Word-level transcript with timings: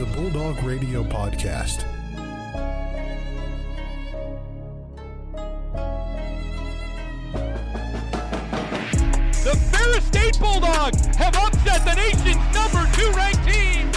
is 0.00 0.08
a 0.08 0.16
Bulldog 0.16 0.62
Radio 0.62 1.02
podcast. 1.04 1.84
The 9.42 9.56
Ferris 9.70 10.04
State 10.06 10.38
Bulldogs 10.38 11.04
have 11.16 11.34
upset 11.36 11.84
the 11.84 11.94
nation's 11.94 12.54
number 12.54 12.88
two 12.94 13.10
ranked 13.12 13.44
team. 13.46 13.90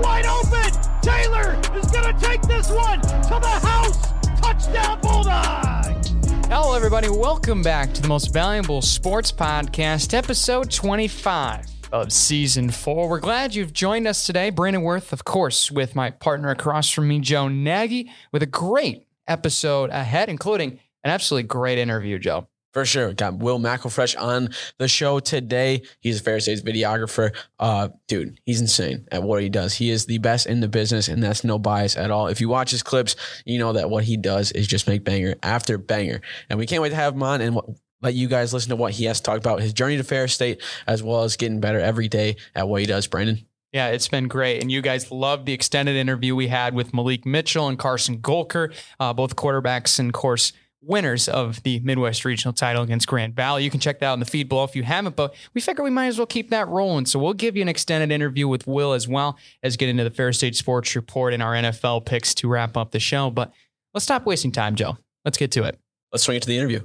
Wide 0.00 0.26
open. 0.26 0.70
Taylor 1.02 1.58
is 1.76 1.90
going 1.90 2.14
to 2.14 2.20
take 2.20 2.42
this 2.42 2.70
one 2.70 3.00
to 3.00 3.38
the 3.40 3.60
house. 3.62 4.08
Touchdown 4.40 5.00
Bulldogs. 5.00 6.10
Hello, 6.46 6.74
everybody. 6.74 7.08
Welcome 7.08 7.62
back 7.62 7.92
to 7.94 8.02
the 8.02 8.08
most 8.08 8.32
valuable 8.32 8.82
sports 8.82 9.30
podcast, 9.30 10.14
episode 10.14 10.70
25 10.70 11.79
of 11.92 12.12
season 12.12 12.70
four. 12.70 13.08
We're 13.08 13.20
glad 13.20 13.54
you've 13.54 13.72
joined 13.72 14.06
us 14.06 14.26
today. 14.26 14.50
Brandon 14.50 14.82
Worth, 14.82 15.12
of 15.12 15.24
course, 15.24 15.70
with 15.70 15.94
my 15.94 16.10
partner 16.10 16.50
across 16.50 16.90
from 16.90 17.08
me, 17.08 17.20
Joe 17.20 17.48
Nagy, 17.48 18.10
with 18.32 18.42
a 18.42 18.46
great 18.46 19.06
episode 19.26 19.90
ahead, 19.90 20.28
including 20.28 20.80
an 21.04 21.10
absolutely 21.10 21.48
great 21.48 21.78
interview, 21.78 22.18
Joe. 22.18 22.46
For 22.72 22.84
sure. 22.84 23.08
We 23.08 23.14
got 23.14 23.38
Will 23.38 23.58
McElfresh 23.58 24.20
on 24.20 24.50
the 24.78 24.86
show 24.86 25.18
today. 25.18 25.82
He's 25.98 26.20
a 26.20 26.22
Ferris 26.22 26.44
State's 26.44 26.62
videographer. 26.62 27.34
Uh, 27.58 27.88
dude, 28.06 28.38
he's 28.44 28.60
insane 28.60 29.08
at 29.10 29.24
what 29.24 29.42
he 29.42 29.48
does. 29.48 29.74
He 29.74 29.90
is 29.90 30.06
the 30.06 30.18
best 30.18 30.46
in 30.46 30.60
the 30.60 30.68
business, 30.68 31.08
and 31.08 31.20
that's 31.20 31.42
no 31.42 31.58
bias 31.58 31.96
at 31.96 32.12
all. 32.12 32.28
If 32.28 32.40
you 32.40 32.48
watch 32.48 32.70
his 32.70 32.84
clips, 32.84 33.16
you 33.44 33.58
know 33.58 33.72
that 33.72 33.90
what 33.90 34.04
he 34.04 34.16
does 34.16 34.52
is 34.52 34.68
just 34.68 34.86
make 34.86 35.02
banger 35.02 35.34
after 35.42 35.78
banger. 35.78 36.20
And 36.48 36.60
we 36.60 36.66
can't 36.66 36.80
wait 36.80 36.90
to 36.90 36.96
have 36.96 37.14
him 37.14 37.24
on 37.24 37.40
and 37.40 37.60
let 38.02 38.14
you 38.14 38.28
guys 38.28 38.52
listen 38.52 38.70
to 38.70 38.76
what 38.76 38.92
he 38.92 39.04
has 39.04 39.20
to 39.20 39.24
talk 39.24 39.38
about 39.38 39.60
his 39.60 39.72
journey 39.72 39.96
to 39.96 40.04
Ferris 40.04 40.34
State, 40.34 40.62
as 40.86 41.02
well 41.02 41.22
as 41.22 41.36
getting 41.36 41.60
better 41.60 41.80
every 41.80 42.08
day 42.08 42.36
at 42.54 42.68
what 42.68 42.80
he 42.80 42.86
does. 42.86 43.06
Brandon. 43.06 43.44
Yeah, 43.72 43.88
it's 43.88 44.08
been 44.08 44.26
great. 44.26 44.60
And 44.60 44.72
you 44.72 44.82
guys 44.82 45.12
loved 45.12 45.46
the 45.46 45.52
extended 45.52 45.94
interview 45.94 46.34
we 46.34 46.48
had 46.48 46.74
with 46.74 46.90
Mylik 46.90 47.24
Mitchell 47.24 47.68
and 47.68 47.78
Carson 47.78 48.18
Gulker, 48.18 48.74
uh, 48.98 49.12
both 49.12 49.36
quarterbacks 49.36 50.00
and, 50.00 50.12
course, 50.12 50.52
winners 50.82 51.28
of 51.28 51.62
the 51.62 51.78
Midwest 51.80 52.24
Regional 52.24 52.52
title 52.52 52.82
against 52.82 53.06
Grand 53.06 53.34
Valley. 53.36 53.62
You 53.62 53.70
can 53.70 53.80
check 53.80 54.00
that 54.00 54.06
out 54.06 54.14
in 54.14 54.20
the 54.20 54.26
feed 54.26 54.48
below 54.48 54.64
if 54.64 54.74
you 54.74 54.82
haven't, 54.82 55.14
but 55.14 55.34
we 55.54 55.60
figure 55.60 55.84
we 55.84 55.90
might 55.90 56.06
as 56.06 56.18
well 56.18 56.26
keep 56.26 56.50
that 56.50 56.68
rolling. 56.68 57.06
So 57.06 57.18
we'll 57.18 57.34
give 57.34 57.54
you 57.56 57.62
an 57.62 57.68
extended 57.68 58.12
interview 58.12 58.48
with 58.48 58.66
Will 58.66 58.92
as 58.92 59.06
well 59.06 59.38
as 59.62 59.76
get 59.76 59.88
into 59.88 60.04
the 60.04 60.10
Ferris 60.10 60.38
State 60.38 60.56
Sports 60.56 60.96
Report 60.96 61.34
and 61.34 61.42
our 61.42 61.54
NFL 61.54 62.06
picks 62.06 62.34
to 62.36 62.48
wrap 62.48 62.76
up 62.76 62.90
the 62.90 63.00
show. 63.00 63.30
But 63.30 63.52
let's 63.94 64.04
stop 64.04 64.26
wasting 64.26 64.52
time, 64.52 64.74
Joe. 64.74 64.96
Let's 65.24 65.38
get 65.38 65.52
to 65.52 65.64
it. 65.64 65.78
Let's 66.12 66.24
swing 66.24 66.38
it 66.38 66.42
to 66.42 66.48
the 66.48 66.56
interview. 66.56 66.80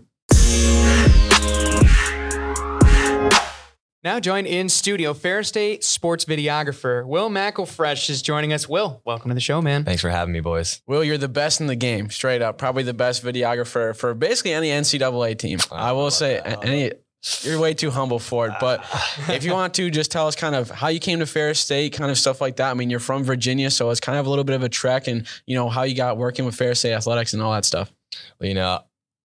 Now 4.06 4.20
joined 4.20 4.46
in 4.46 4.70
studio, 4.70 5.16
Ferris 5.16 5.48
State 5.48 5.84
sports 5.84 6.26
videographer 6.26 7.04
Will 7.08 7.28
McElfresh 7.28 8.08
is 8.12 8.22
joining 8.22 8.54
us. 8.54 8.70
Will, 8.70 9.02
welcome 9.04 9.30
to 9.30 9.34
the 9.34 9.42
show, 9.42 9.64
man. 9.64 9.84
Thanks 9.84 10.04
for 10.04 10.12
having 10.12 10.32
me, 10.32 10.42
boys. 10.42 10.84
Will, 10.86 11.04
you're 11.04 11.18
the 11.18 11.28
best 11.28 11.60
in 11.60 11.66
the 11.66 11.76
game, 11.76 12.12
straight 12.12 12.44
up. 12.44 12.60
Probably 12.60 12.84
the 12.84 12.94
best 12.94 13.24
videographer 13.24 13.96
for 13.96 14.14
basically 14.14 14.54
any 14.54 14.68
NCAA 14.70 15.40
team. 15.40 15.58
I 15.72 15.94
will 15.94 16.12
say, 16.12 16.40
any. 16.40 16.92
You're 17.42 17.60
way 17.60 17.74
too 17.74 17.90
humble 17.90 18.20
for 18.20 18.46
it, 18.46 18.54
but 18.60 18.82
ah. 18.84 19.32
if 19.34 19.44
you 19.44 19.54
want 19.54 19.74
to, 19.74 19.90
just 19.90 20.12
tell 20.12 20.28
us 20.28 20.36
kind 20.36 20.54
of 20.54 20.70
how 20.70 20.90
you 20.90 21.00
came 21.00 21.18
to 21.18 21.26
Ferris 21.26 21.60
State, 21.60 21.94
kind 21.94 22.12
of 22.12 22.18
stuff 22.20 22.40
like 22.40 22.58
that. 22.58 22.70
I 22.70 22.76
mean, 22.76 22.92
you're 22.92 23.00
from 23.00 23.24
Virginia, 23.24 23.72
so 23.72 23.90
it's 23.90 24.00
kind 24.00 24.20
of 24.20 24.28
a 24.28 24.30
little 24.30 24.44
bit 24.44 24.56
of 24.56 24.62
a 24.62 24.70
trek, 24.70 25.08
and 25.08 25.26
you 25.48 25.56
know 25.56 25.68
how 25.68 25.82
you 25.82 25.96
got 25.96 26.18
working 26.18 26.46
with 26.46 26.54
Ferris 26.54 26.78
State 26.78 26.94
athletics 26.94 27.34
and 27.34 27.42
all 27.42 27.54
that 27.54 27.66
stuff. 27.66 27.92
Well, 28.40 28.48
you 28.48 28.54
know, 28.54 28.82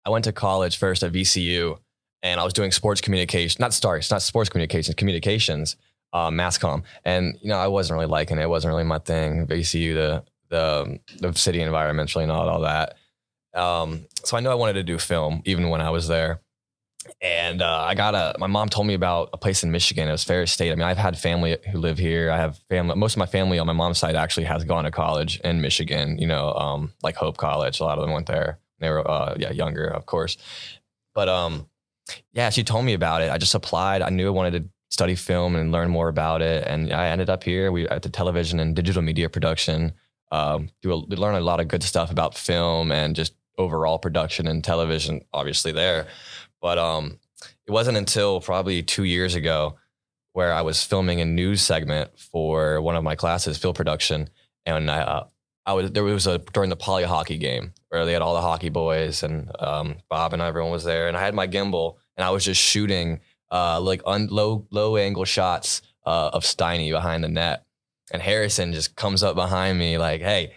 I 0.05 0.09
went 0.09 0.23
to 0.23 0.31
college 0.31 0.77
first 0.77 1.03
at 1.03 1.11
VCU, 1.11 1.79
and 2.21 2.39
I 2.39 2.43
was 2.43 2.53
doing 2.53 2.71
sports 2.71 3.01
communication, 3.01 3.61
not 3.61 3.69
it's 3.69 4.11
not 4.11 4.21
sports 4.21 4.49
communications, 4.49 4.95
communications, 4.95 5.77
uh, 6.13 6.31
mass 6.31 6.57
comm. 6.57 6.83
And, 7.05 7.37
you 7.41 7.49
know, 7.49 7.57
I 7.57 7.67
wasn't 7.67 7.97
really 7.97 8.09
liking 8.09 8.37
it. 8.37 8.43
It 8.43 8.49
wasn't 8.49 8.71
really 8.71 8.83
my 8.83 8.99
thing. 8.99 9.47
VCU, 9.47 9.93
the, 9.93 10.23
the, 10.49 10.99
the 11.19 11.33
city 11.37 11.61
environment's 11.61 12.15
really 12.15 12.27
not 12.27 12.47
all 12.47 12.61
that. 12.61 12.95
Um, 13.53 14.05
so 14.23 14.37
I 14.37 14.39
knew 14.39 14.49
I 14.49 14.55
wanted 14.55 14.73
to 14.73 14.83
do 14.83 14.97
film 14.97 15.41
even 15.45 15.69
when 15.69 15.81
I 15.81 15.89
was 15.89 16.07
there. 16.07 16.41
And 17.21 17.61
uh, 17.61 17.81
I 17.81 17.95
got 17.95 18.13
a, 18.13 18.35
my 18.39 18.47
mom 18.47 18.69
told 18.69 18.85
me 18.85 18.93
about 18.93 19.29
a 19.31 19.37
place 19.37 19.63
in 19.63 19.71
Michigan. 19.71 20.07
It 20.07 20.11
was 20.11 20.23
Ferris 20.23 20.51
State. 20.51 20.71
I 20.71 20.75
mean, 20.75 20.83
I've 20.83 20.97
had 20.97 21.17
family 21.17 21.57
who 21.71 21.79
live 21.79 21.97
here. 21.97 22.29
I 22.29 22.37
have 22.37 22.57
family, 22.69 22.95
most 22.95 23.13
of 23.13 23.19
my 23.19 23.25
family 23.25 23.57
on 23.57 23.65
my 23.65 23.73
mom's 23.73 23.97
side 23.97 24.15
actually 24.15 24.43
has 24.45 24.63
gone 24.65 24.83
to 24.83 24.91
college 24.91 25.39
in 25.39 25.61
Michigan, 25.61 26.19
you 26.19 26.27
know, 26.27 26.53
um, 26.53 26.93
like 27.01 27.15
Hope 27.15 27.37
College. 27.37 27.79
A 27.79 27.83
lot 27.83 27.97
of 27.97 28.03
them 28.03 28.13
went 28.13 28.27
there. 28.27 28.59
They 28.79 28.89
were, 28.89 29.09
uh, 29.09 29.35
yeah, 29.39 29.51
younger, 29.51 29.87
of 29.87 30.05
course. 30.05 30.37
But, 31.15 31.29
um, 31.29 31.67
yeah, 32.33 32.49
she 32.49 32.63
told 32.63 32.85
me 32.85 32.93
about 32.93 33.21
it. 33.21 33.31
I 33.31 33.37
just 33.37 33.55
applied. 33.55 34.01
I 34.01 34.09
knew 34.09 34.27
I 34.27 34.31
wanted 34.31 34.63
to 34.63 34.69
study 34.89 35.15
film 35.15 35.55
and 35.55 35.71
learn 35.71 35.89
more 35.89 36.09
about 36.09 36.41
it, 36.41 36.67
and 36.67 36.91
I 36.91 37.07
ended 37.07 37.29
up 37.29 37.43
here. 37.43 37.71
We 37.71 37.87
at 37.87 38.01
the 38.01 38.09
television 38.09 38.59
and 38.59 38.75
digital 38.75 39.01
media 39.01 39.29
production. 39.29 39.93
Um, 40.31 40.69
do 40.81 40.93
learn 40.93 41.35
a 41.35 41.41
lot 41.41 41.59
of 41.59 41.67
good 41.67 41.81
stuff 41.81 42.11
about 42.11 42.37
film 42.37 42.91
and 42.91 43.15
just 43.15 43.33
overall 43.57 43.97
production 43.97 44.47
and 44.47 44.63
television. 44.63 45.21
Obviously 45.33 45.71
there, 45.71 46.07
but 46.61 46.77
um, 46.77 47.19
it 47.67 47.71
wasn't 47.71 47.97
until 47.97 48.41
probably 48.41 48.83
two 48.83 49.03
years 49.03 49.35
ago 49.35 49.77
where 50.33 50.53
I 50.53 50.61
was 50.61 50.83
filming 50.83 51.21
a 51.21 51.25
news 51.25 51.61
segment 51.61 52.17
for 52.17 52.81
one 52.81 52.95
of 52.95 53.03
my 53.03 53.15
classes, 53.15 53.57
film 53.57 53.73
production, 53.73 54.29
and 54.65 54.89
I, 54.89 55.01
uh, 55.01 55.27
I 55.69 55.73
was 55.73 55.91
there 55.91 56.03
was 56.03 56.25
a 56.27 56.39
during 56.55 56.69
the 56.71 56.75
poly 56.75 57.03
hockey 57.03 57.37
game 57.37 57.73
where 57.89 58.05
they 58.05 58.13
had 58.13 58.21
all 58.23 58.33
the 58.33 58.41
hockey 58.41 58.69
boys 58.69 59.23
and 59.23 59.51
um, 59.59 59.97
Bob 60.09 60.33
and 60.33 60.41
everyone 60.41 60.71
was 60.71 60.83
there, 60.83 61.07
and 61.07 61.15
I 61.15 61.21
had 61.21 61.33
my 61.35 61.47
gimbal 61.47 61.95
and 62.17 62.25
I 62.25 62.31
was 62.31 62.43
just 62.43 62.59
shooting 62.61 63.19
uh, 63.51 63.79
like 63.79 64.01
un- 64.05 64.27
low 64.31 64.65
low 64.71 64.97
angle 64.97 65.25
shots 65.25 65.81
uh, 66.05 66.31
of 66.33 66.43
Steiny 66.43 66.89
behind 66.91 67.23
the 67.23 67.29
net, 67.29 67.65
and 68.11 68.21
Harrison 68.21 68.73
just 68.73 68.95
comes 68.95 69.21
up 69.23 69.35
behind 69.35 69.77
me 69.77 69.97
like, 69.99 70.21
"Hey, 70.21 70.53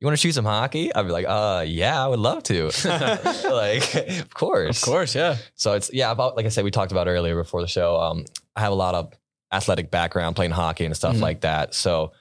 you 0.00 0.06
want 0.06 0.16
to 0.18 0.20
shoot 0.20 0.32
some 0.34 0.44
hockey?" 0.44 0.92
I'd 0.94 1.06
be 1.06 1.12
like, 1.12 1.26
"Uh, 1.28 1.64
yeah, 1.66 2.04
I 2.04 2.08
would 2.08 2.18
love 2.18 2.42
to." 2.44 2.64
like, 3.50 3.94
of 4.20 4.34
course, 4.34 4.82
Of 4.82 4.88
course, 4.88 5.14
yeah. 5.14 5.36
So 5.54 5.74
it's 5.74 5.88
yeah, 5.92 6.10
about 6.10 6.36
like 6.36 6.46
I 6.46 6.48
said, 6.50 6.64
we 6.64 6.70
talked 6.72 6.90
about 6.92 7.06
earlier 7.06 7.36
before 7.36 7.60
the 7.60 7.68
show. 7.68 7.96
Um, 7.96 8.24
I 8.56 8.60
have 8.60 8.72
a 8.72 8.80
lot 8.86 8.94
of 8.96 9.12
athletic 9.52 9.90
background, 9.90 10.34
playing 10.34 10.50
hockey 10.52 10.84
and 10.84 10.96
stuff 10.96 11.14
Mhm. 11.16 11.20
like 11.20 11.40
that. 11.42 11.74
So 11.74 12.12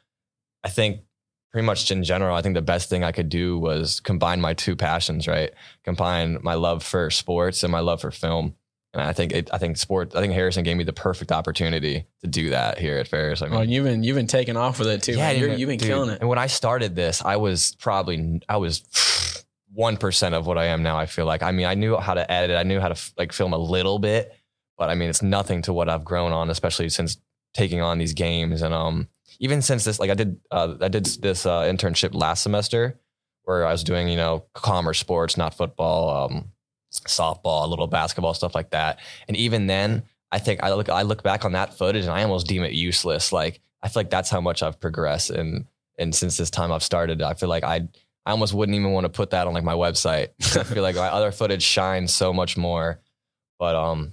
I 0.64 0.70
think 0.70 1.02
pretty 1.51 1.66
much 1.66 1.91
in 1.91 2.03
general, 2.03 2.35
I 2.35 2.41
think 2.41 2.56
the 2.56 2.62
best 2.62 2.89
thing 2.89 3.03
I 3.03 3.12
could 3.12 3.29
do 3.29 3.57
was 3.59 4.00
combine 4.00 4.41
my 4.41 4.53
two 4.53 4.75
passions, 4.75 5.28
right? 5.28 5.51
Combine 5.84 6.38
my 6.41 6.53
love 6.53 6.84
for 6.84 7.09
sports 7.09 7.63
and 7.63 7.72
my 7.72 7.79
love 7.81 8.01
for 8.01 8.12
film. 8.12 8.56
And 8.94 9.01
I 9.01 9.13
think 9.13 9.31
it, 9.31 9.50
I 9.53 9.57
think 9.57 9.78
sport. 9.78 10.16
I 10.16 10.19
think 10.19 10.34
Harrison 10.34 10.63
gave 10.63 10.75
me 10.75 10.84
the 10.84 10.91
perfect 10.91 11.31
opportunity 11.31 12.06
to 12.22 12.28
do 12.28 12.50
that 12.50 12.78
here 12.78 12.97
at 12.97 13.07
Ferris. 13.07 13.41
I 13.41 13.45
mean, 13.45 13.56
Well, 13.56 13.63
you've 13.63 13.85
been 13.85 14.03
you've 14.03 14.17
been 14.17 14.28
taking 14.28 14.57
off 14.57 14.79
with 14.79 14.89
it 14.89 15.01
too. 15.03 15.16
man. 15.16 15.38
you're, 15.38 15.53
you've 15.53 15.69
been 15.69 15.78
dude. 15.78 15.88
killing 15.88 16.09
it. 16.09 16.19
And 16.19 16.28
when 16.28 16.38
I 16.38 16.47
started 16.47 16.94
this, 16.94 17.23
I 17.23 17.38
was 17.38 17.75
probably 17.79 18.41
I 18.50 18.57
was 18.57 19.45
one 19.73 19.95
percent 19.95 20.35
of 20.35 20.45
what 20.45 20.57
I 20.57 20.66
am 20.66 20.83
now. 20.83 20.97
I 20.97 21.06
feel 21.06 21.25
like. 21.25 21.41
I 21.41 21.51
mean, 21.51 21.68
I 21.68 21.73
knew 21.75 21.95
how 21.95 22.13
to 22.13 22.29
edit. 22.29 22.57
I 22.57 22.63
knew 22.63 22.81
how 22.81 22.89
to 22.89 23.01
like 23.18 23.31
film 23.31 23.53
a 23.53 23.57
little 23.57 23.97
bit, 23.97 24.33
but 24.78 24.89
I 24.89 24.95
mean, 24.95 25.09
it's 25.09 25.22
nothing 25.22 25.62
to 25.63 25.73
what 25.73 25.88
I've 25.88 26.03
grown 26.03 26.33
on, 26.33 26.50
especially 26.50 26.89
since 26.89 27.18
taking 27.53 27.79
on 27.81 27.97
these 27.97 28.13
games 28.13 28.62
and 28.62 28.73
um 28.73 29.07
even 29.41 29.62
since 29.62 29.84
this 29.84 30.00
like 30.00 30.12
I 30.12 30.13
did 30.13 30.40
uh, 30.52 30.75
I 30.79 30.88
did 30.88 31.06
this 31.06 31.46
uh, 31.46 31.63
internship 31.63 32.13
last 32.13 32.44
semester 32.44 32.97
where 33.44 33.66
I 33.66 33.72
was 33.72 33.84
doing 33.84 34.07
you 34.07 34.16
know 34.16 34.46
commerce 34.53 35.00
sports, 35.00 35.35
not 35.35 35.56
football, 35.56 36.25
um, 36.25 36.52
softball, 36.94 37.66
a 37.66 37.68
little 37.68 37.88
basketball 37.88 38.34
stuff 38.35 38.56
like 38.56 38.69
that. 38.69 39.00
And 39.28 39.35
even 39.35 39.68
then, 39.68 40.03
I 40.31 40.38
think 40.40 40.63
I 40.63 40.72
look 40.72 40.90
I 40.90 41.01
look 41.01 41.24
back 41.24 41.44
on 41.44 41.53
that 41.53 41.78
footage 41.78 42.06
and 42.06 42.13
I 42.13 42.24
almost 42.24 42.47
deem 42.47 42.63
it 42.63 42.74
useless. 42.74 43.34
Like 43.34 43.59
I 43.81 43.90
feel 43.90 44.01
like 44.01 44.12
that's 44.12 44.30
how 44.30 44.41
much 44.41 44.63
I've 44.63 44.80
progressed 44.80 45.31
and 45.31 45.66
and 45.97 46.16
since 46.16 46.38
this 46.38 46.51
time 46.51 46.72
I've 46.72 46.84
started, 46.84 47.22
I 47.24 47.34
feel 47.34 47.50
like 47.50 47.63
I 47.63 47.88
I 48.28 48.31
almost 48.31 48.53
wouldn't 48.53 48.75
even 48.75 48.91
want 48.91 49.06
to 49.06 49.09
put 49.09 49.31
that 49.31 49.47
on 49.47 49.56
like 49.56 49.63
my 49.63 49.74
website. 49.74 50.30
I 50.56 50.63
feel 50.63 50.84
like 50.84 50.96
my 50.96 51.07
other 51.07 51.31
footage 51.31 51.63
shines 51.63 52.13
so 52.13 52.31
much 52.31 52.57
more. 52.57 53.01
But 53.57 53.75
um, 53.75 54.12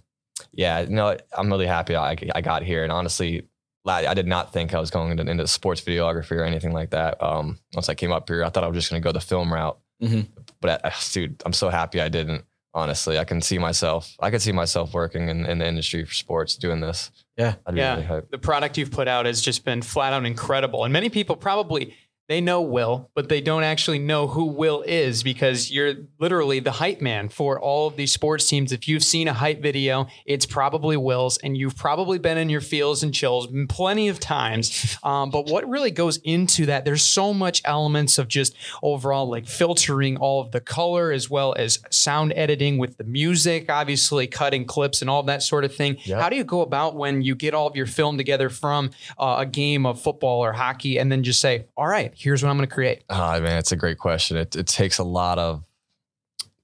yeah, 0.53 0.87
no, 0.89 1.19
I'm 1.37 1.51
really 1.51 1.67
happy 1.67 1.97
I, 1.97 2.17
I 2.35 2.41
got 2.41 2.63
here. 2.63 2.83
And 2.83 2.93
honestly, 2.93 3.47
I 3.89 4.15
did 4.15 4.27
not 4.27 4.53
think 4.53 4.75
I 4.75 4.81
was 4.81 4.91
going 4.91 5.11
into, 5.11 5.31
into 5.31 5.47
sports 5.47 5.81
videography 5.81 6.33
or 6.33 6.45
anything 6.45 6.73
like 6.73 6.91
that. 6.91 7.23
Um, 7.23 7.59
once 7.75 7.89
I 7.89 7.95
came 7.95 8.13
up 8.13 8.29
here, 8.29 8.45
I 8.45 8.49
thought 8.49 8.65
I 8.65 8.69
was 8.69 8.77
just 8.77 8.91
going 8.91 9.01
to 9.03 9.07
go 9.07 9.13
the 9.13 9.21
film 9.21 9.53
route. 9.53 9.79
Mhm. 10.03 10.29
But 10.61 10.85
uh, 10.85 10.91
dude, 11.13 11.43
I'm 11.47 11.53
so 11.53 11.69
happy 11.69 12.01
I 12.01 12.09
didn't. 12.09 12.45
Honestly, 12.75 13.19
I 13.19 13.25
can 13.25 13.41
see 13.41 13.59
myself. 13.59 14.15
I 14.21 14.31
could 14.31 14.43
see 14.43 14.53
myself 14.53 14.93
working 14.95 15.29
in, 15.31 15.47
in 15.47 15.59
the 15.59 15.67
industry 15.67 16.05
for 16.05 16.13
sports 16.15 16.57
doing 16.57 16.81
this. 16.81 17.11
Yeah. 17.37 17.55
I'd 17.67 17.75
be 17.75 17.81
Yeah. 17.81 17.95
really 17.95 18.07
hyped. 18.07 18.31
the 18.31 18.39
product 18.39 18.77
you've 18.79 18.91
put 18.93 19.09
out 19.09 19.27
has 19.27 19.41
just 19.41 19.65
been 19.65 19.83
flat 19.83 20.13
out 20.13 20.25
incredible. 20.27 20.85
And 20.85 20.93
many 20.93 21.09
people 21.09 21.35
probably 21.35 21.95
they 22.29 22.43
know 22.43 22.61
Will, 22.61 23.11
but 23.15 23.31
they 23.31 23.41
don't 23.41 23.63
actually 23.63 23.99
know 23.99 24.27
who 24.27 24.45
Will 24.45 24.83
is 24.83 25.23
because 25.23 25.71
you're 25.71 25.95
literally 26.19 26.61
the 26.61 26.73
hype 26.73 27.01
man 27.01 27.31
for 27.31 27.59
all 27.59 27.87
of 27.87 27.97
these 27.97 28.13
sports 28.13 28.47
teams. 28.47 28.71
If 28.71 28.87
you've 28.87 29.03
seen 29.03 29.29
a 29.29 29.33
hype 29.33 29.63
video, 29.63 30.09
it's 30.27 30.45
probably 30.45 30.99
Will's, 30.99 31.39
and 31.39 31.57
you've 31.57 31.77
probably 31.77 32.19
been 32.19 32.37
in 32.37 32.51
your 32.51 32.61
feels 32.61 33.03
and 33.03 33.15
chills 33.15 33.49
plenty 33.71 34.09
of 34.09 34.21
times. 34.21 34.99
Um, 35.03 35.31
but 35.31 35.47
what 35.47 35.67
really 35.69 35.91
goes 35.91 36.19
into 36.19 36.67
that? 36.67 36.85
There's 36.85 37.03
so 37.03 37.33
much 37.33 37.63
elements 37.65 38.19
of 38.19 38.29
just 38.29 38.55
overall 38.83 39.31
like 39.31 39.47
filtering 39.47 40.19
all 40.19 40.43
of 40.43 40.53
the 40.53 40.61
color 40.61 41.11
as 41.11 41.31
well 41.31 41.55
as 41.57 41.79
sound 41.91 42.35
editing 42.37 42.77
with 42.77 42.99
the 42.99 43.05
music, 43.05 43.71
obviously 43.71 44.27
cutting 44.27 44.67
clips 44.67 45.01
and 45.01 45.09
all 45.09 45.23
that 45.23 45.43
sort 45.43 45.65
of 45.65 45.75
thing. 45.75 45.97
Yep. 46.05 46.21
How 46.21 46.29
do 46.29 46.37
you 46.37 46.45
go 46.45 46.61
about 46.61 46.95
when 46.95 47.23
you 47.23 47.35
get 47.35 47.55
all 47.55 47.67
of 47.67 47.75
your 47.75 47.87
film 47.87 48.19
together 48.19 48.51
from 48.51 48.91
uh, 49.19 49.37
a 49.39 49.47
game 49.47 49.87
of 49.87 50.03
football 50.03 50.45
or 50.45 50.53
hockey 50.53 50.99
and 50.99 51.11
then 51.11 51.23
just 51.23 51.41
say, 51.41 51.65
all 51.75 51.87
right, 51.87 52.13
here's 52.19 52.43
what 52.43 52.51
I'm 52.51 52.57
going 52.57 52.69
to 52.69 52.75
create? 52.75 53.05
Ah, 53.09 53.39
man, 53.41 53.59
it's 53.59 53.73
a 53.73 53.77
great 53.77 53.99
question. 53.99 54.37
It, 54.37 54.57
it 54.57 54.67
takes 54.67 54.99
a 54.99 55.05
lot 55.05 55.39
of 55.39 55.65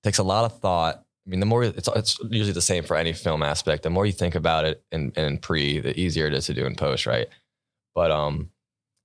takes 0.03 0.19
a 0.19 0.23
lot 0.23 0.45
of 0.45 0.59
thought. 0.61 0.97
I 1.27 1.31
mean, 1.31 1.41
the 1.41 1.47
more 1.47 1.65
it's 1.65 1.89
it's 1.95 2.19
usually 2.29 2.53
the 2.53 2.61
same 2.61 2.85
for 2.85 2.97
any 2.97 3.12
film 3.12 3.43
aspect. 3.43 3.83
The 3.85 3.91
more 3.91 4.05
you 4.05 4.12
think 4.12 4.35
about 4.35 4.65
it 4.67 4.83
in, 4.93 5.12
in 5.17 5.39
pre, 5.39 5.81
the 5.81 5.99
easier 5.99 6.27
it 6.27 6.35
is 6.35 6.47
to 6.47 6.55
do 6.55 6.67
in 6.67 6.75
post, 6.75 7.06
right? 7.06 7.29
But 7.95 8.11
um, 8.11 8.51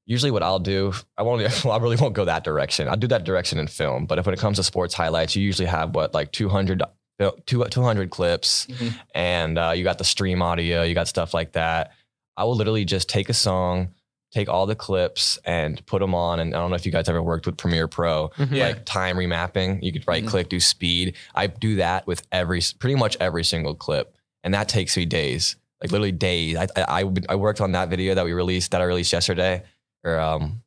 usually 0.05 0.31
what 0.31 0.43
I'll 0.43 0.59
do, 0.59 0.91
I 1.17 1.21
won't, 1.23 1.41
well, 1.63 1.73
I 1.75 1.77
really 1.77 1.95
won't 1.95 2.15
go 2.15 2.25
that 2.25 2.43
direction. 2.43 2.89
I'll 2.89 2.97
do 2.97 3.07
that 3.07 3.23
direction 3.23 3.59
in 3.59 3.67
film. 3.67 4.05
But 4.05 4.17
if 4.19 4.25
when 4.25 4.33
it 4.33 4.39
comes 4.39 4.57
to 4.57 4.63
sports 4.63 4.93
highlights, 4.93 5.35
you 5.35 5.43
usually 5.43 5.67
have 5.67 5.95
what 5.95 6.13
like 6.13 6.31
200, 6.33 6.81
uh, 7.21 7.31
two- 7.45 7.63
200 7.65 8.09
clips, 8.09 8.65
Mhm. 8.67 8.93
and 9.15 9.57
uh, 9.57 9.71
you 9.75 9.83
got 9.85 9.97
the 9.97 10.03
stream 10.03 10.41
audio, 10.41 10.83
you 10.83 10.93
got 10.95 11.07
stuff 11.07 11.33
like 11.33 11.53
that. 11.53 11.91
I 12.35 12.43
will 12.43 12.55
literally 12.55 12.83
just 12.85 13.07
take 13.07 13.29
a 13.29 13.33
song, 13.33 13.89
take 14.31 14.47
all 14.49 14.65
the 14.65 14.75
clips, 14.75 15.39
and 15.45 15.83
put 15.87 15.99
them 15.99 16.13
on. 16.13 16.39
And 16.39 16.55
I 16.55 16.59
don't 16.59 16.69
know 16.69 16.75
if 16.75 16.85
you 16.85 16.91
guys 16.91 17.09
ever 17.09 17.21
worked 17.21 17.45
with 17.45 17.57
Premiere 17.57 17.87
Pro, 17.87 18.29
Yeah. 18.51 18.67
like 18.67 18.85
time 18.85 19.17
remapping. 19.17 19.81
You 19.81 19.91
could 19.91 20.07
right 20.07 20.23
Mhm. 20.23 20.27
click, 20.27 20.49
do 20.49 20.59
speed. 20.59 21.15
I 21.33 21.47
do 21.47 21.77
that 21.77 22.05
with 22.05 22.27
every, 22.31 22.61
pretty 22.79 22.95
much 22.95 23.17
every 23.19 23.43
single 23.43 23.73
clip, 23.75 24.15
and 24.43 24.53
that 24.53 24.69
takes 24.69 24.95
me 24.95 25.05
days, 25.05 25.55
like 25.81 25.91
literally 25.91 26.11
days. 26.11 26.57
I 26.57 26.67
I, 26.75 27.03
I, 27.29 27.35
worked 27.35 27.59
on 27.61 27.71
that 27.71 27.89
video 27.89 28.13
that 28.15 28.23
we 28.25 28.33
released, 28.33 28.71
that 28.71 28.81
I 28.81 28.83
released 28.83 29.11
yesterday, 29.13 29.63
or 30.03 30.19
um, 30.19 30.61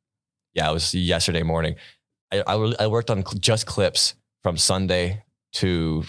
yeah, 0.55 0.69
it 0.69 0.73
was 0.73 0.93
yesterday 0.94 1.43
morning. 1.43 1.76
I 2.32 2.41
I, 2.47 2.55
I 2.81 2.87
worked 2.88 3.11
on 3.11 3.25
cl- 3.25 3.38
just 3.38 3.67
clips 3.67 4.15
from 4.43 4.56
Sunday 4.56 5.23
to 5.55 6.05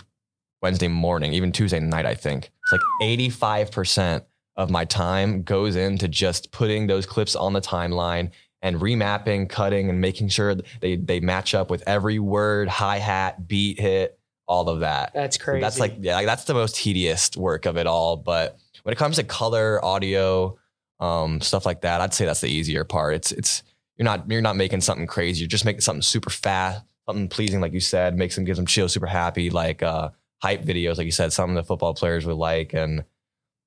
Wednesday 0.62 0.88
morning, 0.88 1.34
even 1.34 1.52
Tuesday 1.52 1.80
night. 1.80 2.06
I 2.06 2.16
think 2.16 2.50
it's 2.64 2.72
like 2.72 2.82
eighty 3.04 3.30
five 3.30 3.70
percent 3.72 4.24
of 4.56 4.70
my 4.70 4.86
time 4.86 5.44
goes 5.44 5.76
into 5.76 6.08
just 6.08 6.52
putting 6.52 6.88
those 6.88 7.06
clips 7.06 7.36
on 7.36 7.54
the 7.54 7.62
timeline 7.62 8.32
and 8.62 8.78
remapping, 8.78 9.50
cutting, 9.50 9.90
and 9.90 10.00
making 10.00 10.30
sure 10.30 10.56
they 10.80 10.96
they 10.96 11.20
match 11.20 11.54
up 11.54 11.70
with 11.70 11.84
every 11.86 12.20
word, 12.20 12.70
hi 12.70 12.98
hat, 12.98 13.48
beat 13.48 13.80
hit, 13.80 14.18
all 14.48 14.70
of 14.70 14.82
that. 14.82 15.12
That's 15.14 15.38
crazy. 15.38 15.62
That's 15.62 15.80
like 15.80 15.96
yeah, 16.00 16.16
like, 16.16 16.26
that's 16.26 16.46
the 16.46 16.54
most 16.54 16.76
tedious 16.76 17.36
work 17.36 17.66
of 17.66 17.78
it 17.78 17.88
all. 17.88 18.18
But 18.18 18.58
when 18.84 18.94
it 18.94 18.98
comes 18.98 19.18
to 19.18 19.24
color, 19.24 19.84
audio, 19.84 20.58
um, 21.00 21.42
stuff 21.42 21.66
like 21.66 21.82
that, 21.82 22.02
I'd 22.02 22.14
say 22.14 22.26
that's 22.26 22.42
the 22.42 22.48
easier 22.48 22.84
part. 22.84 23.16
It's 23.16 23.32
it's 23.32 23.64
you're 23.98 24.06
not 24.06 24.30
you're 24.30 24.42
not 24.42 24.56
making 24.56 24.82
something 24.82 25.08
crazy. 25.08 25.42
You're 25.42 25.50
just 25.50 25.66
making 25.66 25.82
something 25.82 26.02
super 26.02 26.30
fast, 26.30 26.84
something 27.06 27.28
pleasing, 27.28 27.60
like 27.60 27.74
you 27.74 27.80
said, 27.80 28.18
makes 28.18 28.36
them 28.36 28.46
gives 28.46 28.58
them 28.58 28.66
chill, 28.66 28.88
super 28.88 29.08
happy, 29.08 29.50
like 29.50 29.84
uh, 29.84 30.10
hype 30.42 30.64
videos, 30.64 30.98
like 30.98 31.06
you 31.06 31.12
said, 31.12 31.34
something 31.34 31.56
the 31.56 31.64
football 31.64 31.94
players 31.94 32.26
would 32.26 32.38
like. 32.38 32.74
And 32.74 33.04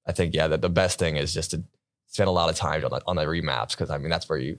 I 0.06 0.12
think 0.12 0.34
yeah, 0.34 0.48
that 0.48 0.62
the 0.62 0.70
best 0.70 0.98
thing 0.98 1.16
is 1.16 1.34
just 1.34 1.50
to 1.52 1.62
spend 2.06 2.28
a 2.28 2.32
lot 2.32 2.48
of 2.48 2.56
time 2.56 2.84
on 2.84 2.90
the, 2.90 3.02
on 3.06 3.16
the 3.16 3.24
remaps 3.24 3.70
because 3.70 3.90
I 3.90 3.98
mean 3.98 4.10
that's 4.10 4.28
where 4.28 4.38
you 4.38 4.58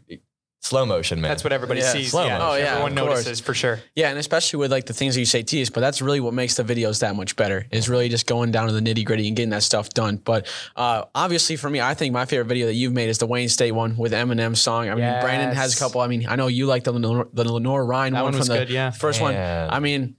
slow 0.60 0.86
motion, 0.86 1.22
man. 1.22 1.30
That's 1.30 1.44
what 1.44 1.54
everybody 1.54 1.80
Yeah. 1.80 1.92
sees. 1.94 2.12
Slow 2.12 2.26
Yeah, 2.26 2.40
motion. 2.40 2.48
Oh, 2.50 2.56
yeah, 2.56 2.72
everyone 2.72 2.96
notices 2.96 3.40
for 3.40 3.54
sure. 3.54 3.80
Yeah, 3.96 4.10
and 4.10 4.18
especially 4.20 4.58
with 4.60 4.72
like 4.72 4.86
the 4.86 4.94
things 4.94 5.14
that 5.14 5.22
you 5.22 5.26
say 5.26 5.44
tease, 5.44 5.70
but 5.70 5.80
that's 5.82 6.02
really 6.02 6.20
what 6.20 6.34
makes 6.34 6.56
the 6.56 6.64
videos 6.64 7.00
that 7.00 7.16
much 7.16 7.36
better. 7.38 7.66
Is 7.72 7.88
really 7.88 8.10
just 8.10 8.26
going 8.28 8.52
down 8.52 8.68
to 8.68 8.74
the 8.74 8.82
nitty 8.82 9.06
gritty 9.06 9.28
and 9.28 9.38
getting 9.38 9.52
that 9.52 9.64
stuff 9.64 9.90
done. 9.90 10.18
But 10.18 10.48
uh, 10.76 11.06
obviously, 11.16 11.56
for 11.56 11.70
me, 11.70 11.80
I 11.80 11.94
think 11.94 12.12
my 12.12 12.26
favorite 12.26 12.48
video 12.48 12.66
that 12.66 12.74
you've 12.74 12.92
made 12.92 13.08
is 13.08 13.20
the 13.20 13.28
Wayne 13.28 13.48
State 13.50 13.72
one 13.72 13.96
with 13.96 14.12
Eminem 14.12 14.58
song. 14.58 14.90
I 14.90 14.96
mean, 14.96 15.20
Brandon 15.22 15.56
has 15.56 15.76
a 15.76 15.80
couple. 15.80 16.02
I 16.02 16.08
mean, 16.08 16.26
I 16.28 16.36
know 16.36 16.48
you 16.48 16.66
like 16.66 16.84
the 16.84 16.92
Lenore, 16.92 17.30
the 17.32 17.50
Lenoir-Rhyne 17.50 18.14
That 18.14 18.24
one, 18.24 18.34
one 18.34 18.40
was 18.40 18.48
from 18.48 18.58
the 18.58 18.66
good. 18.66 18.70
Yeah. 18.74 18.92
first 18.92 19.22
one. 19.22 19.36
I 19.36 19.80
mean, 19.80 20.16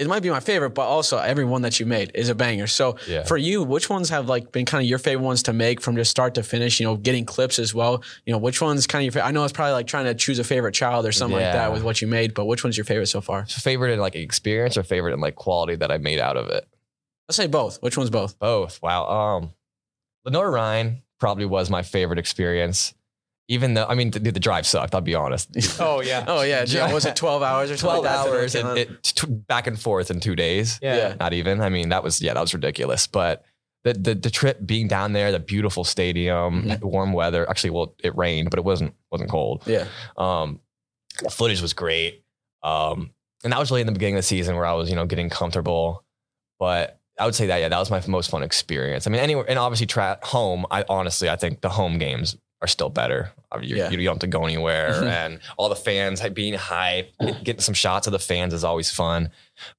it 0.00 0.08
might 0.08 0.22
be 0.22 0.30
my 0.30 0.40
favorite, 0.40 0.70
but 0.70 0.82
also 0.86 1.18
every 1.18 1.44
one 1.44 1.62
that 1.62 1.78
you 1.78 1.84
made 1.86 2.10
is 2.14 2.28
a 2.30 2.34
banger. 2.34 2.66
So 2.66 2.96
Yeah. 3.06 3.22
for 3.24 3.36
you, 3.36 3.62
which 3.62 3.90
ones 3.90 4.08
have 4.08 4.28
like 4.28 4.50
been 4.50 4.64
kind 4.64 4.82
of 4.82 4.88
your 4.88 4.98
favorite 4.98 5.24
ones 5.24 5.42
to 5.44 5.52
make 5.52 5.80
from 5.80 5.94
just 5.94 6.10
start 6.10 6.34
to 6.36 6.42
finish? 6.42 6.80
You 6.80 6.86
know, 6.86 6.96
getting 6.96 7.24
clips 7.26 7.58
as 7.58 7.74
well. 7.74 8.02
You 8.24 8.32
know, 8.32 8.38
which 8.38 8.60
one's 8.62 8.86
kind 8.86 9.02
of 9.02 9.04
your 9.04 9.12
favorite? 9.12 9.28
I 9.28 9.30
know 9.32 9.44
it's 9.44 9.52
probably 9.52 9.72
like 9.74 9.86
trying 9.86 10.06
to 10.06 10.14
choose 10.14 10.38
a 10.38 10.44
favorite 10.44 10.72
child 10.72 11.04
or 11.06 11.12
something 11.12 11.36
like 11.36 11.52
that 11.52 11.72
with 11.72 11.82
what 11.84 12.00
you 12.00 12.08
made, 12.08 12.32
but 12.34 12.46
which 12.46 12.64
one's 12.64 12.76
your 12.76 12.84
favorite 12.84 13.06
so 13.08 13.20
far? 13.20 13.44
favorite 13.46 13.92
in 13.92 14.00
like 14.00 14.16
experience 14.16 14.76
or 14.78 14.82
favorite 14.82 15.12
in 15.12 15.20
like 15.20 15.34
quality 15.34 15.76
that 15.76 15.92
I 15.92 15.98
made 15.98 16.18
out 16.18 16.36
of 16.38 16.48
it. 16.48 16.66
Let's 17.28 17.36
say 17.36 17.46
both. 17.46 17.80
Which 17.82 17.96
one's 17.98 18.10
both? 18.10 18.38
Both. 18.38 18.80
Wow. 18.82 19.06
Um, 19.06 19.50
Lenoir-Rhyne 20.24 21.02
probably 21.18 21.44
was 21.44 21.70
my 21.70 21.82
favorite 21.82 22.18
experience. 22.18 22.94
Even 23.52 23.74
though, 23.74 23.84
I 23.86 23.94
mean, 23.96 24.12
the, 24.12 24.20
the 24.20 24.38
drive 24.38 24.64
sucked. 24.66 24.94
I'll 24.94 25.00
be 25.00 25.14
honest. 25.16 25.48
Oh 25.80 26.00
yeah. 26.00 26.24
Oh 26.28 26.42
yeah, 26.42 26.64
yeah. 26.66 26.92
Was 26.92 27.04
it 27.04 27.16
twelve 27.16 27.42
hours 27.42 27.70
or? 27.70 27.76
Twelve 27.76 28.04
like 28.04 28.12
that 28.12 28.24
that 28.24 28.30
hours 28.32 28.54
and 28.54 28.68
out? 28.68 28.78
it, 28.78 29.02
t- 29.02 29.26
back 29.26 29.66
and 29.66 29.78
forth 29.78 30.10
in 30.10 30.20
two 30.20 30.36
days. 30.36 30.78
Yeah. 30.80 30.96
Yeah. 30.96 31.14
Not 31.18 31.32
even. 31.32 31.60
I 31.60 31.68
mean, 31.68 31.88
that 31.88 32.02
was 32.04 32.22
yeah, 32.22 32.32
that 32.34 32.40
was 32.40 32.54
ridiculous. 32.54 33.06
But 33.08 33.44
the 33.84 33.92
the, 33.94 34.14
the 34.14 34.30
trip 34.30 34.64
being 34.64 34.86
down 34.88 35.12
there, 35.14 35.32
the 35.32 35.40
beautiful 35.40 35.82
stadium, 35.84 36.62
Mhm. 36.62 36.82
warm 36.82 37.12
weather. 37.12 37.48
Actually, 37.50 37.70
well, 37.70 37.94
it 38.04 38.16
rained, 38.16 38.50
but 38.50 38.58
it 38.60 38.64
wasn't 38.64 38.94
wasn't 39.10 39.30
cold. 39.30 39.64
yeah. 39.66 39.86
Um, 40.16 40.60
the 41.22 41.30
footage 41.30 41.60
was 41.60 41.72
great. 41.72 42.22
Um, 42.62 43.10
and 43.42 43.52
that 43.52 43.58
was 43.58 43.70
really 43.70 43.80
in 43.80 43.86
the 43.88 43.92
beginning 43.92 44.14
of 44.14 44.18
the 44.20 44.26
season 44.28 44.54
where 44.54 44.66
I 44.66 44.74
was, 44.74 44.88
you 44.90 44.96
know, 44.96 45.06
getting 45.06 45.28
comfortable. 45.28 46.04
But 46.60 47.00
I 47.18 47.24
would 47.24 47.34
say 47.34 47.46
that, 47.48 47.56
yeah, 47.58 47.68
that 47.68 47.78
was 47.78 47.90
my 47.90 48.02
most 48.06 48.30
fun 48.30 48.42
experience. 48.42 49.06
I 49.06 49.10
mean, 49.10 49.20
anywhere, 49.20 49.44
and 49.48 49.58
obviously, 49.58 49.86
tra- 49.86 50.18
home, 50.22 50.66
I 50.70 50.84
honestly, 50.88 51.28
I 51.28 51.36
think 51.36 51.62
the 51.62 51.68
home 51.70 51.98
games 51.98 52.36
are 52.62 52.68
still 52.68 52.90
better. 52.90 53.32
I 53.50 53.58
mean, 53.58 53.68
You, 53.70 53.76
Yeah. 53.76 53.90
you 53.90 53.96
don't 53.98 54.14
have 54.14 54.18
to 54.20 54.26
go 54.26 54.44
anywhere. 54.44 55.02
And 55.04 55.40
all 55.56 55.68
the 55.68 55.76
fans 55.76 56.20
being 56.30 56.54
hype, 56.54 57.12
getting 57.42 57.60
some 57.60 57.74
shots 57.74 58.06
of 58.06 58.12
the 58.12 58.18
fans 58.18 58.52
is 58.54 58.64
always 58.64 58.90
fun. 58.90 59.30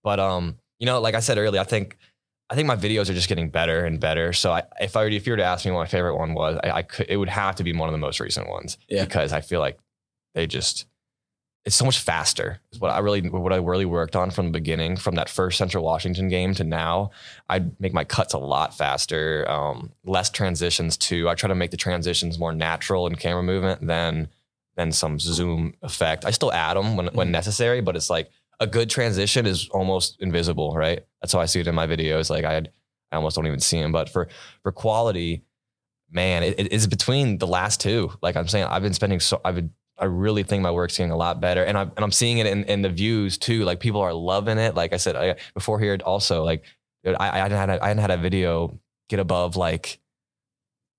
But, 0.04 0.20
um, 0.20 0.58
you 0.80 0.86
know, 0.86 1.00
like 1.00 1.14
I 1.16 1.20
said 1.20 1.38
earlier, 1.38 1.62
I 1.62 1.64
think, 1.64 1.98
I 2.50 2.56
think 2.56 2.68
my 2.68 2.76
videos 2.76 3.10
are 3.10 3.14
just 3.14 3.30
getting 3.30 3.50
better 3.50 3.86
and 3.86 4.00
better. 4.00 4.34
So 4.34 4.52
I, 4.52 4.64
if 4.82 4.98
I 4.98 5.06
if 5.06 5.26
you 5.26 5.34
were 5.34 5.38
to 5.38 5.44
ask 5.44 5.64
me 5.66 5.72
what 5.72 5.80
my 5.82 5.88
favorite 5.88 6.18
one 6.18 6.34
was, 6.34 6.60
I, 6.64 6.72
I 6.72 6.82
could, 6.82 7.06
it 7.08 7.18
would 7.18 7.30
have 7.30 7.56
to 7.58 7.64
be 7.64 7.72
one 7.72 7.88
of 7.88 7.94
the 7.94 8.00
most 8.00 8.20
recent 8.20 8.50
ones 8.50 8.78
Yeah. 8.90 9.06
because 9.06 9.32
I 9.32 9.42
feel 9.42 9.60
like 9.62 9.78
they 10.36 10.48
just 10.48 10.86
it's 11.64 11.76
so 11.76 11.86
much 11.86 12.00
faster 12.00 12.60
is 12.72 12.80
what 12.80 12.90
I 12.90 13.00
really 13.00 13.22
what 13.30 13.54
I 13.54 13.58
really 13.58 13.86
worked 13.86 14.16
on 14.16 14.32
from 14.32 14.48
the 14.48 14.52
beginning 14.52 14.98
from 14.98 15.16
that 15.16 15.30
first 15.30 15.58
Central 15.60 15.84
Washington 15.84 16.28
game 16.28 16.56
to 16.56 16.64
now. 16.64 17.12
I 17.50 17.64
make 17.80 17.94
my 17.94 18.04
cuts 18.04 18.34
a 18.34 18.40
lot 18.40 18.76
faster 18.76 19.46
um, 19.48 19.92
less 20.04 20.30
transitions 20.32 20.98
too. 20.98 21.30
I 21.30 21.36
try 21.36 21.50
to 21.50 21.56
make 21.56 21.72
the 21.72 21.78
transitions 21.78 22.40
more 22.40 22.52
natural 22.52 23.06
in 23.06 23.16
camera 23.16 23.44
movement 23.44 23.86
than 23.86 24.30
than 24.76 24.92
some 24.92 25.20
zoom 25.20 25.76
effect. 25.84 26.26
I 26.26 26.32
still 26.32 26.52
add 26.52 26.78
them 26.78 26.96
when, 26.96 27.08
when 27.08 27.32
necessary 27.32 27.82
but 27.82 27.96
it's 27.96 28.10
like 28.10 28.32
a 28.60 28.66
good 28.66 28.90
transition 28.90 29.46
is 29.46 29.70
almost 29.70 30.20
invisible 30.20 30.76
right? 30.76 31.06
That's 31.22 31.34
how 31.34 31.40
I 31.40 31.46
see 31.46 31.60
it 31.60 31.68
in 31.68 31.76
my 31.76 31.86
videos. 31.86 32.32
Like 32.32 32.44
I 32.44 32.58
I 33.12 33.18
almost 33.18 33.36
don't 33.36 33.48
even 33.48 33.60
see 33.60 33.80
them 33.80 33.92
but 33.92 34.10
for 34.10 34.30
for 34.64 34.72
quality 34.72 35.44
man 36.10 36.42
it, 36.42 36.60
it 36.60 36.72
is 36.72 36.88
between 36.88 37.38
the 37.38 37.48
last 37.48 37.80
two. 37.80 38.12
Like 38.24 38.36
I'm 38.36 38.48
saying 38.48 38.66
I've 38.66 38.82
been 38.82 38.94
spending 38.94 39.20
so 39.20 39.40
I've 39.46 39.56
been 39.56 39.72
I 40.02 40.06
really 40.06 40.44
think 40.44 40.64
my 40.64 40.72
work's 40.72 40.98
getting 40.98 41.12
a 41.12 41.18
lot 41.18 41.40
better, 41.40 41.64
and 41.64 41.78
I'm 41.78 41.92
and 41.96 42.04
I'm 42.04 42.12
seeing 42.12 42.40
it 42.40 42.48
in, 42.48 42.64
in 42.66 42.82
the 42.82 42.90
views 42.90 43.38
too. 43.38 43.64
Like 43.64 43.80
people 43.80 44.02
are 44.02 44.14
loving 44.14 44.58
it. 44.58 44.76
Like 44.76 44.94
I 44.94 44.98
said 44.98 45.16
I, 45.16 45.36
before 45.54 45.80
here, 45.80 45.98
also 46.04 46.44
like 46.44 46.66
I 47.06 47.16
I 47.20 47.38
hadn't 47.38 47.58
had 47.58 47.70
a, 47.70 47.84
I 47.84 47.88
hadn't 47.90 48.02
had 48.02 48.12
a 48.12 48.18
video 48.18 48.80
get 49.10 49.20
above 49.20 49.56
like 49.56 50.00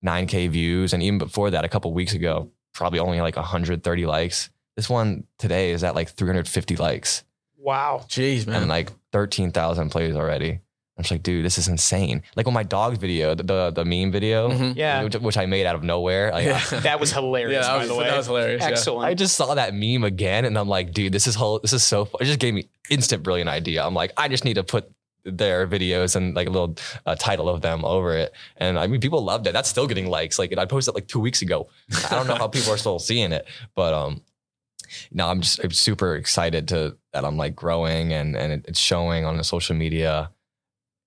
9k 0.05 0.49
views, 0.49 0.93
and 0.93 1.03
even 1.03 1.17
before 1.19 1.51
that, 1.51 1.65
a 1.65 1.69
couple 1.69 1.93
weeks 1.93 2.13
ago, 2.13 2.49
probably 2.73 2.99
only 2.99 3.21
like 3.21 3.35
130 3.35 4.05
likes. 4.05 4.49
This 4.75 4.89
one 4.89 5.25
today 5.37 5.71
is 5.71 5.83
at 5.83 5.93
like 5.93 6.09
350 6.09 6.77
likes 6.77 7.23
Wow. 7.63 8.05
Jeez, 8.09 8.45
man. 8.45 8.63
and 8.63 8.69
like 8.69 8.91
13,000 9.13 9.89
plays 9.89 10.15
already. 10.15 10.59
I'm 10.95 11.01
just 11.03 11.11
like, 11.11 11.23
dude, 11.23 11.43
this 11.43 11.57
is 11.57 11.67
insane. 11.67 12.21
Like 12.35 12.45
on 12.45 12.53
my 12.53 12.61
dog 12.63 12.97
video, 12.97 13.33
the 13.33 13.43
the, 13.43 13.71
the 13.71 13.83
meme 13.85 14.11
video, 14.11 14.49
Mhm. 14.49 14.75
Yeah. 14.75 15.01
which, 15.03 15.15
which 15.15 15.37
I 15.37 15.47
made 15.47 15.65
out 15.65 15.73
of 15.75 15.83
nowhere. 15.83 16.31
Like, 16.31 16.45
Yeah. 16.45 16.59
That 16.81 16.99
was 16.99 17.11
hilarious. 17.11 17.65
Yeah, 17.65 17.71
that 17.71 17.73
by 17.73 17.79
was- 17.79 17.87
the 17.87 17.95
way. 17.95 18.03
that 18.05 18.17
was 18.17 18.27
hilarious, 18.27 18.61
yeah. 18.61 18.69
Excellent. 18.69 19.07
I 19.07 19.13
just 19.15 19.35
saw 19.35 19.55
that 19.55 19.73
meme 19.73 20.03
again, 20.03 20.45
and 20.45 20.57
I'm 20.57 20.67
like, 20.69 20.93
dude, 20.93 21.11
this 21.11 21.25
is 21.25 21.33
whole. 21.35 21.59
This 21.59 21.73
is 21.73 21.83
so. 21.83 22.05
Fun. 22.05 22.21
It 22.21 22.25
just 22.25 22.39
gave 22.39 22.53
me 22.53 22.69
instant 22.91 23.23
brilliant 23.23 23.49
idea. 23.49 23.83
I'm 23.83 23.95
like, 23.95 24.11
I 24.17 24.27
just 24.27 24.45
need 24.45 24.53
to 24.55 24.63
put 24.63 24.91
their 25.25 25.65
videos 25.65 26.15
and 26.17 26.35
like 26.35 26.47
a 26.47 26.51
little 26.51 26.75
uh, 27.05 27.15
title 27.15 27.47
of 27.49 27.61
them 27.61 27.83
over 27.85 28.15
it, 28.15 28.31
and 28.57 28.77
I 28.77 28.85
mean, 28.87 29.01
people 29.01 29.23
loved 29.23 29.47
it. 29.47 29.53
That's 29.53 29.69
still 29.69 29.87
getting 29.87 30.07
likes. 30.09 30.37
Like, 30.37 30.55
I 30.57 30.65
posted 30.65 30.93
like 30.93 31.07
two 31.07 31.19
weeks 31.21 31.41
ago. 31.41 31.69
I 32.11 32.15
don't 32.15 32.27
know 32.27 32.35
how 32.35 32.49
people 32.49 32.71
are 32.73 32.77
still 32.77 32.99
seeing 32.99 33.31
it, 33.31 33.47
but 33.73 33.93
um, 33.95 34.21
no, 35.11 35.27
I'm 35.27 35.41
just 35.41 35.63
I'm 35.63 35.71
super 35.71 36.15
excited 36.17 36.67
to 36.67 36.97
that 37.13 37.25
I'm 37.25 37.37
like 37.37 37.55
growing 37.55 38.13
and 38.13 38.35
and 38.37 38.53
it- 38.53 38.65
it's 38.67 38.79
showing 38.79 39.25
on 39.25 39.37
the 39.37 39.43
social 39.43 39.75
media. 39.75 40.29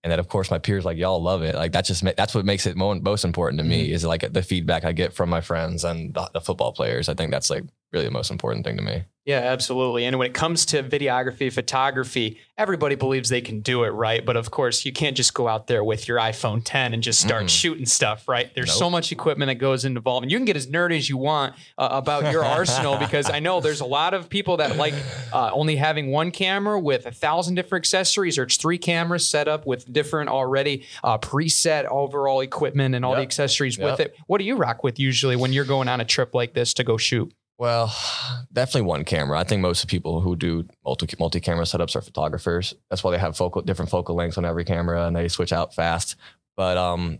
And 0.06 0.12
that, 0.12 0.20
of 0.20 0.28
course, 0.28 0.52
my 0.52 0.60
peers 0.60 0.84
like 0.84 0.98
y'all 0.98 1.20
love 1.20 1.42
it. 1.42 1.56
Like 1.56 1.72
that 1.72 1.84
just 1.84 2.04
ma- 2.04 2.12
that's 2.16 2.32
what 2.32 2.44
makes 2.44 2.64
it 2.64 2.76
mo- 2.76 2.94
most 2.94 3.24
important 3.24 3.58
to 3.58 3.64
me 3.64 3.86
mm-hmm. 3.86 3.94
is 3.94 4.04
like 4.04 4.32
the 4.32 4.40
feedback 4.40 4.84
I 4.84 4.92
get 4.92 5.12
from 5.12 5.28
my 5.28 5.40
friends 5.40 5.82
and 5.82 6.14
the, 6.14 6.30
the 6.32 6.40
football 6.40 6.70
players. 6.70 7.08
I 7.08 7.14
think 7.14 7.32
that's 7.32 7.50
like 7.50 7.64
really 7.92 8.04
the 8.06 8.10
most 8.10 8.30
important 8.30 8.64
thing 8.64 8.76
to 8.76 8.82
me. 8.82 9.04
Yeah, 9.24 9.38
absolutely. 9.40 10.04
And 10.04 10.16
when 10.20 10.28
it 10.28 10.34
comes 10.34 10.64
to 10.66 10.84
videography, 10.84 11.52
photography, 11.52 12.38
everybody 12.56 12.94
believes 12.94 13.28
they 13.28 13.40
can 13.40 13.60
do 13.60 13.82
it, 13.82 13.88
right? 13.88 14.24
But 14.24 14.36
of 14.36 14.52
course, 14.52 14.84
you 14.84 14.92
can't 14.92 15.16
just 15.16 15.34
go 15.34 15.48
out 15.48 15.66
there 15.66 15.82
with 15.82 16.06
your 16.06 16.18
iPhone 16.18 16.62
10 16.64 16.94
and 16.94 17.02
just 17.02 17.20
start 17.20 17.46
Mm-mm. 17.46 17.48
shooting 17.48 17.86
stuff, 17.86 18.28
right? 18.28 18.54
There's 18.54 18.68
Nope. 18.68 18.76
so 18.78 18.88
much 18.90 19.10
equipment 19.10 19.48
that 19.48 19.56
goes 19.56 19.84
involved. 19.84 20.22
And 20.22 20.30
you 20.30 20.38
can 20.38 20.44
get 20.44 20.56
as 20.56 20.68
nerdy 20.68 20.96
as 20.96 21.08
you 21.08 21.16
want 21.16 21.56
uh, 21.76 21.88
about 21.90 22.30
your 22.32 22.44
arsenal 22.44 22.96
because 23.00 23.28
I 23.28 23.40
know 23.40 23.60
there's 23.60 23.80
a 23.80 23.84
lot 23.84 24.14
of 24.14 24.28
people 24.28 24.58
that 24.58 24.76
like 24.76 24.94
uh, 25.32 25.50
only 25.52 25.74
having 25.74 26.12
one 26.12 26.30
camera 26.30 26.78
with 26.78 27.04
a 27.06 27.10
thousand 27.10 27.56
different 27.56 27.82
accessories 27.82 28.38
or 28.38 28.44
it's 28.44 28.56
three 28.56 28.78
cameras 28.78 29.28
set 29.28 29.48
up 29.48 29.66
with 29.66 29.92
different 29.92 30.30
already 30.30 30.84
uh, 31.02 31.18
preset 31.18 31.84
overall 31.86 32.42
equipment 32.42 32.94
and 32.94 33.04
all 33.04 33.14
the 33.14 33.22
Yep. 33.22 33.26
accessories 33.26 33.76
with 33.76 33.98
it. 33.98 34.14
What 34.28 34.38
do 34.38 34.44
you 34.44 34.54
rock 34.54 34.84
with 34.84 35.00
usually 35.00 35.34
when 35.34 35.52
you're 35.52 35.64
going 35.64 35.88
on 35.88 36.00
a 36.00 36.04
trip 36.04 36.32
like 36.32 36.54
this 36.54 36.74
to 36.74 36.84
go 36.84 36.96
shoot? 36.96 37.32
Well, 37.58 37.94
definitely 38.52 38.82
one 38.82 39.04
camera. 39.04 39.38
I 39.38 39.44
think 39.44 39.62
most 39.62 39.82
of 39.82 39.88
the 39.88 39.96
people 39.96 40.20
who 40.20 40.36
do 40.36 40.66
multi 40.84 41.06
multi 41.18 41.40
camera 41.40 41.64
setups 41.64 41.96
are 41.96 42.00
photographers. 42.02 42.74
That's 42.90 43.02
why 43.02 43.12
they 43.12 43.18
have 43.18 43.36
focal 43.36 43.62
different 43.62 43.90
focal 43.90 44.14
lengths 44.14 44.38
on 44.38 44.44
every 44.44 44.64
camera 44.64 45.06
and 45.06 45.16
they 45.16 45.28
switch 45.28 45.52
out 45.52 45.74
fast. 45.74 46.16
But 46.56 46.76
um, 46.76 47.18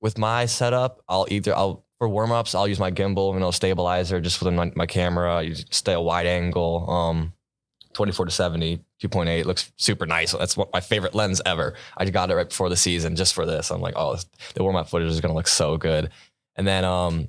with 0.00 0.18
my 0.18 0.46
setup, 0.46 1.02
I'll 1.08 1.26
either 1.30 1.54
I'll 1.54 1.84
for 1.98 2.08
warm 2.08 2.30
ups 2.30 2.54
I'll 2.54 2.68
use 2.68 2.78
my 2.78 2.92
gimbal, 2.92 3.34
you 3.34 3.40
know, 3.40 3.50
stabilizer 3.50 4.20
just 4.20 4.40
within 4.40 4.54
my, 4.56 4.70
my 4.76 4.86
camera. 4.86 5.42
Use 5.42 5.64
stay 5.70 5.94
a 5.94 6.00
wide 6.00 6.26
angle. 6.26 6.88
Um, 6.88 7.32
24 7.94 8.26
to 8.26 8.30
70, 8.30 8.78
2.8 9.02 9.44
looks 9.44 9.72
super 9.76 10.06
nice. 10.06 10.30
That's 10.30 10.56
what 10.56 10.72
my 10.72 10.78
favorite 10.78 11.16
lens 11.16 11.42
ever. 11.44 11.74
I 11.96 12.04
got 12.04 12.30
it 12.30 12.34
right 12.34 12.48
before 12.48 12.68
the 12.68 12.76
season 12.76 13.16
just 13.16 13.34
for 13.34 13.44
this. 13.44 13.72
I'm 13.72 13.80
like, 13.80 13.94
oh, 13.96 14.16
the 14.54 14.62
warm 14.62 14.76
up 14.76 14.88
footage 14.88 15.10
is 15.10 15.20
gonna 15.20 15.34
look 15.34 15.48
so 15.48 15.76
good. 15.76 16.10
And 16.54 16.66
then 16.66 16.84
um, 16.84 17.28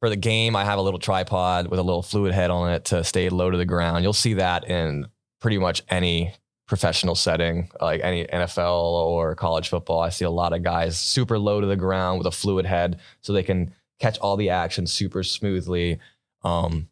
for 0.00 0.08
the 0.08 0.16
game, 0.16 0.54
I 0.54 0.64
have 0.64 0.78
a 0.78 0.82
little 0.82 1.00
tripod 1.00 1.68
with 1.68 1.80
a 1.80 1.82
little 1.82 2.02
fluid 2.02 2.32
head 2.32 2.50
on 2.50 2.70
it 2.72 2.86
to 2.86 3.02
stay 3.02 3.28
low 3.28 3.50
to 3.50 3.56
the 3.56 3.64
ground. 3.64 4.04
You'll 4.04 4.12
see 4.12 4.34
that 4.34 4.68
in 4.68 5.06
pretty 5.40 5.58
much 5.58 5.82
any 5.88 6.34
professional 6.68 7.14
setting, 7.14 7.70
like 7.80 8.00
any 8.04 8.24
NFL 8.26 8.82
or 8.82 9.34
college 9.34 9.68
football. 9.68 10.00
I 10.00 10.10
see 10.10 10.24
a 10.24 10.30
lot 10.30 10.52
of 10.52 10.62
guys 10.62 10.98
super 10.98 11.38
low 11.38 11.60
to 11.60 11.66
the 11.66 11.76
ground 11.76 12.18
with 12.18 12.26
a 12.26 12.30
fluid 12.30 12.66
head 12.66 13.00
so 13.22 13.32
they 13.32 13.42
can 13.42 13.74
catch 13.98 14.18
all 14.18 14.36
the 14.36 14.50
action 14.50 14.86
super 14.86 15.22
smoothly. 15.22 15.98
Um, 16.44 16.88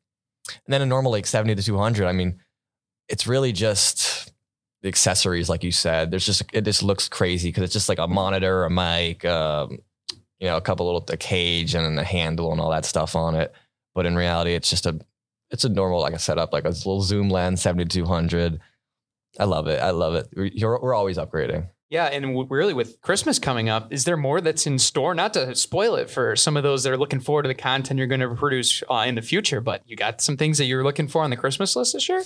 and 0.49 0.73
then 0.73 0.83
a 0.83 0.87
normal 0.87 1.13
like 1.13 1.27
70 1.27 1.55
to 1.57 1.63
200, 1.63 2.07
I 2.07 2.13
mean, 2.13 2.41
it's 3.09 3.27
really 3.27 3.53
just 3.53 4.33
the 4.83 4.89
accessories, 4.89 5.49
like 5.49 5.63
you 5.63 5.73
said. 5.73 6.11
There's 6.11 6.27
just, 6.27 6.43
it 6.53 6.63
just 6.63 6.83
looks 6.83 7.09
crazy 7.09 7.51
because 7.51 7.65
it's 7.65 7.73
just 7.73 7.89
like 7.89 7.99
a 7.99 8.09
monitor, 8.09 8.65
a 8.65 8.71
mic, 8.71 9.25
um, 9.25 9.79
you 10.39 10.47
know, 10.47 10.57
a 10.57 10.61
couple 10.61 10.87
little 10.87 11.01
the 11.01 11.17
cage 11.17 11.75
and 11.75 11.85
then 11.85 11.99
a 11.99 12.05
handle 12.05 12.53
and 12.53 12.61
all 12.61 12.71
that 12.71 12.85
stuff 12.85 13.17
on 13.17 13.35
it. 13.35 13.53
But 13.95 14.07
in 14.07 14.17
reality, 14.17 14.55
it's 14.55 14.71
just 14.71 14.87
a 14.87 14.99
it's 15.51 15.65
a 15.65 15.69
normal 15.69 16.01
like 16.01 16.15
a 16.15 16.19
setup, 16.19 16.53
like 16.53 16.65
a 16.65 16.71
little 16.71 17.03
zoom 17.03 17.29
lens, 17.29 17.63
seventy 17.63 17.85
two 17.85 18.05
hundred. 18.05 18.61
I 19.39 19.45
love 19.45 19.69
it. 19.69 19.81
I 19.81 19.91
love 19.91 20.15
it. 20.15 20.29
We're, 20.35 20.47
you're, 20.47 20.81
we're 20.81 20.95
always 20.95 21.19
upgrading. 21.19 21.69
Yeah, 21.89 22.07
and 22.07 22.25
w- 22.25 22.49
really 22.51 22.75
with 22.75 23.01
Christmas 23.01 23.39
coming 23.39 23.69
up, 23.69 23.93
is 23.93 24.05
there 24.05 24.17
more 24.17 24.41
that's 24.41 24.67
in 24.67 24.79
store? 24.79 25.15
Not 25.15 25.35
to 25.35 25.55
spoil 25.55 25.95
it 25.95 26.11
for 26.11 26.35
some 26.35 26.57
of 26.57 26.63
those 26.63 26.83
that 26.83 26.93
are 26.93 26.97
looking 26.97 27.21
forward 27.21 27.43
to 27.43 27.49
the 27.49 27.55
content 27.55 27.99
you're 27.99 28.09
going 28.09 28.21
to 28.21 28.35
produce 28.35 28.83
uh, 28.91 29.05
in 29.07 29.15
the 29.15 29.23
future, 29.23 29.61
but 29.61 29.83
you 29.87 29.95
got 29.95 30.21
some 30.21 30.37
things 30.37 30.59
that 30.59 30.65
you're 30.65 30.83
looking 30.83 31.07
for 31.07 31.23
on 31.23 31.31
the 31.31 31.37
Christmas 31.37 31.77
list 31.77 31.93
this 31.93 32.09
year. 32.09 32.25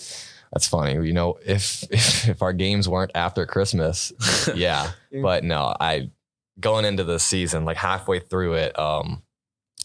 That's 0.52 0.66
funny. 0.66 0.94
You 1.06 1.12
know, 1.12 1.38
if 1.44 1.84
if, 1.90 2.28
if 2.28 2.42
our 2.42 2.52
games 2.52 2.88
weren't 2.88 3.12
after 3.14 3.44
Christmas. 3.46 4.12
Yeah. 4.54 4.92
But 5.22 5.42
no, 5.42 5.74
I 5.80 6.12
going 6.60 6.84
into 6.84 7.04
the 7.04 7.18
season, 7.18 7.64
like 7.64 7.76
halfway 7.76 8.20
through 8.20 8.54
it, 8.54 8.78
um, 8.78 9.22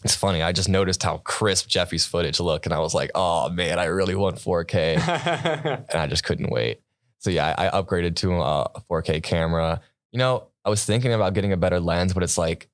it's 0.04 0.14
funny. 0.14 0.42
I 0.42 0.52
just 0.52 0.68
noticed 0.68 1.02
how 1.02 1.18
crisp 1.18 1.68
Jeffy's 1.68 2.06
footage 2.06 2.38
looked, 2.38 2.66
and 2.66 2.74
I 2.74 2.78
was 2.80 2.94
like, 2.94 3.10
oh 3.14 3.48
man, 3.48 3.78
I 3.78 3.86
really 3.86 4.14
want 4.14 4.36
4K. 4.36 4.96
and 5.90 6.00
I 6.00 6.06
just 6.06 6.24
couldn't 6.24 6.50
wait. 6.50 6.80
So 7.18 7.30
yeah, 7.30 7.54
I, 7.56 7.68
I 7.68 7.82
upgraded 7.82 8.16
to 8.16 8.34
a, 8.34 8.62
a 8.74 8.80
4K 8.90 9.22
camera. 9.22 9.80
You 10.12 10.18
know, 10.18 10.48
I 10.64 10.70
was 10.70 10.84
thinking 10.84 11.12
about 11.12 11.34
getting 11.34 11.52
a 11.52 11.56
better 11.56 11.80
lens, 11.80 12.12
but 12.12 12.22
it's 12.22 12.38
like 12.38 12.68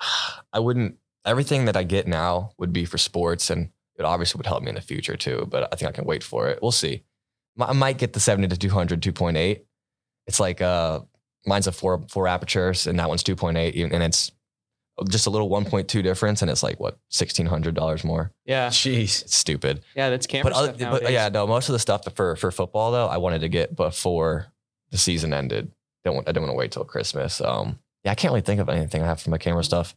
I 0.52 0.58
wouldn't. 0.58 0.96
Everything 1.24 1.66
that 1.66 1.76
I 1.76 1.84
get 1.84 2.08
now 2.08 2.50
would 2.58 2.72
be 2.72 2.84
for 2.84 2.98
sports, 2.98 3.48
and 3.48 3.70
it 3.96 4.04
obviously 4.04 4.38
would 4.38 4.46
help 4.46 4.62
me 4.62 4.70
in 4.70 4.74
the 4.74 4.80
future 4.80 5.16
too. 5.16 5.46
But 5.48 5.68
I 5.72 5.76
think 5.76 5.88
I 5.88 5.92
can 5.92 6.04
wait 6.04 6.24
for 6.24 6.48
it. 6.48 6.58
We'll 6.60 6.72
see. 6.72 7.04
I 7.60 7.72
might 7.74 7.98
get 7.98 8.12
the 8.12 8.20
70 8.20 8.48
to 8.48 8.56
200 8.56 9.00
2.8. 9.02 9.60
It's 10.26 10.40
like 10.40 10.60
uh, 10.60 11.00
mine's 11.46 11.66
a 11.66 11.72
four 11.72 12.04
four 12.08 12.26
apertures, 12.28 12.86
and 12.86 12.98
that 12.98 13.08
one's 13.08 13.22
2.8, 13.22 13.92
and 13.92 14.02
it's 14.02 14.30
just 15.08 15.26
a 15.26 15.30
little 15.30 15.48
1.2 15.48 16.02
difference, 16.02 16.42
and 16.42 16.50
it's 16.50 16.62
like 16.62 16.78
what 16.78 16.98
sixteen 17.08 17.46
hundred 17.46 17.74
dollars 17.74 18.04
more. 18.04 18.30
yeah, 18.44 18.68
Jeez. 18.68 19.22
It's 19.22 19.34
stupid 19.36 19.80
yeah, 19.96 20.10
that's 20.10 20.26
camera 20.26 20.50
but, 20.52 20.56
other, 20.58 20.68
stuff 20.68 20.78
but 20.78 21.02
nowadays. 21.02 21.10
yeah, 21.12 21.28
no, 21.30 21.46
most 21.46 21.68
of 21.68 21.72
the 21.72 21.78
stuff 21.78 22.02
for 22.14 22.36
for 22.36 22.50
football 22.50 22.92
though, 22.92 23.06
I 23.06 23.16
wanted 23.16 23.40
to 23.40 23.48
get 23.48 23.74
before 23.74 24.46
the 24.90 24.98
season 24.98 25.32
ended. 25.32 25.72
Don't 26.04 26.14
want, 26.16 26.28
I 26.28 26.32
didn't 26.32 26.42
want 26.48 26.54
to 26.54 26.58
wait 26.58 26.72
till 26.72 26.84
Christmas. 26.84 27.40
Um, 27.40 27.78
yeah, 28.04 28.10
I 28.10 28.14
can't 28.14 28.32
really 28.32 28.42
think 28.42 28.60
of 28.60 28.68
anything 28.68 29.02
I 29.02 29.06
have 29.06 29.20
for 29.20 29.30
my 29.30 29.38
camera 29.38 29.64
stuff. 29.64 29.94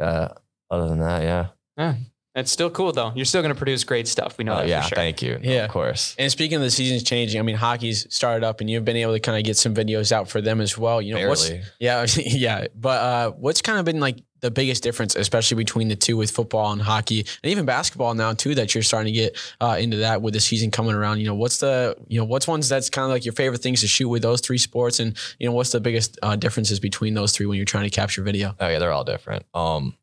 Uh, 0.00 0.28
other 0.70 0.88
than 0.88 0.98
that, 1.00 1.22
Yeah. 1.22 1.46
yeah, 1.78 1.94
It's 2.36 2.50
still 2.50 2.68
cool 2.68 2.90
though. 2.90 3.12
You're 3.14 3.24
still 3.26 3.42
going 3.42 3.54
to 3.54 3.58
produce 3.58 3.84
great 3.84 4.08
stuff. 4.08 4.38
We 4.38 4.44
know 4.44 4.54
Oh, 4.54 4.56
that 4.56 4.68
yeah, 4.68 4.82
for 4.82 4.88
sure. 4.88 4.96
thank 4.96 5.22
you. 5.22 5.38
Yeah. 5.40 5.64
of 5.66 5.70
course. 5.70 6.16
And 6.18 6.32
speaking 6.32 6.56
of 6.56 6.62
the 6.62 6.70
seasons 6.70 7.04
changing, 7.04 7.38
I 7.38 7.42
mean, 7.44 7.54
hockey's 7.54 8.12
started 8.12 8.44
up, 8.44 8.60
and 8.60 8.68
you've 8.68 8.84
been 8.84 8.96
able 8.96 9.12
to 9.12 9.20
kind 9.20 9.38
of 9.38 9.44
get 9.44 9.56
some 9.56 9.72
videos 9.72 10.10
out 10.10 10.28
for 10.28 10.40
them 10.40 10.60
as 10.60 10.76
well. 10.76 11.00
You 11.00 11.14
know, 11.14 11.28
what's 11.28 11.48
yeah, 11.78 12.04
yeah. 12.16 12.66
But 12.74 13.00
uh, 13.02 13.30
what's 13.32 13.62
kind 13.62 13.78
of 13.78 13.84
been 13.84 14.00
like 14.00 14.18
the 14.40 14.50
biggest 14.50 14.82
difference, 14.82 15.14
especially 15.14 15.56
between 15.58 15.86
the 15.88 15.94
two 15.96 16.16
with 16.16 16.32
football 16.32 16.72
and 16.72 16.82
hockey, 16.82 17.20
and 17.20 17.52
even 17.52 17.66
basketball 17.66 18.14
now 18.14 18.32
too, 18.32 18.56
that 18.56 18.74
you're 18.74 18.82
starting 18.82 19.14
to 19.14 19.20
get 19.20 19.38
uh, 19.60 19.76
into 19.78 19.98
that 19.98 20.20
with 20.20 20.34
the 20.34 20.40
season 20.40 20.72
coming 20.72 20.94
around. 20.96 21.20
You 21.20 21.26
know, 21.28 21.36
what's 21.36 21.58
the 21.58 21.96
you 22.08 22.18
know 22.18 22.24
what's 22.24 22.48
ones 22.48 22.68
that's 22.68 22.90
kind 22.90 23.04
of 23.04 23.12
like 23.12 23.24
your 23.24 23.32
favorite 23.34 23.62
things 23.62 23.80
to 23.82 23.86
shoot 23.86 24.08
with 24.08 24.22
those 24.22 24.40
three 24.40 24.58
sports, 24.58 24.98
and 24.98 25.16
you 25.38 25.46
know 25.48 25.54
what's 25.54 25.70
the 25.70 25.80
biggest 25.80 26.18
uh, 26.20 26.34
differences 26.34 26.80
between 26.80 27.14
those 27.14 27.30
three 27.30 27.46
when 27.46 27.56
you're 27.58 27.64
trying 27.64 27.84
to 27.84 27.90
capture 27.90 28.22
video? 28.24 28.56
Oh 28.58 28.66
yeah, 28.68 28.80
they're 28.80 28.92
all 28.92 29.04
different. 29.04 29.44
Um, 29.54 29.94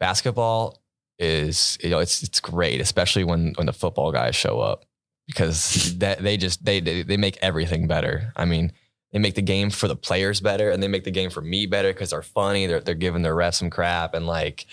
basketball 0.00 0.79
is 1.20 1.78
you 1.82 1.90
know 1.90 1.98
it's 2.00 2.22
it's 2.22 2.40
great, 2.40 2.80
especially 2.80 3.22
when 3.22 3.52
when 3.56 3.66
the 3.66 3.72
football 3.72 4.10
guys 4.10 4.34
show 4.34 4.58
up 4.58 4.84
because 5.26 5.96
that 5.98 6.22
they 6.22 6.36
just 6.36 6.64
they, 6.64 6.80
they 6.80 7.02
they 7.02 7.16
make 7.16 7.38
everything 7.40 7.86
better. 7.86 8.32
I 8.34 8.46
mean, 8.46 8.72
they 9.12 9.18
make 9.18 9.34
the 9.34 9.42
game 9.42 9.70
for 9.70 9.86
the 9.86 9.96
players 9.96 10.40
better, 10.40 10.70
and 10.70 10.82
they 10.82 10.88
make 10.88 11.04
the 11.04 11.10
game 11.10 11.30
for 11.30 11.42
me 11.42 11.66
better 11.66 11.92
because 11.92 12.10
they're 12.10 12.22
funny. 12.22 12.66
They're 12.66 12.80
they're 12.80 12.94
giving 12.94 13.22
their 13.22 13.36
refs 13.36 13.54
some 13.54 13.70
crap, 13.70 14.14
and 14.14 14.26
like 14.26 14.66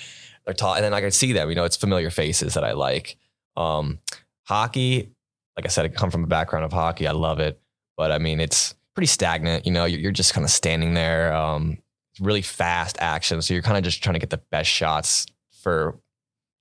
they're 0.45 0.53
taught, 0.53 0.77
and 0.77 0.85
then 0.85 0.93
I 0.93 1.01
can 1.01 1.11
see 1.11 1.33
them. 1.33 1.49
You 1.49 1.55
know, 1.55 1.65
it's 1.65 1.77
familiar 1.77 2.09
faces 2.09 2.55
that 2.55 2.63
I 2.63 2.71
like. 2.71 3.17
Um, 3.55 3.99
hockey, 4.43 5.11
like 5.57 5.65
I 5.65 5.69
said, 5.69 5.85
I 5.85 5.89
come 5.89 6.11
from 6.11 6.23
a 6.23 6.27
background 6.27 6.65
of 6.65 6.71
hockey. 6.71 7.07
I 7.07 7.11
love 7.11 7.39
it, 7.39 7.59
but 7.97 8.11
I 8.11 8.17
mean, 8.17 8.39
it's 8.39 8.73
pretty 8.95 9.07
stagnant. 9.07 9.65
You 9.65 9.73
know, 9.73 9.85
you're, 9.85 9.99
you're 9.99 10.11
just 10.11 10.33
kind 10.33 10.45
of 10.45 10.51
standing 10.51 10.93
there. 10.93 11.33
Um, 11.33 11.79
really 12.19 12.41
fast 12.41 12.97
action, 12.99 13.41
so 13.41 13.53
you're 13.53 13.63
kind 13.63 13.77
of 13.77 13.83
just 13.83 14.01
trying 14.01 14.13
to 14.13 14.19
get 14.19 14.29
the 14.29 14.41
best 14.49 14.69
shots 14.69 15.27
for 15.61 15.99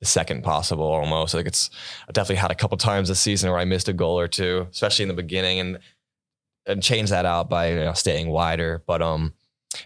the 0.00 0.06
second 0.06 0.42
possible 0.42 0.86
almost. 0.86 1.34
Like 1.34 1.46
it's 1.46 1.70
I 2.08 2.12
definitely 2.12 2.36
had 2.36 2.50
a 2.50 2.56
couple 2.56 2.76
times 2.76 3.08
this 3.08 3.20
season 3.20 3.50
where 3.50 3.58
I 3.58 3.64
missed 3.64 3.88
a 3.88 3.92
goal 3.92 4.18
or 4.18 4.28
two, 4.28 4.66
especially 4.70 5.04
in 5.04 5.08
the 5.08 5.14
beginning, 5.14 5.60
and 5.60 5.78
and 6.66 6.82
change 6.82 7.10
that 7.10 7.24
out 7.24 7.48
by 7.48 7.70
you 7.70 7.76
know, 7.76 7.92
staying 7.92 8.28
wider. 8.28 8.82
But 8.86 9.02
um, 9.02 9.34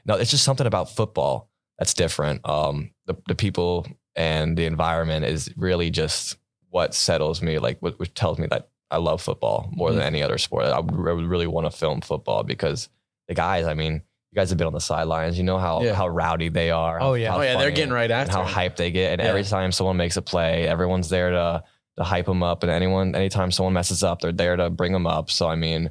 no, 0.05 0.15
it's 0.15 0.31
just 0.31 0.45
something 0.45 0.67
about 0.67 0.91
football 0.91 1.51
that's 1.79 1.95
different. 1.95 2.47
Um, 2.49 2.91
the 3.07 3.17
the 3.29 3.35
people 3.35 3.87
and 4.17 4.57
the 4.57 4.67
environment 4.67 5.25
is 5.25 5.51
really 5.57 5.91
just 5.91 6.37
what 6.71 6.95
settles 6.95 7.43
me, 7.43 7.59
like 7.59 7.79
what, 7.81 7.99
what 7.99 8.15
tells 8.15 8.39
me 8.39 8.47
that 8.49 8.69
I 8.91 8.99
love 8.99 9.23
football 9.23 9.69
more 9.73 9.93
than 9.93 10.03
any 10.03 10.23
other 10.23 10.39
sport. 10.39 10.65
I 10.65 10.81
would, 10.81 11.09
I 11.09 11.13
would 11.13 11.27
really 11.27 11.47
want 11.47 11.71
to 11.71 11.77
film 11.77 12.01
football 12.01 12.43
because 12.43 12.89
the 13.29 13.35
guys, 13.35 13.67
I 13.67 13.75
mean, 13.75 14.03
you 14.33 14.37
guys 14.37 14.49
have 14.51 14.59
been 14.59 14.67
on 14.67 14.73
the 14.73 14.81
sidelines. 14.81 15.37
You 15.39 15.45
know 15.45 15.59
how 15.59 15.83
Yeah. 15.83 15.95
how 15.95 16.07
rowdy 16.09 16.49
they 16.49 16.71
are. 16.71 17.01
Oh, 17.01 17.05
how- 17.09 17.15
yeah. 17.15 17.35
Oh 17.35 17.41
yeah, 17.41 17.57
they're 17.59 17.71
getting 17.71 17.93
right 17.93 18.11
and 18.11 18.29
after. 18.29 18.33
how 18.33 18.43
it. 18.43 18.49
hyped 18.49 18.77
they 18.77 18.91
get. 18.91 19.13
And 19.13 19.21
Yeah. 19.23 19.29
every 19.29 19.43
time 19.45 19.73
someone 19.73 19.97
makes 19.97 20.17
a 20.17 20.23
play, 20.23 20.67
everyone's 20.69 21.09
there 21.09 21.31
to 21.31 21.63
to 21.97 22.05
hype 22.05 22.27
them 22.27 22.43
up. 22.43 22.63
And 22.63 22.71
anyone, 22.71 23.15
anytime 23.17 23.51
someone 23.51 23.73
messes 23.75 24.03
up, 24.05 24.21
they're 24.21 24.33
there 24.33 24.57
to 24.57 24.71
bring 24.71 24.93
them 24.93 25.07
up. 25.07 25.31
So 25.31 25.49
I 25.49 25.57
mean, 25.57 25.91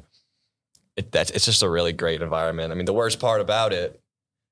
it, 0.96 1.12
that's 1.12 1.30
it's 1.30 1.44
just 1.44 1.62
a 1.62 1.68
really 1.68 1.92
great 1.92 2.22
environment. 2.22 2.72
I 2.72 2.74
mean, 2.74 2.86
the 2.86 2.94
worst 2.94 3.20
part 3.20 3.40
about 3.42 3.72
it, 3.74 4.00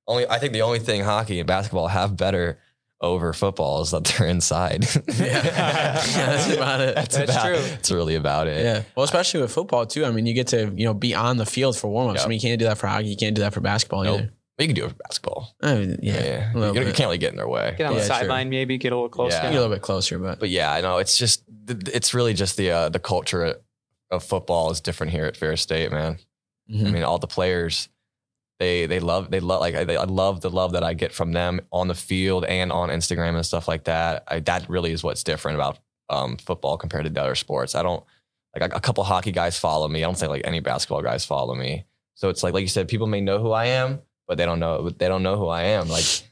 only 0.07 0.29
I 0.29 0.39
think 0.39 0.53
the 0.53 0.63
only 0.63 0.79
thing 0.79 1.03
hockey 1.03 1.39
and 1.41 1.47
basketball 1.47 1.89
have 1.89 2.17
better 2.17 2.59
over 3.01 3.33
football 3.33 3.81
is 3.83 3.91
that 3.93 4.05
they're 4.05 4.27
inside. 4.27 4.85
Yeah. 5.19 5.43
That's 5.43 6.53
about 6.55 6.81
it. 6.81 6.95
That's, 6.95 7.17
That's 7.17 7.31
about, 7.31 7.45
true. 7.47 7.55
It's 7.57 7.91
really 7.91 8.15
about 8.17 8.47
it. 8.49 8.65
Yeah. 8.65 8.83
Well, 8.97 9.05
especially 9.05 9.41
with 9.41 9.53
football 9.53 9.87
too. 9.87 10.05
I 10.05 10.11
mean, 10.11 10.27
you 10.27 10.35
get 10.35 10.49
to 10.49 10.73
you 10.77 10.85
know 10.85 10.95
be 10.95 11.15
on 11.15 11.37
the 11.37 11.47
field 11.47 11.77
for 11.77 11.89
warm 11.89 12.11
ups. 12.11 12.25
I 12.25 12.29
mean, 12.29 12.37
you 12.37 12.41
can't 12.49 12.59
do 12.59 12.65
that 12.67 12.79
for 12.79 12.87
hockey. 12.89 13.09
You 13.09 13.17
can't 13.17 13.35
do 13.37 13.43
that 13.43 13.55
for 13.55 13.61
basketball 13.61 14.05
Nope. 14.05 14.21
either. 14.21 14.33
But 14.57 14.63
you 14.65 14.69
can 14.69 14.75
do 14.75 14.85
it 14.87 14.89
for 14.91 14.97
basketball. 14.97 15.55
I 15.63 15.75
mean, 15.77 15.99
yeah, 16.03 16.25
Yeah, 16.25 16.53
a 16.57 16.73
You, 16.75 16.81
you 16.81 16.85
can't 16.87 17.01
really 17.07 17.19
get 17.19 17.31
in 17.31 17.37
their 17.37 17.47
way. 17.47 17.75
Get 17.79 17.87
on 17.87 17.93
Yeah, 17.93 18.01
the 18.01 18.05
sideline, 18.07 18.51
maybe 18.51 18.77
get 18.79 18.93
a 18.93 18.97
little 18.97 19.09
closer. 19.09 19.37
Yeah. 19.37 19.43
Get 19.43 19.53
a 19.53 19.61
little 19.61 19.73
bit 19.77 19.83
closer, 19.83 20.19
but 20.19 20.41
But 20.41 20.51
yeah, 20.51 20.73
I 20.73 20.81
know 20.81 20.99
it's 20.99 21.17
just 21.17 21.45
it's 21.69 22.13
really 22.15 22.35
just 22.35 22.57
the 22.57 22.71
uh, 22.73 22.89
the 22.89 22.99
culture 22.99 23.55
of 24.11 24.25
football 24.25 24.71
is 24.73 24.81
different 24.81 25.13
here 25.13 25.27
at 25.27 25.37
Ferris 25.37 25.61
State, 25.63 25.93
man. 25.93 26.19
I 26.69 26.73
Mhm. 26.73 26.93
mean, 26.93 27.03
all 27.05 27.19
the 27.19 27.27
players, 27.29 27.89
they 28.59 28.87
they 28.87 29.01
love 29.01 29.31
they 29.31 29.41
love 29.41 29.61
like 29.61 29.75
I, 29.75 29.95
I 29.95 30.05
love 30.05 30.41
the 30.41 30.51
love 30.51 30.73
that 30.73 30.83
I 30.83 30.95
get 30.95 31.13
from 31.13 31.33
them 31.33 31.61
on 31.73 31.89
the 31.89 31.95
field 31.95 32.45
and 32.45 32.73
on 32.73 32.89
Instagram 32.89 33.37
and 33.37 33.47
stuff 33.47 33.69
like 33.69 33.85
that. 33.85 34.25
I, 34.29 34.41
that 34.41 34.69
really 34.69 34.93
is 34.93 35.05
what's 35.05 35.23
different 35.23 35.57
about 35.57 35.79
um, 36.11 36.37
football 36.37 36.77
compared 36.77 37.05
to 37.05 37.11
the 37.11 37.21
other 37.23 37.35
sports. 37.35 37.75
I 37.75 37.83
don't 37.83 38.05
like 38.59 38.73
a, 38.73 38.77
a 38.77 38.81
couple 38.81 39.05
hockey 39.05 39.33
guys 39.33 39.59
follow 39.59 39.87
me. 39.87 40.03
I 40.03 40.07
don't 40.07 40.19
think 40.19 40.31
like 40.31 40.43
any 40.45 40.61
basketball 40.61 41.03
guys 41.03 41.25
follow 41.25 41.55
me. 41.55 41.85
So 42.15 42.29
it's 42.29 42.43
like 42.43 42.55
like 42.55 42.63
you 42.63 42.69
said, 42.69 42.89
people 42.89 43.07
may 43.07 43.21
know 43.21 43.39
who 43.39 43.53
I 43.53 43.67
am, 43.67 44.01
but 44.27 44.39
they 44.39 44.45
don't 44.45 44.59
know 44.59 44.91
they 44.91 45.09
don't 45.09 45.23
know 45.23 45.37
who 45.37 45.47
I 45.49 45.63
am. 45.63 45.89
Like 45.89 46.05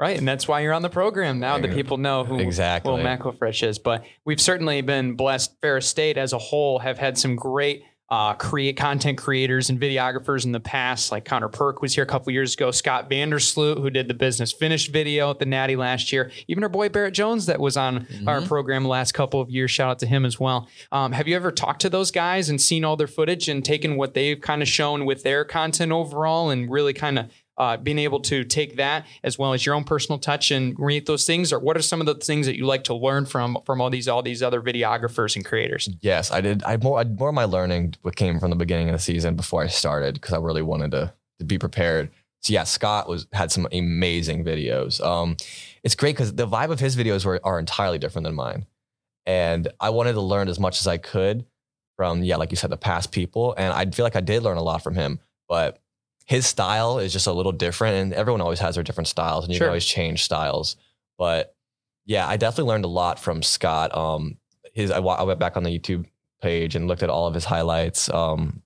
Right, 0.00 0.16
and 0.16 0.26
that's 0.26 0.48
why 0.48 0.60
you're 0.60 0.72
on 0.72 0.80
the 0.80 0.88
program 0.88 1.40
now 1.40 1.58
that 1.58 1.72
people 1.74 1.98
know 1.98 2.24
who 2.24 2.38
Exactly. 2.38 2.90
Will 2.90 3.00
McElfresh 3.00 3.68
is. 3.68 3.78
But 3.78 4.02
we've 4.24 4.40
certainly 4.40 4.80
been 4.80 5.12
blessed. 5.12 5.60
Ferris 5.60 5.86
State 5.86 6.16
as 6.16 6.32
a 6.32 6.38
whole 6.38 6.78
have 6.78 6.96
had 6.96 7.18
some 7.18 7.36
great 7.36 7.82
uh, 8.10 8.34
create 8.34 8.76
content 8.76 9.16
creators 9.18 9.70
and 9.70 9.80
videographers 9.80 10.44
in 10.44 10.52
the 10.52 10.60
past. 10.60 11.12
Like 11.12 11.24
Connor 11.24 11.48
Perk 11.48 11.80
was 11.80 11.94
here 11.94 12.02
a 12.02 12.06
couple 12.06 12.32
years 12.32 12.54
ago. 12.54 12.70
Scott 12.72 13.08
Vandersloot, 13.08 13.78
who 13.80 13.88
did 13.88 14.08
the 14.08 14.14
business 14.14 14.52
finish 14.52 14.88
video 14.88 15.30
at 15.30 15.38
the 15.38 15.46
Natty 15.46 15.76
last 15.76 16.12
year. 16.12 16.30
Even 16.48 16.64
our 16.64 16.68
boy 16.68 16.88
Barrett 16.88 17.14
Jones 17.14 17.46
that 17.46 17.60
was 17.60 17.76
on 17.76 18.06
our 18.26 18.40
program 18.42 18.82
the 18.82 18.88
last 18.88 19.12
couple 19.12 19.40
of 19.40 19.48
years. 19.50 19.70
Shout 19.70 19.90
out 19.90 19.98
to 20.00 20.06
him 20.06 20.24
as 20.24 20.40
well. 20.40 20.68
Um, 20.90 21.12
have 21.12 21.28
you 21.28 21.36
ever 21.36 21.52
talked 21.52 21.82
to 21.82 21.90
those 21.90 22.10
guys 22.10 22.48
and 22.48 22.60
seen 22.60 22.84
all 22.84 22.96
their 22.96 23.06
footage 23.06 23.48
and 23.48 23.64
taken 23.64 23.96
what 23.96 24.14
they've 24.14 24.40
kind 24.40 24.62
of 24.62 24.68
shown 24.68 25.04
with 25.04 25.22
their 25.22 25.44
content 25.44 25.92
overall 25.92 26.50
and 26.50 26.70
really 26.70 26.92
kind 26.92 27.18
of 27.18 27.30
uh, 27.60 27.76
being 27.76 27.98
able 27.98 28.20
to 28.20 28.42
take 28.42 28.76
that 28.76 29.06
as 29.22 29.38
well 29.38 29.52
as 29.52 29.66
your 29.66 29.74
own 29.74 29.84
personal 29.84 30.18
touch 30.18 30.50
and 30.50 30.74
read 30.78 31.04
those 31.04 31.26
things, 31.26 31.52
or 31.52 31.58
what 31.58 31.76
are 31.76 31.82
some 31.82 32.00
of 32.00 32.06
the 32.06 32.14
things 32.14 32.46
that 32.46 32.56
you 32.56 32.64
like 32.64 32.84
to 32.84 32.94
learn 32.94 33.26
from 33.26 33.58
from 33.66 33.82
all 33.82 33.90
these 33.90 34.08
all 34.08 34.22
these 34.22 34.42
other 34.42 34.62
videographers 34.62 35.36
and 35.36 35.44
creators? 35.44 35.86
Yes, 36.00 36.30
I 36.32 36.40
did. 36.40 36.64
I 36.64 36.78
more 36.78 36.98
I, 36.98 37.04
more 37.04 37.28
of 37.28 37.34
my 37.34 37.44
learning 37.44 37.96
came 38.16 38.40
from 38.40 38.48
the 38.48 38.56
beginning 38.56 38.88
of 38.88 38.94
the 38.94 38.98
season 38.98 39.36
before 39.36 39.62
I 39.62 39.66
started 39.66 40.14
because 40.14 40.32
I 40.32 40.38
really 40.38 40.62
wanted 40.62 40.92
to 40.92 41.12
to 41.38 41.44
be 41.44 41.58
prepared. 41.58 42.10
So 42.40 42.54
yeah, 42.54 42.64
Scott 42.64 43.06
was 43.06 43.26
had 43.34 43.52
some 43.52 43.68
amazing 43.70 44.42
videos. 44.42 45.04
Um, 45.04 45.36
it's 45.84 45.94
great 45.94 46.16
because 46.16 46.34
the 46.34 46.48
vibe 46.48 46.70
of 46.70 46.80
his 46.80 46.96
videos 46.96 47.26
were 47.26 47.40
are 47.44 47.58
entirely 47.58 47.98
different 47.98 48.24
than 48.24 48.34
mine, 48.34 48.64
and 49.26 49.68
I 49.78 49.90
wanted 49.90 50.14
to 50.14 50.22
learn 50.22 50.48
as 50.48 50.58
much 50.58 50.80
as 50.80 50.86
I 50.86 50.96
could 50.96 51.44
from 51.98 52.24
yeah, 52.24 52.36
like 52.36 52.52
you 52.52 52.56
said, 52.56 52.70
the 52.70 52.78
past 52.78 53.12
people, 53.12 53.54
and 53.58 53.70
I 53.70 53.84
feel 53.84 54.06
like 54.06 54.16
I 54.16 54.22
did 54.22 54.42
learn 54.42 54.56
a 54.56 54.62
lot 54.62 54.82
from 54.82 54.94
him. 54.94 55.20
But 55.46 55.78
his 56.30 56.46
style 56.46 57.00
is 57.00 57.12
just 57.12 57.26
a 57.26 57.32
little 57.32 57.50
different, 57.50 57.96
and 57.96 58.12
everyone 58.14 58.40
always 58.40 58.60
has 58.60 58.76
their 58.76 58.84
different 58.84 59.08
styles, 59.08 59.44
and 59.44 59.52
you 59.52 59.58
Sure. 59.58 59.66
can 59.66 59.70
always 59.70 59.84
change 59.84 60.22
styles. 60.22 60.76
But 61.18 61.56
yeah, 62.06 62.24
I 62.24 62.36
definitely 62.36 62.68
learned 62.70 62.84
a 62.84 62.88
lot 62.88 63.18
from 63.18 63.42
Scott. 63.42 63.92
Um, 63.96 64.36
his 64.72 64.92
I, 64.92 65.00
I 65.00 65.24
went 65.24 65.40
back 65.40 65.56
on 65.56 65.64
the 65.64 65.76
YouTube 65.76 66.06
page 66.40 66.76
and 66.76 66.86
looked 66.86 67.02
at 67.02 67.10
all 67.10 67.26
of 67.26 67.34
his 67.34 67.44
highlights. 67.44 68.08
Um, 68.08 68.62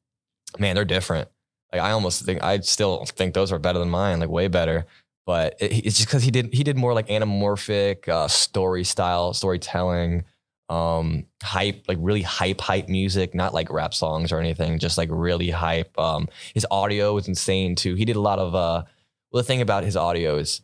man, 0.59 0.75
they're 0.77 0.85
different. 0.85 1.31
Like 1.73 1.81
I 1.81 1.93
almost 1.93 2.23
think 2.27 2.43
I 2.45 2.61
still 2.61 3.07
think 3.07 3.33
those 3.33 3.51
are 3.51 3.59
better 3.59 3.79
than 3.79 3.89
mine, 3.89 4.21
like 4.21 4.29
way 4.29 4.49
better. 4.49 4.85
But 5.25 5.57
it, 5.59 5.87
it's 5.87 5.97
just 5.97 6.07
because 6.07 6.23
he 6.23 6.31
did 6.31 6.53
he 6.53 6.65
did 6.65 6.77
more 6.77 6.93
like 6.93 7.09
anamorphic 7.09 8.07
uh, 8.11 8.29
story 8.29 8.85
style 8.85 9.33
storytelling, 9.33 10.25
um, 10.69 11.27
hype 11.43 11.85
like 11.89 11.99
really 12.01 12.23
hype 12.23 12.61
hype 12.61 12.89
music, 12.89 13.35
not 13.35 13.53
like 13.55 13.71
rap 13.71 13.93
songs 13.95 14.33
or 14.33 14.41
anything, 14.41 14.79
just 14.79 14.97
like 14.97 15.09
really 15.13 15.51
hype. 15.51 15.97
Um, 15.99 16.29
his 16.55 16.67
audio 16.71 17.15
was 17.15 17.29
insane 17.29 17.75
too. 17.75 17.95
He 17.95 18.05
did 18.05 18.17
a 18.17 18.21
lot 18.21 18.39
of 18.39 18.55
uh. 18.55 18.85
Well, 19.31 19.43
the 19.43 19.47
thing 19.47 19.61
about 19.61 19.83
his 19.83 19.97
audio 19.97 20.37
is, 20.37 20.61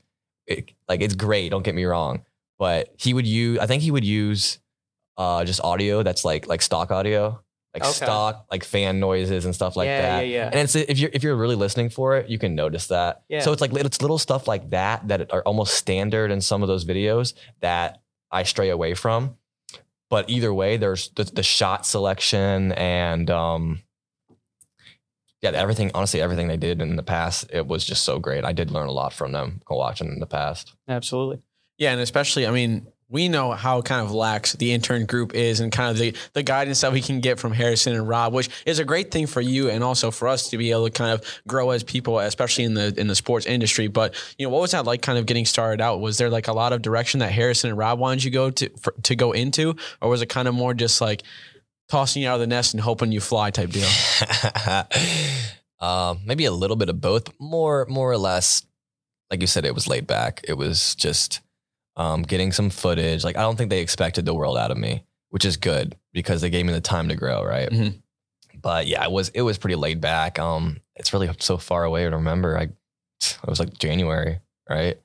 it, 0.47 0.71
like 0.89 1.01
it's 1.01 1.17
great. 1.17 1.51
Don't 1.51 1.65
get 1.65 1.75
me 1.75 1.85
wrong, 1.85 2.25
but 2.59 2.95
he 2.97 3.13
would 3.13 3.27
use. 3.27 3.59
I 3.59 3.67
think 3.67 3.83
he 3.83 3.91
would 3.91 4.05
use 4.05 4.59
uh, 5.19 5.45
just 5.45 5.61
audio 5.63 6.03
that's 6.05 6.25
like 6.25 6.47
like 6.47 6.63
stock 6.63 6.91
audio, 6.93 7.41
like 7.75 7.83
Okay. 7.83 7.93
stock 7.93 8.47
like 8.51 8.63
fan 8.65 9.01
noises 9.01 9.45
and 9.45 9.55
stuff 9.55 9.77
like 9.77 9.87
yeah, 9.87 10.03
that. 10.03 10.27
yeah, 10.27 10.33
yeah. 10.35 10.51
And 10.53 10.61
it's 10.61 10.77
if 10.77 10.99
you're 10.99 11.11
if 11.13 11.23
you're 11.25 11.37
really 11.37 11.57
listening 11.57 11.91
for 11.91 12.17
it, 12.17 12.31
you 12.31 12.39
can 12.39 12.55
notice 12.55 12.87
that. 12.87 13.23
Yeah. 13.29 13.41
So 13.41 13.53
it's 13.53 13.61
like 13.61 13.73
it's 13.75 14.01
little 14.01 14.19
stuff 14.19 14.47
like 14.47 14.71
that 14.71 15.09
that 15.09 15.33
are 15.33 15.43
almost 15.43 15.75
standard 15.75 16.31
in 16.31 16.41
some 16.41 16.63
of 16.63 16.69
those 16.69 16.85
videos 16.85 17.35
that 17.61 18.01
I 18.31 18.45
stray 18.45 18.71
away 18.71 18.95
from. 18.95 19.37
But 20.11 20.29
either 20.29 20.53
way, 20.53 20.77
there's 20.77 21.11
the, 21.11 21.25
the 21.25 21.43
shot 21.43 21.87
selection 21.87 22.73
and 22.73 23.31
um, 23.31 23.83
yeah, 25.41 25.51
everything. 25.51 25.91
Honestly, 25.95 26.21
everything 26.21 26.49
they 26.49 26.57
did 26.57 26.83
in 26.83 26.97
the 26.97 27.03
past, 27.03 27.47
it 27.53 27.67
was 27.67 27.85
just 27.85 28.05
so 28.05 28.19
great. 28.19 28.45
I 28.45 28.53
did 28.53 28.71
learn 28.71 28.89
a 28.89 28.93
lot 28.93 29.13
from 29.13 29.33
them 29.33 29.63
co 29.65 29.77
watching 29.77 30.09
in 30.09 30.19
the 30.19 30.27
past. 30.27 30.75
Absolutely. 30.89 31.41
Yeah, 31.79 31.93
and 31.93 32.01
especially, 32.01 32.47
I 32.47 32.51
mean, 32.51 32.89
we 33.11 33.29
know 33.29 33.51
how 33.51 33.83
kind 33.83 34.01
of 34.01 34.13
lax 34.13 34.53
the 34.55 34.73
intern 34.73 35.05
group 35.05 35.35
is 35.35 35.59
and 35.59 35.73
kind 35.73 35.91
of 35.91 35.99
the, 35.99 36.15
the 36.33 36.45
guidance 36.45 36.81
that 36.81 36.93
we 36.93 37.03
can 37.03 37.21
get 37.21 37.41
from 37.41 37.53
Harrison 37.53 37.95
and 37.95 38.09
Rob, 38.09 38.33
which 38.33 38.49
is 38.65 38.79
a 38.79 38.85
great 38.85 39.11
thing 39.11 39.27
for 39.27 39.41
you 39.41 39.69
and 39.69 39.83
also 39.83 40.13
for 40.13 40.29
us 40.29 40.49
to 40.51 40.57
be 40.57 40.71
able 40.71 40.85
to 40.85 40.91
kind 40.91 41.11
of 41.13 41.43
grow 41.47 41.71
as 41.71 41.83
people, 41.83 42.21
especially 42.21 42.65
in 42.65 42.75
the 42.75 42.95
in 42.97 43.09
the 43.09 43.17
sports 43.17 43.47
industry. 43.47 43.89
But 43.89 44.15
you 44.39 44.47
know, 44.47 44.51
what 44.51 44.61
was 44.61 44.71
that 44.71 44.85
like 44.85 45.03
kind 45.03 45.19
of 45.19 45.27
getting 45.27 45.45
started 45.45 45.83
out? 45.83 46.01
Was 46.01 46.19
there 46.19 46.31
like 46.31 46.47
a 46.49 46.53
lot 46.53 46.73
of 46.73 46.83
direction 46.83 47.21
that 47.21 47.33
Harrison 47.33 47.71
and 47.71 47.79
Rob 47.79 47.99
wanted 47.99 48.23
you 48.23 48.31
go 48.31 48.51
to 48.51 48.71
for, 48.81 48.95
to 49.03 49.17
go 49.17 49.33
into, 49.33 49.75
or 50.01 50.09
was 50.09 50.23
it 50.23 50.27
kind 50.27 50.47
of 50.47 50.55
more 50.55 50.73
just 50.73 51.01
like 51.01 51.23
tossing 51.89 52.23
you 52.23 52.29
out 52.29 52.35
of 52.35 52.41
the 52.41 52.47
nest 52.47 52.75
and 52.75 52.81
hoping 52.81 53.11
you 53.11 53.21
fly 53.21 53.51
type 53.51 53.71
deal? 53.71 53.89
um, 55.81 56.21
maybe 56.25 56.45
a 56.45 56.53
little 56.53 56.77
bit 56.77 56.89
of 56.89 57.01
both, 57.01 57.29
more 57.41 57.87
more 57.89 58.09
or 58.11 58.19
less, 58.19 58.65
like 59.33 59.41
you 59.41 59.49
said, 59.49 59.65
it 59.65 59.75
was 59.75 59.89
laid 59.89 60.07
back. 60.07 60.43
It 60.47 60.55
was 60.55 60.95
just 60.95 61.41
um, 62.01 62.23
getting 62.23 62.51
some 62.53 62.71
footage. 62.71 63.25
Like 63.25 63.37
I 63.37 63.43
don't 63.43 63.57
think 63.57 63.69
they 63.71 63.81
expected 63.81 64.25
the 64.25 64.35
world 64.35 64.57
out 64.57 64.71
of 64.71 64.79
me, 64.79 65.05
which 65.29 65.45
is 65.45 65.57
good 65.59 65.97
because 66.13 66.41
they 66.41 66.49
gave 66.51 66.65
me 66.65 66.73
the 66.73 66.81
time 66.81 67.09
to 67.09 67.15
grow, 67.15 67.45
right? 67.45 67.69
Mhm. 67.69 68.01
But 68.63 68.87
yeah, 68.87 69.05
it 69.05 69.11
was 69.11 69.29
it 69.31 69.43
was 69.43 69.59
pretty 69.59 69.77
laid 69.77 70.01
back. 70.01 70.39
Um, 70.39 70.81
it's 70.97 71.13
really 71.13 71.31
so 71.39 71.57
far 71.59 71.85
away 71.85 72.05
to 72.09 72.17
remember. 72.17 72.57
I 72.59 72.63
it 73.23 73.39
was 73.47 73.61
like 73.61 73.77
January, 73.79 74.39
right? 74.69 74.99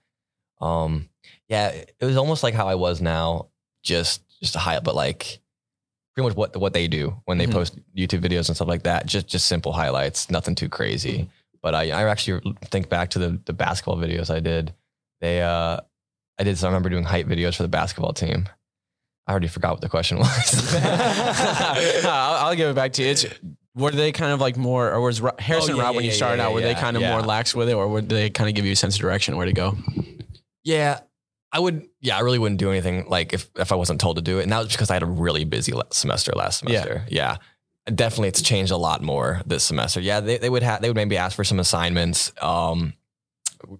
Um, 0.61 1.09
yeah, 1.49 1.67
it 1.69 1.95
was 2.05 2.15
almost 2.17 2.43
like 2.43 2.53
how 2.53 2.67
I 2.67 2.75
was 2.75 3.01
now, 3.01 3.47
just 3.83 4.21
just 4.41 4.55
a 4.55 4.59
high, 4.59 4.79
but 4.79 4.95
like 4.95 5.39
pretty 6.13 6.29
much 6.29 6.37
what 6.37 6.55
what 6.57 6.73
they 6.73 6.87
do 6.87 7.21
when 7.25 7.37
they 7.37 7.47
Mhm. 7.47 7.51
post 7.53 7.77
YouTube 7.95 8.21
videos 8.21 8.47
and 8.47 8.55
stuff 8.55 8.67
like 8.69 8.83
that. 8.83 9.05
Just 9.05 9.27
just 9.27 9.47
simple 9.47 9.73
highlights, 9.73 10.29
nothing 10.29 10.55
too 10.55 10.69
crazy. 10.69 11.29
But 11.61 11.75
I 11.75 11.91
I 11.91 12.09
actually 12.09 12.55
think 12.71 12.89
back 12.89 13.09
to 13.11 13.19
the 13.19 13.39
the 13.45 13.53
basketball 13.53 13.97
videos 13.97 14.29
I 14.29 14.39
did. 14.39 14.73
They 15.21 15.41
uh 15.41 15.79
I 16.37 16.43
did 16.43 16.57
so 16.57 16.67
I 16.67 16.69
remember 16.69 16.89
doing 16.89 17.03
hype 17.03 17.27
videos 17.27 17.55
for 17.55 17.63
the 17.63 17.69
basketball 17.69 18.13
team. 18.13 18.49
I 19.27 19.31
already 19.31 19.47
forgot 19.47 19.71
what 19.71 19.81
the 19.81 19.89
question 19.89 20.19
was. 20.19 20.75
I'll, 22.05 22.47
I'll 22.47 22.55
give 22.55 22.69
it 22.69 22.75
back 22.75 22.93
to 22.93 23.03
you. 23.03 23.09
It's 23.09 23.25
were 23.75 23.91
they 23.91 24.11
kind 24.11 24.31
of 24.31 24.39
like 24.39 24.55
more, 24.55 24.91
or 24.91 25.01
was 25.01 25.21
Harrison 25.39 25.73
Oh, 25.75 25.77
yeah, 25.77 25.83
Rob 25.83 25.95
when 25.95 26.05
you 26.05 26.11
yeah, 26.11 26.15
started 26.15 26.37
yeah, 26.41 26.47
out? 26.47 26.53
Were 26.53 26.61
they 26.61 26.75
kind 26.75 26.95
of 26.95 27.01
yeah. 27.01 27.11
more 27.11 27.21
lax 27.21 27.53
with 27.53 27.67
it, 27.69 27.73
or 27.73 27.87
would 27.87 28.07
they 28.07 28.29
kind 28.29 28.49
of 28.49 28.55
give 28.55 28.65
you 28.65 28.71
a 28.71 28.75
sense 28.75 28.95
of 28.95 29.01
direction 29.01 29.35
where 29.35 29.45
to 29.45 29.53
go? 29.53 29.77
Yeah, 30.63 31.01
I 31.51 31.59
would. 31.59 31.87
Yeah, 31.99 32.17
I 32.17 32.21
really 32.21 32.39
wouldn't 32.39 32.59
do 32.59 32.69
anything 32.69 33.05
like 33.09 33.33
if 33.33 33.49
if 33.57 33.71
I 33.71 33.75
wasn't 33.75 33.99
told 33.99 34.15
to 34.15 34.21
do 34.21 34.39
it, 34.39 34.43
and 34.43 34.51
that 34.51 34.59
was 34.59 34.71
because 34.71 34.89
I 34.89 34.93
had 34.93 35.03
a 35.03 35.07
really 35.07 35.43
busy 35.43 35.73
semester 35.91 36.31
last 36.35 36.63
Yeah. 36.63 36.81
semester. 36.81 37.05
Yeah, 37.09 37.37
definitely, 37.93 38.29
it's 38.29 38.41
changed 38.41 38.71
a 38.71 38.77
lot 38.77 39.01
more 39.01 39.41
this 39.45 39.63
semester. 39.63 39.99
Yeah, 39.99 40.21
they, 40.21 40.37
they 40.37 40.49
would 40.49 40.63
have 40.63 40.81
they 40.81 40.87
would 40.89 40.95
maybe 40.95 41.17
ask 41.17 41.35
for 41.35 41.43
some 41.43 41.59
assignments. 41.59 42.31
Um, 42.41 42.93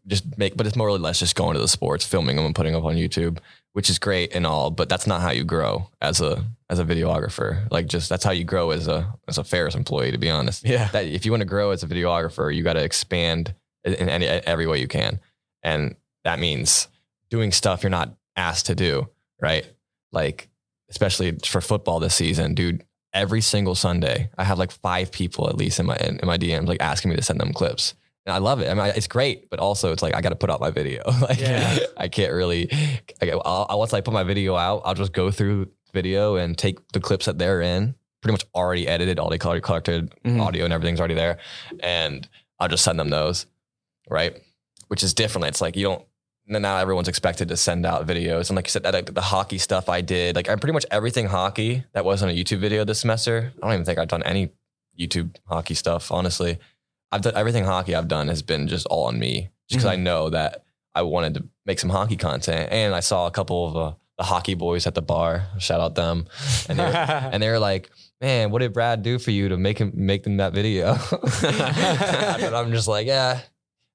just 0.07 0.37
make, 0.37 0.55
but 0.57 0.65
it's 0.67 0.75
more 0.75 0.87
or 0.89 0.97
less 0.99 1.19
just 1.19 1.35
going 1.35 1.55
to 1.55 1.59
the 1.59 1.67
sports, 1.67 2.05
filming 2.05 2.35
them, 2.35 2.45
and 2.45 2.55
putting 2.55 2.73
them 2.73 2.81
up 2.83 2.87
on 2.87 2.95
YouTube, 2.95 3.39
which 3.73 3.89
is 3.89 3.99
great 3.99 4.35
and 4.35 4.45
all. 4.47 4.71
But 4.71 4.89
that's 4.89 5.07
not 5.07 5.21
how 5.21 5.31
you 5.31 5.43
grow 5.43 5.89
as 6.01 6.21
a 6.21 6.45
as 6.69 6.79
a 6.79 6.83
videographer. 6.85 7.69
Like, 7.71 7.87
just 7.87 8.09
that's 8.09 8.23
how 8.23 8.31
you 8.31 8.43
grow 8.43 8.71
as 8.71 8.87
a 8.87 9.13
as 9.27 9.37
a 9.37 9.43
Ferris 9.43 9.75
employee. 9.75 10.11
To 10.11 10.17
be 10.17 10.29
honest, 10.29 10.65
Yeah. 10.65 10.87
that 10.89 11.05
if 11.05 11.25
you 11.25 11.31
want 11.31 11.41
to 11.41 11.45
grow 11.45 11.71
as 11.71 11.83
a 11.83 11.87
videographer, 11.87 12.53
you 12.53 12.63
got 12.63 12.73
to 12.73 12.83
expand 12.83 13.53
in, 13.83 13.93
in 13.95 14.09
any 14.09 14.25
every 14.27 14.67
way 14.67 14.79
you 14.79 14.87
can, 14.87 15.19
and 15.63 15.95
that 16.23 16.39
means 16.39 16.87
doing 17.29 17.51
stuff 17.51 17.83
you're 17.83 17.89
not 17.89 18.15
asked 18.35 18.65
to 18.67 18.75
do, 18.75 19.07
right? 19.41 19.65
Like 20.11 20.49
especially 20.89 21.31
for 21.43 21.61
football 21.61 21.99
this 21.99 22.15
season, 22.15 22.53
dude. 22.55 22.83
Every 23.13 23.39
single 23.39 23.75
Sunday, 23.75 24.29
I 24.37 24.43
have 24.43 24.59
like 24.59 24.71
five 24.71 25.09
people 25.09 25.47
at 25.47 25.55
least 25.55 25.79
in 25.79 25.85
my 25.85 25.95
in, 25.95 26.19
my 26.23 26.37
DMs 26.37 26.67
like 26.67 26.81
asking 26.81 27.11
me 27.11 27.15
to 27.15 27.21
send 27.21 27.39
them 27.39 27.53
clips. 27.53 27.93
And 28.25 28.33
I 28.33 28.39
love 28.39 28.59
it. 28.59 28.69
I 28.69 28.73
mean, 28.73 28.91
it's 28.95 29.07
great, 29.07 29.49
but 29.49 29.59
also 29.59 29.91
it's 29.91 30.01
like 30.01 30.15
I 30.15 30.21
got 30.21 30.29
to 30.29 30.35
put 30.35 30.49
out 30.49 30.59
my 30.59 30.71
video. 30.71 31.03
like 31.21 31.39
Yeah. 31.39 31.77
I 31.97 32.07
can't 32.07 32.33
really. 32.33 32.69
I, 33.21 33.29
I'll, 33.45 33.77
once 33.79 33.93
I 33.93 34.01
put 34.01 34.13
my 34.13 34.23
video 34.23 34.55
out, 34.55 34.81
I'll 34.85 34.95
just 34.95 35.13
go 35.13 35.29
through 35.31 35.69
video 35.93 36.35
and 36.35 36.57
take 36.57 36.85
the 36.91 36.99
clips 36.99 37.25
that 37.25 37.37
they're 37.37 37.61
in, 37.61 37.95
pretty 38.21 38.33
much 38.33 38.45
already 38.55 38.87
edited, 38.87 39.19
already 39.19 39.37
color 39.37 39.59
collected, 39.61 40.11
Mhm. 40.25 40.41
audio 40.41 40.65
and 40.65 40.73
everything's 40.73 40.99
already 40.99 41.13
there, 41.13 41.37
and 41.81 42.27
I'll 42.59 42.67
just 42.67 42.83
send 42.83 42.99
them 42.99 43.09
those, 43.09 43.45
right? 44.09 44.35
Which 44.87 45.03
is 45.03 45.13
different. 45.13 45.47
It's 45.47 45.61
like 45.61 45.75
you 45.75 45.83
don't. 45.83 46.03
Now 46.47 46.77
everyone's 46.77 47.07
expected 47.07 47.47
to 47.49 47.57
send 47.57 47.85
out 47.87 48.05
videos, 48.05 48.49
and 48.49 48.55
like 48.55 48.67
you 48.67 48.71
said, 48.71 48.83
that 48.83 48.93
like 48.93 49.13
the 49.13 49.21
hockey 49.21 49.57
stuff 49.57 49.87
I 49.89 50.01
did, 50.01 50.35
like 50.35 50.49
I'm 50.49 50.59
pretty 50.59 50.73
much 50.73 50.85
everything 50.91 51.25
hockey 51.27 51.83
that 51.93 52.05
wasn't 52.05 52.31
a 52.31 52.35
YouTube 52.35 52.59
video 52.59 52.83
this 52.85 52.99
semester. 52.99 53.53
I 53.57 53.65
don't 53.67 53.73
even 53.73 53.85
think 53.85 53.97
I've 53.99 54.07
done 54.09 54.21
any 54.23 54.49
YouTube 54.99 55.35
hockey 55.47 55.73
stuff, 55.75 56.11
honestly. 56.11 56.59
I've 57.11 57.21
done 57.21 57.33
everything 57.35 57.63
hockey 57.63 57.95
I've 57.95 58.07
done 58.07 58.27
has 58.27 58.41
been 58.41 58.67
just 58.67 58.85
all 58.87 59.05
on 59.05 59.17
me, 59.19 59.49
just 59.69 59.79
because 59.79 59.85
I 59.85 59.95
know 59.95 60.29
that 60.29 60.63
I 60.93 61.03
wanted 61.03 61.35
to 61.35 61.43
make 61.65 61.79
some 61.79 61.89
hockey 61.89 62.17
content, 62.17 62.71
and 62.71 62.93
I 62.95 62.99
saw 62.99 63.27
a 63.27 63.31
couple 63.31 63.67
of 63.67 63.77
uh, 63.77 63.95
the 64.17 64.23
hockey 64.23 64.53
boys 64.55 64.87
at 64.87 64.95
the 64.95 65.01
bar. 65.01 65.47
Shout 65.59 65.79
out 65.81 65.95
them, 65.95 66.27
and 66.69 66.79
they 66.79 66.83
were, 66.83 66.89
and 67.31 67.41
they 67.43 67.49
were 67.49 67.59
like, 67.59 67.89
"Man, 68.21 68.51
what 68.51 68.59
did 68.59 68.73
Brad 68.73 69.03
do 69.03 69.19
for 69.19 69.31
you 69.31 69.49
to 69.49 69.57
make 69.57 69.77
him 69.77 69.91
make 69.95 70.23
them 70.23 70.37
that 70.37 70.53
video?" 70.53 70.95
but 71.41 72.53
I'm 72.53 72.71
just 72.71 72.87
like, 72.87 73.07
"Yeah, 73.07 73.39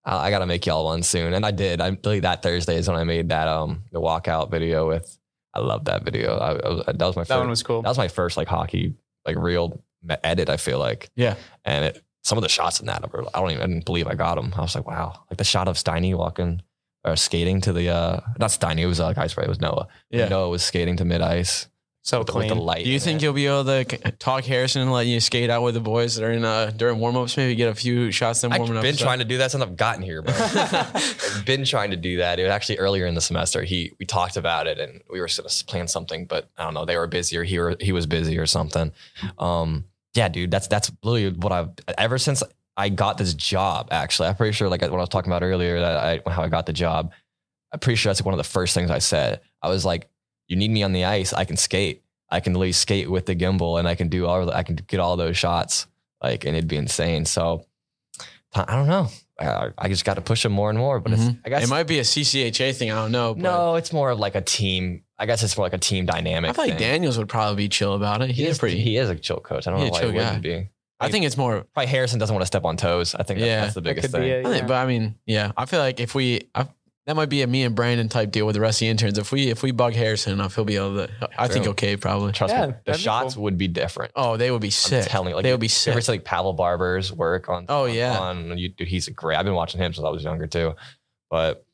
I, 0.04 0.16
I 0.26 0.30
got 0.30 0.40
to 0.40 0.46
make 0.46 0.64
y'all 0.66 0.84
one 0.84 1.02
soon," 1.02 1.34
and 1.34 1.44
I 1.44 1.50
did. 1.50 1.80
I 1.80 1.90
believe 1.90 2.22
that 2.22 2.42
Thursday 2.42 2.76
is 2.76 2.88
when 2.88 2.96
I 2.96 3.04
made 3.04 3.28
that 3.30 3.48
um 3.48 3.84
the 3.92 4.00
walkout 4.00 4.50
video 4.50 4.86
with 4.88 5.18
I 5.54 5.60
love 5.60 5.86
that 5.86 6.04
video. 6.04 6.36
I, 6.38 6.52
I 6.88 6.92
that 6.92 7.00
was 7.06 7.16
my 7.16 7.22
That 7.22 7.28
first, 7.28 7.38
one 7.40 7.48
was 7.50 7.62
cool. 7.62 7.82
that 7.82 7.88
was 7.88 7.98
my 7.98 8.08
first 8.08 8.36
like 8.36 8.48
hockey 8.48 8.94
like 9.26 9.36
real 9.36 9.82
edit. 10.24 10.48
I 10.48 10.56
feel 10.56 10.78
like 10.78 11.10
Yeah. 11.16 11.34
and 11.64 11.86
it, 11.86 12.02
some 12.22 12.38
of 12.38 12.42
the 12.42 12.48
shots 12.48 12.80
in 12.80 12.86
that 12.86 13.12
were, 13.12 13.24
I 13.34 13.40
don't 13.40 13.50
even 13.50 13.62
I 13.62 13.66
didn't 13.66 13.84
believe 13.86 14.06
I 14.06 14.14
got 14.14 14.34
them. 14.36 14.52
I 14.56 14.60
was 14.60 14.74
like 14.74 14.86
wow, 14.86 15.24
like 15.30 15.38
the 15.38 15.44
shot 15.44 15.68
of 15.68 15.76
Steiny 15.76 16.14
walking 16.14 16.62
or 17.04 17.16
skating 17.16 17.60
to 17.62 17.72
the 17.72 17.88
uh 17.88 18.20
not 18.38 18.50
Steiny 18.50 18.80
it 18.80 18.86
was 18.86 19.00
uh, 19.00 19.12
guys 19.12 19.36
right 19.36 19.46
it 19.46 19.48
was 19.48 19.60
Noah. 19.60 19.88
Yeah. 20.10 20.28
Noah 20.28 20.48
was 20.50 20.62
skating 20.62 20.96
to 20.98 21.04
mid 21.04 21.20
ice 21.22 21.66
so 22.02 22.18
with, 22.18 22.28
the- 22.28 22.32
with 22.32 22.46
clean. 22.46 22.56
the 22.56 22.62
light. 22.62 22.84
Do 22.84 22.90
you 22.90 22.98
think 22.98 23.20
it. 23.20 23.24
you'll 23.24 23.34
be 23.34 23.46
able 23.46 23.64
to 23.64 23.84
talk 24.12 24.44
Harrison 24.44 24.80
and 24.82 24.90
let 24.90 25.06
you 25.06 25.20
skate 25.20 25.50
out 25.50 25.62
with 25.62 25.74
the 25.74 25.80
boys 25.80 26.16
during 26.16 26.44
uh, 26.44 26.72
during 26.74 26.98
warm 26.98 27.16
ups? 27.16 27.36
Maybe 27.36 27.54
get 27.54 27.68
a 27.68 27.74
few 27.74 28.10
shots 28.10 28.40
then 28.40 28.52
I've 28.52 28.60
warming 28.60 28.78
up. 28.78 28.82
been 28.82 28.96
trying 28.96 29.18
to 29.18 29.24
do 29.26 29.38
that 29.38 29.50
since 29.50 29.62
I've 29.62 29.76
gotten 29.76 30.02
here, 30.02 30.22
bro. 30.22 30.32
I've 30.38 31.42
been 31.44 31.64
trying 31.64 31.90
to 31.90 31.98
do 31.98 32.16
that. 32.18 32.38
It 32.38 32.44
was 32.44 32.50
actually 32.52 32.78
earlier 32.78 33.04
in 33.06 33.14
the 33.14 33.20
semester. 33.20 33.62
He 33.62 33.92
we 33.98 34.06
talked 34.06 34.38
about 34.38 34.66
it 34.66 34.78
and 34.78 35.02
we 35.10 35.20
were 35.20 35.26
going 35.26 35.48
to 35.48 35.64
plan 35.66 35.88
something, 35.88 36.24
but 36.24 36.48
I 36.56 36.64
don't 36.64 36.72
know. 36.74 36.86
They 36.86 36.96
were 36.96 37.06
busy 37.06 37.36
or 37.36 37.44
he 37.44 37.58
were, 37.58 37.76
he 37.80 37.92
was 37.92 38.06
busy 38.06 38.38
or 38.38 38.46
something. 38.46 38.92
Um, 39.38 39.84
yeah, 40.14 40.28
dude, 40.28 40.50
that's 40.50 40.66
that's 40.66 40.90
literally 41.02 41.36
what 41.36 41.52
I've 41.52 41.70
ever 41.98 42.18
since 42.18 42.42
I 42.76 42.88
got 42.88 43.18
this 43.18 43.34
job. 43.34 43.88
Actually, 43.90 44.28
I'm 44.28 44.36
pretty 44.36 44.52
sure 44.52 44.68
like 44.68 44.82
what 44.82 44.92
I 44.92 44.96
was 44.96 45.08
talking 45.08 45.30
about 45.30 45.42
earlier 45.42 45.80
that 45.80 45.96
I 46.26 46.30
how 46.30 46.42
I 46.42 46.48
got 46.48 46.66
the 46.66 46.72
job. 46.72 47.12
I'm 47.72 47.78
pretty 47.78 47.96
sure 47.96 48.10
that's 48.10 48.20
like 48.20 48.26
one 48.26 48.34
of 48.34 48.38
the 48.38 48.44
first 48.44 48.74
things 48.74 48.90
I 48.90 48.98
said. 48.98 49.40
I 49.62 49.68
was 49.68 49.84
like, 49.84 50.08
"You 50.48 50.56
need 50.56 50.70
me 50.70 50.82
on 50.82 50.92
the 50.92 51.04
ice. 51.04 51.32
I 51.32 51.44
can 51.44 51.56
skate. 51.56 52.02
I 52.30 52.40
can 52.40 52.58
least 52.58 52.80
skate 52.80 53.10
with 53.10 53.26
the 53.26 53.36
gimbal, 53.36 53.78
and 53.78 53.86
I 53.86 53.94
can 53.94 54.08
do 54.08 54.26
all. 54.26 54.50
I 54.50 54.62
can 54.62 54.76
get 54.76 54.98
all 54.98 55.16
those 55.16 55.36
shots. 55.36 55.86
Like, 56.22 56.44
and 56.44 56.56
it'd 56.56 56.68
be 56.68 56.76
insane." 56.76 57.24
So 57.24 57.66
I 58.54 58.76
don't 58.76 58.88
know. 58.88 59.08
I, 59.40 59.70
I 59.78 59.88
just 59.88 60.04
got 60.04 60.14
to 60.14 60.20
push 60.20 60.44
him 60.44 60.52
more 60.52 60.68
and 60.70 60.78
more. 60.78 61.00
But 61.00 61.12
it's, 61.12 61.22
Mhm. 61.22 61.38
I 61.44 61.48
guess 61.48 61.64
it 61.64 61.68
might 61.70 61.84
be 61.86 61.98
a 61.98 62.02
CCHA 62.04 62.74
thing. 62.76 62.90
I 62.90 62.94
don't 62.96 63.12
know. 63.12 63.34
But 63.34 63.42
no, 63.42 63.74
it's 63.76 63.92
more 63.92 64.10
of 64.10 64.18
like 64.18 64.34
a 64.34 64.40
team. 64.42 65.02
I 65.18 65.26
guess 65.26 65.42
it's 65.42 65.56
more 65.56 65.66
like 65.66 65.72
a 65.74 65.78
team 65.78 66.06
dynamic. 66.06 66.50
I 66.50 66.52
feel 66.52 66.66
like. 66.68 66.78
Daniels 66.78 67.18
would 67.18 67.28
probably 67.28 67.56
be 67.64 67.68
chill 67.68 67.94
about 67.94 68.22
it. 68.22 68.30
He 68.30 68.42
He's 68.42 68.52
is 68.52 68.58
pretty. 68.58 68.80
He 68.80 68.96
is 68.96 69.08
a 69.10 69.14
chill 69.16 69.40
coach. 69.40 69.66
I 69.66 69.70
don't 69.70 69.80
know 69.80 69.88
why 69.90 70.00
he 70.00 70.06
wouldn't 70.06 70.42
guy. 70.42 70.60
be. 70.60 70.68
I 71.02 71.08
think 71.10 71.24
it's 71.24 71.36
more. 71.38 71.64
Probably 71.72 71.86
Harrison 71.86 72.18
doesn't 72.18 72.34
want 72.34 72.42
to 72.42 72.46
step 72.46 72.64
on 72.66 72.76
toes. 72.76 73.14
I 73.14 73.22
think 73.22 73.40
Yeah. 73.40 73.62
that's 73.62 73.74
the 73.74 73.80
biggest 73.80 74.12
could 74.12 74.20
be 74.20 74.28
thing. 74.28 74.46
I 74.46 74.50
think, 74.50 74.68
but 74.68 74.74
I 74.74 74.84
mean, 74.86 75.14
yeah, 75.26 75.52
I 75.56 75.64
feel 75.64 75.80
like 75.80 75.98
if 75.98 76.14
we, 76.14 76.42
I, 76.54 76.66
that 77.06 77.16
might 77.16 77.28
be 77.28 77.42
a 77.42 77.46
me 77.46 77.62
and 77.64 77.74
Brandon 77.74 78.08
type 78.08 78.30
deal 78.30 78.46
with 78.46 78.54
the 78.54 78.60
rest 78.60 78.76
of 78.76 78.80
the 78.80 78.88
interns. 78.88 79.18
If 79.18 79.32
we 79.32 79.48
if 79.50 79.62
we 79.62 79.72
bug 79.72 79.94
Harrison 79.94 80.32
enough, 80.32 80.54
he'll 80.54 80.64
be 80.64 80.76
able 80.76 81.06
to. 81.06 81.10
I 81.38 81.48
think 81.48 81.64
True. 81.64 81.72
okay, 81.72 81.96
probably. 81.96 82.32
Trust 82.32 82.52
Yeah, 82.54 82.66
me, 82.66 82.72
the 82.72 82.78
that'd 82.86 82.98
be 83.00 83.02
shots 83.02 83.34
cool. 83.34 83.44
would 83.44 83.58
be 83.58 83.68
different. 83.68 84.12
Oh, 84.14 84.36
they 84.36 84.50
would 84.50 84.60
be 84.62 84.70
sick. 84.70 85.04
I'm 85.04 85.08
telling 85.08 85.28
you, 85.30 85.34
like 85.36 85.42
they 85.44 85.52
would 85.52 85.60
be 85.60 85.66
You 85.66 85.90
ever 85.92 86.00
sick. 86.00 86.04
see 86.06 86.12
like 86.12 86.24
Pavel 86.24 86.52
Barber's 86.52 87.12
work 87.12 87.48
on? 87.48 87.66
Oh, 87.68 87.84
on- 87.84 87.94
yeah. 87.94 88.18
on 88.18 88.56
you, 88.58 88.68
dude, 88.68 88.88
he's 88.88 89.08
great. 89.08 89.36
I've 89.36 89.44
been 89.44 89.54
watching 89.54 89.80
him 89.80 89.92
since 89.92 90.04
I 90.04 90.10
was 90.10 90.22
younger 90.22 90.46
too. 90.46 90.74
But 91.30 91.64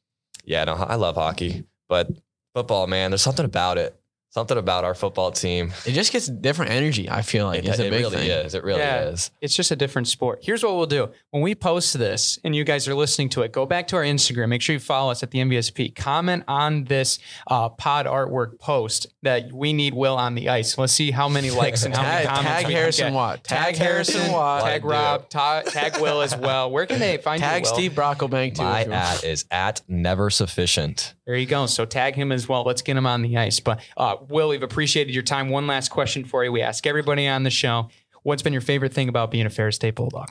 yeah, 0.45 0.65
no, 0.65 0.75
I 0.75 0.95
love 0.95 1.17
hockey, 1.17 1.65
but 1.89 2.09
football, 2.55 2.87
man, 2.87 3.11
there's 3.11 3.23
something 3.23 3.45
about 3.45 3.79
it. 3.79 3.99
Something 4.37 4.59
about 4.59 4.85
our 4.85 4.95
football 4.95 5.33
team. 5.33 5.73
It 5.87 5.93
just 5.93 6.13
gets 6.13 6.27
different 6.27 6.71
energy. 6.71 7.09
I 7.09 7.23
feel 7.23 7.47
like 7.47 7.61
It, 7.61 7.69
it's 7.69 7.79
a 7.79 7.87
it 7.87 7.91
big 7.91 8.01
really 8.03 8.17
thing. 8.19 8.31
is. 8.31 8.53
It 8.55 8.65
really 8.65 8.81
Yeah. 8.81 9.05
is. 9.09 9.31
It's 9.41 9.57
just 9.57 9.71
a 9.71 9.77
different 9.77 10.09
sport. 10.09 10.41
Here's 10.43 10.63
what 10.63 10.77
we'll 10.77 10.85
do. 10.85 11.09
When 11.31 11.43
we 11.43 11.55
post 11.55 11.97
this 11.99 12.39
and 12.45 12.55
you 12.55 12.63
guys 12.63 12.87
are 12.87 12.95
listening 12.95 13.31
to 13.31 13.41
it, 13.41 13.53
go 13.53 13.65
back 13.65 13.87
to 13.89 13.97
our 13.97 14.03
Instagram. 14.03 14.51
Make 14.51 14.61
sure 14.61 14.75
you 14.75 14.79
follow 14.79 15.11
us 15.11 15.23
at 15.23 15.31
the 15.31 15.39
MVSP. 15.39 15.89
Comment 15.97 16.45
on 16.49 16.85
this 16.85 17.19
uh, 17.51 17.71
pod 17.71 18.05
artwork 18.05 18.59
post 18.59 19.07
that 19.23 19.51
we 19.55 19.73
need 19.73 19.95
Will 19.95 20.19
on 20.19 20.35
the 20.35 20.51
ice. 20.51 20.77
Let's 20.77 20.93
see 20.93 21.13
how 21.13 21.31
many 21.31 21.51
likes 21.51 21.87
and 21.87 21.97
how 21.97 22.03
many 22.03 22.17
Tag, 22.27 22.27
comments 22.27 22.47
tag 22.51 22.67
we 22.67 22.73
can 22.75 22.81
Harrison 22.83 23.07
get. 23.07 23.15
Watt. 23.15 23.43
Tag, 23.45 23.59
Tag 23.59 23.77
Harrison 23.79 24.15
Harrison, 24.17 24.35
Watt. 24.35 24.63
Tag 24.65 24.85
Rob. 24.85 25.29
ta- 25.31 25.63
tag 25.63 25.99
Will 25.99 26.21
as 26.21 26.37
well. 26.37 26.71
Where 26.71 26.85
can 26.85 26.99
they 26.99 27.17
find 27.17 27.41
Tag 27.41 27.65
you, 27.65 27.71
Will? 27.71 27.75
Steve 27.75 27.93
Brocklebank 27.93 28.57
too. 28.57 28.65
My 28.65 28.81
if 28.81 28.87
you 28.89 28.93
want. 28.93 29.03
at 29.17 29.25
is 29.25 29.47
at 29.51 29.81
never 29.89 30.29
sufficient. 30.29 31.15
There 31.25 31.37
you 31.37 31.47
go. 31.47 31.65
So 31.65 31.87
tag 31.87 32.15
him 32.17 32.31
as 32.33 32.47
well. 32.47 32.65
Let's 32.65 32.83
get 32.83 32.99
him 32.99 33.07
on 33.07 33.23
the 33.23 33.39
ice. 33.39 33.59
But 33.61 33.81
uh, 33.97 34.17
Will, 34.29 34.49
we've 34.49 34.63
appreciated 34.63 35.13
your 35.13 35.23
time. 35.23 35.49
One 35.49 35.67
last 35.67 35.91
question 35.91 36.25
for 36.25 36.45
you. 36.45 36.53
We 36.53 36.63
ask 36.63 36.87
everybody 36.87 37.29
on 37.29 37.43
the 37.43 37.51
show, 37.51 37.89
what's 38.23 38.43
been 38.43 38.53
your 38.53 38.63
favorite 38.63 38.93
thing 38.93 39.09
about 39.09 39.31
being 39.31 39.47
a 39.47 39.51
Ferris 39.51 39.77
State 39.77 39.95
Bulldog? 39.95 40.31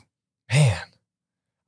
man, 0.52 0.82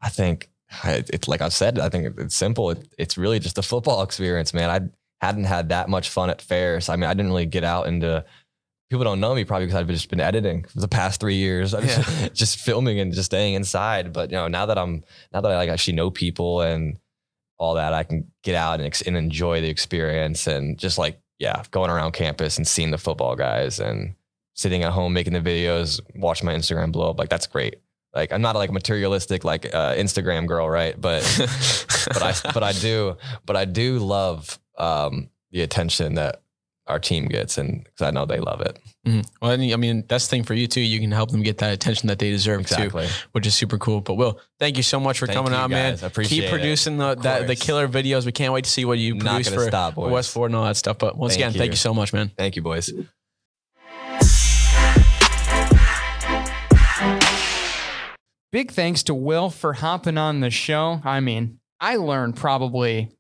I 0.01 0.09
think 0.09 0.51
it's 0.85 1.29
like 1.29 1.41
I've 1.41 1.53
said. 1.53 1.79
I 1.79 1.88
think 1.88 2.19
it's 2.19 2.37
simple. 2.37 2.71
It, 2.71 2.88
it's 2.99 3.19
really 3.19 3.38
just 3.38 3.59
a 3.59 3.62
football 3.62 4.03
experience, 4.03 4.53
man. 4.53 4.71
I 4.71 5.25
hadn't 5.25 5.45
had 5.45 5.71
that 5.71 5.88
much 5.88 6.11
fun 6.11 6.31
at 6.31 6.43
Ferris. 6.43 6.88
I 6.88 6.97
mean, 6.97 7.09
I 7.09 7.14
didn't 7.14 7.31
really 7.31 7.47
get 7.47 7.64
out 7.64 7.87
into. 7.87 8.25
People 8.91 9.05
don't 9.05 9.21
know 9.21 9.35
me 9.35 9.45
probably 9.45 9.67
because 9.67 9.79
I've 9.79 9.88
just 9.88 10.09
been 10.09 10.21
editing 10.21 10.64
for 10.64 10.81
the 10.81 10.88
past 10.88 11.21
three 11.21 11.35
years, 11.35 11.75
I 11.75 11.83
just, 11.83 12.33
just 12.35 12.59
filming 12.59 12.99
and 13.01 13.12
just 13.12 13.27
staying 13.27 13.53
inside. 13.53 14.14
But 14.14 14.31
you 14.31 14.37
know, 14.37 14.49
now 14.49 14.64
that 14.67 14.79
I'm 14.79 15.05
now 15.33 15.43
that 15.43 15.51
I 15.51 15.57
like 15.57 15.69
actually 15.69 15.95
know 15.95 16.11
people 16.11 16.62
and 16.62 16.99
all 17.59 17.75
that, 17.75 17.93
I 17.93 18.05
can 18.05 18.31
get 18.43 18.55
out 18.55 18.81
and, 18.81 18.87
ex- 18.87 19.03
and 19.03 19.14
enjoy 19.14 19.61
the 19.61 19.69
experience 19.69 20.47
and 20.47 20.79
just 20.79 20.97
like 20.97 21.21
yeah, 21.38 21.62
going 21.70 21.90
around 21.90 22.12
campus 22.12 22.57
and 22.57 22.66
seeing 22.66 22.90
the 22.90 22.98
football 22.98 23.37
guys 23.37 23.81
and 23.81 24.14
sitting 24.55 24.83
at 24.83 24.92
home 24.92 25.12
making 25.12 25.35
the 25.35 25.40
videos, 25.40 26.01
watching 26.16 26.46
my 26.46 26.55
Instagram 26.55 26.90
blow 26.90 27.11
up. 27.11 27.18
Like 27.18 27.29
that's 27.29 27.46
great. 27.46 27.77
Like 28.14 28.33
I'm 28.33 28.42
not 28.42 28.57
like 28.57 28.72
materialistic 28.72 29.44
like 29.44 29.66
uh, 29.66 29.94
Instagram 29.94 30.46
girl, 30.46 30.68
right? 30.68 31.01
But 31.01 31.22
but 32.09 32.22
I 32.22 32.35
but 32.53 32.62
I 32.62 32.72
do 32.72 33.16
but 33.46 33.57
I 33.57 33.64
do 33.64 33.98
love 33.98 34.59
um, 34.77 35.31
the 35.53 35.62
attention 35.62 36.14
that 36.14 36.42
our 36.88 36.98
team 36.98 37.27
gets, 37.27 37.59
and 37.59 37.85
because 37.85 38.07
I 38.07 38.11
know 38.11 38.24
they 38.27 38.38
love 38.40 38.61
it. 38.61 38.79
Mhm. 39.07 39.24
Well, 39.42 39.51
I 39.53 39.77
mean, 39.77 40.05
that's 40.09 40.27
the 40.27 40.31
thing 40.31 40.42
for 40.44 40.55
you 40.55 40.66
too. 40.66 40.81
You 40.81 41.01
can 41.01 41.12
help 41.12 41.31
them 41.31 41.42
get 41.42 41.59
that 41.59 41.72
attention 41.72 42.09
that 42.09 42.18
they 42.18 42.31
deserve 42.31 42.61
Exactly. 42.61 43.07
too, 43.07 43.12
which 43.33 43.46
is 43.46 43.55
super 43.55 43.79
cool. 43.79 44.01
But 44.01 44.14
Will, 44.14 44.40
thank 44.59 44.77
you 44.77 44.83
so 44.83 44.98
much 44.98 45.18
for 45.18 45.27
Thank 45.27 45.37
coming 45.37 45.53
you, 45.53 45.59
out, 45.59 45.70
guys. 45.70 46.01
I 46.03 46.05
man. 46.05 46.11
appreciate 46.11 46.37
Keep 46.40 46.44
it. 46.44 46.51
producing 46.51 46.96
the 46.98 47.14
that, 47.16 47.46
the 47.46 47.57
killer 47.57 47.88
videos. 47.88 48.24
We 48.27 48.33
can't 48.33 48.53
wait 48.53 48.64
to 48.64 48.70
see 48.70 48.85
what 48.85 48.98
you 48.98 49.14
Not 49.14 49.42
produce 49.44 49.55
for, 49.55 49.66
stop, 49.68 49.94
boys. 49.94 50.11
West 50.11 50.33
Ford 50.33 50.51
and 50.51 50.57
all 50.57 50.64
that 50.64 50.77
stuff. 50.77 50.98
But 50.98 51.16
once 51.16 51.35
Thank 51.35 51.40
again, 51.42 51.53
you. 51.55 51.59
thank 51.61 51.72
you 51.72 51.77
so 51.77 51.92
much, 51.94 52.12
man. 52.12 52.33
Thank 52.37 52.57
you, 52.57 52.62
boys. 52.62 52.90
Big 58.51 58.70
thanks 58.72 59.03
to 59.05 59.14
Will 59.14 59.51
for 59.51 59.74
hopping 59.74 60.16
on 60.16 60.40
the 60.40 60.51
show. 60.51 61.01
I 61.05 61.20
mean, 61.20 61.61
I 61.81 61.96
learned 61.96 62.37
probably 62.37 63.11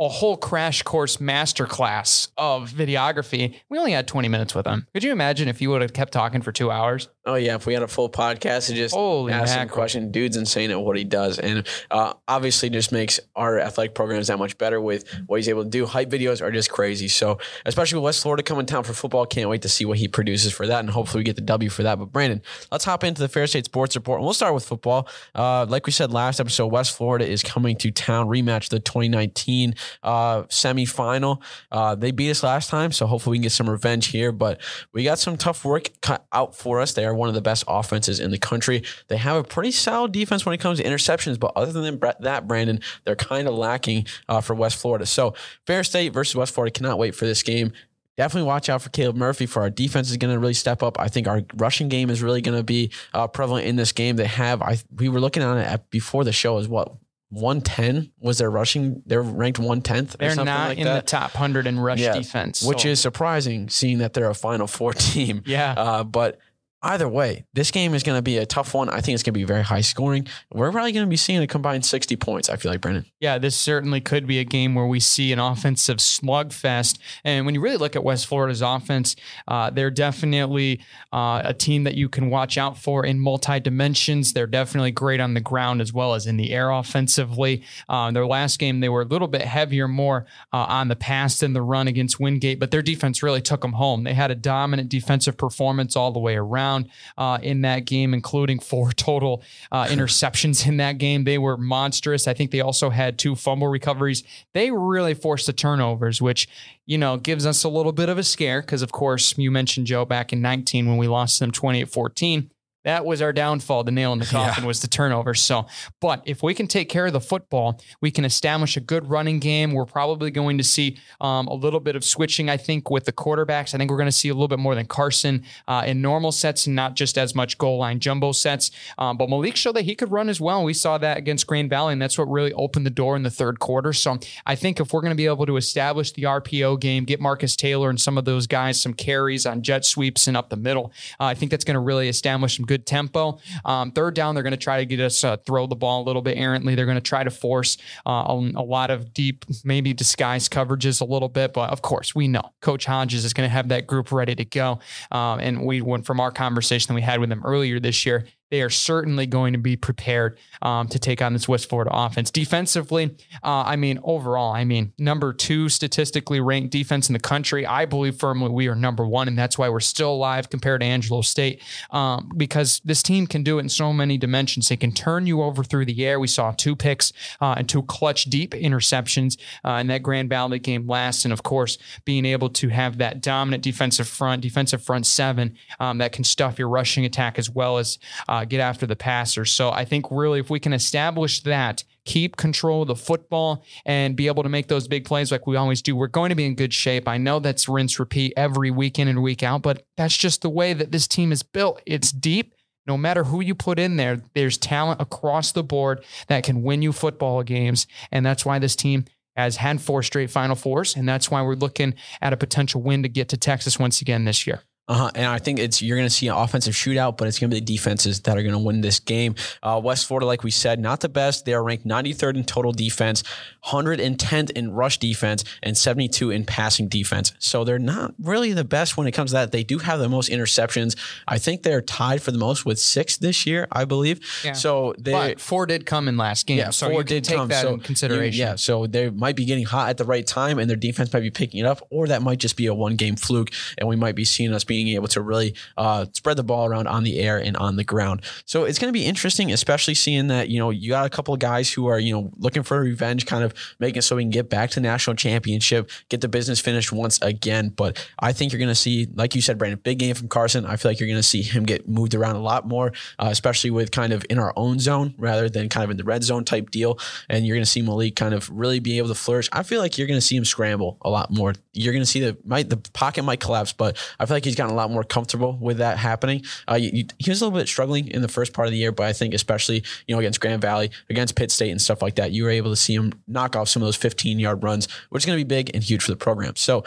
a 0.00 0.08
whole 0.08 0.36
crash 0.36 0.82
course 0.82 1.18
masterclass 1.18 2.28
of 2.36 2.70
videography. 2.70 3.54
We 3.68 3.78
only 3.78 3.92
had 3.92 4.08
20 4.08 4.28
minutes 4.28 4.54
with 4.54 4.66
him. 4.66 4.86
Could 4.92 5.04
you 5.04 5.12
imagine 5.12 5.48
if 5.48 5.60
you 5.60 5.70
would 5.70 5.82
have 5.82 5.92
kept 5.92 6.12
talking 6.12 6.42
for 6.42 6.50
two 6.50 6.70
hours? 6.70 7.08
Oh 7.26 7.36
yeah, 7.36 7.54
if 7.54 7.64
we 7.64 7.72
had 7.74 7.82
a 7.82 7.88
full 7.88 8.10
podcast 8.10 8.66
to 8.66 8.74
just 8.74 8.94
Holy 8.94 9.32
ask 9.32 9.56
him 9.56 9.66
a 9.66 9.70
question, 9.70 10.10
dude's 10.10 10.36
insane 10.36 10.70
at 10.70 10.80
what 10.80 10.96
he 10.96 11.04
does, 11.04 11.38
and 11.38 11.66
uh, 11.90 12.12
obviously 12.28 12.68
just 12.68 12.92
makes 12.92 13.18
our 13.34 13.58
athletic 13.58 13.94
programs 13.94 14.26
that 14.26 14.38
much 14.38 14.58
better 14.58 14.80
with 14.80 15.08
what 15.26 15.36
he's 15.36 15.48
able 15.48 15.64
to 15.64 15.70
do. 15.70 15.86
Hype 15.86 16.10
videos 16.10 16.42
are 16.42 16.50
just 16.50 16.70
crazy. 16.70 17.08
So 17.08 17.38
especially 17.64 17.98
with 17.98 18.04
West 18.04 18.22
Florida 18.22 18.42
coming 18.42 18.66
town 18.66 18.84
for 18.84 18.92
football, 18.92 19.24
can't 19.24 19.48
wait 19.48 19.62
to 19.62 19.68
see 19.68 19.84
what 19.84 19.96
he 19.96 20.08
produces 20.08 20.52
for 20.52 20.66
that, 20.66 20.80
and 20.80 20.90
hopefully 20.90 21.20
we 21.20 21.24
get 21.24 21.36
the 21.36 21.42
W 21.42 21.70
for 21.70 21.84
that. 21.84 21.98
But 21.98 22.12
Brandon, 22.12 22.42
let's 22.70 22.84
hop 22.84 23.04
into 23.04 23.22
the 23.22 23.28
Ferris 23.28 23.52
State 23.52 23.64
Sports 23.64 23.94
Report, 23.94 24.18
and 24.18 24.24
we'll 24.24 24.34
start 24.34 24.52
with 24.52 24.66
football. 24.66 25.08
Uh, 25.34 25.64
like 25.66 25.86
we 25.86 25.92
said 25.92 26.12
last 26.12 26.40
episode, 26.40 26.66
West 26.66 26.96
Florida 26.96 27.26
is 27.26 27.42
coming 27.42 27.76
to 27.76 27.90
town 27.90 28.26
rematch 28.26 28.68
the 28.68 28.80
2019 28.80 29.74
uh, 30.02 30.42
semifinal. 30.44 31.42
Uh, 31.70 31.94
they 31.94 32.10
beat 32.10 32.30
us 32.30 32.42
last 32.42 32.70
time, 32.70 32.92
so 32.92 33.06
hopefully 33.06 33.34
we 33.34 33.38
can 33.38 33.44
get 33.44 33.52
some 33.52 33.68
revenge 33.68 34.06
here. 34.06 34.32
But 34.32 34.60
we 34.92 35.04
got 35.04 35.18
some 35.18 35.36
tough 35.36 35.64
work 35.64 35.90
cut 36.00 36.26
out 36.32 36.54
for 36.54 36.80
us. 36.80 36.92
They 36.92 37.04
are 37.04 37.14
one 37.14 37.28
of 37.28 37.34
the 37.34 37.42
best 37.42 37.64
offenses 37.68 38.20
in 38.20 38.30
the 38.30 38.38
country. 38.38 38.82
They 39.08 39.16
have 39.16 39.36
a 39.36 39.44
pretty 39.44 39.70
solid 39.70 40.12
defense 40.12 40.44
when 40.44 40.54
it 40.54 40.60
comes 40.60 40.78
to 40.78 40.84
interceptions, 40.84 41.38
but 41.38 41.52
other 41.56 41.72
than 41.72 42.00
that, 42.20 42.46
Brandon, 42.46 42.80
they're 43.04 43.16
kind 43.16 43.48
of 43.48 43.54
lacking 43.54 44.06
uh, 44.28 44.40
for 44.40 44.54
West 44.54 44.76
Florida. 44.76 45.06
So 45.06 45.34
Ferris 45.66 45.88
State 45.88 46.12
versus 46.12 46.34
West 46.34 46.54
Florida 46.54 46.72
cannot 46.72 46.98
wait 46.98 47.14
for 47.14 47.24
this 47.24 47.42
game. 47.42 47.72
Definitely 48.16 48.46
watch 48.46 48.68
out 48.68 48.80
for 48.80 48.90
Caleb 48.90 49.16
Murphy. 49.16 49.44
For 49.46 49.62
our 49.62 49.70
defense 49.70 50.10
is 50.10 50.16
going 50.18 50.32
to 50.32 50.38
really 50.38 50.54
step 50.54 50.84
up. 50.84 51.00
I 51.00 51.08
think 51.08 51.26
our 51.26 51.42
rushing 51.56 51.88
game 51.88 52.10
is 52.10 52.22
really 52.22 52.40
going 52.40 52.56
to 52.56 52.62
be 52.62 52.92
uh, 53.12 53.26
prevalent 53.26 53.66
in 53.66 53.74
this 53.74 53.90
game. 53.90 54.14
They 54.14 54.26
have. 54.26 54.62
I 54.62 54.78
we 54.94 55.08
were 55.08 55.18
looking 55.18 55.42
on 55.42 55.58
it 55.58 55.64
at, 55.64 55.90
before 55.90 56.22
the 56.22 56.30
show 56.30 56.58
as 56.58 56.68
what 56.68 56.92
110 57.34 58.10
was 58.20 58.38
their 58.38 58.50
rushing. 58.50 59.02
They're 59.06 59.22
ranked 59.22 59.60
110th. 59.60 60.16
They're 60.18 60.30
something 60.30 60.44
not 60.46 60.68
like 60.70 60.78
in 60.78 60.84
that. 60.84 61.06
the 61.06 61.10
top 61.10 61.34
100 61.34 61.66
in 61.66 61.78
rush 61.78 61.98
Yeah, 62.00 62.14
defense. 62.14 62.62
which 62.62 62.82
So, 62.82 62.88
is 62.88 63.00
surprising, 63.00 63.68
seeing 63.68 63.98
that 63.98 64.12
they're 64.14 64.30
a 64.30 64.34
Final 64.34 64.66
Four 64.66 64.92
team. 64.94 65.42
yeah. 65.46 65.74
Uh, 65.76 66.04
but 66.04 66.38
either 66.84 67.08
way, 67.08 67.46
this 67.54 67.70
game 67.70 67.94
is 67.94 68.02
going 68.02 68.18
to 68.18 68.22
be 68.22 68.36
a 68.36 68.46
tough 68.46 68.74
one. 68.74 68.88
I 68.88 69.00
think 69.00 69.14
it's 69.14 69.22
going 69.22 69.32
to 69.34 69.38
be 69.38 69.44
very 69.44 69.62
high 69.62 69.80
scoring. 69.80 70.26
We're 70.52 70.70
probably 70.70 70.92
going 70.92 71.06
to 71.06 71.10
be 71.10 71.16
seeing 71.16 71.42
a 71.42 71.46
combined 71.46 71.84
60 71.84 72.16
points. 72.16 72.48
I 72.48 72.56
feel 72.56 72.70
like 72.70 72.80
Brennan. 72.80 73.06
Yeah, 73.20 73.38
this 73.38 73.56
certainly 73.56 74.00
could 74.00 74.26
be 74.26 74.38
a 74.38 74.44
game 74.44 74.74
where 74.74 74.86
we 74.86 75.00
see 75.00 75.32
an 75.32 75.38
offensive 75.38 75.96
slugfest. 75.96 76.98
And 77.24 77.46
when 77.46 77.54
you 77.54 77.60
really 77.60 77.78
look 77.78 77.96
at 77.96 78.04
West 78.04 78.26
Florida's 78.26 78.62
offense, 78.62 79.16
uh, 79.48 79.70
they're 79.70 79.90
definitely 79.90 80.80
uh, 81.12 81.42
a 81.44 81.54
team 81.54 81.84
that 81.84 81.94
you 81.94 82.08
can 82.08 82.30
watch 82.30 82.58
out 82.58 82.76
for 82.76 83.04
in 83.04 83.18
multi 83.18 83.58
dimensions. 83.60 84.32
They're 84.32 84.46
definitely 84.46 84.92
great 84.92 85.20
on 85.20 85.34
the 85.34 85.40
ground 85.40 85.80
as 85.80 85.92
well 85.92 86.14
as 86.14 86.26
in 86.26 86.36
the 86.36 86.52
air 86.52 86.70
offensively. 86.70 87.62
Uh, 87.88 88.10
their 88.10 88.26
last 88.26 88.58
game, 88.58 88.80
they 88.80 88.88
were 88.88 89.02
a 89.02 89.06
little 89.06 89.28
bit 89.28 89.42
heavier, 89.42 89.88
more 89.88 90.26
uh, 90.52 90.66
on 90.68 90.88
the 90.88 90.96
pass 90.96 91.38
than 91.40 91.52
the 91.52 91.62
run 91.62 91.88
against 91.88 92.20
Wingate, 92.20 92.60
but 92.60 92.70
their 92.70 92.82
defense 92.82 93.22
really 93.22 93.40
took 93.40 93.62
them 93.62 93.72
home. 93.72 94.04
They 94.04 94.14
had 94.14 94.30
a 94.30 94.34
dominant 94.34 94.88
defensive 94.88 95.36
performance 95.36 95.96
all 95.96 96.12
the 96.12 96.18
way 96.18 96.36
around. 96.36 96.73
Uh, 97.16 97.38
in 97.42 97.62
that 97.62 97.84
game, 97.84 98.14
including 98.14 98.58
four 98.58 98.92
total 99.08 99.42
uh, 99.72 99.86
interceptions 99.86 100.66
in 100.66 100.76
that 100.78 100.98
game. 100.98 101.24
They 101.24 101.38
were 101.38 101.56
monstrous. 101.56 102.26
I 102.26 102.34
think 102.34 102.50
they 102.50 102.60
also 102.60 102.90
had 102.90 103.18
two 103.18 103.34
fumble 103.34 103.68
recoveries. 103.68 104.22
They 104.52 104.70
really 104.70 105.14
forced 105.14 105.46
the 105.46 105.52
turnovers, 105.52 106.20
which 106.20 106.48
you 106.86 106.98
know 106.98 107.16
gives 107.16 107.46
us 107.46 107.64
a 107.64 107.68
little 107.68 107.92
bit 107.92 108.08
of 108.08 108.18
a 108.18 108.22
scare 108.22 108.60
because, 108.60 108.82
of 108.82 108.92
course, 108.92 109.36
you 109.38 109.50
mentioned 109.50 109.86
Joe 109.86 110.04
back 110.04 110.32
in 110.32 110.40
19 110.40 110.88
when 110.88 110.96
we 110.96 111.08
lost 111.08 111.40
them 111.40 111.50
28 111.50 111.88
14 111.88 112.50
that 112.84 113.04
was 113.04 113.20
our 113.20 113.32
downfall. 113.32 113.84
The 113.84 113.90
nail 113.90 114.12
in 114.12 114.18
the 114.18 114.26
coffin 114.30 114.64
yeah. 114.64 114.68
was 114.68 114.80
the 114.80 114.88
turnover. 114.88 115.34
So, 115.34 115.66
but 116.00 116.22
if 116.24 116.42
we 116.42 116.54
can 116.54 116.66
take 116.66 116.88
care 116.88 117.06
of 117.06 117.12
the 117.12 117.20
football, 117.20 117.80
we 118.00 118.10
can 118.10 118.24
establish 118.24 118.76
a 118.76 118.80
good 118.80 119.08
running 119.10 119.38
game. 119.38 119.72
We're 119.72 119.86
probably 119.86 120.30
going 120.30 120.58
to 120.58 120.64
see 120.64 120.98
um, 121.20 121.46
a 121.48 121.54
little 121.54 121.80
bit 121.80 121.96
of 121.96 122.04
switching, 122.04 122.48
I 122.48 122.56
think, 122.56 122.90
with 122.90 123.04
the 123.04 123.12
quarterbacks. 123.12 123.74
I 123.74 123.78
think 123.78 123.90
we're 123.90 123.96
going 123.96 124.06
to 124.06 124.12
see 124.12 124.28
a 124.28 124.34
little 124.34 124.48
bit 124.48 124.58
more 124.58 124.74
than 124.74 124.86
Carson 124.86 125.44
uh, 125.66 125.84
in 125.86 126.00
normal 126.00 126.32
sets 126.32 126.66
and 126.66 126.76
not 126.76 126.94
just 126.94 127.18
as 127.18 127.34
much 127.34 127.58
goal 127.58 127.78
line 127.78 128.00
jumbo 128.00 128.32
sets. 128.32 128.70
Um, 128.98 129.16
but 129.16 129.28
Mylik 129.28 129.56
showed 129.56 129.76
that 129.76 129.82
he 129.82 129.94
could 129.94 130.10
run 130.10 130.28
as 130.28 130.40
well. 130.40 130.62
We 130.62 130.74
saw 130.74 130.98
that 130.98 131.16
against 131.16 131.46
Grand 131.46 131.70
Valley, 131.70 131.94
and 131.94 132.02
that's 132.02 132.18
what 132.18 132.30
really 132.30 132.52
opened 132.52 132.86
the 132.86 132.90
door 132.90 133.16
in 133.16 133.22
the 133.22 133.30
third 133.30 133.60
quarter. 133.60 133.92
So 133.92 134.18
I 134.46 134.54
think 134.54 134.80
if 134.80 134.92
we're 134.92 135.00
going 135.00 135.10
to 135.10 135.16
be 135.16 135.26
able 135.26 135.46
to 135.46 135.56
establish 135.56 136.12
the 136.12 136.24
RPO 136.24 136.80
game, 136.80 137.04
get 137.04 137.20
Marcus 137.20 137.56
Taylor 137.56 137.90
and 137.90 138.00
some 138.00 138.18
of 138.18 138.24
those 138.24 138.46
guys 138.46 138.80
some 138.80 138.92
carries 138.92 139.46
on 139.46 139.62
jet 139.62 139.84
sweeps 139.84 140.26
and 140.26 140.36
up 140.36 140.50
the 140.50 140.56
middle, 140.56 140.92
uh, 141.18 141.24
I 141.24 141.34
think 141.34 141.50
that's 141.50 141.64
going 141.64 141.74
to 141.74 141.80
really 141.80 142.08
establish 142.08 142.56
some 142.56 142.66
good 142.66 142.73
good 142.74 142.86
tempo. 142.86 143.38
Um, 143.64 143.92
third 143.92 144.14
down, 144.14 144.34
they're 144.34 144.42
going 144.42 144.50
to 144.50 144.56
try 144.56 144.78
to 144.78 144.86
get 144.86 144.98
us 144.98 145.22
uh, 145.22 145.36
throw 145.36 145.66
the 145.66 145.76
ball 145.76 146.02
a 146.02 146.04
little 146.04 146.22
bit 146.22 146.36
errantly. 146.36 146.74
They're 146.74 146.86
going 146.86 146.96
to 146.96 147.00
try 147.00 147.22
to 147.22 147.30
force 147.30 147.76
uh, 148.04 148.10
a, 148.10 148.52
a, 148.56 148.64
lot 148.64 148.90
of 148.90 149.14
deep, 149.14 149.44
maybe 149.64 149.92
disguised 149.92 150.52
coverages 150.52 151.00
a 151.00 151.04
little 151.04 151.28
bit. 151.28 151.52
But 151.52 151.70
of 151.70 151.82
course, 151.82 152.14
we 152.14 152.26
know 152.26 152.42
Coach 152.60 152.86
Hodges 152.86 153.24
is 153.24 153.32
going 153.32 153.48
to 153.48 153.52
have 153.52 153.68
that 153.68 153.86
group 153.86 154.10
ready 154.10 154.34
to 154.34 154.44
go. 154.44 154.80
Um, 155.12 155.38
and 155.38 155.64
we 155.64 155.80
went 155.82 156.04
from 156.04 156.18
our 156.18 156.32
conversation 156.32 156.88
that 156.88 156.94
we 156.94 157.02
had 157.02 157.20
with 157.20 157.30
him 157.30 157.42
earlier 157.44 157.78
this 157.78 158.04
year 158.04 158.26
they 158.54 158.62
are 158.62 158.70
certainly 158.70 159.26
going 159.26 159.52
to 159.52 159.58
be 159.58 159.74
prepared 159.74 160.38
um, 160.62 160.86
to 160.86 160.96
take 160.96 161.20
on 161.20 161.32
this 161.32 161.48
West 161.48 161.68
Florida 161.68 161.90
offense. 161.92 162.30
Defensively, 162.30 163.16
uh, 163.42 163.64
I 163.66 163.74
mean, 163.74 163.98
overall, 164.04 164.52
I 164.52 164.62
mean, 164.62 164.92
number 164.96 165.32
two 165.32 165.68
statistically 165.68 166.38
ranked 166.38 166.70
defense 166.70 167.08
in 167.08 167.14
the 167.14 167.18
country. 167.18 167.66
I 167.66 167.84
believe 167.84 168.14
firmly 168.14 168.50
we 168.50 168.68
are 168.68 168.76
number 168.76 169.04
one, 169.04 169.26
and 169.26 169.36
that's 169.36 169.58
why 169.58 169.68
we're 169.68 169.80
still 169.80 170.12
alive 170.12 170.50
compared 170.50 170.82
to 170.82 170.86
Angelo 170.86 171.20
State 171.22 171.62
um, 171.90 172.30
because 172.36 172.80
this 172.84 173.02
team 173.02 173.26
can 173.26 173.42
do 173.42 173.58
it 173.58 173.62
in 173.62 173.68
so 173.68 173.92
many 173.92 174.16
dimensions. 174.16 174.68
They 174.68 174.76
can 174.76 174.92
turn 174.92 175.26
you 175.26 175.42
over 175.42 175.64
through 175.64 175.86
the 175.86 176.06
air. 176.06 176.20
We 176.20 176.28
saw 176.28 176.52
two 176.52 176.76
picks 176.76 177.12
uh, 177.40 177.56
and 177.56 177.68
two 177.68 177.82
clutch 177.82 178.26
deep 178.26 178.52
interceptions 178.52 179.36
uh, 179.64 179.78
in 179.80 179.88
that 179.88 180.04
Grand 180.04 180.28
Valley 180.28 180.60
game 180.60 180.86
last, 180.86 181.24
and 181.24 181.32
of 181.32 181.42
course, 181.42 181.76
being 182.04 182.24
able 182.24 182.50
to 182.50 182.68
have 182.68 182.98
that 182.98 183.20
dominant 183.20 183.64
defensive 183.64 184.06
front, 184.06 184.42
defensive 184.42 184.80
front 184.80 185.06
seven 185.06 185.56
um, 185.80 185.98
that 185.98 186.12
can 186.12 186.22
stuff 186.22 186.56
your 186.56 186.68
rushing 186.68 187.04
attack 187.04 187.36
as 187.36 187.50
well 187.50 187.78
as 187.78 187.98
uh, 188.28 188.43
Uh, 188.44 188.46
get 188.46 188.60
after 188.60 188.86
the 188.86 188.96
passer. 188.96 189.44
So 189.46 189.70
I 189.70 189.84
think 189.86 190.06
really 190.10 190.38
if 190.38 190.50
we 190.50 190.60
can 190.60 190.74
establish 190.74 191.40
that, 191.44 191.82
keep 192.04 192.36
control 192.36 192.82
of 192.82 192.88
the 192.88 192.96
football 192.96 193.64
and 193.86 194.14
be 194.14 194.26
able 194.26 194.42
to 194.42 194.50
make 194.50 194.68
those 194.68 194.86
big 194.86 195.06
plays 195.06 195.32
like 195.32 195.46
we 195.46 195.56
always 195.56 195.80
do, 195.80 195.96
we're 195.96 196.08
going 196.08 196.28
to 196.28 196.34
be 196.34 196.44
in 196.44 196.54
good 196.54 196.74
shape. 196.74 197.08
I 197.08 197.16
know 197.16 197.38
that's 197.38 197.68
rinse 197.68 197.98
repeat 197.98 198.34
every 198.36 198.70
week 198.70 198.98
in 198.98 199.08
and 199.08 199.22
week 199.22 199.42
out, 199.42 199.62
but 199.62 199.86
that's 199.96 200.16
just 200.16 200.42
the 200.42 200.50
way 200.50 200.74
that 200.74 200.92
this 200.92 201.08
team 201.08 201.32
is 201.32 201.42
built. 201.42 201.80
It's 201.86 202.12
deep. 202.12 202.54
No 202.86 202.98
matter 202.98 203.24
who 203.24 203.40
you 203.40 203.54
put 203.54 203.78
in 203.78 203.96
there, 203.96 204.20
there's 204.34 204.58
talent 204.58 205.00
across 205.00 205.52
the 205.52 205.62
board 205.62 206.04
that 206.28 206.44
can 206.44 206.62
win 206.62 206.82
you 206.82 206.92
football 206.92 207.42
games. 207.42 207.86
And 208.12 208.26
that's 208.26 208.44
why 208.44 208.58
this 208.58 208.76
team 208.76 209.06
has 209.36 209.56
had 209.56 209.80
four 209.80 210.02
straight 210.02 210.30
Final 210.30 210.54
Fours. 210.54 210.96
And 210.96 211.08
that's 211.08 211.30
why 211.30 211.40
we're 211.40 211.54
looking 211.54 211.94
at 212.20 212.34
a 212.34 212.36
potential 212.36 212.82
win 212.82 213.02
to 213.04 213.08
get 213.08 213.30
to 213.30 213.38
Texas 213.38 213.78
once 213.78 214.02
again 214.02 214.26
this 214.26 214.46
year. 214.46 214.60
Uh-huh. 214.86 215.10
And 215.14 215.26
I 215.26 215.38
think 215.38 215.58
it's 215.58 215.80
you're 215.80 215.96
going 215.96 216.08
to 216.08 216.14
see 216.14 216.28
an 216.28 216.34
offensive 216.34 216.74
shootout, 216.74 217.16
but 217.16 217.26
it's 217.26 217.38
going 217.38 217.50
to 217.50 217.54
be 217.54 217.60
the 217.60 217.64
defenses 217.64 218.20
that 218.20 218.36
are 218.36 218.42
going 218.42 218.52
to 218.52 218.58
win 218.58 218.82
this 218.82 219.00
game. 219.00 219.34
Uh, 219.62 219.80
West 219.82 220.06
Florida, 220.06 220.26
like 220.26 220.44
we 220.44 220.50
said, 220.50 220.78
not 220.78 221.00
the 221.00 221.08
best. 221.08 221.46
They 221.46 221.54
are 221.54 221.62
ranked 221.62 221.86
93rd 221.86 222.36
in 222.36 222.44
total 222.44 222.70
defense, 222.70 223.22
110th 223.64 224.50
in 224.50 224.72
rush 224.72 224.98
defense, 224.98 225.42
and 225.62 225.76
72 225.76 226.30
in 226.30 226.44
passing 226.44 226.88
defense. 226.88 227.32
So 227.38 227.64
they're 227.64 227.78
not 227.78 228.14
really 228.22 228.52
the 228.52 228.64
best 228.64 228.98
when 228.98 229.06
it 229.06 229.12
comes 229.12 229.30
to 229.30 229.36
that. 229.36 229.52
They 229.52 229.64
do 229.64 229.78
have 229.78 230.00
the 230.00 230.08
most 230.10 230.30
interceptions. 230.30 230.98
I 231.26 231.38
think 231.38 231.62
they're 231.62 231.80
tied 231.80 232.20
for 232.20 232.30
the 232.30 232.38
most 232.38 232.66
with 232.66 232.78
six 232.78 233.16
this 233.16 233.46
year, 233.46 233.66
I 233.72 233.86
believe. 233.86 234.20
Yeah. 234.44 234.52
So 234.52 234.94
they 234.98 235.12
but 235.12 235.40
four 235.40 235.64
did 235.64 235.86
come 235.86 236.08
in 236.08 236.18
last 236.18 236.46
game. 236.46 236.58
Yeah, 236.58 236.70
so 236.70 236.90
four 236.90 237.02
did 237.02 237.24
take 237.24 237.38
come. 237.38 237.48
that 237.48 237.62
so 237.62 237.74
in 237.74 237.80
consideration. 237.80 238.38
Yeah, 238.38 238.56
so 238.56 238.86
they 238.86 239.08
might 239.08 239.36
be 239.36 239.46
getting 239.46 239.64
hot 239.64 239.88
at 239.88 239.96
the 239.96 240.04
right 240.04 240.26
time, 240.26 240.58
and 240.58 240.68
their 240.68 240.76
defense 240.76 241.10
might 241.10 241.20
be 241.20 241.30
picking 241.30 241.60
it 241.60 241.66
up, 241.66 241.86
or 241.88 242.08
that 242.08 242.20
might 242.20 242.38
just 242.38 242.58
be 242.58 242.66
a 242.66 242.74
one 242.74 242.96
game 242.96 243.16
fluke, 243.16 243.50
and 243.78 243.88
we 243.88 243.96
might 243.96 244.14
be 244.14 244.26
seeing 244.26 244.52
us 244.52 244.62
being 244.62 244.73
able 244.74 245.08
to 245.08 245.20
really 245.20 245.54
uh, 245.76 246.06
spread 246.12 246.36
the 246.36 246.44
ball 246.44 246.66
around 246.66 246.86
on 246.86 247.04
the 247.04 247.20
air 247.20 247.38
and 247.38 247.56
on 247.56 247.76
the 247.76 247.84
ground. 247.84 248.22
So 248.44 248.64
it's 248.64 248.78
going 248.78 248.88
to 248.88 248.92
be 248.92 249.04
interesting, 249.04 249.52
especially 249.52 249.94
seeing 249.94 250.28
that 250.28 250.48
you 250.48 250.58
know 250.58 250.70
you 250.70 250.90
got 250.90 251.06
a 251.06 251.10
couple 251.10 251.34
of 251.34 251.40
guys 251.40 251.72
who 251.72 251.86
are 251.86 251.98
you 251.98 252.12
know 252.12 252.30
looking 252.38 252.62
for 252.62 252.80
revenge, 252.80 253.26
kind 253.26 253.44
of 253.44 253.54
making 253.78 253.98
it 253.98 254.02
so 254.02 254.16
we 254.16 254.22
can 254.22 254.30
get 254.30 254.48
back 254.50 254.70
to 254.70 254.76
the 254.76 254.80
national 254.82 255.16
championship, 255.16 255.90
get 256.08 256.20
the 256.20 256.28
business 256.28 256.60
finished 256.60 256.92
once 256.92 257.20
again. 257.22 257.68
But 257.68 258.08
I 258.18 258.32
think 258.32 258.52
you're 258.52 258.58
going 258.58 258.68
to 258.68 258.74
see, 258.74 259.06
like 259.14 259.34
you 259.34 259.42
said, 259.42 259.58
Brandon, 259.58 259.80
big 259.82 259.98
game 259.98 260.14
from 260.14 260.28
Carson. 260.28 260.66
I 260.66 260.76
feel 260.76 260.90
like 260.90 261.00
you're 261.00 261.08
going 261.08 261.18
to 261.18 261.22
see 261.22 261.42
him 261.42 261.64
get 261.64 261.88
moved 261.88 262.14
around 262.14 262.36
a 262.36 262.40
lot 262.40 262.66
more, 262.66 262.92
uh, 263.18 263.28
especially 263.30 263.70
with 263.70 263.90
kind 263.90 264.12
of 264.12 264.24
in 264.30 264.38
our 264.38 264.52
own 264.56 264.78
zone 264.78 265.14
rather 265.18 265.48
than 265.48 265.68
kind 265.68 265.84
of 265.84 265.90
in 265.90 265.96
the 265.96 266.04
red 266.04 266.22
zone 266.22 266.44
type 266.44 266.70
deal. 266.70 266.98
And 267.28 267.46
you're 267.46 267.56
going 267.56 267.64
to 267.64 267.70
see 267.70 267.82
Mylik 267.82 268.16
kind 268.16 268.34
of 268.34 268.50
really 268.50 268.80
be 268.80 268.98
able 268.98 269.08
to 269.08 269.14
flourish. 269.14 269.48
I 269.52 269.62
feel 269.62 269.80
like 269.80 269.98
you're 269.98 270.06
going 270.06 270.18
to 270.18 270.26
see 270.26 270.36
him 270.36 270.44
scramble 270.44 270.98
a 271.02 271.10
lot 271.10 271.30
more. 271.30 271.54
You're 271.72 271.92
going 271.92 272.02
to 272.02 272.10
see 272.10 272.20
the 272.20 272.36
might 272.44 272.68
the 272.70 272.76
pocket 272.76 273.22
might 273.22 273.40
collapse, 273.40 273.72
but 273.72 273.96
I 274.18 274.26
feel 274.26 274.36
like 274.36 274.44
he's 274.44 274.54
gotten 274.64 274.74
a 274.74 274.76
lot 274.76 274.90
more 274.90 275.04
comfortable 275.04 275.56
with 275.60 275.78
that 275.78 275.98
happening. 275.98 276.42
Uh, 276.68 276.74
you, 276.74 276.90
you, 276.92 277.04
he 277.18 277.30
was 277.30 277.40
a 277.40 277.44
little 277.44 277.58
bit 277.58 277.68
struggling 277.68 278.08
in 278.08 278.22
the 278.22 278.28
first 278.28 278.52
part 278.52 278.66
of 278.66 278.72
the 278.72 278.78
year, 278.78 278.92
but 278.92 279.06
I 279.06 279.12
think 279.12 279.34
especially 279.34 279.82
you 280.06 280.14
know 280.14 280.18
against 280.18 280.40
Grand 280.40 280.60
Valley, 280.62 280.90
against 281.10 281.36
Pitt 281.36 281.50
State, 281.50 281.70
and 281.70 281.80
stuff 281.80 282.02
like 282.02 282.16
that, 282.16 282.32
you 282.32 282.44
were 282.44 282.50
able 282.50 282.70
to 282.70 282.76
see 282.76 282.94
him 282.94 283.12
knock 283.26 283.56
off 283.56 283.68
some 283.68 283.82
of 283.82 283.86
those 283.86 283.96
15 283.96 284.38
yard 284.38 284.62
runs, 284.62 284.88
which 285.10 285.22
is 285.22 285.26
going 285.26 285.38
to 285.38 285.44
be 285.44 285.48
big 285.48 285.70
and 285.74 285.82
huge 285.82 286.02
for 286.02 286.10
the 286.10 286.16
program. 286.16 286.56
So 286.56 286.84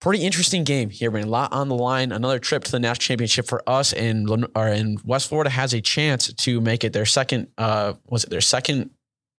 pretty 0.00 0.22
interesting 0.22 0.64
game 0.64 0.90
here, 0.90 1.10
man. 1.10 1.24
A 1.24 1.28
lot 1.28 1.52
on 1.52 1.68
the 1.68 1.74
line. 1.74 2.12
Another 2.12 2.38
trip 2.38 2.62
to 2.64 2.70
the 2.70 2.78
national 2.78 3.02
championship 3.02 3.46
for 3.46 3.62
us, 3.68 3.92
and 3.92 4.46
or 4.54 4.68
in 4.68 4.98
West 5.04 5.28
Florida 5.28 5.50
has 5.50 5.72
a 5.72 5.80
chance 5.80 6.32
to 6.32 6.60
make 6.60 6.84
it 6.84 6.92
their 6.92 7.06
second. 7.06 7.48
Uh, 7.56 7.94
was 8.08 8.24
it 8.24 8.30
their 8.30 8.42
second 8.42 8.90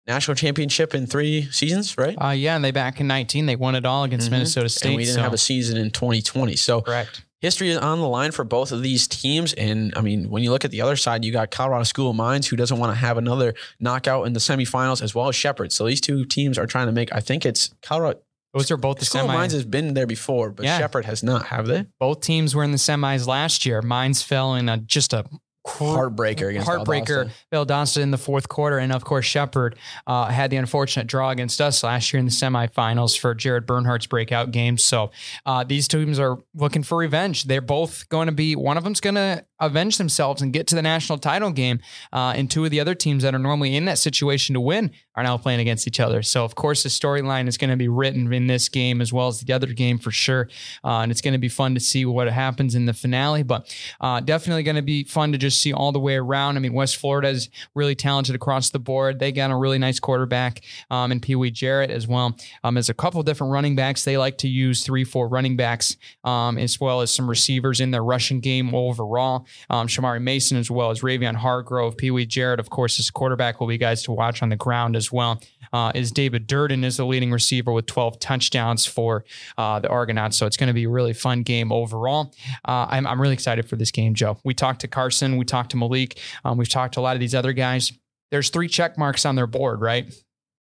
national 0.07 0.35
championship 0.35 0.95
in 0.95 1.07
three 1.07 1.51
seasons, 1.51 1.97
right? 1.97 2.17
Uh, 2.21 2.31
yeah, 2.31 2.57
and 2.57 2.64
they 2.64 2.71
back 2.71 3.01
in 3.01 3.07
19, 3.07 3.47
they 3.47 3.57
won 3.57 3.75
it 3.75 3.87
all 3.87 4.05
against 4.05 4.27
mm-hmm. 4.27 4.35
Minnesota 4.35 4.69
State. 4.69 4.88
And 4.88 4.97
we 4.97 5.05
didn't 5.05 5.17
so. 5.17 5.23
have 5.23 5.33
a 5.33 5.38
season 5.38 5.77
in 5.77 5.90
2020. 5.90 6.57
So 6.57 6.83
correct. 6.83 7.25
History 7.40 7.69
is 7.69 7.77
on 7.77 8.01
the 8.01 8.09
line 8.09 8.33
for 8.33 8.43
both 8.43 8.73
of 8.73 8.81
these 8.81 9.07
teams. 9.07 9.53
And 9.53 9.93
I 9.97 10.01
mean, 10.01 10.31
when 10.31 10.43
you 10.43 10.51
look 10.51 10.64
at 10.64 10.71
the 10.71 10.81
other 10.81 10.97
side, 10.97 11.27
you 11.27 11.33
got 11.33 11.51
Colorado 11.51 11.85
School 11.85 12.09
of 12.09 12.17
Mines, 12.17 12.47
who 12.47 12.57
doesn't 12.57 12.79
want 12.79 12.93
to 12.93 12.99
have 12.99 13.19
another 13.19 13.55
knockout 13.79 14.27
in 14.27 14.33
the 14.33 14.40
semifinals, 14.40 15.03
as 15.03 15.14
well 15.14 15.29
as 15.29 15.37
Shepherd. 15.37 15.71
So 15.71 15.87
these 15.87 16.01
two 16.01 16.25
teams 16.25 16.57
are 16.57 16.67
trying 16.67 16.87
to 16.87 16.93
make, 16.93 17.12
I 17.14 17.21
think 17.21 17.45
it's 17.45 17.75
Colorado. 17.83 18.21
Those 18.55 18.71
are 18.71 18.77
both 18.77 18.99
the 18.99 19.05
School 19.05 19.23
semi. 19.23 19.35
Mines 19.35 19.53
has 19.53 19.67
been 19.67 19.93
there 19.95 20.07
before, 20.07 20.53
but 20.53 20.64
yeah. 20.64 20.79
Shepherd 20.79 21.05
has 21.05 21.23
not, 21.23 21.47
have 21.47 21.67
they? 21.67 21.87
Both 21.99 22.21
teams 22.21 22.55
were 22.55 22.64
in 22.64 22.71
the 22.71 22.79
semis 22.79 23.27
last 23.27 23.67
year. 23.67 23.83
Mines 23.83 24.23
fell 24.23 24.55
in 24.55 24.69
a, 24.69 24.79
just 24.79 25.12
a 25.12 25.27
heartbreaker 25.66 26.50
against 26.50 26.68
heartbreaker 26.68 27.31
Bill 27.50 27.64
Valdosta 27.64 27.98
in 27.98 28.11
the 28.11 28.18
fourth 28.18 28.48
quarter, 28.48 28.79
and 28.79 28.92
of 28.92 29.05
course 29.05 29.24
Shepherd 29.24 29.77
uh, 30.07 30.27
had 30.27 30.50
the 30.50 30.57
unfortunate 30.57 31.07
draw 31.07 31.31
against 31.31 31.61
us 31.61 31.83
last 31.83 32.12
year 32.12 32.20
in 32.20 32.27
the 32.27 32.31
semifinals 32.31 33.18
for 33.18 33.35
Jared 33.35 33.66
Bernhardt's 33.66 34.07
breakout 34.07 34.50
game. 34.50 34.77
So 34.79 35.11
uh, 35.46 35.64
these 35.64 35.88
teams 35.88 36.18
are 36.18 36.38
looking 36.55 36.83
for 36.83 36.98
revenge. 36.98 37.44
They're 37.44 37.61
both 37.61 38.09
going 38.09 38.27
to 38.27 38.33
be 38.33 38.57
one 38.57 38.77
of 38.77 38.85
them's 38.85 39.00
going 39.00 39.14
to 39.14 39.44
avenge 39.66 39.98
themselves 39.98 40.42
and 40.42 40.53
get 40.53 40.66
to 40.68 40.74
the 40.74 40.83
national 40.83 41.18
title 41.18 41.50
game, 41.50 41.81
uh, 42.12 42.33
and 42.37 42.50
two 42.50 42.64
of 42.64 42.70
the 42.70 42.81
other 42.81 42.94
teams 42.94 43.22
that 43.22 43.35
are 43.35 43.38
normally 43.38 43.77
in 43.77 43.85
that 43.87 43.98
situation 43.98 44.55
to 44.55 44.61
win 44.61 44.90
are 45.16 45.22
now 45.22 45.37
playing 45.37 45.61
against 45.61 45.87
each 45.87 46.00
other. 46.00 46.22
So 46.22 46.44
of 46.44 46.55
course 46.55 46.83
the 46.83 46.88
storyline 46.88 47.46
is 47.46 47.57
going 47.57 47.70
to 47.70 47.77
be 47.77 47.88
written 47.88 48.33
in 48.33 48.46
this 48.46 48.68
game 48.68 49.00
as 49.00 49.12
well 49.12 49.29
as 49.29 49.40
the 49.40 49.53
other 49.53 49.68
game 49.68 49.98
for 49.98 50.11
sure, 50.11 50.48
uh, 50.83 50.98
and 50.98 51.12
it's 51.12 51.20
going 51.20 51.33
to 51.33 51.38
be 51.38 51.48
fun 51.48 51.74
to 51.74 51.81
see 51.81 52.05
what 52.05 52.29
happens 52.29 52.74
in 52.74 52.87
the 52.87 52.92
finale. 52.92 53.42
But 53.42 53.74
uh, 54.00 54.20
definitely 54.20 54.62
going 54.62 54.77
to 54.77 54.83
be 54.83 55.05
fun 55.05 55.33
to 55.33 55.38
just 55.38 55.61
see 55.61 55.72
all 55.72 55.92
the 55.92 56.00
way 56.00 56.16
around. 56.16 56.57
I 56.57 56.61
mean, 56.61 56.72
West 56.72 56.96
Florida 56.96 57.29
is 57.29 57.48
really 57.74 57.94
talented 57.94 58.35
across 58.35 58.70
the 58.70 58.79
board. 58.79 59.18
They 59.18 59.33
got 59.33 59.50
a 59.50 59.57
really 59.57 59.79
nice 59.79 60.00
quarterback 60.00 60.62
um, 60.90 61.12
in 61.12 61.20
Pee 61.20 61.37
Wee 61.37 61.50
Jarrett 61.50 61.90
as 61.90 62.09
well. 62.09 62.37
Um, 62.62 62.77
as 62.77 62.88
a 62.88 62.94
couple 62.94 63.22
different 63.22 63.53
running 63.53 63.77
backs, 63.77 64.05
they 64.05 64.18
like 64.18 64.38
to 64.38 64.48
use 64.48 64.85
three, 64.85 65.05
four 65.05 65.29
running 65.29 65.57
backs 65.57 65.96
um, 66.24 66.59
as 66.59 66.81
well 66.81 67.00
as 67.00 67.12
some 67.12 67.29
receivers 67.29 67.81
in 67.81 67.90
their 67.90 68.03
rushing 68.05 68.40
game 68.40 68.74
overall. 68.74 69.46
Um, 69.71 69.87
Shamari 69.87 70.21
Mason 70.21 70.57
as 70.57 70.71
well 70.71 70.90
as 70.90 71.01
Ravion 71.01 71.37
Hargrove. 71.37 71.97
Pee 71.97 72.11
Wee 72.11 72.27
Jarrett, 72.27 72.59
of 72.59 72.71
course, 72.71 72.97
his 72.97 73.11
quarterback 73.11 73.61
will 73.61 73.69
be 73.69 73.79
guys 73.79 74.03
to 74.05 74.12
watch 74.12 74.43
on 74.43 74.49
the 74.49 74.57
ground 74.57 74.97
as 74.97 75.12
well. 75.12 75.40
Uh, 75.73 75.93
is 75.95 76.12
David 76.12 76.47
Durden 76.47 76.85
is 76.85 76.97
the 76.97 77.07
leading 77.07 77.33
receiver 77.33 77.73
with 77.73 77.87
12 77.87 78.19
touchdowns 78.19 78.87
for 78.87 79.25
uh, 79.57 79.81
the 79.81 79.88
Argonauts. 79.88 80.37
So 80.37 80.47
it's 80.47 80.57
going 80.57 80.69
to 80.69 80.75
be 80.75 80.85
a 80.85 80.88
really 80.88 81.12
fun 81.12 81.43
game 81.43 81.73
overall. 81.73 82.33
Uh, 82.64 82.87
I'm, 82.88 83.07
I'm 83.07 83.21
really 83.21 83.35
excited 83.35 83.69
for 83.69 83.77
this 83.77 83.90
game, 83.90 84.14
Joe. 84.14 84.38
We 84.45 84.55
talked 84.55 84.81
to 84.83 84.88
Carson. 84.88 85.37
We 85.37 85.45
we 85.45 85.47
talked 85.47 85.73
to 85.73 85.77
Mylik. 85.77 86.19
Um, 86.43 86.57
we've 86.57 86.69
talked 86.69 86.95
to 86.95 87.01
a 87.01 87.03
lot 87.03 87.17
of 87.17 87.21
these 87.21 87.35
other 87.35 87.53
guys. 87.53 87.93
There's 88.31 88.49
three 88.49 88.67
check 88.67 88.97
marks 88.97 89.27
on 89.27 89.37
their 89.37 89.47
board, 89.47 89.83
right? 89.83 90.12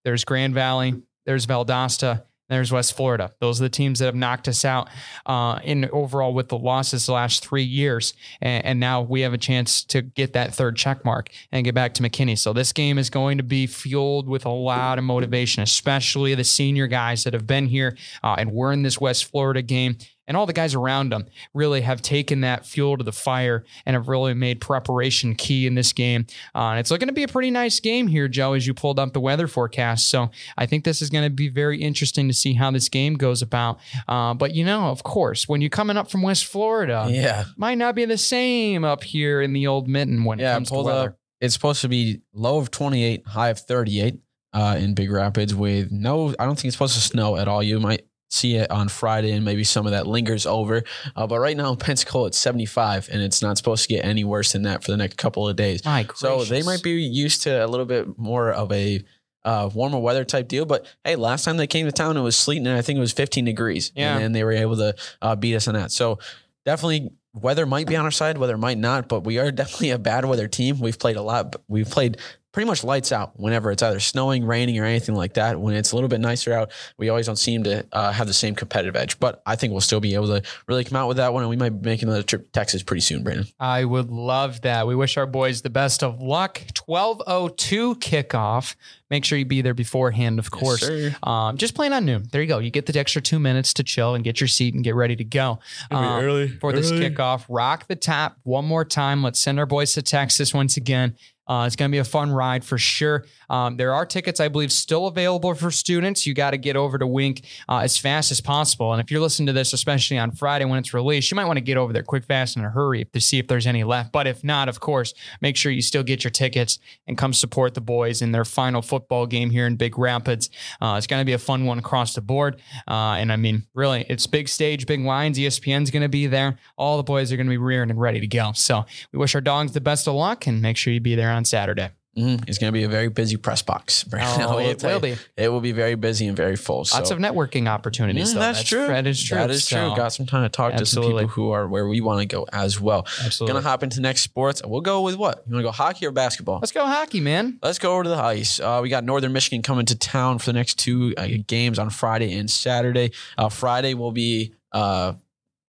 There's 0.05 0.25
Grand 0.25 0.55
Valley, 0.55 1.03
there's 1.27 1.47
Valdosta, 1.47 2.25
There's 2.51 2.73
West 2.73 2.97
Florida. 2.97 3.33
Those 3.41 3.61
are 3.61 3.65
the 3.65 3.71
teams 3.71 4.01
that 4.01 4.07
have 4.07 4.15
knocked 4.15 4.49
us 4.49 4.65
out 4.65 4.89
uh, 5.25 5.61
in 5.63 5.89
overall 5.91 6.35
with 6.35 6.49
the 6.49 6.59
losses 6.59 7.07
the 7.07 7.13
last 7.13 7.47
three 7.47 7.63
years. 7.63 8.13
And, 8.43 8.65
and 8.65 8.81
now 8.81 9.03
we 9.03 9.21
have 9.21 9.33
a 9.33 9.39
chance 9.39 9.85
to 9.85 10.03
get 10.03 10.33
that 10.33 10.53
third 10.55 10.77
check 10.77 11.05
mark 11.05 11.31
and 11.53 11.65
get 11.65 11.75
back 11.75 11.95
to 11.95 12.03
McKinney. 12.03 12.37
So 12.37 12.53
this 12.53 12.73
game 12.73 12.99
is 12.99 13.09
going 13.09 13.39
to 13.39 13.45
be 13.45 13.67
fueled 13.67 14.29
with 14.29 14.45
a 14.45 14.51
lot 14.51 14.99
of 14.99 15.05
motivation, 15.05 15.63
especially 15.63 16.35
the 16.35 16.45
senior 16.45 16.89
guys 16.89 17.25
that 17.25 17.33
have 17.33 17.47
been 17.47 17.67
here 17.69 17.97
uh, 18.23 18.35
and 18.37 18.53
were 18.53 18.73
in 18.73 18.83
this 18.83 19.01
West 19.01 19.27
Florida 19.27 19.63
game 19.63 19.97
and 20.27 20.37
all 20.37 20.47
the 20.47 20.53
guys 20.53 20.75
around 20.75 21.11
them 21.11 21.27
really 21.55 21.81
have 21.81 22.01
taken 22.03 22.43
that 22.43 22.65
fuel 22.65 22.97
to 22.97 23.03
the 23.05 23.13
fire 23.13 23.65
and 23.85 23.95
have 23.95 24.09
really 24.09 24.35
made 24.35 24.61
preparation 24.61 25.35
key 25.35 25.67
in 25.67 25.75
this 25.75 25.93
game. 25.93 26.27
Uh, 26.55 26.77
it's 26.79 26.91
looking 26.91 27.09
to 27.09 27.15
be 27.15 27.23
a 27.25 27.29
pretty 27.29 27.51
nice 27.51 27.81
game 27.81 28.07
here, 28.07 28.29
Joe, 28.29 28.53
as 28.53 28.67
you 28.67 28.75
pulled 28.75 28.99
up 28.99 29.13
the 29.13 29.21
weather 29.21 29.49
forecast. 29.49 30.09
So 30.09 30.31
I 30.57 30.67
think 30.67 30.85
this 30.85 31.03
is 31.03 31.11
going 31.11 31.25
to 31.25 31.31
be 31.31 31.49
very 31.49 31.81
interesting 31.83 32.29
to 32.29 32.35
see 32.35 32.53
how 32.55 32.71
this 32.71 32.89
game 32.89 33.15
goes 33.15 33.43
about. 33.43 33.81
Uh, 34.07 34.35
but 34.35 34.55
you 34.55 34.65
know, 34.65 34.83
of 34.91 35.03
course, 35.03 35.49
when 35.49 35.61
you're 35.61 35.71
coming 35.71 35.97
up 35.97 36.11
from 36.11 36.23
West 36.23 36.47
Florida, 36.47 37.07
Yeah. 37.11 37.45
might 37.57 37.79
not 37.79 37.95
be 37.95 38.05
the 38.05 38.19
same 38.19 38.85
up 38.85 39.03
here 39.03 39.41
in 39.43 39.53
the 39.53 39.67
old 39.67 39.89
mitten 39.89 40.25
when 40.25 40.39
it 40.39 40.43
Yeah, 40.45 40.55
comes 40.55 40.69
to 40.71 40.75
weather. 40.83 41.09
up. 41.11 41.17
It's 41.41 41.55
supposed 41.55 41.81
to 41.81 41.89
be 41.89 42.21
low 42.35 42.59
of 42.59 42.71
28, 42.71 43.27
high 43.27 43.49
of 43.49 43.59
38 43.59 44.21
uh, 44.53 44.77
in 44.79 44.95
Big 44.95 45.11
Rapids 45.11 45.55
with 45.55 45.91
no, 45.91 46.35
I 46.39 46.45
don't 46.45 46.55
think 46.57 46.67
it's 46.67 46.75
supposed 46.77 46.95
to 46.95 47.01
snow 47.01 47.37
at 47.37 47.49
all. 47.49 47.63
You 47.63 47.81
might 47.81 48.03
see 48.31 48.57
it 48.57 48.71
on 48.71 48.89
Friday 48.89 49.33
and 49.33 49.45
maybe 49.45 49.65
some 49.65 49.87
of 49.87 49.93
that 49.93 50.07
lingers 50.07 50.47
over. 50.47 50.85
Uh, 51.17 51.27
but 51.27 51.39
right 51.41 51.57
now 51.57 51.71
in 51.73 51.77
Pensacola, 51.77 52.29
it's 52.29 52.39
75 52.39 53.09
and 53.13 53.21
it's 53.21 53.43
not 53.43 53.59
supposed 53.59 53.83
to 53.83 53.89
get 53.89 54.05
any 54.05 54.25
worse 54.25 54.53
than 54.53 54.63
that 54.63 54.85
for 54.85 54.91
the 54.91 54.97
next 54.97 55.17
couple 55.17 55.49
of 55.49 55.57
days. 55.57 55.85
My 55.85 56.07
So 56.15 56.45
they 56.45 56.63
might 56.63 56.83
be 56.83 56.93
used 56.93 57.43
to 57.43 57.65
a 57.65 57.67
little 57.67 57.87
bit 57.87 58.19
more 58.19 58.53
of 58.53 58.71
a 58.73 59.03
uh, 59.45 59.71
warmer 59.73 59.99
weather 59.99 60.25
type 60.25 60.49
deal. 60.49 60.65
But 60.65 60.87
hey, 61.05 61.17
last 61.17 61.45
time 61.45 61.57
they 61.57 61.67
came 61.67 61.87
to 61.87 61.93
town, 61.93 62.17
it 62.17 62.21
was 62.21 62.37
sleeting 62.37 62.67
and 62.67 62.77
I 62.77 62.83
think 62.83 62.97
it 62.97 63.01
was 63.01 63.13
15 63.13 63.45
degrees. 63.45 63.93
Yeah. 63.95 64.19
And, 64.19 64.35
they 64.35 64.45
were 64.45 64.53
able 64.53 64.77
to 64.77 64.95
uh, 65.21 65.35
beat 65.35 65.57
us 65.57 65.67
on 65.67 65.75
that. 65.75 65.91
So 65.91 66.19
definitely 66.65 67.11
weather 67.33 67.67
might 67.67 67.87
be 67.87 67.97
on 67.97 68.05
our 68.05 68.11
side, 68.11 68.39
weather 68.39 68.59
might 68.59 68.79
not, 68.79 69.09
but 69.09 69.25
we 69.25 69.39
are 69.39 69.51
definitely 69.51 69.91
a 69.91 69.99
bad 69.99 70.25
weather 70.25 70.47
team. 70.49 70.79
We've 70.79 70.99
played 70.99 71.17
a 71.17 71.23
lot. 71.23 71.57
We've 71.69 71.89
played 71.89 72.19
pretty 72.53 72.67
much 72.67 72.83
lights 72.83 73.13
out 73.13 73.39
whenever 73.39 73.71
it's 73.71 73.83
either 73.83 74.01
snowing, 74.01 74.45
raining, 74.45 74.79
or 74.79 74.85
anything 74.85 75.15
like 75.15 75.35
that. 75.35 75.61
When 75.61 75.75
it's 75.75 75.93
a 75.93 75.97
little 75.97 76.09
bit 76.09 76.21
nicer 76.21 76.53
out, 76.53 76.73
we 76.99 77.09
always 77.09 77.27
don't 77.27 77.37
seem 77.37 77.63
to 77.65 77.87
uh, 77.93 78.13
have 78.13 78.27
the 78.27 78.33
same 78.33 78.55
competitive 78.55 78.97
edge. 78.97 79.21
But 79.21 79.43
I 79.47 79.57
think 79.57 79.71
we'll 79.73 79.81
still 79.81 80.01
be 80.01 80.15
able 80.15 80.29
to 80.29 80.43
really 80.67 80.85
come 80.85 80.97
out 80.97 81.09
with 81.09 81.19
that 81.19 81.33
one, 81.33 81.43
and 81.43 81.51
we 81.51 81.57
might 81.57 81.71
be 81.71 81.89
making 81.89 82.09
another 82.09 82.23
trip 82.25 82.45
to 82.47 82.51
Texas 82.53 82.83
pretty 82.83 83.03
soon, 83.03 83.23
Brandon. 83.23 83.47
I 83.61 83.85
would 83.85 84.11
love 84.11 84.63
that. 84.63 84.87
We 84.87 84.95
wish 84.97 85.17
our 85.17 85.27
boys 85.27 85.63
the 85.63 85.71
best 85.71 86.03
of 86.03 86.21
luck. 86.21 86.61
1202 86.87 87.97
kickoff. 87.97 88.75
Make 89.11 89.25
sure 89.25 89.37
you 89.39 89.45
be 89.45 89.61
there 89.61 89.75
beforehand, 89.75 90.39
of 90.39 90.53
course. 90.53 90.81
sir. 90.83 91.15
um, 91.25 91.57
just 91.57 91.75
plan 91.75 91.93
on 91.93 92.05
noon. 92.05 92.29
There 92.31 92.41
you 92.41 92.47
go. 92.47 92.59
You 92.59 92.71
get 92.71 92.87
the 92.87 92.99
extra 92.99 93.21
two 93.21 93.41
minutes 93.41 93.75
to 93.75 93.83
chill 93.83 94.15
and 94.15 94.23
get 94.23 94.41
your 94.41 94.47
seat 94.47 94.73
and 94.75 94.85
get 94.85 94.95
ready 94.95 95.17
to 95.17 95.25
go. 95.25 95.59
Um, 95.91 96.59
for 96.61 96.73
this 96.73 96.93
kickoff. 96.93 97.45
Rock 97.49 97.89
the 97.89 97.97
tap 97.97 98.37
one 98.45 98.65
more 98.65 98.85
time. 98.85 99.23
Let's 99.23 99.41
send 99.41 99.59
our 99.59 99.67
boys 99.67 99.95
to 99.95 100.03
Texas 100.03 100.55
once 100.55 100.77
again. 100.77 101.17
Uh, 101.51 101.67
it's 101.67 101.75
going 101.75 101.91
to 101.91 101.93
be 101.93 101.99
a 101.99 102.05
fun 102.05 102.31
ride 102.31 102.65
for 102.65 102.79
sure. 102.79 103.25
Um, 103.49 103.77
there 103.77 103.93
are 103.93 104.07
tickets, 104.07 104.39
I 104.39 104.47
believe, 104.47 104.71
still 104.71 105.09
available 105.09 105.53
for 105.55 105.73
students. 105.73 106.25
You 106.25 106.33
got 106.33 106.53
to 106.53 106.57
get 106.57 106.77
over 106.77 106.97
to 106.97 107.09
Wink 107.09 107.45
uh, 107.69 107.79
as 107.79 107.99
fast 107.99 108.31
as 108.31 108.41
possible. 108.41 108.93
And 108.93 109.03
if 109.03 109.11
you're 109.11 109.21
listening 109.21 109.49
to 109.49 109.53
this, 109.53 109.73
especially 109.73 110.17
on 110.17 110.31
Friday 110.31 110.65
when 110.65 110.79
it's 110.79 110.95
released, 110.95 111.29
you 111.29 111.35
might 111.35 111.47
want 111.47 111.57
to 111.57 111.61
get 111.63 111.77
over 111.77 111.93
there 111.93 112.05
quick, 112.05 112.25
fast, 112.25 112.57
in 112.57 112.65
a 112.65 112.71
hurry 112.71 113.05
to 113.07 113.21
see 113.21 113.41
if 113.41 113.49
there's 113.49 113.67
any 113.67 113.83
left. 113.83 114.13
But 114.13 114.29
if 114.29 114.45
not, 114.45 114.69
of 114.69 114.79
course, 114.79 115.13
make 115.41 115.57
sure 115.57 115.73
you 115.73 115.83
still 115.83 116.05
get 116.05 116.23
your 116.23 116.31
tickets 116.31 116.79
and 117.09 117.19
come 117.19 117.33
support 117.33 117.75
the 117.75 117.81
boys 117.81 118.23
in 118.23 118.31
their 118.31 118.45
final 118.45 118.81
football 118.81 119.27
game 119.27 119.51
here 119.51 119.67
in 119.67 119.75
Big 119.75 119.99
Rapids. 119.99 120.51
Uh, 120.81 120.95
it's 120.99 121.09
going 121.09 121.21
to 121.21 121.27
be 121.27 121.33
a 121.33 121.39
fun 121.39 121.67
one 121.67 121.81
across 121.81 122.15
the 122.15 122.21
board. 122.21 122.61
Uh, 122.87 123.17
and 123.19 123.33
I 123.33 123.37
mean, 123.37 123.67
really, 123.75 124.07
it's 124.09 124.29
big 124.29 124.49
stage, 124.49 124.87
big 124.87 125.01
lines. 125.01 125.37
ESPN's 125.37 125.91
going 125.91 126.03
to 126.03 126.09
be 126.09 126.29
there. 126.29 126.61
All 126.77 126.97
the 126.97 127.03
boys 127.03 127.33
are 127.33 127.37
going 127.37 127.49
to 127.49 127.51
be 127.51 127.59
rearing 127.59 127.91
and 127.91 128.01
ready 128.01 128.21
to 128.21 128.29
go. 128.29 128.53
So 128.55 128.85
we 129.13 129.19
wish 129.19 129.35
our 129.35 129.41
dogs 129.41 129.73
the 129.73 129.81
best 129.81 130.07
of 130.07 130.15
luck 130.15 130.47
and 130.47 130.63
make 130.63 130.77
sure 130.77 130.93
you 130.93 131.01
be 131.01 131.17
there 131.17 131.33
on 131.33 131.40
Saturday. 131.45 131.91
Mhm. 132.19 132.49
It's 132.49 132.59
going 132.59 132.73
to 132.73 132.77
be 132.77 132.83
a 132.83 132.89
very 132.89 133.07
busy 133.09 133.37
press 133.37 133.63
box. 133.63 134.05
I 134.13 134.43
Oh, 134.43 134.57
will 134.57 134.59
it 134.59 134.83
will 134.83 134.99
be. 134.99 135.17
It 135.37 135.49
will 135.49 135.61
be 135.61 135.71
very 135.71 135.95
busy 135.95 136.27
and 136.27 136.37
very 136.37 136.57
full. 136.57 136.79
Lots 136.93 137.13
of 137.13 137.19
networking 137.19 137.69
opportunities. 137.69 138.31
Mm, 138.31 138.35
though. 138.35 138.41
that's, 138.41 138.65
true. 138.65 138.87
That 138.89 139.07
is 139.07 139.23
true. 139.23 139.39
That 139.39 139.49
is 139.51 139.65
true. 139.65 139.79
So, 139.79 139.95
Got 139.95 140.13
some 140.13 140.27
time 140.27 140.43
to 140.43 140.49
talk 140.49 140.75
to 140.75 140.85
some 140.85 141.05
people 141.05 141.29
who 141.29 141.53
are 141.53 141.69
where 141.69 141.87
we 141.87 142.01
want 142.01 142.19
to 142.21 142.27
go 142.27 142.47
as 142.53 142.81
well. 142.81 143.07
absolutely. 143.25 143.55
Gonna 143.61 143.69
hop 143.69 143.85
into 143.85 144.01
next 144.01 144.23
sports. 144.23 144.61
We'll 144.65 144.81
go 144.81 145.03
with 145.03 145.15
what? 145.15 145.45
You 145.47 145.53
want 145.55 145.63
to 145.63 145.69
go 145.69 145.71
hockey 145.71 146.05
or 146.05 146.11
basketball? 146.11 146.59
Let's 146.61 146.73
go 146.73 146.85
hockey, 146.85 147.21
man. 147.21 147.61
Let's 147.63 147.79
go 147.79 147.93
over 147.95 148.03
to 148.03 148.09
the 148.09 148.17
ice. 148.21 148.59
Uh, 148.59 148.81
we 148.83 148.89
got 148.89 149.05
Northern 149.05 149.33
Michigan 149.33 149.63
coming 149.63 149.87
to 149.87 149.97
town 149.97 150.41
for 150.41 150.47
the 150.47 150.55
next 150.55 150.81
two 150.81 151.15
uh, 151.17 151.29
games 151.47 151.79
on 151.79 151.91
Friday 151.91 152.37
and 152.37 152.51
Saturday. 152.51 153.13
Uh, 153.39 153.49
Friday 153.49 153.95
will 153.95 154.13
be 154.13 154.53
uh, 154.73 155.13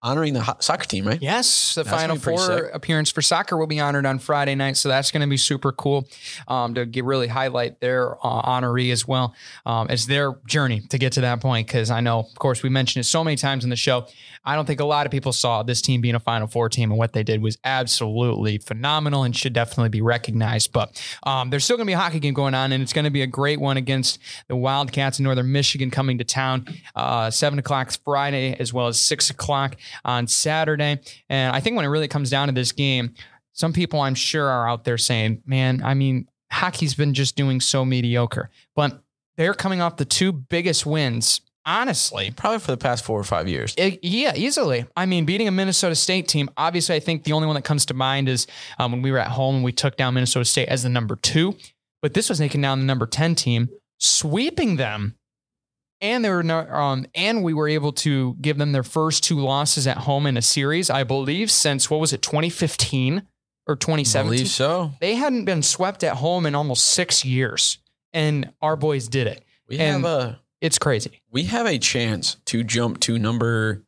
honoring 0.02 0.34
the 0.34 0.56
soccer 0.60 0.86
team, 0.86 1.06
right? 1.06 1.22
Yes, 1.22 1.76
the 1.76 1.84
That's 1.84 1.96
Final 1.96 2.16
gonna 2.16 2.20
be 2.20 2.24
pretty 2.24 2.38
Four 2.38 2.70
appearance 2.70 3.12
for 3.12 3.22
soccer 3.22 3.58
will 3.58 3.68
be 3.68 3.80
honored 3.80 4.06
on 4.06 4.20
Friday 4.20 4.56
night, 4.56 4.78
so 4.78 4.90
that's 4.90 5.12
going 5.12 5.22
to 5.22 5.28
be 5.28 5.38
super 5.38 5.72
cool 5.72 6.08
um, 6.48 6.74
to 6.76 6.86
get, 6.86 7.04
really 7.04 7.28
highlight 7.28 7.80
their 7.80 8.16
uh, 8.26 8.42
honoree 8.44 8.92
as 8.92 9.08
well 9.08 9.36
um, 9.66 9.88
as 9.90 10.08
their 10.08 10.36
journey 10.48 10.82
to 10.90 10.98
get 10.98 11.14
to 11.14 11.22
that 11.22 11.42
point. 11.42 11.68
Because 11.68 11.92
I 11.92 12.00
know, 12.00 12.20
of 12.20 12.36
course, 12.36 12.64
we 12.64 12.70
mentioned 12.70 13.02
it 13.02 13.08
so 13.08 13.24
many 13.24 13.36
times 13.36 13.64
in 13.64 13.70
the 13.70 13.76
show. 13.76 14.08
I 14.46 14.56
don't 14.56 14.66
think 14.66 14.80
a 14.80 14.86
lot 14.86 15.06
of 15.06 15.12
people 15.12 15.34
saw 15.34 15.64
this 15.64 15.82
team 15.82 16.02
being 16.02 16.16
a 16.16 16.20
Final 16.20 16.48
Four 16.48 16.70
team, 16.70 16.92
and 16.92 16.98
what 16.98 17.14
they 17.14 17.24
did 17.24 17.42
was 17.42 17.58
absolutely 17.64 18.58
phenomenal 18.58 19.24
and 19.24 19.36
should 19.36 19.54
definitely 19.54 19.90
be 19.90 20.02
recognized. 20.02 20.72
But 20.72 21.02
um, 21.24 21.50
there's 21.50 21.64
still 21.64 21.78
going 21.78 21.88
to 21.88 21.90
be 21.90 21.94
a 21.94 22.00
hockey 22.00 22.20
game 22.20 22.34
going 22.34 22.54
on, 22.54 22.72
and 22.72 22.82
it's 22.82 22.94
going 22.94 23.06
to 23.06 23.12
be 23.12 23.22
a 23.22 23.28
great 23.28 23.60
one 23.60 23.78
against 23.78 24.20
the 24.48 24.56
Wildcats 24.56 25.20
in 25.20 25.24
Northern 25.24 25.52
Michigan 25.52 25.92
coming 25.92 26.18
to 26.18 26.24
town. 26.24 26.66
Uh, 26.96 27.30
Seven 27.30 27.60
o'clock 27.60 27.92
Friday, 28.04 28.56
as 28.60 28.74
well 28.74 28.88
as 28.88 29.00
six 29.00 29.30
o'clock 29.30 29.76
on 30.06 30.28
Saturday. 30.28 31.00
And 31.30 31.56
I 31.56 31.60
think 31.60 31.76
when 31.76 31.86
it 31.86 31.90
really 31.90 32.08
comes 32.08 32.30
down 32.30 32.48
to 32.48 32.54
this 32.54 32.72
game, 32.72 33.14
some 33.54 33.74
people 33.74 34.00
I'm 34.02 34.16
sure 34.16 34.48
are 34.48 34.70
out 34.70 34.84
there 34.84 34.98
saying, 34.98 35.44
man, 35.46 35.82
I 35.84 35.94
mean, 35.94 36.28
hockey's 36.52 36.96
been 36.96 37.14
just 37.14 37.36
doing 37.36 37.60
so 37.60 37.84
mediocre. 37.86 38.50
But 38.76 39.02
they're 39.38 39.54
coming 39.54 39.82
off 39.82 39.98
the 39.98 40.06
two 40.06 40.32
biggest 40.32 40.86
wins, 40.86 41.42
honestly. 41.70 42.32
Probably 42.36 42.60
for 42.60 42.72
the 42.72 42.78
past 42.78 43.06
four 43.06 43.20
or 43.20 43.24
five 43.24 43.48
years. 43.48 43.74
It- 43.78 44.00
yeah, 44.04 44.34
easily. 44.36 44.86
I 44.98 45.06
mean, 45.06 45.26
beating 45.26 45.48
a 45.48 45.52
Minnesota 45.52 45.96
State 45.96 46.28
team. 46.28 46.50
Obviously, 46.58 46.96
I 46.96 47.00
think 47.00 47.24
the 47.24 47.34
only 47.34 47.46
one 47.48 47.56
that 47.56 47.64
comes 47.64 47.86
to 47.88 47.94
mind 47.94 48.28
is 48.28 48.48
um, 48.80 48.92
when 48.92 49.02
we 49.02 49.12
were 49.12 49.20
at 49.20 49.28
home 49.30 49.56
and 49.56 49.64
we 49.64 49.72
took 49.72 49.96
down 49.96 50.16
Minnesota 50.16 50.46
State 50.46 50.68
as 50.68 50.84
the 50.84 50.90
number 50.90 51.16
two. 51.16 51.56
But 52.02 52.14
this 52.14 52.30
was 52.30 52.38
taking 52.40 52.62
down 52.62 52.80
the 52.80 52.86
number 52.86 53.06
ten 53.06 53.36
team, 53.36 53.70
sweeping 54.00 54.78
them, 54.78 55.16
and 56.02 56.24
they 56.24 56.30
were 56.30 56.44
no, 56.44 56.60
um, 56.60 57.06
and 57.14 57.44
we 57.44 57.54
were 57.54 57.68
able 57.68 57.92
to 57.92 58.36
give 58.42 58.58
them 58.58 58.72
their 58.72 58.84
first 58.84 59.24
two 59.24 59.38
losses 59.40 59.86
at 59.86 59.98
home 59.98 60.26
in 60.26 60.38
a 60.38 60.42
series. 60.42 60.90
I 60.90 61.04
believe 61.04 61.52
since 61.52 61.90
what 61.90 62.00
was 62.00 62.14
it, 62.14 62.22
2015 62.22 63.24
or 63.68 63.76
2017? 63.76 64.32
Believe 64.38 64.48
so. 64.48 64.92
They 65.02 65.16
hadn't 65.16 65.44
been 65.46 65.62
swept 65.62 66.04
at 66.06 66.16
home 66.16 66.46
in 66.46 66.56
almost 66.56 66.88
six 66.88 67.26
years, 67.26 67.78
and 68.14 68.50
our 68.62 68.76
boys 68.78 69.08
did 69.10 69.28
it. 69.28 69.44
We 69.68 69.78
And- 69.78 70.04
have 70.04 70.06
a 70.06 70.40
It's 70.62 70.78
crazy. 70.80 71.19
We 71.32 71.44
have 71.44 71.66
a 71.68 71.78
chance 71.78 72.36
to 72.46 72.64
jump 72.64 73.00
to 73.02 73.18
number 73.20 73.84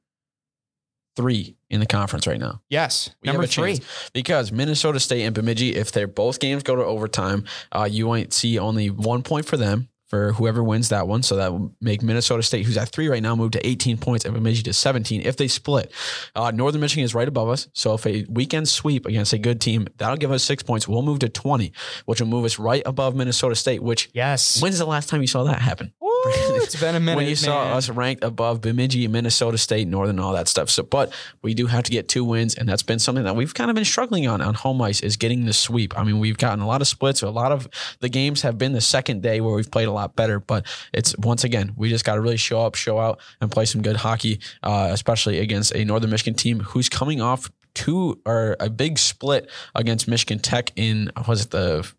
three 1.15 1.55
in 1.69 1.79
the 1.79 1.85
conference 1.85 2.25
right 2.27 2.39
now. 2.39 2.61
Yes, 2.69 3.09
We 3.21 3.27
number 3.27 3.45
three. 3.47 3.79
because 4.13 4.51
Minnesota 4.51 4.99
State 4.99 5.23
and 5.23 5.35
Bemidji, 5.35 5.75
if 5.75 5.91
their 5.91 6.07
both 6.07 6.39
games 6.39 6.63
go 6.63 6.75
to 6.75 6.83
overtime, 6.85 7.45
uh, 7.71 7.87
you 7.89 8.07
might 8.07 8.33
see 8.33 8.57
only 8.57 8.89
one 8.89 9.21
point 9.23 9.45
for 9.45 9.57
them 9.57 9.89
for 10.07 10.33
whoever 10.33 10.61
wins 10.61 10.89
that 10.89 11.07
one. 11.07 11.23
So 11.23 11.37
that 11.37 11.51
will 11.53 11.73
make 11.79 12.01
Minnesota 12.01 12.43
State, 12.43 12.65
who's 12.65 12.75
at 12.77 12.89
three 12.89 13.07
right 13.07 13.23
now, 13.23 13.33
move 13.35 13.51
to 13.51 13.65
18 13.65 13.97
points 13.97 14.25
and 14.25 14.33
Bemidji 14.33 14.61
to 14.63 14.73
17 14.73 15.21
if 15.21 15.37
they 15.37 15.47
split. 15.47 15.91
Uh, 16.35 16.51
Northern 16.51 16.81
Michigan 16.81 17.05
is 17.05 17.15
right 17.15 17.27
above 17.27 17.47
us. 17.47 17.69
So 17.73 17.93
if 17.93 18.05
a 18.05 18.25
weekend 18.29 18.67
sweep 18.67 19.05
against 19.05 19.31
a 19.31 19.37
good 19.37 19.61
team, 19.61 19.87
that'll 19.97 20.17
give 20.17 20.31
us 20.33 20.43
six 20.43 20.63
points. 20.63 20.85
We'll 20.87 21.01
move 21.01 21.19
to 21.19 21.29
20, 21.29 21.71
which 22.05 22.19
will 22.19 22.27
move 22.27 22.43
us 22.43 22.59
right 22.59 22.83
above 22.85 23.15
Minnesota 23.15 23.55
State, 23.55 23.81
which 23.83 24.09
Yes. 24.13 24.61
when's 24.61 24.79
the 24.79 24.85
last 24.85 25.07
time 25.07 25.21
you 25.21 25.27
saw 25.27 25.43
that 25.45 25.61
happen? 25.61 25.93
It's 26.25 26.79
been 26.79 26.95
a 26.95 26.99
minute. 27.01 27.17
when 27.17 27.27
you 27.27 27.35
saw 27.35 27.73
us 27.75 27.89
ranked 27.89 28.23
above 28.23 28.61
Bemidji, 28.61 29.07
Minnesota 29.07 29.57
State, 29.57 29.87
Northern, 29.87 30.19
all 30.19 30.33
that 30.33 30.47
stuff. 30.47 30.69
So, 30.69 30.83
but 30.83 31.11
we 31.41 31.53
do 31.53 31.67
have 31.67 31.83
to 31.83 31.91
get 31.91 32.07
two 32.07 32.23
wins, 32.23 32.55
and 32.55 32.67
that's 32.67 32.83
been 32.83 32.99
something 32.99 33.23
that 33.23 33.35
we've 33.35 33.53
kind 33.53 33.69
of 33.69 33.75
been 33.75 33.85
struggling 33.85 34.27
on 34.27 34.41
on 34.41 34.53
home 34.53 34.81
ice 34.81 35.01
is 35.01 35.17
getting 35.17 35.45
the 35.45 35.53
sweep. 35.53 35.97
I 35.97 36.03
mean, 36.03 36.19
we've 36.19 36.37
gotten 36.37 36.59
a 36.59 36.67
lot 36.67 36.81
of 36.81 36.87
splits. 36.87 37.21
A 37.21 37.29
lot 37.29 37.51
of 37.51 37.67
the 37.99 38.09
games 38.09 38.41
have 38.41 38.57
been 38.57 38.73
the 38.73 38.81
second 38.81 39.21
day 39.21 39.41
where 39.41 39.53
we've 39.55 39.71
played 39.71 39.87
a 39.87 39.91
lot 39.91 40.15
better. 40.15 40.39
But 40.39 40.65
it's 40.93 41.17
once 41.17 41.43
again, 41.43 41.73
we 41.75 41.89
just 41.89 42.05
got 42.05 42.15
to 42.15 42.21
really 42.21 42.37
show 42.37 42.65
up, 42.65 42.75
show 42.75 42.99
out, 42.99 43.19
and 43.39 43.51
play 43.51 43.65
some 43.65 43.81
good 43.81 43.97
hockey, 43.97 44.39
uh, 44.63 44.89
especially 44.91 45.39
against 45.39 45.73
a 45.75 45.83
Northern 45.85 46.09
Michigan 46.09 46.35
team 46.35 46.59
who's 46.59 46.89
coming 46.89 47.21
off 47.21 47.51
two 47.73 48.19
or 48.25 48.57
a 48.59 48.69
big 48.69 48.99
split 48.99 49.49
against 49.75 50.07
Michigan 50.07 50.39
Tech 50.39 50.71
in 50.75 51.11
was 51.27 51.45
it 51.45 51.51
the? 51.51 51.89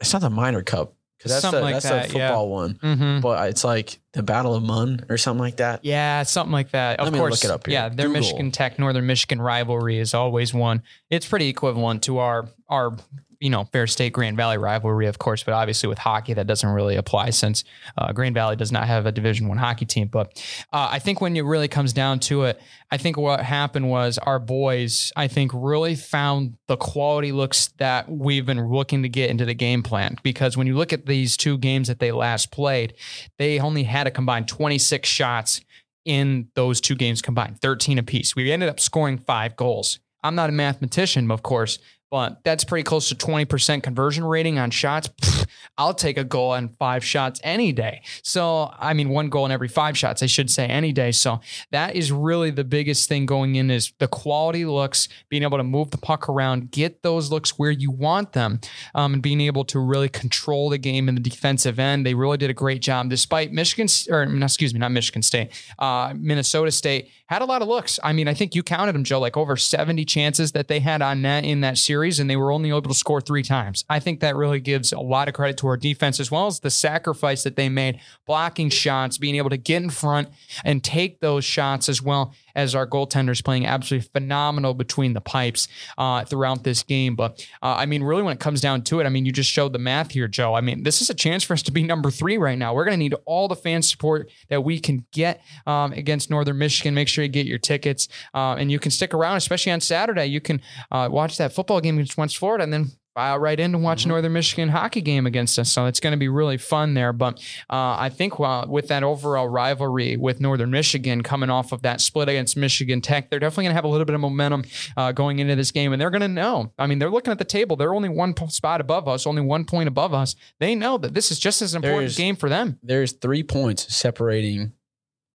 It's 0.00 0.14
not 0.14 0.22
the 0.22 0.30
minor 0.30 0.62
cup 0.62 0.94
because 1.20 1.32
that's 1.32 1.42
Something 1.42 1.60
the 1.60 1.64
like 1.64 1.74
that's 1.82 1.84
that, 1.84 2.12
yeah. 2.16 2.28
football 2.28 2.48
one 2.48 2.74
Mhm. 2.82 3.20
but 3.20 3.50
it's 3.50 3.62
like 3.62 4.00
the 4.14 4.22
Battle 4.22 4.54
of 4.54 4.62
Mun 4.62 5.04
or 5.10 5.18
something 5.18 5.40
like 5.42 5.58
that. 5.58 5.84
Yeah, 5.84 6.22
something 6.24 6.50
like 6.52 6.70
that. 6.70 6.98
Of 6.98 7.04
Let 7.04 7.12
me 7.12 7.18
course, 7.18 7.44
look 7.44 7.50
it 7.50 7.54
up 7.54 7.66
here. 7.66 7.74
yeah, 7.74 7.88
their 7.90 8.06
Google. 8.06 8.22
Michigan 8.22 8.50
Tech 8.50 8.78
Northern 8.78 9.06
Michigan 9.06 9.40
rivalry 9.42 9.98
is 9.98 10.14
always 10.14 10.54
one. 10.54 10.82
It's 11.10 11.26
pretty 11.26 11.48
equivalent 11.48 12.02
to 12.04 12.18
our 12.18 12.48
our 12.68 12.96
you 13.40 13.48
know, 13.48 13.64
Ferris 13.64 13.92
State 13.92 14.12
Grand 14.12 14.36
Valley 14.36 14.58
rivalry, 14.58 15.06
of 15.06 15.18
course, 15.18 15.42
but 15.42 15.54
obviously 15.54 15.88
with 15.88 15.98
hockey, 15.98 16.34
that 16.34 16.46
doesn't 16.46 16.68
really 16.68 16.96
apply 16.96 17.30
since 17.30 17.64
uh, 17.96 18.12
Grand 18.12 18.34
Valley 18.34 18.54
does 18.54 18.70
not 18.70 18.86
have 18.86 19.06
a 19.06 19.12
Division 19.12 19.48
One 19.48 19.56
hockey 19.56 19.86
team. 19.86 20.08
But 20.08 20.42
uh, 20.72 20.88
I 20.90 20.98
think 20.98 21.22
when 21.22 21.34
it 21.34 21.44
really 21.44 21.66
comes 21.68 21.94
down 21.94 22.20
to 22.20 22.44
it, 22.44 22.60
I 22.90 22.98
think 22.98 23.16
what 23.16 23.40
happened 23.40 23.88
was 23.88 24.18
our 24.18 24.38
boys, 24.38 25.10
I 25.16 25.26
think, 25.26 25.52
really 25.54 25.94
found 25.94 26.58
the 26.66 26.76
quality 26.76 27.32
looks 27.32 27.68
that 27.78 28.10
we've 28.10 28.44
been 28.44 28.68
looking 28.68 29.02
to 29.02 29.08
get 29.08 29.30
into 29.30 29.46
the 29.46 29.54
game 29.54 29.82
plan. 29.82 30.18
Because 30.22 30.58
when 30.58 30.66
you 30.66 30.76
look 30.76 30.92
at 30.92 31.06
these 31.06 31.38
two 31.38 31.56
games 31.56 31.88
that 31.88 31.98
they 31.98 32.12
last 32.12 32.52
played, 32.52 32.94
they 33.38 33.58
only 33.58 33.84
had 33.84 34.06
a 34.06 34.10
combined 34.10 34.48
26 34.48 35.08
shots 35.08 35.62
in 36.04 36.48
those 36.54 36.80
two 36.80 36.94
games 36.94 37.22
combined, 37.22 37.60
13 37.60 37.98
apiece. 37.98 38.36
We 38.36 38.52
ended 38.52 38.68
up 38.68 38.80
scoring 38.80 39.16
five 39.18 39.56
goals. 39.56 39.98
I'm 40.22 40.34
not 40.34 40.50
a 40.50 40.52
mathematician, 40.52 41.30
of 41.30 41.42
course, 41.42 41.78
but 42.10 42.42
that's 42.44 42.64
pretty 42.64 42.82
close 42.82 43.08
to 43.08 43.14
20% 43.14 43.82
conversion 43.82 44.24
rating 44.24 44.58
on 44.58 44.70
shots. 44.70 45.08
Pfft, 45.08 45.46
I'll 45.78 45.94
take 45.94 46.18
a 46.18 46.24
goal 46.24 46.50
on 46.50 46.74
five 46.78 47.04
shots 47.04 47.40
any 47.42 47.72
day. 47.72 48.02
So, 48.22 48.72
I 48.78 48.92
mean, 48.94 49.08
one 49.08 49.28
goal 49.28 49.46
in 49.46 49.52
every 49.52 49.68
five 49.68 49.96
shots, 49.96 50.22
I 50.22 50.26
should 50.26 50.50
say, 50.50 50.66
any 50.66 50.92
day. 50.92 51.12
So, 51.12 51.40
that 51.70 51.94
is 51.94 52.12
really 52.12 52.50
the 52.50 52.64
biggest 52.64 53.08
thing 53.08 53.26
going 53.26 53.54
in 53.54 53.70
is 53.70 53.92
the 53.98 54.08
quality 54.08 54.64
looks, 54.64 55.08
being 55.28 55.42
able 55.42 55.58
to 55.58 55.64
move 55.64 55.90
the 55.90 55.98
puck 55.98 56.28
around, 56.28 56.70
get 56.70 57.02
those 57.02 57.30
looks 57.30 57.58
where 57.58 57.70
you 57.70 57.90
want 57.90 58.32
them, 58.32 58.60
um, 58.94 59.14
and 59.14 59.22
being 59.22 59.40
able 59.40 59.64
to 59.66 59.78
really 59.78 60.08
control 60.08 60.68
the 60.68 60.78
game 60.78 61.08
in 61.08 61.14
the 61.14 61.20
defensive 61.20 61.78
end. 61.78 62.04
They 62.04 62.14
really 62.14 62.36
did 62.36 62.50
a 62.50 62.54
great 62.54 62.82
job, 62.82 63.08
despite 63.08 63.52
Michigan, 63.52 63.86
or 64.10 64.22
excuse 64.22 64.74
me, 64.74 64.80
not 64.80 64.92
Michigan 64.92 65.22
State, 65.22 65.50
uh, 65.78 66.12
Minnesota 66.16 66.70
State 66.70 67.10
had 67.30 67.42
a 67.42 67.44
lot 67.44 67.62
of 67.62 67.68
looks. 67.68 68.00
I 68.02 68.12
mean, 68.12 68.26
I 68.26 68.34
think 68.34 68.56
you 68.56 68.64
counted 68.64 68.92
them, 68.92 69.04
Joe, 69.04 69.20
like 69.20 69.36
over 69.36 69.56
70 69.56 70.04
chances 70.04 70.50
that 70.50 70.66
they 70.66 70.80
had 70.80 71.00
on 71.00 71.22
net 71.22 71.44
in 71.44 71.60
that 71.60 71.78
series, 71.78 71.99
and 72.00 72.30
they 72.30 72.36
were 72.36 72.50
only 72.50 72.70
able 72.70 72.82
to 72.82 72.94
score 72.94 73.20
three 73.20 73.42
times. 73.42 73.84
I 73.88 73.98
think 74.00 74.20
that 74.20 74.36
really 74.36 74.60
gives 74.60 74.92
a 74.92 75.00
lot 75.00 75.28
of 75.28 75.34
credit 75.34 75.58
to 75.58 75.66
our 75.66 75.76
defense, 75.76 76.18
as 76.18 76.30
well 76.30 76.46
as 76.46 76.60
the 76.60 76.70
sacrifice 76.70 77.42
that 77.44 77.56
they 77.56 77.68
made, 77.68 78.00
blocking 78.26 78.70
shots, 78.70 79.18
being 79.18 79.36
able 79.36 79.50
to 79.50 79.56
get 79.56 79.82
in 79.82 79.90
front 79.90 80.28
and 80.64 80.82
take 80.82 81.20
those 81.20 81.44
shots, 81.44 81.88
as 81.88 82.02
well 82.02 82.32
as 82.54 82.74
our 82.74 82.86
goaltenders 82.86 83.44
playing 83.44 83.66
absolutely 83.66 84.08
phenomenal 84.12 84.74
between 84.74 85.12
the 85.12 85.20
pipes 85.20 85.68
uh, 85.98 86.24
throughout 86.24 86.64
this 86.64 86.82
game. 86.82 87.16
But 87.16 87.46
uh, 87.62 87.74
I 87.78 87.86
mean, 87.86 88.02
really, 88.02 88.22
when 88.22 88.34
it 88.34 88.40
comes 88.40 88.60
down 88.60 88.82
to 88.82 89.00
it, 89.00 89.04
I 89.04 89.08
mean, 89.08 89.26
you 89.26 89.32
just 89.32 89.50
showed 89.50 89.72
the 89.72 89.78
math 89.78 90.12
here, 90.12 90.28
Joe. 90.28 90.54
I 90.54 90.60
mean, 90.60 90.82
this 90.82 91.02
is 91.02 91.10
a 91.10 91.14
chance 91.14 91.44
for 91.44 91.52
us 91.54 91.62
to 91.62 91.72
be 91.72 91.82
number 91.82 92.10
three 92.10 92.38
right 92.38 92.58
now. 92.58 92.74
We're 92.74 92.84
going 92.84 92.98
to 92.98 92.98
need 92.98 93.14
all 93.24 93.48
the 93.48 93.56
fan 93.56 93.82
support 93.82 94.30
that 94.48 94.62
we 94.62 94.80
can 94.80 95.04
get 95.12 95.42
um, 95.66 95.92
against 95.92 96.30
Northern 96.30 96.58
Michigan. 96.58 96.94
Make 96.94 97.08
sure 97.08 97.24
you 97.24 97.30
get 97.30 97.46
your 97.46 97.58
tickets 97.58 98.08
uh, 98.34 98.54
and 98.58 98.70
you 98.70 98.78
can 98.78 98.90
stick 98.90 99.14
around, 99.14 99.36
especially 99.36 99.72
on 99.72 99.80
Saturday. 99.80 100.26
You 100.26 100.40
can 100.40 100.60
uh, 100.90 101.08
watch 101.10 101.38
that 101.38 101.52
football 101.52 101.80
game 101.80 101.96
against 101.96 102.16
West 102.16 102.38
Florida 102.38 102.64
and 102.64 102.72
then 102.72 102.90
file 103.14 103.38
right 103.38 103.58
in 103.58 103.72
to 103.72 103.78
watch 103.78 104.00
Mm-hmm. 104.02 104.08
Northern 104.10 104.32
Michigan 104.32 104.68
hockey 104.68 105.00
game 105.00 105.26
against 105.26 105.58
us. 105.58 105.70
So 105.70 105.86
it's 105.86 106.00
going 106.00 106.12
to 106.12 106.16
be 106.16 106.28
really 106.28 106.56
fun 106.56 106.94
there. 106.94 107.12
But 107.12 107.38
uh, 107.68 107.96
I 107.98 108.08
think 108.08 108.38
well, 108.38 108.66
with 108.68 108.88
that 108.88 109.02
overall 109.02 109.48
rivalry 109.48 110.16
with 110.16 110.40
Northern 110.40 110.70
Michigan 110.70 111.22
coming 111.22 111.50
off 111.50 111.72
of 111.72 111.82
that 111.82 112.00
split 112.00 112.28
against 112.28 112.56
Michigan 112.56 113.00
Tech, 113.00 113.28
they're 113.28 113.38
definitely 113.40 113.64
going 113.64 113.72
to 113.72 113.74
have 113.76 113.84
a 113.84 113.88
little 113.88 114.04
bit 114.04 114.14
of 114.14 114.20
momentum 114.20 114.64
uh, 114.96 115.12
going 115.12 115.38
into 115.40 115.56
this 115.56 115.70
game. 115.72 115.92
And 115.92 116.00
they're 116.00 116.10
going 116.10 116.20
to 116.22 116.28
know. 116.28 116.72
I 116.78 116.86
mean, 116.86 116.98
they're 116.98 117.10
looking 117.10 117.32
at 117.32 117.38
the 117.38 117.44
table. 117.44 117.76
They're 117.76 117.94
only 117.94 118.08
one 118.08 118.34
spot 118.48 118.80
above 118.80 119.08
us, 119.08 119.26
only 119.26 119.42
one 119.42 119.64
point 119.64 119.88
above 119.88 120.14
us. 120.14 120.36
They 120.60 120.74
know 120.74 120.96
that 120.98 121.12
this 121.14 121.30
is 121.30 121.38
just 121.38 121.62
as 121.62 121.74
important 121.74 122.02
There's- 122.02 122.16
game 122.16 122.36
for 122.36 122.48
them. 122.48 122.78
There's 122.82 123.12
three 123.12 123.42
points 123.42 123.94
separating 123.94 124.72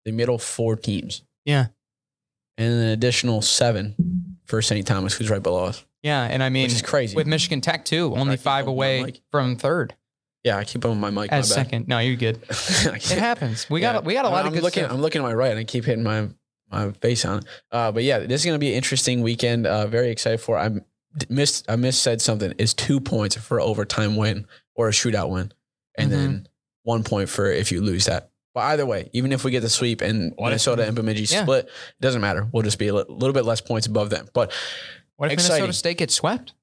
the 0.05 0.11
middle 0.11 0.37
four 0.37 0.75
teams, 0.75 1.23
Yeah. 1.45 1.67
and 2.57 2.73
an 2.73 2.89
additional 2.89 3.41
seven 3.41 3.95
for 4.45 4.61
St. 4.61 4.85
Thomas, 4.85 5.13
who's 5.13 5.29
right 5.29 5.41
below 5.41 5.65
us. 5.65 5.85
Yeah. 6.03 6.23
And 6.23 6.43
I 6.43 6.49
mean, 6.49 6.63
Which 6.65 6.73
is 6.73 6.81
crazy. 6.81 7.15
with 7.15 7.25
Michigan 7.27 7.61
Tech, 7.61 7.85
too, 7.85 8.13
only 8.15 8.37
five 8.37 8.67
away 8.67 9.21
from 9.31 9.55
third 9.55 9.95
Yeah, 10.43 10.57
I 10.57 10.63
keep 10.65 10.83
on 10.85 10.99
my 10.99 11.09
mic. 11.09 11.31
as 11.31 11.49
my 11.49 11.55
second. 11.55 11.87
No, 11.87 11.99
you're 11.99 12.15
good. 12.17 12.39
It 12.49 13.17
happens. 13.17 13.69
We 13.69 13.81
Yeah. 13.81 13.93
got 13.93 14.05
we 14.05 14.13
got 14.13 14.25
a 14.25 14.29
lot 14.29 14.41
I'm 14.41 14.47
of 14.47 14.53
good 14.53 14.63
looking. 14.63 14.83
stuff. 14.83 14.93
I'm 14.93 15.01
looking 15.01 15.21
to 15.21 15.27
my 15.27 15.33
right, 15.33 15.51
and 15.51 15.59
I 15.59 15.63
keep 15.63 15.85
hitting 15.85 16.03
my 16.03 16.27
my 16.71 16.91
face 16.91 17.23
on 17.25 17.39
it. 17.39 17.45
Uh, 17.71 17.91
but 17.91 18.03
yeah, 18.03 18.19
this 18.19 18.41
is 18.41 18.45
going 18.45 18.55
to 18.55 18.59
be 18.59 18.69
an 18.69 18.75
interesting 18.75 19.21
weekend. 19.21 19.65
Uh, 19.65 19.87
very 19.87 20.09
excited 20.09 20.39
for. 20.41 20.57
I 20.57 20.71
missed. 21.29 21.65
I 21.69 21.75
missed 21.77 22.01
said 22.03 22.21
something. 22.21 22.51
Is 22.57 22.73
two 22.73 22.99
points 22.99 23.35
for 23.37 23.61
overtime 23.61 24.15
win 24.15 24.45
or 24.75 24.87
a 24.89 24.91
shootout 24.91 25.29
win, 25.29 25.51
and 25.97 26.11
Mm-hmm. 26.11 26.21
then 26.21 26.47
one 26.83 27.03
point 27.03 27.29
for 27.29 27.49
if 27.49 27.71
you 27.71 27.81
lose 27.81 28.05
that. 28.07 28.31
But 28.55 28.61
either 28.65 28.85
way, 28.85 29.09
even 29.13 29.31
if 29.31 29.43
we 29.43 29.51
get 29.51 29.61
the 29.61 29.69
sweep 29.69 30.01
and 30.01 30.33
What 30.35 30.47
if- 30.47 30.51
Minnesota 30.51 30.85
and 30.85 30.95
Bemidji 30.95 31.23
Yeah. 31.23 31.43
split, 31.43 31.65
it 31.65 32.01
doesn't 32.01 32.21
matter. 32.21 32.47
We'll 32.51 32.63
just 32.63 32.77
be 32.79 32.87
a 32.89 32.93
little 32.93 33.31
bit 33.33 33.45
less 33.45 33.61
points 33.61 33.87
above 33.87 34.09
them. 34.09 34.27
But 34.33 34.51
What 35.23 35.31
if 35.31 35.39
exciting. 35.39 35.63
Minnesota 35.63 35.73
State 35.73 35.97
gets 35.97 36.13
swept? 36.13 36.53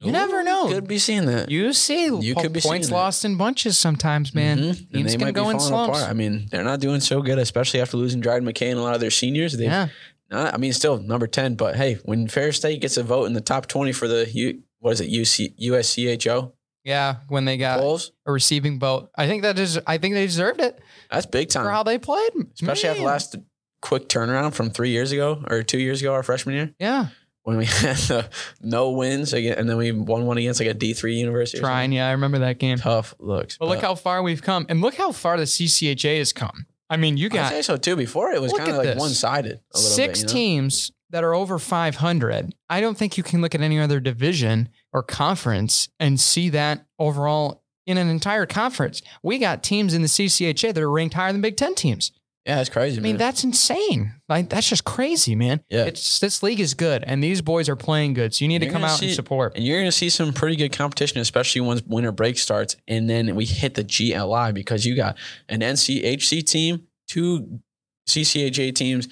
You 0.00 0.12
never 0.12 0.42
know. 0.42 0.68
Could 0.68 0.88
be 0.88 0.98
seeing 0.98 1.26
that. 1.26 1.50
You 1.50 1.72
see, 1.74 2.06
You 2.06 2.34
po- 2.34 2.40
could 2.42 2.52
be 2.54 2.60
points 2.60 2.90
lost 2.90 3.24
in 3.24 3.36
bunches 3.36 3.76
sometimes, 3.76 4.34
man. 4.34 4.58
Mhm. 4.58 4.68
And 4.68 4.92
Teams 4.92 5.16
can 5.16 5.32
go 5.32 5.50
in 5.50 5.60
slumps. 5.60 5.98
apart. 5.98 6.10
I 6.10 6.14
mean, 6.14 6.48
they're 6.50 6.64
not 6.64 6.80
doing 6.80 7.00
so 7.00 7.20
good, 7.20 7.38
especially 7.38 7.80
after 7.82 7.98
losing 7.98 8.20
Dryden 8.20 8.48
McKay 8.48 8.70
and 8.70 8.78
a 8.80 8.82
lot 8.82 8.94
of 8.94 9.00
their 9.00 9.10
seniors. 9.10 9.56
They 9.58 9.64
Yeah, 9.66 9.88
Not, 10.30 10.54
I 10.54 10.56
mean, 10.56 10.72
still 10.72 10.96
number 10.98 11.26
ten, 11.26 11.54
but 11.54 11.76
hey, 11.76 11.98
when 12.04 12.28
Ferris 12.28 12.56
State 12.56 12.80
gets 12.80 12.96
a 12.96 13.02
vote 13.02 13.26
in 13.26 13.34
the 13.34 13.40
top 13.40 13.66
twenty 13.66 13.92
for 13.92 14.08
the 14.08 14.28
U, 14.32 14.62
what 14.78 14.92
is 14.92 15.00
it, 15.02 15.10
UC, 15.10 15.54
USCHO 15.60 16.52
yeah. 16.84 17.16
When 17.28 17.44
they 17.44 17.58
got 17.58 17.80
polls, 17.80 18.12
a 18.26 18.32
receiving 18.32 18.78
vote, 18.78 19.10
I 19.16 19.26
think 19.26 19.42
that 19.42 19.58
is. 19.58 19.78
I 19.86 19.98
think 19.98 20.14
they 20.14 20.24
deserved 20.26 20.60
it 20.60 20.78
that's 21.10 21.26
big 21.26 21.50
time 21.50 21.64
for 21.64 21.70
how 21.70 21.82
they 21.82 21.98
played, 21.98 22.30
especially 22.54 22.88
after 22.88 23.02
Man. 23.02 23.06
last 23.10 23.36
quick 23.82 24.08
turnaround 24.08 24.54
from 24.54 24.70
three 24.70 24.90
years 24.90 25.12
ago 25.12 25.42
or 25.50 25.62
two 25.62 25.78
years 25.78 26.00
ago, 26.00 26.12
our 26.14 26.22
freshman 26.22 26.54
year, 26.54 26.74
Yeah, 26.78 27.08
when 27.50 27.58
we 27.58 27.64
had 27.66 27.96
the 27.96 28.30
no 28.62 28.90
wins 28.90 29.32
again, 29.32 29.58
and 29.58 29.68
then 29.68 29.76
we 29.76 29.92
won 29.92 30.24
one 30.26 30.38
against 30.38 30.60
like 30.60 30.68
a 30.68 30.74
D 30.74 30.94
three 30.94 31.16
university. 31.16 31.58
trying. 31.58 31.92
Yeah, 31.92 32.08
I 32.08 32.12
remember 32.12 32.38
that 32.38 32.58
game. 32.58 32.78
tough 32.78 33.14
looks, 33.18 33.58
But 33.58 33.68
look 33.68 33.80
how 33.80 33.94
far 33.94 34.22
we've 34.22 34.42
come, 34.42 34.66
and 34.68 34.80
look 34.80 34.94
how 34.94 35.12
far 35.12 35.36
the 35.36 35.44
CCHA 35.44 36.18
has 36.18 36.32
come. 36.32 36.66
I 36.88 36.96
mean, 36.96 37.16
you 37.16 37.26
I 37.26 37.34
got 37.34 37.50
say 37.50 37.62
so 37.62 37.76
too. 37.76 37.96
Before 37.96 38.32
it 38.32 38.40
was 38.40 38.52
kind 38.52 38.70
of 38.70 38.76
like 38.76 38.96
one 38.96 39.10
sided. 39.10 39.60
six 39.74 39.96
bit, 39.96 40.18
you 40.20 40.26
know? 40.26 40.32
teams 40.32 40.92
that 41.10 41.24
are 41.24 41.34
over 41.34 41.58
500. 41.58 42.54
I 42.68 42.80
don't 42.80 42.96
think 42.96 43.16
you 43.16 43.24
can 43.24 43.42
look 43.42 43.54
at 43.54 43.60
any 43.60 43.80
other 43.80 43.98
division 44.00 44.68
or 44.92 45.02
conference 45.02 45.88
and 45.98 46.20
see 46.20 46.48
that 46.50 46.86
overall 46.98 47.64
in 47.86 47.98
an 47.98 48.08
entire 48.08 48.46
conference. 48.46 49.02
We 49.22 49.38
got 49.38 49.62
teams 49.64 49.92
in 49.92 50.02
the 50.02 50.08
CCHA 50.08 50.74
that 50.74 50.82
are 50.82 50.90
ranked 50.90 51.14
higher 51.14 51.32
than 51.32 51.40
Big 51.40 51.56
Ten 51.56 51.74
teams. 51.74 52.12
Yeah, 52.50 52.60
it's 52.60 52.68
crazy. 52.68 52.98
I 52.98 53.00
mean, 53.00 53.12
man. 53.12 53.18
that's 53.18 53.44
insane. 53.44 54.12
Like 54.28 54.48
that's 54.48 54.68
just 54.68 54.82
crazy, 54.82 55.36
man. 55.36 55.62
Yeah. 55.68 55.84
It's 55.84 56.18
this 56.18 56.42
league 56.42 56.58
is 56.58 56.74
good 56.74 57.04
and 57.06 57.22
these 57.22 57.42
boys 57.42 57.68
are 57.68 57.76
playing 57.76 58.14
good. 58.14 58.34
So 58.34 58.44
you 58.44 58.48
need 58.48 58.60
You're 58.60 58.72
to 58.72 58.74
come 58.74 58.82
out 58.82 59.00
and 59.00 59.12
support. 59.12 59.54
And 59.54 59.64
you're 59.64 59.78
going 59.78 59.86
to 59.86 59.96
see 59.96 60.08
some 60.08 60.32
pretty 60.32 60.56
good 60.56 60.72
competition, 60.72 61.20
especially 61.20 61.60
once 61.60 61.80
winter 61.86 62.10
break 62.10 62.38
starts. 62.38 62.74
And 62.88 63.08
then 63.08 63.36
we 63.36 63.44
hit 63.44 63.74
the 63.74 63.84
GLI 63.84 64.50
because 64.52 64.84
you 64.84 64.96
got 64.96 65.16
an 65.48 65.60
NCHC 65.60 66.44
team, 66.44 66.88
two 67.06 67.60
CCHA 68.08 68.74
teams, 68.74 69.06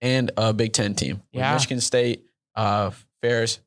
and 0.00 0.30
a 0.38 0.54
Big 0.54 0.72
Ten 0.72 0.94
team. 0.94 1.20
Yeah. 1.32 1.52
Michigan 1.52 1.82
State, 1.82 2.24
uh, 2.54 2.92
Ferris, 3.20 3.60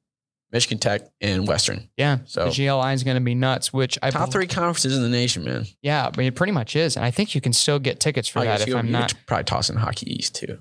Michigan 0.53 0.77
Tech, 0.77 1.01
and 1.19 1.47
Western. 1.47 1.89
Yeah. 1.97 2.19
So- 2.25 2.45
the 2.45 2.51
GLI 2.51 2.93
is 2.93 3.03
going 3.03 3.15
to 3.15 3.21
be 3.21 3.35
nuts, 3.35 3.73
which 3.73 3.97
I 4.01 4.11
Top 4.11 4.31
three 4.31 4.47
conferences 4.47 4.95
in 4.95 5.01
the 5.01 5.09
nation, 5.09 5.43
man. 5.43 5.65
Yeah, 5.81 6.11
but 6.11 6.23
it 6.23 6.35
pretty 6.35 6.53
much 6.53 6.75
is. 6.75 6.95
And 6.95 7.03
I 7.03 7.09
think 7.11 7.33
you 7.33 7.41
can 7.41 7.51
still 7.53 7.79
get 7.79 7.99
tickets 7.99 8.27
for 8.27 8.39
oh, 8.39 8.41
I 8.43 8.45
that 8.45 8.51
guess 8.53 8.61
if 8.61 8.67
you're, 8.69 8.77
I'm 8.77 8.91
not. 8.91 9.13
probably 9.25 9.45
tossing 9.45 9.75
Hockey 9.75 10.13
East 10.13 10.35
too. 10.35 10.59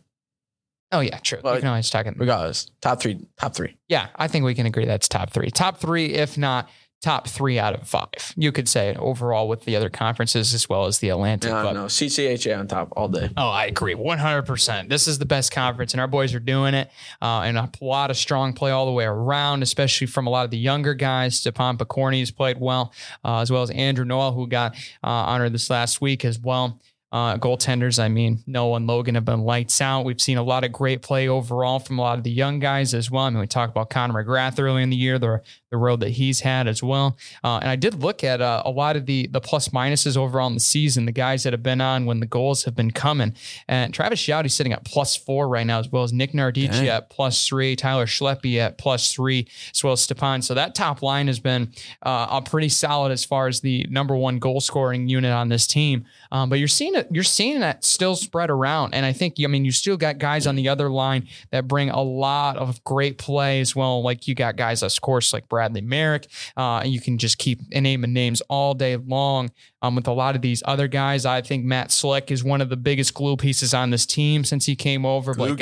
Oh 0.91 1.01
yeah, 1.01 1.19
true. 1.19 1.39
Well, 1.43 1.55
you 1.55 1.61
can 1.61 1.69
always 1.71 1.89
talk 1.89 2.07
it. 2.07 2.15
Regardless, 2.19 2.71
top 2.83 3.01
three, 3.01 3.27
top 3.39 3.55
three. 3.55 3.77
Yeah, 3.89 4.09
I 4.17 4.29
think 4.29 4.45
we 4.45 4.55
can 4.55 4.67
agree 4.67 4.85
that's 4.85 5.09
top 5.09 5.31
three. 5.31 5.51
Top 5.51 5.79
three, 5.79 6.13
if 6.15 6.37
not 6.37 6.69
top 7.03 7.27
three 7.27 7.59
out 7.59 7.75
of 7.75 7.87
five. 7.87 8.33
You 8.37 8.53
could 8.53 8.69
say 8.69 8.95
overall 8.95 9.49
with 9.49 9.65
the 9.65 9.75
other 9.75 9.91
conferences 9.91 10.55
as 10.55 10.69
well 10.69 10.87
as 10.87 11.01
the 11.01 11.09
Atlantic. 11.09 11.51
No, 11.51 11.63
but- 11.65 11.73
no, 11.73 11.85
CCHA 11.87 12.59
on 12.59 12.69
top 12.69 12.93
all 12.97 13.09
day. 13.09 13.29
Oh, 13.37 13.49
I 13.49 13.67
agree. 13.67 13.95
100%. 13.95 14.89
This 14.89 15.09
is 15.09 15.19
the 15.19 15.27
best 15.27 15.53
conference, 15.53 15.93
and 15.93 16.01
our 16.01 16.07
boys 16.07 16.33
are 16.35 16.41
doing 16.41 16.75
it. 16.75 16.91
Uh, 17.21 17.41
and 17.41 17.59
a 17.59 17.69
lot 17.81 18.11
of 18.11 18.17
strong 18.17 18.53
play 18.53 18.71
all 18.71 18.87
the 18.87 18.93
way 18.93 19.05
around, 19.05 19.63
especially 19.63 20.07
from 20.07 20.27
a 20.27 20.31
lot 20.31 20.45
of 20.45 20.51
the 20.51 20.59
younger 20.59 20.95
guys. 20.95 21.37
Stepan 21.37 21.77
has 21.77 22.31
played 22.31 22.59
well, 22.61 22.93
uh, 23.25 23.41
as 23.41 23.51
well 23.51 23.63
as 23.63 23.71
Andrew 23.71 24.05
Noel, 24.05 24.33
who 24.33 24.47
got 24.47 24.75
uh, 25.03 25.09
honored 25.09 25.53
this 25.53 25.69
last 25.69 26.01
week 26.01 26.25
as 26.25 26.39
well. 26.39 26.81
Uh, 27.13 27.37
goaltenders, 27.37 28.03
I 28.03 28.09
mean, 28.09 28.43
Noah 28.47 28.77
and 28.77 28.87
Logan 28.87 29.17
have 29.17 29.27
been 29.27 29.43
lights 29.43 29.83
out. 29.83 30.07
We've 30.07 30.21
seen 30.21 30.39
a 30.39 30.43
lot 30.43 30.65
of 30.65 30.73
great 30.73 31.03
play 31.03 31.29
overall 31.29 31.79
from 31.79 31.99
a 31.99 32.03
lot 32.03 32.17
of 32.17 32.25
the 32.25 32.31
young 32.31 32.59
guys 32.59 32.95
as 32.95 33.11
well. 33.11 33.25
I 33.25 33.31
mean, 33.31 33.41
we 33.41 33.47
talked 33.47 33.71
about 33.71 33.91
Connor 33.91 34.25
McGrath 34.25 34.59
early 34.59 34.83
in 34.83 34.89
the 34.89 34.97
year, 34.97 35.19
the, 35.19 35.43
the 35.73 35.79
road 35.79 36.01
that 36.01 36.11
he's 36.11 36.41
had 36.41 36.69
as 36.69 36.83
well. 36.83 37.17
Uh, 37.43 37.59
and 37.61 37.69
I 37.69 37.77
did 37.77 37.95
look 37.95 38.23
at 38.23 38.41
uh, 38.41 38.63
a 38.65 38.71
lot 38.71 38.95
of 38.95 39.07
the 39.07 39.27
the 39.33 39.41
plus 39.41 39.69
minuses 39.69 40.17
overall 40.17 40.47
in 40.47 40.55
the 40.55 40.61
season, 40.61 41.07
the 41.07 41.13
guys 41.13 41.43
that 41.43 41.53
have 41.53 41.63
been 41.63 41.81
on 41.81 42.07
when 42.07 42.21
the 42.21 42.27
goals 42.27 42.65
have 42.65 42.77
been 42.77 42.91
coming. 42.91 43.35
And 43.67 43.93
Travis 43.93 44.21
Shoudy's 44.21 44.55
sitting 44.55 44.73
at 44.73 44.85
plus 44.85 45.17
four 45.17 45.49
right 45.49 45.67
now, 45.67 45.81
as 45.81 45.91
well 45.91 46.05
as 46.05 46.13
Nick 46.13 46.33
Nardecchia 46.33 46.71
Dang. 46.71 46.89
at 46.89 47.11
plus 47.11 47.49
three, 47.49 47.75
Tyler 47.75 48.07
Schleppe 48.07 48.59
at 48.59 48.79
plus 48.79 49.13
three, 49.13 49.49
as 49.75 49.83
well 49.83 49.95
as 49.95 50.03
Stepan. 50.03 50.43
So 50.43 50.55
that 50.55 50.75
top 50.75 51.03
line 51.03 51.27
has 51.27 51.41
been 51.41 51.73
uh, 52.03 52.29
a 52.31 52.43
pretty 52.43 52.69
solid 52.69 53.11
as 53.11 53.25
far 53.25 53.49
as 53.49 53.61
the 53.61 53.87
number 53.91 54.15
one 54.15 54.39
goal 54.39 54.61
scoring 54.61 55.09
unit 55.09 55.33
on 55.33 55.49
this 55.49 55.67
team. 55.67 56.05
Um, 56.31 56.51
but 56.51 56.59
you're 56.59 56.69
seeing 56.69 56.95
it, 56.95 57.09
you're 57.11 57.25
seeing 57.25 57.61
that 57.61 57.85
still 57.85 58.15
spread 58.15 58.51
around. 58.51 58.95
And 58.95 59.07
I 59.07 59.13
think, 59.13 59.37
I 59.43 59.47
mean, 59.47 59.65
you 59.65 59.73
still 59.73 59.97
got 59.97 60.19
guys 60.19 60.47
on 60.47 60.55
the 60.55 60.69
other 60.69 60.91
line 60.91 61.29
that 61.51 61.67
bring 61.67 61.89
a 61.89 62.03
lot 62.03 62.59
of 62.59 62.83
great 62.85 63.17
play 63.17 63.61
as 63.61 63.75
well. 63.75 64.03
Like 64.03 64.29
you 64.29 64.35
got 64.35 64.57
guys, 64.57 64.83
of 64.83 65.01
course, 65.01 65.33
like 65.33 65.49
Bradley 65.63 65.81
Marek. 65.81 66.27
Uh, 66.57 66.79
and 66.79 66.93
you 66.93 67.01
can 67.01 67.19
just 67.19 67.39
keep 67.39 67.61
naming 67.71 68.13
names 68.13 68.41
all 68.49 68.75
day 68.75 68.97
long 68.97 69.51
um, 69.81 69.95
with 69.95 70.09
a 70.09 70.13
lot 70.13 70.35
of 70.35 70.43
these 70.43 70.61
other 70.67 70.89
guys. 70.89 71.25
I 71.25 71.41
think 71.41 71.65
Matt 71.65 71.93
Slick 71.93 72.33
is 72.33 72.43
one 72.43 72.61
of 72.61 72.69
the 72.69 72.77
biggest 72.77 73.15
glue 73.15 73.37
pieces 73.37 73.73
on 73.73 73.91
this 73.91 74.05
team 74.05 74.43
since 74.43 74.67
he 74.67 74.75
came 74.75 75.07
over. 75.07 75.35
Glue 75.35 75.49
Blake. 75.49 75.59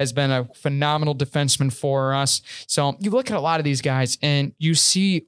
Has 0.00 0.12
been 0.12 0.32
a 0.32 0.44
phenomenal 0.54 1.14
defenseman 1.14 1.72
for 1.72 2.14
us. 2.14 2.42
So 2.66 2.96
you 2.98 3.10
look 3.10 3.30
at 3.30 3.36
a 3.36 3.40
lot 3.40 3.60
of 3.60 3.64
these 3.64 3.80
guys 3.80 4.18
and 4.22 4.52
you 4.58 4.74
see 4.74 5.26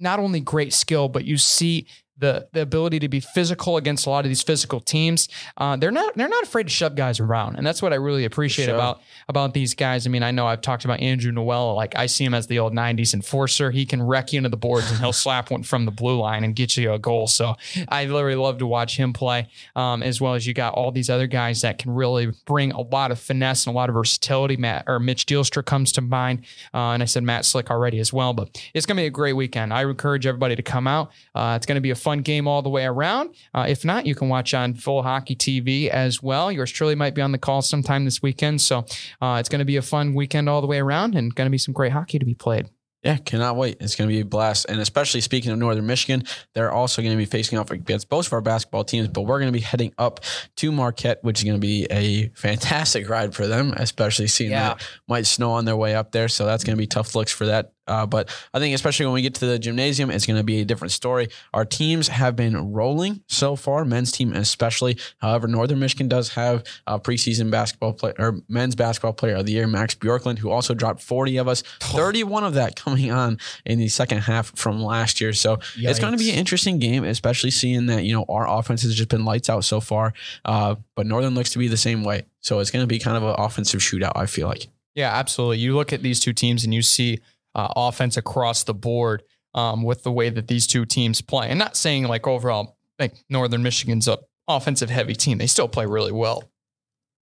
not 0.00 0.18
only 0.18 0.40
great 0.40 0.72
skill, 0.72 1.08
but 1.08 1.24
you 1.24 1.38
see 1.38 1.86
the 2.18 2.48
the 2.52 2.62
ability 2.62 2.98
to 3.00 3.08
be 3.08 3.20
physical 3.20 3.76
against 3.76 4.06
a 4.06 4.10
lot 4.10 4.24
of 4.24 4.28
these 4.28 4.42
physical 4.42 4.80
teams. 4.80 5.28
Uh, 5.56 5.76
they're 5.76 5.90
not 5.90 6.14
they're 6.16 6.28
not 6.28 6.42
afraid 6.42 6.64
to 6.64 6.70
shove 6.70 6.94
guys 6.94 7.20
around, 7.20 7.56
and 7.56 7.66
that's 7.66 7.82
what 7.82 7.92
I 7.92 7.96
really 7.96 8.24
appreciate 8.24 8.66
sure. 8.66 8.74
about 8.74 9.00
about 9.28 9.54
these 9.54 9.74
guys. 9.74 10.06
I 10.06 10.10
mean, 10.10 10.22
I 10.22 10.30
know 10.30 10.46
I've 10.46 10.60
talked 10.60 10.84
about 10.84 11.00
Andrew 11.00 11.32
Noel. 11.32 11.74
Like 11.74 11.96
I 11.96 12.06
see 12.06 12.24
him 12.24 12.34
as 12.34 12.46
the 12.46 12.58
old 12.58 12.72
'90s 12.72 13.14
enforcer. 13.14 13.70
He 13.70 13.84
can 13.84 14.02
wreck 14.02 14.32
you 14.32 14.38
into 14.38 14.48
the 14.48 14.56
boards, 14.56 14.90
and 14.90 14.98
he'll 14.98 15.12
slap 15.26 15.50
one 15.50 15.62
from 15.62 15.84
the 15.84 15.90
blue 15.90 16.18
line 16.18 16.44
and 16.44 16.54
get 16.54 16.76
you 16.76 16.92
a 16.92 16.98
goal. 16.98 17.26
So 17.26 17.54
I 17.88 18.06
literally 18.06 18.36
love 18.36 18.58
to 18.58 18.66
watch 18.66 18.96
him 18.96 19.12
play, 19.12 19.48
um, 19.74 20.02
as 20.02 20.20
well 20.20 20.34
as 20.34 20.46
you 20.46 20.54
got 20.54 20.74
all 20.74 20.90
these 20.90 21.10
other 21.10 21.26
guys 21.26 21.60
that 21.62 21.78
can 21.78 21.92
really 21.92 22.32
bring 22.46 22.72
a 22.72 22.80
lot 22.80 23.10
of 23.10 23.18
finesse 23.18 23.66
and 23.66 23.74
a 23.74 23.76
lot 23.76 23.88
of 23.88 23.94
versatility. 23.94 24.56
Matt 24.56 24.84
or 24.86 24.98
Mitch 24.98 25.26
Deelstra 25.26 25.64
comes 25.64 25.92
to 25.92 26.00
mind, 26.00 26.44
uh, 26.72 26.90
and 26.90 27.02
I 27.02 27.06
said 27.06 27.22
Matt 27.22 27.44
Slick 27.44 27.70
already 27.70 27.98
as 27.98 28.12
well. 28.12 28.32
But 28.32 28.62
it's 28.72 28.86
going 28.86 28.96
to 28.96 29.02
be 29.02 29.06
a 29.06 29.10
great 29.10 29.34
weekend. 29.34 29.72
I 29.72 29.82
encourage 29.82 30.26
everybody 30.26 30.56
to 30.56 30.62
come 30.62 30.86
out. 30.86 31.10
Uh, 31.34 31.54
it's 31.56 31.66
going 31.66 31.76
to 31.76 31.80
be 31.80 31.90
a 31.90 31.94
fun 32.06 32.20
game 32.20 32.46
all 32.46 32.62
the 32.62 32.68
way 32.70 32.84
around. 32.84 33.34
Uh, 33.52 33.66
if 33.68 33.84
not, 33.84 34.06
you 34.06 34.14
can 34.14 34.28
watch 34.28 34.54
on 34.54 34.74
FloHockey 34.74 35.36
TV 35.36 35.88
as 35.88 36.22
well. 36.22 36.52
Yours 36.52 36.70
truly 36.70 36.94
might 36.94 37.16
be 37.16 37.20
on 37.20 37.32
the 37.32 37.38
call 37.38 37.62
sometime 37.62 38.04
this 38.04 38.22
weekend. 38.22 38.60
So 38.60 38.86
uh, 39.20 39.38
it's 39.40 39.48
going 39.48 39.58
to 39.58 39.64
be 39.64 39.76
a 39.76 39.82
fun 39.82 40.14
weekend 40.14 40.48
all 40.48 40.60
the 40.60 40.68
way 40.68 40.78
around 40.78 41.16
and 41.16 41.34
going 41.34 41.46
to 41.46 41.50
be 41.50 41.58
some 41.58 41.74
great 41.74 41.90
hockey 41.90 42.20
to 42.20 42.24
be 42.24 42.34
played. 42.34 42.66
Yeah, 43.02 43.18
cannot 43.18 43.56
wait. 43.56 43.76
It's 43.80 43.94
going 43.94 44.08
to 44.08 44.14
be 44.14 44.20
a 44.20 44.24
blast. 44.24 44.66
And 44.68 44.80
especially 44.80 45.20
speaking 45.20 45.52
of 45.52 45.58
Northern 45.58 45.86
Michigan, 45.86 46.24
they're 46.54 46.72
also 46.72 47.02
going 47.02 47.12
to 47.12 47.18
be 47.18 47.24
facing 47.24 47.56
off 47.58 47.70
against 47.70 48.08
both 48.08 48.26
of 48.26 48.32
our 48.32 48.40
basketball 48.40 48.82
teams, 48.84 49.06
but 49.08 49.22
we're 49.22 49.38
going 49.38 49.52
to 49.52 49.56
be 49.56 49.60
heading 49.64 49.92
up 49.98 50.20
to 50.56 50.72
Marquette, 50.72 51.18
which 51.22 51.38
is 51.38 51.44
going 51.44 51.60
to 51.60 51.64
be 51.64 51.86
a 51.90 52.28
fantastic 52.34 53.08
ride 53.08 53.32
for 53.34 53.46
them, 53.46 53.72
especially 53.76 54.26
seeing 54.26 54.50
Yeah. 54.50 54.70
that 54.74 54.88
might 55.06 55.26
snow 55.26 55.52
on 55.52 55.64
their 55.66 55.76
way 55.76 55.94
up 55.94 56.10
there. 56.10 56.28
So 56.28 56.46
that's 56.46 56.64
going 56.64 56.76
to 56.76 56.80
be 56.80 56.86
tough 56.88 57.14
looks 57.14 57.30
for 57.32 57.46
that. 57.46 57.72
Uh, 57.86 58.06
but 58.06 58.34
I 58.52 58.58
think 58.58 58.74
especially 58.74 59.06
when 59.06 59.14
we 59.14 59.22
get 59.22 59.34
to 59.36 59.46
the 59.46 59.58
gymnasium, 59.58 60.10
it's 60.10 60.26
going 60.26 60.38
to 60.38 60.44
be 60.44 60.60
a 60.60 60.64
different 60.64 60.92
story. 60.92 61.28
Our 61.54 61.64
teams 61.64 62.08
have 62.08 62.36
been 62.36 62.72
rolling 62.72 63.22
so 63.28 63.56
far, 63.56 63.84
men's 63.84 64.12
team 64.12 64.32
especially. 64.32 64.98
However, 65.18 65.48
Northern 65.48 65.78
Michigan 65.78 66.08
does 66.08 66.30
have 66.30 66.64
a 66.86 66.98
preseason 66.98 67.50
basketball 67.50 67.92
player 67.92 68.14
or 68.18 68.40
men's 68.48 68.74
basketball 68.74 69.12
player 69.12 69.36
of 69.36 69.46
the 69.46 69.52
year, 69.52 69.66
Max 69.66 69.94
Bjorklund, 69.94 70.38
who 70.38 70.50
also 70.50 70.74
dropped 70.74 71.02
40 71.02 71.36
of 71.38 71.48
us, 71.48 71.62
31 71.80 72.44
of 72.44 72.54
that 72.54 72.76
coming 72.76 73.10
on 73.10 73.38
in 73.64 73.78
the 73.78 73.88
second 73.88 74.18
half 74.18 74.56
from 74.56 74.82
last 74.82 75.20
year. 75.20 75.32
So 75.32 75.58
it's 75.76 75.98
going 75.98 76.12
to 76.12 76.18
be 76.18 76.30
an 76.30 76.36
interesting 76.36 76.78
game, 76.78 77.04
especially 77.04 77.50
seeing 77.50 77.86
that, 77.86 78.04
you 78.04 78.12
know, 78.12 78.24
our 78.28 78.48
offense 78.48 78.82
has 78.82 78.94
just 78.94 79.08
been 79.08 79.24
lights 79.24 79.48
out 79.48 79.64
so 79.64 79.80
far. 79.80 80.12
Uh, 80.44 80.76
but 80.94 81.06
Northern 81.06 81.34
looks 81.34 81.50
to 81.50 81.58
be 81.58 81.68
the 81.68 81.76
same 81.76 82.04
way. 82.04 82.24
So 82.40 82.60
it's 82.60 82.70
going 82.70 82.82
to 82.82 82.86
be 82.86 82.98
kind 82.98 83.16
of 83.16 83.22
an 83.22 83.34
offensive 83.38 83.80
shootout, 83.80 84.12
I 84.14 84.26
feel 84.26 84.48
like. 84.48 84.68
Yeah, 84.94 85.12
absolutely. 85.12 85.58
You 85.58 85.74
look 85.74 85.92
at 85.92 86.02
these 86.02 86.20
two 86.20 86.32
teams 86.32 86.64
and 86.64 86.72
you 86.72 86.80
see 86.80 87.20
uh, 87.56 87.72
offense 87.74 88.16
across 88.16 88.62
the 88.62 88.74
board 88.74 89.24
um, 89.54 89.82
with 89.82 90.04
the 90.04 90.12
way 90.12 90.28
that 90.28 90.46
these 90.46 90.68
two 90.68 90.84
teams 90.84 91.20
play. 91.20 91.48
And 91.48 91.58
not 91.58 91.76
saying 91.76 92.04
like 92.04 92.28
overall, 92.28 92.76
like 93.00 93.14
Northern 93.28 93.62
Michigan's 93.64 94.06
a 94.06 94.18
offensive 94.46 94.90
heavy 94.90 95.14
team. 95.14 95.38
They 95.38 95.48
still 95.48 95.66
play 95.66 95.86
really 95.86 96.12
well 96.12 96.44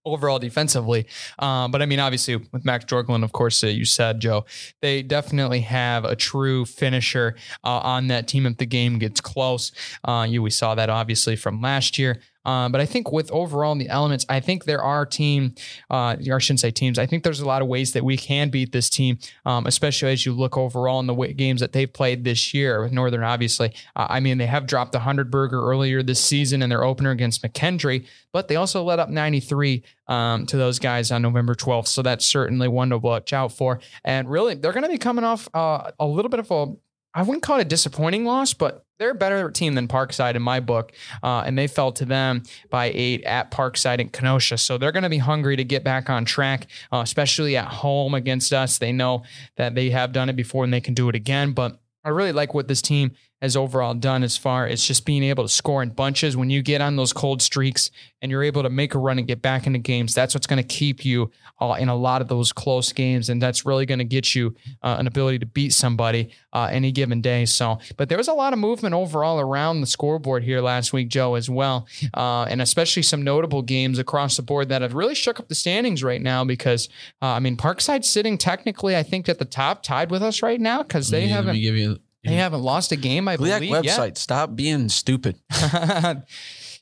overall 0.05 0.39
defensively. 0.39 1.07
Um, 1.39 1.71
but 1.71 1.81
I 1.81 1.87
mean, 1.87 2.01
obviously 2.01 2.37
with 2.37 2.65
Max 2.65 2.85
Bjorklund, 2.85 3.25
of 3.25 3.33
course, 3.33 3.65
uh, 3.65 3.69
you 3.69 3.85
said, 3.85 4.21
Joe, 4.21 4.45
they 4.83 5.03
definitely 5.03 5.61
have 5.61 6.05
a 6.05 6.15
true 6.15 6.67
finisher 6.67 7.37
uh, 7.63 7.79
on 7.79 8.09
that 8.09 8.29
team 8.29 8.45
if 8.45 8.59
the 8.59 8.67
game 8.67 8.99
gets 8.99 9.23
close. 9.23 9.73
Uh, 10.05 10.27
you, 10.29 10.43
we 10.43 10.51
saw 10.51 10.75
that 10.75 10.91
obviously 10.91 11.37
from 11.37 11.63
last 11.63 11.99
year. 11.99 12.21
Um, 12.45 12.73
but 12.73 12.81
I 12.81 12.87
think 12.87 13.13
with 13.13 13.31
overall 13.31 13.73
in 13.73 13.79
the 13.79 13.89
elements, 13.89 14.27
I 14.29 14.41
think 14.41 14.65
there 14.65 14.83
are 14.83 15.07
team, 15.07 15.55
uh, 15.91 16.17
I 16.19 16.39
shouldn't 16.39 16.61
say 16.61 16.71
teams. 16.71 16.99
I 16.99 17.07
think 17.07 17.25
there's 17.25 17.41
a 17.41 17.47
lot 17.47 17.63
of 17.63 17.69
ways 17.69 17.93
that 17.93 18.05
we 18.05 18.17
can 18.17 18.51
beat 18.51 18.73
this 18.73 18.91
team, 18.91 19.19
um, 19.47 19.67
especially 19.67 20.13
as 20.13 20.27
you 20.27 20.33
look 20.33 20.57
overall 20.57 21.01
in 21.01 21.07
the 21.07 21.15
games 21.15 21.61
that 21.61 21.73
they've 21.73 21.93
played 21.93 22.25
this 22.25 22.55
year 22.55 22.83
with 22.83 22.93
Northern. 22.93 23.23
Obviously, 23.23 23.75
uh, 23.97 24.07
I 24.09 24.21
mean 24.21 24.39
they 24.39 24.47
have 24.47 24.67
dropped 24.67 24.93
the 24.93 25.01
hundred 25.01 25.31
burger 25.31 25.61
earlier 25.61 26.03
this 26.03 26.21
season 26.21 26.63
in 26.63 26.71
their 26.71 26.85
opener 26.85 27.11
against 27.11 27.43
McKendree, 27.43 28.07
but 28.33 28.49
they 28.49 28.57
also 28.57 28.83
let 28.83 28.99
up 28.99 29.09
93 29.09 29.83
um, 30.09 30.47
to 30.47 30.57
those 30.57 30.79
guys 30.79 31.11
on 31.11 31.23
November 31.23 31.55
12th. 31.55 31.89
So 31.89 32.03
that's 32.03 32.27
certainly 32.27 32.69
one 32.69 32.91
to 32.91 32.99
watch 32.99 33.33
out 33.33 33.53
for. 33.53 33.81
And 34.05 34.29
really, 34.31 34.55
they're 34.55 34.73
going 34.73 34.85
to 34.85 34.89
be 34.89 34.99
coming 34.99 35.25
off 35.25 35.49
uh, 35.55 35.91
a 35.99 36.07
little 36.07 36.29
bit 36.29 36.41
of 36.41 36.51
a 36.51 36.75
I 37.15 37.23
wouldn't 37.23 37.45
call 37.45 37.59
it 37.59 37.63
a 37.63 37.65
disappointing 37.65 38.25
loss, 38.25 38.55
but 38.55 38.84
they're 38.99 39.11
a 39.11 39.15
better 39.15 39.51
team 39.51 39.75
than 39.75 39.89
Parkside 39.89 40.35
in 40.35 40.43
my 40.43 40.61
book. 40.61 40.93
Uh, 41.23 41.43
and 41.47 41.59
they 41.59 41.67
fell 41.67 41.93
to 41.93 42.05
them 42.05 42.43
by 42.71 42.91
eight 42.95 43.23
at 43.25 43.51
Parkside 43.51 43.99
in 43.99 44.09
Kenosha. 44.09 44.59
So 44.59 44.79
they're 44.79 44.93
going 44.93 45.03
to 45.03 45.09
be 45.09 45.19
hungry 45.19 45.57
to 45.57 45.65
get 45.65 45.85
back 45.85 46.09
on 46.09 46.25
track, 46.25 46.67
uh, 46.93 46.99
especially 46.99 47.57
at 47.57 47.67
home 47.67 48.15
against 48.15 48.53
us. 48.53 48.79
They 48.79 48.93
know 48.93 49.25
that 49.57 49.75
they 49.75 49.91
have 49.91 50.13
done 50.13 50.29
it 50.29 50.37
before 50.37 50.65
and 50.65 50.73
they 50.73 50.81
can 50.81 50.95
do 50.95 51.09
it 51.09 51.15
again. 51.15 51.53
But 51.53 51.81
I 52.05 52.11
really 52.11 52.33
like 52.33 52.55
what 52.55 52.69
this 52.69 52.83
team 52.83 53.13
has 53.45 53.57
overall 53.57 53.93
done 53.93 54.23
as 54.23 54.39
far 54.39 54.67
as 54.67 54.83
just 54.83 55.05
being 55.05 55.23
able 55.23 55.45
to 55.45 55.49
score 55.51 55.83
in 55.83 55.91
bunches. 55.91 56.35
When 56.35 56.49
you 56.49 56.63
get 56.63 56.81
on 56.81 56.97
those 56.97 57.13
cold 57.13 57.43
streaks 57.43 57.91
and 58.23 58.31
you're 58.31 58.43
able 58.43 58.63
to 58.63 58.71
make 58.71 58.95
a 58.95 58.99
run 58.99 59.19
and 59.19 59.27
get 59.27 59.43
back 59.43 59.67
into 59.67 59.79
games, 59.79 60.15
that's 60.15 60.35
what's 60.35 60.47
going 60.47 60.63
to 60.63 60.67
keep 60.67 61.05
you 61.05 61.31
uh, 61.61 61.77
in 61.79 61.91
a 61.91 61.95
lot 61.95 62.23
of 62.23 62.29
those 62.29 62.53
close 62.53 62.91
games. 62.91 63.29
And 63.29 63.43
that's 63.43 63.67
really 63.67 63.85
going 63.85 63.99
to 63.99 64.05
get 64.05 64.35
you 64.35 64.55
uh, 64.83 64.97
an 64.99 65.07
ability 65.07 65.41
to 65.41 65.47
beat 65.47 65.75
somebody 65.75 66.31
uh, 66.55 66.71
any 66.73 66.91
given 66.91 67.21
day. 67.21 67.45
So, 67.45 67.81
but 67.99 68.09
there 68.09 68.17
was 68.17 68.29
a 68.29 68.33
lot 68.33 68.55
of 68.55 68.59
movement 68.59 68.95
overall 68.95 69.39
around 69.39 69.83
the 69.83 69.87
scoreboard 69.87 70.43
here 70.43 70.63
last 70.63 70.95
week, 70.95 71.09
Joe, 71.09 71.35
as 71.35 71.51
well. 71.51 71.87
Uh, 72.15 72.45
and 72.45 72.63
especially 72.63 73.03
some 73.03 73.23
notable 73.23 73.61
games 73.61 73.99
across 73.99 74.39
the 74.39 74.43
board 74.43 74.71
that 74.71 74.81
have 74.81 74.95
really 74.95 75.15
shook 75.15 75.39
up 75.39 75.49
the 75.49 75.55
standings 75.55 76.03
right 76.03 76.23
now 76.23 76.45
because, 76.47 76.89
uh, 77.21 77.27
I 77.27 77.41
mean, 77.41 77.59
Parkside's 77.59 78.09
sitting 78.09 78.39
technically, 78.39 78.97
I 78.97 79.03
think, 79.03 79.29
at 79.29 79.39
the 79.39 79.45
top, 79.45 79.83
tied 79.83 80.11
with 80.11 80.23
us 80.23 80.43
right 80.43 80.61
now 80.63 80.83
because 80.83 81.11
they 81.11 81.27
Let 81.27 81.31
haven't. 81.31 81.53
me 81.57 81.61
give 81.61 81.77
you 81.77 81.99
They 82.25 82.37
haven't 82.37 82.63
lost 82.63 82.93
a 82.93 82.97
game, 82.97 83.29
I 83.29 83.37
Gliac 83.37 83.61
believe. 83.61 83.85
yet. 83.85 83.85
website. 83.85 84.17
Stop 84.17 84.57
being 84.57 84.89
stupid. 84.89 85.37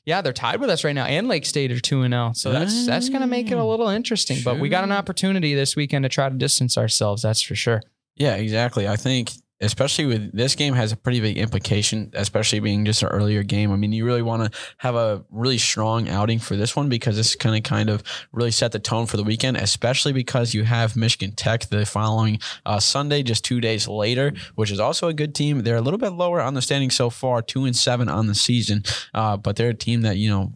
yeah, 0.05 0.21
they're 0.21 0.33
tied 0.33 0.59
with 0.59 0.69
us 0.69 0.83
right 0.83 0.93
now, 0.93 1.05
and 1.05 1.27
Lake 1.27 1.45
State 1.45 1.71
are 1.71 1.79
two 1.79 2.01
and 2.01 2.13
zero. 2.13 2.31
So 2.33 2.51
that's 2.51 2.85
that's 2.85 3.09
going 3.09 3.21
to 3.21 3.27
make 3.27 3.51
it 3.51 3.55
a 3.55 3.59
ah, 3.59 3.65
little 3.65 3.89
interesting. 3.89 4.39
But 4.43 4.59
we 4.59 4.69
got 4.69 4.83
an 4.83 4.91
opportunity 4.91 5.53
this 5.53 5.75
weekend 5.75 6.03
to 6.03 6.09
try 6.09 6.29
to 6.29 6.35
distance 6.35 6.77
ourselves. 6.77 7.21
That's 7.21 7.41
for 7.41 7.55
sure. 7.55 7.81
Yeah, 8.15 8.35
exactly. 8.35 8.87
I 8.87 8.95
think 8.95 9.31
especially 9.61 10.05
with 10.05 10.35
this 10.35 10.55
game 10.55 10.73
has 10.73 10.91
a 10.91 10.97
pretty 10.97 11.19
big 11.19 11.37
implication, 11.37 12.11
especially 12.13 12.59
being 12.59 12.85
just 12.85 13.01
an 13.01 13.09
earlier 13.09 13.43
game. 13.43 13.71
I 13.71 13.75
mean, 13.75 13.91
you 13.93 14.05
really 14.05 14.21
want 14.21 14.51
to 14.51 14.59
have 14.77 14.95
a 14.95 15.23
really 15.29 15.57
strong 15.57 16.09
outing 16.09 16.39
for 16.39 16.55
this 16.55 16.75
one 16.75 16.89
because 16.89 17.15
this 17.15 17.29
is 17.29 17.35
kind 17.35 17.55
of 17.55 17.63
kind 17.63 17.89
of 17.89 18.03
really 18.31 18.51
set 18.51 18.71
the 18.71 18.79
tone 18.79 19.05
for 19.05 19.17
the 19.17 19.23
weekend, 19.23 19.57
especially 19.57 20.11
because 20.11 20.53
you 20.53 20.63
have 20.63 20.95
Michigan 20.95 21.33
Tech 21.35 21.69
the 21.69 21.85
following 21.85 22.39
uh, 22.65 22.79
Sunday, 22.79 23.23
just 23.23 23.45
two 23.45 23.61
days 23.61 23.87
later, 23.87 24.33
which 24.55 24.71
is 24.71 24.79
also 24.79 25.07
a 25.07 25.13
good 25.13 25.33
team. 25.33 25.61
They're 25.61 25.77
a 25.77 25.81
little 25.81 25.99
bit 25.99 26.11
lower 26.11 26.41
on 26.41 26.53
the 26.53 26.61
standing 26.61 26.89
so 26.89 27.09
far, 27.09 27.41
two 27.41 27.65
and 27.65 27.75
seven 27.75 28.09
on 28.09 28.27
the 28.27 28.35
season, 28.35 28.83
uh, 29.13 29.37
but 29.37 29.55
they're 29.55 29.69
a 29.69 29.73
team 29.73 30.01
that 30.01 30.17
you 30.17 30.29
know. 30.29 30.53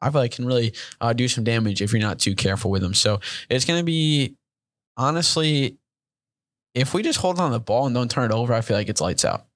I 0.00 0.10
feel 0.10 0.20
like 0.20 0.32
can 0.32 0.44
really 0.44 0.74
uh, 1.00 1.14
do 1.14 1.28
some 1.28 1.44
damage 1.44 1.80
if 1.80 1.92
you're 1.92 2.02
not 2.02 2.18
too 2.18 2.34
careful 2.34 2.70
with 2.70 2.82
them. 2.82 2.92
So 2.92 3.20
it's 3.48 3.64
going 3.64 3.80
to 3.80 3.84
be 3.84 4.36
honestly 4.98 5.78
if 6.74 6.92
we 6.94 7.02
just 7.02 7.18
hold 7.20 7.38
on 7.38 7.52
the 7.52 7.60
ball 7.60 7.86
and 7.86 7.94
don't 7.94 8.10
turn 8.10 8.30
it 8.30 8.34
over, 8.34 8.52
I 8.52 8.60
feel 8.60 8.76
like 8.76 8.88
it's 8.88 9.00
lights 9.00 9.24
out. 9.24 9.46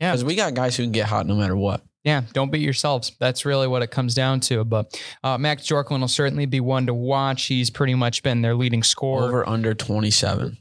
Yeah. 0.00 0.12
Because 0.12 0.24
we 0.24 0.34
got 0.34 0.54
guys 0.54 0.76
who 0.76 0.82
can 0.82 0.92
get 0.92 1.06
hot 1.06 1.26
no 1.26 1.34
matter 1.34 1.56
what. 1.56 1.82
Yeah, 2.04 2.22
don't 2.32 2.52
beat 2.52 2.60
yourselves. 2.60 3.12
That's 3.18 3.44
really 3.44 3.66
what 3.66 3.82
it 3.82 3.90
comes 3.90 4.14
down 4.14 4.38
to. 4.42 4.64
But 4.64 5.00
uh, 5.24 5.38
Max 5.38 5.66
Bjorklund 5.66 6.00
will 6.00 6.08
certainly 6.08 6.46
be 6.46 6.60
one 6.60 6.86
to 6.86 6.94
watch. 6.94 7.46
He's 7.46 7.68
pretty 7.68 7.96
much 7.96 8.22
been 8.22 8.42
their 8.42 8.54
leading 8.54 8.84
scorer. 8.84 9.24
Over 9.24 9.48
under 9.48 9.74
27 9.74 10.56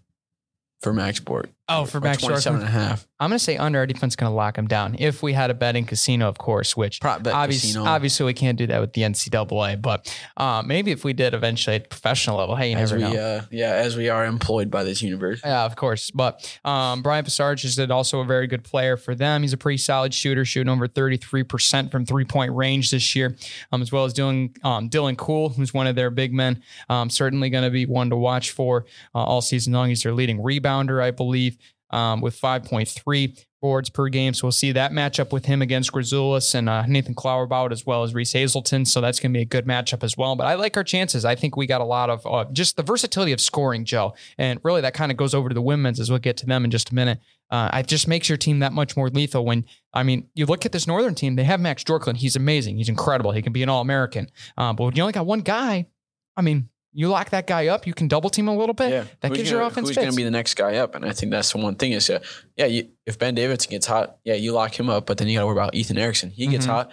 for 0.82 0.92
Max 0.92 1.20
Borg. 1.20 1.50
Oh, 1.68 1.86
for 1.86 2.00
Max 2.00 2.22
27 2.22 2.60
Bjorklund. 2.60 2.62
and 2.62 2.68
a 2.68 2.72
half. 2.72 3.08
I'm 3.20 3.30
going 3.30 3.40
to 3.40 3.44
say 3.44 3.58
under. 3.58 3.80
Our 3.80 3.88
defense 3.88 4.16
going 4.16 4.30
to 4.30 4.36
lock 4.36 4.58
him 4.58 4.68
down. 4.68 4.96
If 5.00 5.24
we 5.24 5.34
had 5.34 5.50
a 5.50 5.54
betting 5.54 5.86
casino, 5.86 6.28
of 6.28 6.38
course, 6.38 6.78
which 6.78 7.02
Prop 7.02 7.24
bet 7.24 7.34
obviously, 7.34 7.70
casino. 7.70 7.86
obviously 7.86 8.26
we 8.26 8.34
can't 8.34 8.58
do 8.58 8.68
that 8.68 8.80
with 8.82 8.94
the 8.94 9.02
NCAA. 9.02 9.82
But 9.82 10.16
uh, 10.38 10.62
maybe 10.66 10.92
if 10.92 11.04
we 11.04 11.14
did 11.14 11.34
eventually 11.34 11.78
at 11.78 11.90
professional 11.90 12.38
level, 12.38 12.56
hey, 12.56 12.72
you 12.72 12.78
As 12.78 12.92
never 12.92 13.08
we, 13.08 13.14
know. 13.16 13.20
uh, 13.20 13.42
yeah, 13.52 13.72
as 13.72 13.96
we 13.98 14.10
are 14.10 14.26
employed 14.26 14.70
by 14.70 14.84
this 14.84 15.02
university. 15.02 15.48
Yeah, 15.48 15.66
of 15.66 15.76
course. 15.76 16.12
But 16.12 16.60
um, 16.66 17.02
Brian 17.02 17.26
Passarge 17.26 17.64
is 17.66 17.80
also 17.90 18.20
a 18.20 18.26
very 18.26 18.46
good 18.48 18.64
player 18.64 18.96
for 18.98 19.16
them. 19.16 19.42
He's 19.42 19.54
a 19.54 19.58
pretty 19.58 19.78
solid 19.78 20.14
shooter, 20.14 20.46
shooting 20.46 20.70
over 20.72 20.88
33% 20.88 21.90
from 21.92 22.06
three 22.06 22.26
point 22.26 22.52
range 22.54 22.92
this 22.92 23.16
year, 23.16 23.36
um, 23.72 23.82
as 23.82 23.92
well 23.92 24.06
as 24.06 24.14
Dylan, 24.14 24.56
um, 24.64 24.90
Dylan 24.90 25.18
Cool, 25.18 25.50
who's 25.50 25.74
one 25.74 25.88
of 25.88 25.96
their 25.96 26.10
big 26.12 26.34
men. 26.34 26.62
Um, 26.90 27.10
certainly 27.10 27.50
going 27.50 27.64
to 27.64 27.72
be 27.72 27.86
one 27.86 28.10
to 28.12 28.18
watch 28.18 28.52
for 28.52 28.86
uh, 29.16 29.24
all 29.24 29.42
season 29.42 29.74
long. 29.74 29.90
He's 29.90 30.04
their 30.04 30.14
leading 30.14 30.40
rebounder, 30.40 31.02
I 31.02 31.12
believe. 31.12 31.55
Um, 31.96 32.20
with 32.20 32.40
5.3 32.40 33.46
boards 33.62 33.90
per 33.90 34.10
game. 34.10 34.34
So 34.34 34.46
we'll 34.46 34.52
see 34.52 34.74
that 34.74 34.92
matchup 34.92 35.32
with 35.32 35.46
him 35.46 35.62
against 35.62 35.92
Grizulis 35.92 36.54
and 36.54 36.68
uh, 36.68 36.86
Nathan 36.86 37.16
Klauerbout 37.16 37.72
as 37.72 37.86
well 37.86 38.04
as 38.04 38.14
Reese 38.14 38.34
Hazelton. 38.34 38.86
So 38.86 39.00
that's 39.00 39.20
going 39.20 39.32
to 39.32 39.38
be 39.38 39.42
a 39.42 39.46
good 39.46 39.66
matchup 39.66 40.04
as 40.04 40.18
well. 40.18 40.36
But 40.36 40.46
I 40.46 40.56
like 40.56 40.76
our 40.76 40.84
chances. 40.84 41.24
I 41.24 41.36
think 41.36 41.56
we 41.56 41.66
got 41.66 41.80
a 41.80 41.86
lot 41.86 42.10
of 42.10 42.26
uh, 42.28 42.46
just 42.52 42.76
the 42.76 42.84
versatility 42.84 43.32
of 43.32 43.40
scoring, 43.40 43.86
Joe. 43.86 44.14
And 44.38 44.60
really 44.64 44.82
that 44.82 44.94
kind 44.94 45.10
of 45.10 45.18
goes 45.18 45.34
over 45.34 45.50
to 45.50 45.56
the 45.56 45.62
women's 45.62 46.00
as 46.00 46.10
we'll 46.10 46.20
get 46.20 46.38
to 46.38 46.46
them 46.46 46.66
in 46.66 46.70
just 46.70 46.92
a 46.92 46.96
minute. 46.96 47.20
Uh, 47.50 47.70
it 47.74 47.88
just 47.88 48.08
makes 48.08 48.28
your 48.28 48.38
team 48.38 48.60
that 48.60 48.74
much 48.74 48.98
more 48.98 49.10
lethal 49.10 49.46
when, 49.46 49.64
I 49.94 50.04
mean, 50.04 50.28
you 50.36 50.46
look 50.46 50.66
at 50.66 50.74
this 50.74 50.88
Northern 50.88 51.16
team, 51.16 51.36
they 51.36 51.44
have 51.46 51.62
Max 51.62 51.84
Bjorklund. 51.84 52.18
He's 52.18 52.36
amazing. 52.36 52.78
He's 52.78 52.90
incredible. 52.90 53.32
He 53.32 53.42
can 53.42 53.54
be 53.54 53.64
an 53.64 53.70
All 53.70 53.82
American. 53.82 54.30
Uh, 54.58 54.74
but 54.74 54.84
when 54.84 54.96
you 54.96 55.02
only 55.02 55.14
got 55.14 55.26
one 55.26 55.42
guy, 55.42 55.88
I 56.36 56.42
mean, 56.42 56.70
you 56.96 57.10
lock 57.10 57.30
that 57.32 57.46
guy 57.46 57.68
up, 57.68 57.86
you 57.86 57.94
can 57.94 58.08
double 58.08 58.30
team 58.30 58.48
a 58.48 58.56
little 58.56 58.74
bit. 58.74 58.90
Yeah, 58.90 59.04
that 59.20 59.28
Who's 59.30 59.38
gives 59.38 59.50
gonna, 59.52 59.62
your 59.62 59.68
offense 59.68 59.90
Who's 59.90 59.98
going 59.98 60.10
to 60.10 60.16
be 60.16 60.24
the 60.24 60.32
next 60.32 60.54
guy 60.56 60.78
up? 60.78 60.96
And 60.96 61.04
I 61.06 61.12
think 61.12 61.32
that's 61.32 61.52
the 61.52 61.58
one 61.60 61.76
thing 61.76 61.92
is, 61.92 62.10
uh, 62.10 62.20
yeah, 62.56 62.66
you, 62.68 62.88
if 63.06 63.20
Ben 63.20 63.36
Davidson 63.36 63.70
gets 63.70 63.86
hot, 63.86 64.18
yeah, 64.24 64.36
you 64.36 64.54
lock 64.54 64.80
him 64.80 64.90
up, 64.90 65.06
but 65.06 65.18
then 65.18 65.28
you 65.28 65.36
got 65.38 65.42
to 65.42 65.48
worry 65.48 65.56
about 65.56 65.76
Ethan 65.76 65.98
Erickson. 65.98 66.30
He 66.32 66.48
gets 66.48 66.66
Mhm. 66.66 66.70
hot. 66.70 66.92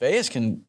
Vegas 0.00 0.28
can 0.30 0.64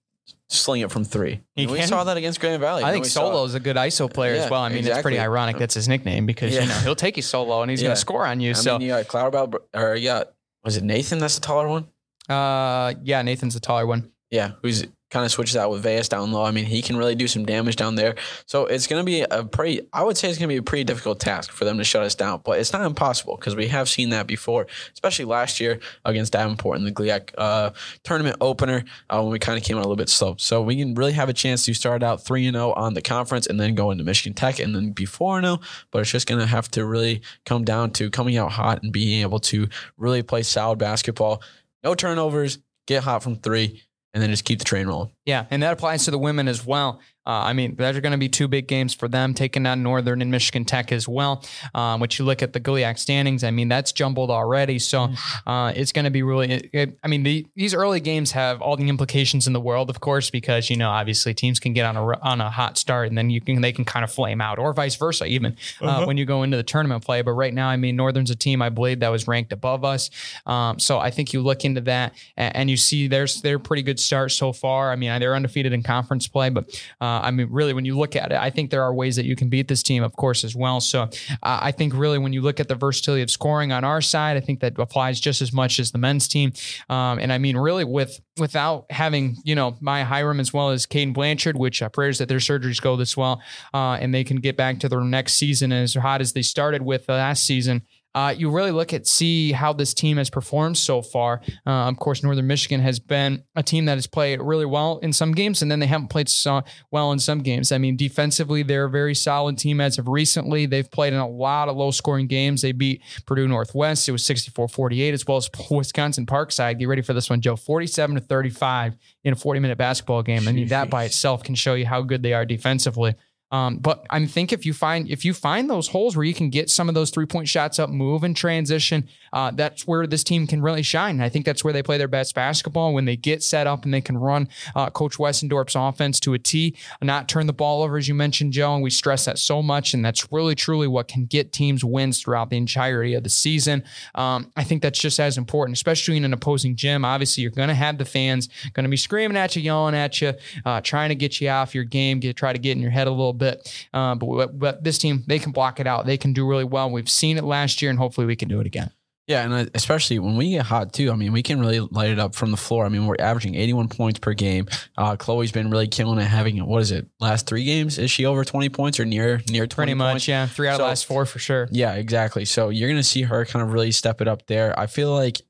sling 0.49 0.82
it 0.82 0.91
from 0.91 1.03
three. 1.05 1.41
He 1.55 1.67
we 1.67 1.82
saw 1.84 2.03
that 2.03 2.17
against 2.17 2.39
Grand 2.39 2.59
Valley. 2.61 2.84
I 2.84 2.91
think 2.91 3.05
saw- 3.05 3.21
Solo's 3.32 3.53
a 3.55 3.59
good 3.59 3.78
ISO 3.78 4.11
player 4.13 4.36
Yeah, 4.36 4.43
as 4.43 4.51
well. 4.51 4.61
I 4.61 4.69
mean, 4.69 4.86
it's 4.86 5.01
pretty 5.01 5.19
ironic 5.19 5.57
that's 5.57 5.73
his 5.73 5.88
nickname 5.88 6.26
because 6.26 6.53
you 6.53 6.59
know 6.65 6.73
he'll 6.84 6.95
take 6.95 7.15
you 7.17 7.23
solo 7.23 7.61
and 7.61 7.71
he's 7.71 7.82
going 7.82 7.93
to 7.95 7.99
score 7.99 8.26
on 8.26 8.39
you. 8.39 8.51
I 8.51 8.53
so, 8.53 8.73
mean, 8.78 8.88
you 8.89 8.93
got 8.93 9.05
Cloudbow, 9.07 9.55
or 9.73 9.95
you 9.95 10.05
got, 10.09 10.34
was 10.63 10.78
it 10.78 10.84
Nathan 10.84 11.19
that's 11.19 11.36
the 11.36 11.41
taller 11.41 11.67
one? 11.67 11.88
uh, 12.30 12.93
yeah, 13.03 13.21
Nathan's 13.21 13.53
the 13.53 13.59
taller 13.59 13.86
one. 13.88 14.11
Yeah, 14.32 14.51
who's 14.61 14.86
kind 15.12 15.26
of 15.26 15.32
switches 15.32 15.56
out 15.56 15.70
with 15.70 15.84
Vegas 15.84 16.10
down 16.10 16.32
low. 16.32 16.43
I 16.43 16.51
mean, 16.51 16.66
he 16.66 16.82
can 16.82 16.97
really 16.97 17.16
do 17.16 17.28
some 17.28 17.45
damage 17.45 17.76
down 17.76 17.95
there. 17.95 18.16
So 18.47 18.66
it's 18.66 18.88
going 18.88 19.01
to 19.01 19.06
be 19.06 19.22
a 19.22 19.43
pretty, 19.43 19.82
I 19.93 20.03
would 20.03 20.18
say 20.18 20.30
it's 20.30 20.38
going 20.38 20.49
to 20.49 20.53
be 20.53 20.58
a 20.58 20.64
pretty 20.64 20.84
difficult 20.84 21.20
task 21.20 21.51
for 21.51 21.64
them 21.64 21.78
to 21.78 21.84
shut 21.84 22.03
us 22.03 22.16
down, 22.16 22.41
but 22.43 22.60
it's 22.60 22.74
not 22.74 22.84
impossible 22.84 23.36
because 23.38 23.56
we 23.56 23.68
have 23.68 23.88
seen 23.88 24.10
that 24.10 24.28
before, 24.28 24.68
especially 24.93 25.26
last 25.26 25.60
year 25.60 25.80
against 26.03 26.34
Davenport 26.34 26.80
in 26.80 26.86
the 26.86 26.91
GLIAC 26.91 27.32
uh, 27.38 27.72
tournament 28.03 28.38
opener 28.41 28.84
uh, 29.10 29.22
when 29.22 29.32
we 29.32 29.39
kind 29.39 29.58
of 29.58 29.64
came 29.64 29.78
out 29.78 29.82
a 29.82 29.88
little 29.88 29.95
bit 29.95 30.10
slow. 30.10 30.36
So 30.38 30.62
we 30.62 30.76
can 30.76 30.95
really 30.95 31.14
have 31.14 31.30
a 31.30 31.34
chance 31.34 31.66
to 31.66 31.74
start 31.74 32.01
out 32.03 32.24
3 32.24 32.51
0 32.51 32.74
on 32.74 32.93
the 32.93 33.01
conference 33.01 33.47
and 33.47 33.60
then 33.60 33.76
go 33.76 33.91
into 33.91 34.03
Michigan 34.03 34.34
Tech 34.34 34.60
and 34.60 34.76
then 34.76 34.91
be 34.91 35.06
4 35.06 35.41
0. 35.41 35.60
But 35.91 35.99
it's 35.99 36.12
just 36.12 36.28
going 36.28 36.41
to 36.41 36.47
have 36.47 36.70
to 36.72 36.86
really 36.86 37.22
come 37.45 37.64
down 37.64 37.91
to 37.91 38.10
coming 38.10 38.38
out 38.38 38.51
hot 38.51 38.82
and 38.84 38.91
being 38.91 39.22
able 39.22 39.39
to 39.39 39.68
really 39.97 40.24
play 40.24 40.41
solid 40.43 40.80
basketball. 40.80 41.41
No 41.84 41.93
turnovers, 41.93 42.58
get 42.88 43.03
hot 43.03 43.24
from 43.24 43.36
three, 43.36 43.84
and 44.16 44.24
then 44.24 44.32
just 44.32 44.45
keep 44.45 44.59
the 44.59 44.66
train 44.66 44.88
rolling. 44.88 45.11
Yeah, 45.26 45.45
and 45.51 45.61
that 45.61 45.74
applies 45.74 46.05
to 46.05 46.11
the 46.11 46.18
women 46.18 46.47
as 46.47 46.66
well. 46.66 47.01
Uh, 47.28 47.32
I 47.32 47.53
mean, 47.53 47.76
those 47.76 47.95
are 47.97 48.01
going 48.01 48.11
to 48.11 48.17
be 48.17 48.30
two 48.30 48.47
big 48.47 48.67
games 48.67 48.93
for 48.93 49.07
them, 49.07 49.34
taking 49.34 49.63
down 49.63 49.84
Northern 49.84 50.21
and 50.21 50.30
Michigan 50.32 50.65
Tech 50.65 50.91
as 50.91 51.07
well. 51.07 51.43
Um, 51.73 51.99
which 51.99 52.19
you 52.19 52.26
look 52.26 52.41
at 52.43 52.53
the 52.53 52.59
GLIAC 52.59 52.99
standings, 52.99 53.43
I 53.43 53.51
mean, 53.51 53.67
that's 53.67 53.91
jumbled 53.91 54.30
already. 54.32 54.80
So 54.80 55.09
uh, 55.47 55.73
it's 55.76 55.91
going 55.91 56.05
to 56.05 56.11
be 56.11 56.23
really. 56.23 56.51
It, 56.51 56.69
it- 56.73 56.99
I 57.03 57.07
mean, 57.07 57.23
the, 57.23 57.45
these 57.55 57.73
early 57.73 57.99
games 57.99 58.32
have 58.32 58.61
all 58.61 58.76
the 58.78 58.88
implications 58.89 59.47
in 59.47 59.53
the 59.53 59.59
world, 59.59 59.89
of 59.89 59.99
course, 59.99 60.30
because 60.30 60.69
you 60.69 60.76
know, 60.78 60.89
obviously, 60.89 61.34
teams 61.34 61.59
can 61.59 61.73
get 61.73 61.86
on 61.86 61.97
a 61.97 62.19
on 62.21 62.41
a 62.41 62.49
hot 62.49 62.78
start, 62.78 63.07
and 63.09 63.17
then 63.17 63.30
you 63.30 63.41
can 63.41 63.61
they 63.61 63.71
can 63.71 63.86
kind 63.86 64.03
of 64.03 64.11
flame 64.11 64.41
out, 64.41 64.59
or 64.59 64.73
vice 64.73 64.95
versa, 64.95 65.26
even 65.26 65.55
uh, 65.82 66.05
when 66.05 66.17
you 66.17 66.26
go 66.26 66.43
into 66.43 66.57
the 66.57 66.63
tournament 66.63 67.03
play. 67.03 67.21
But 67.21 67.32
right 67.34 67.53
now, 67.53 67.67
I 67.69 67.76
mean, 67.78 67.95
Northern's 67.95 68.32
a 68.32 68.36
team 68.36 68.61
I 68.61 68.69
believe 68.69 68.99
that 69.01 69.09
was 69.09 69.28
ranked 69.28 69.51
above 69.53 69.84
us. 69.84 70.09
Um, 70.45 70.80
so 70.80 70.99
I 70.99 71.11
think 71.11 71.34
you 71.34 71.41
look 71.41 71.65
into 71.65 71.82
that 71.82 72.13
and, 72.38 72.55
and 72.55 72.69
you 72.69 72.78
see 72.78 73.07
there's 73.07 73.41
they're 73.41 73.59
pretty 73.59 73.84
good 73.84 73.99
start 73.99 74.32
so 74.32 74.51
far. 74.53 74.91
I 74.91 74.95
mean, 74.95 75.19
they're 75.19 75.36
undefeated 75.36 75.73
in 75.73 75.84
conference 75.84 76.28
play, 76.28 76.49
but 76.49 76.69
uh, 77.01 77.14
I 77.24 77.32
mean, 77.32 77.47
really, 77.49 77.74
when 77.74 77.86
you 77.86 77.97
look 77.97 78.16
at 78.16 78.32
it, 78.32 78.38
I 78.38 78.49
think 78.49 78.72
there 78.72 78.84
are 78.84 78.93
ways 78.93 79.16
that 79.16 79.26
you 79.26 79.36
can 79.36 79.49
beat 79.49 79.68
this 79.68 79.84
team, 79.84 80.03
of 80.03 80.16
course, 80.16 80.43
as 80.43 80.55
well. 80.55 80.82
So 80.82 81.03
uh, 81.03 81.07
I 81.41 81.72
think 81.72 81.93
really 81.93 82.18
when 82.18 82.34
you 82.34 82.41
look 82.41 82.59
at 82.59 82.68
the 82.68 82.76
versatility 82.76 83.22
of 83.22 83.32
scoring 83.32 83.72
on 83.72 83.84
our 83.84 84.01
side, 84.01 84.38
I 84.38 84.39
think 84.39 84.59
that 84.61 84.78
applies 84.80 85.20
just 85.20 85.41
as 85.41 85.53
much 85.53 85.80
as 85.80 85.91
the 85.91 85.97
men's 85.97 86.28
team. 86.28 86.53
Um, 86.89 87.20
and 87.20 87.32
I 87.32 87.38
mean, 87.38 87.57
really, 87.57 87.84
with 87.84 88.20
without 88.38 88.86
having 88.89 89.38
you 89.43 89.55
know 89.55 89.78
Maya 89.82 90.05
Hiram 90.05 90.39
as 90.39 90.53
well 90.53 90.70
as 90.70 90.86
Caden 90.86 91.13
Blanchard, 91.13 91.57
which 91.57 91.82
uh, 91.82 91.89
prayers 91.89 92.18
that 92.20 92.28
their 92.28 92.39
surgeries 92.39 92.82
go 92.82 92.95
this 92.95 93.16
well, 93.16 93.41
uh, 93.74 93.97
and 93.99 94.13
they 94.13 94.24
can 94.24 94.38
get 94.38 94.57
back 94.57 94.80
to 94.80 94.89
their 94.89 95.01
next 95.01 95.34
season 95.34 95.72
as 95.72 95.93
hot 95.93 96.22
as 96.22 96.34
they 96.34 96.41
started 96.41 96.82
with 96.82 97.09
uh, 97.09 97.13
last 97.13 97.45
season. 97.45 97.82
Uh, 98.16 98.34
you 98.36 98.49
really 98.49 98.72
look 98.72 98.93
at 98.93 99.05
see 99.05 99.51
how 99.51 99.74
this 99.74 99.93
team 99.93 100.16
has 100.16 100.30
performed 100.30 100.78
so 100.78 101.01
far. 101.01 101.41
Uh, 101.68 101.89
of 101.89 101.97
course, 101.97 102.24
Northern 102.24 102.47
Michigan 102.47 102.80
has 102.80 102.97
been 102.97 103.43
a 103.57 103.61
team 103.61 103.86
that 103.86 103.95
has 103.95 104.07
played 104.07 104.41
really 104.41 104.66
well 104.66 104.99
in 104.99 105.11
some 105.11 105.34
games, 105.34 105.61
and 105.61 105.70
then 105.70 105.80
they 105.80 105.86
haven't 105.86 106.07
played 106.07 106.30
so 106.30 106.63
well 106.91 107.11
in 107.11 107.20
some 107.20 107.39
games. 107.39 107.74
I 107.74 107.78
mean, 107.78 107.97
defensively, 107.97 108.63
they're 108.63 108.86
a 108.86 108.89
very 108.89 109.13
solid 109.13 109.57
team 109.57 109.82
as 109.82 109.97
of 109.97 110.07
recently. 110.07 110.66
They've 110.66 110.89
played 110.89 111.11
in 111.11 111.20
a 111.20 111.28
lot 111.28 111.68
of 111.68 111.76
low 111.76 111.91
scoring 111.91 112.28
games. 112.28 112.61
They 112.61 112.72
beat 112.72 113.01
Purdue 113.26 113.49
Northwest. 113.49 114.07
It 114.07 114.13
was 114.13 114.26
64 114.26 114.70
48, 114.70 115.13
as 115.13 115.28
well 115.28 115.38
as 115.38 115.49
Wisconsin 115.70 116.26
Parkside. 116.26 116.80
Get 116.80 116.88
ready 116.88 117.01
for 117.01 117.13
this 117.13 117.30
one, 117.30 117.41
Joe 117.41 117.57
47 117.57 118.16
to 118.16 118.22
35 118.22 118.95
in 119.26 119.34
a 119.34 119.36
40 119.36 119.59
minute 119.59 119.78
basketball 119.78 120.24
game. 120.24 120.47
I 120.47 120.53
mean, 120.53 120.70
that 120.70 120.89
by 120.89 121.03
itself 121.03 121.43
can 121.43 121.55
show 121.55 121.74
you 121.74 121.86
how 121.86 122.01
good 122.01 122.24
they 122.24 122.32
are 122.32 122.45
defensively. 122.45 123.16
Um, 123.56 123.78
but 123.78 124.06
I 124.10 124.26
think 124.26 124.51
if 124.51 124.66
you 124.66 124.74
find 124.74 125.10
if 125.10 125.24
you 125.24 125.34
find 125.34 125.70
those 125.70 125.88
holes 125.88 126.18
where 126.18 126.26
you 126.26 126.34
can 126.34 126.49
get 126.49 126.70
some 126.70 126.89
of 126.89 126.95
those 126.95 127.10
three 127.10 127.26
point 127.26 127.47
shots 127.47 127.80
up, 127.80 127.89
move 127.89 128.24
and 128.24 128.36
transition, 128.36 129.08
uh, 129.32 129.51
that's 129.51 129.88
where 129.88 130.06
this 130.06 130.24
team 130.24 130.45
can 130.45 130.62
really 130.62 130.84
shine. 130.84 131.22
I 131.22 131.30
think 131.30 131.45
that's 131.45 131.64
where 131.64 131.72
they 131.72 131.84
play 131.84 131.97
their 131.97 132.10
best 132.10 132.36
basketball 132.36 132.93
when 132.93 133.06
they 133.06 133.16
get 133.16 133.43
set 133.43 133.66
up 133.66 133.86
and 133.86 133.93
they 133.93 134.01
can 134.01 134.18
run 134.18 134.49
uh, 134.76 134.89
Coach 134.89 135.18
Westendorp's 135.18 135.76
offense 135.76 136.20
to 136.22 136.34
a 136.34 136.39
T, 136.39 136.76
not 137.01 137.30
turn 137.30 137.47
the 137.47 137.53
ball 137.53 137.84
over 137.84 137.97
as 137.97 138.08
you 138.08 138.16
mentioned, 138.16 138.51
Joe. 138.51 138.74
And 138.74 138.84
we 138.84 138.89
stress 138.89 139.26
that 139.26 139.39
so 139.39 139.62
much, 139.62 139.93
and 139.93 140.03
that's 140.03 140.32
really 140.32 140.56
truly 140.56 140.88
what 140.88 141.08
can 141.08 141.26
get 141.26 141.53
teams 141.53 141.84
wins 141.84 142.22
throughout 142.22 142.49
the 142.49 142.58
entirety 142.58 143.14
of 143.14 143.24
the 143.24 143.30
season. 143.30 143.84
Um, 144.16 144.51
I 144.58 144.64
think 144.64 144.82
that's 144.82 144.99
just 144.99 145.20
as 145.20 145.38
important, 145.38 145.78
especially 145.78 146.18
in 146.18 146.26
an 146.26 146.34
opposing 146.34 146.76
gym. 146.76 147.06
Obviously, 147.06 147.43
you're 147.43 147.51
going 147.51 147.70
to 147.70 147.76
have 147.76 147.97
the 147.97 148.06
fans 148.06 148.49
going 148.74 148.84
to 148.84 148.89
be 148.89 148.97
screaming 148.97 149.38
at 149.38 149.56
you, 149.56 149.62
yelling 149.62 149.95
at 149.95 150.20
you, 150.22 150.34
uh, 150.66 150.82
trying 150.82 151.10
to 151.10 151.16
get 151.16 151.39
you 151.39 151.49
off 151.49 151.74
your 151.74 151.84
game, 151.86 152.20
get 152.20 152.36
try 152.36 152.51
to 152.51 152.60
get 152.60 152.74
in 152.74 152.82
your 152.82 152.91
head 152.91 153.08
a 153.08 153.12
little 153.12 153.34
bit. 153.34 153.45
Uh, 153.93 154.16
but 154.16 154.58
but 154.58 154.84
this 154.84 154.98
team 154.98 155.24
they 155.28 155.39
can 155.39 155.52
block 155.52 155.80
it 155.80 155.88
out. 155.88 156.06
They 156.06 156.18
can 156.18 156.34
do 156.34 156.48
really 156.48 156.64
well. 156.64 156.89
We've 156.89 157.10
seen 157.10 157.38
it 157.38 157.43
last 157.43 157.82
year, 157.82 157.89
and 157.89 158.00
hopefully 158.00 158.28
we 158.28 158.36
can 158.36 158.50
do 158.50 158.60
it 158.60 158.68
again. 158.68 158.91
Yeah, 159.28 159.43
and 159.43 159.72
especially 159.74 160.20
when 160.20 160.36
we 160.36 160.52
get 160.52 160.68
hot 160.68 160.93
too. 160.93 161.12
I 161.12 161.16
mean, 161.16 161.32
we 161.34 161.41
can 161.41 161.60
really 161.60 161.80
light 161.80 162.12
it 162.12 162.20
up 162.20 162.36
from 162.36 162.52
the 162.52 162.58
floor. 162.58 162.86
I 162.86 162.89
mean, 162.89 163.08
we're 163.08 163.16
averaging 163.18 163.56
81 163.56 163.88
points 163.89 164.20
per 164.20 164.34
game. 164.34 164.68
Uh, 164.96 165.16
Chloe's 165.16 165.52
been 165.52 165.72
really 165.72 165.88
killing 165.88 166.20
it. 166.20 166.26
Having 166.26 166.64
what 166.64 166.84
is 166.84 166.91
it? 166.91 167.08
Last 167.20 167.48
three 167.48 167.64
games, 167.64 167.98
is 167.98 168.12
she 168.12 168.28
over 168.28 168.46
20 168.46 168.70
points 168.70 169.00
or 169.00 169.06
near 169.06 169.41
near 169.50 169.66
20 169.66 169.74
Pretty 169.74 169.93
much, 169.96 170.12
points? 170.14 170.28
yeah. 170.28 170.46
Three 170.46 170.68
out 170.68 170.74
of 170.74 170.78
So- 170.78 170.84
the 170.84 170.89
last 170.89 171.06
four 171.08 171.26
for 171.26 171.39
sure. 171.39 171.68
Yeah, 171.72 171.93
exactly. 171.96 172.46
So 172.46 172.70
you're 172.70 172.88
going 172.88 173.00
to 173.02 173.04
see 173.04 173.24
her 173.24 173.46
kind 173.46 173.64
of 173.66 173.74
really 173.74 173.91
step 173.91 174.22
it 174.22 174.28
up 174.28 174.46
there. 174.46 174.78
I 174.80 174.86
feel 174.86 175.12
like 175.12 175.41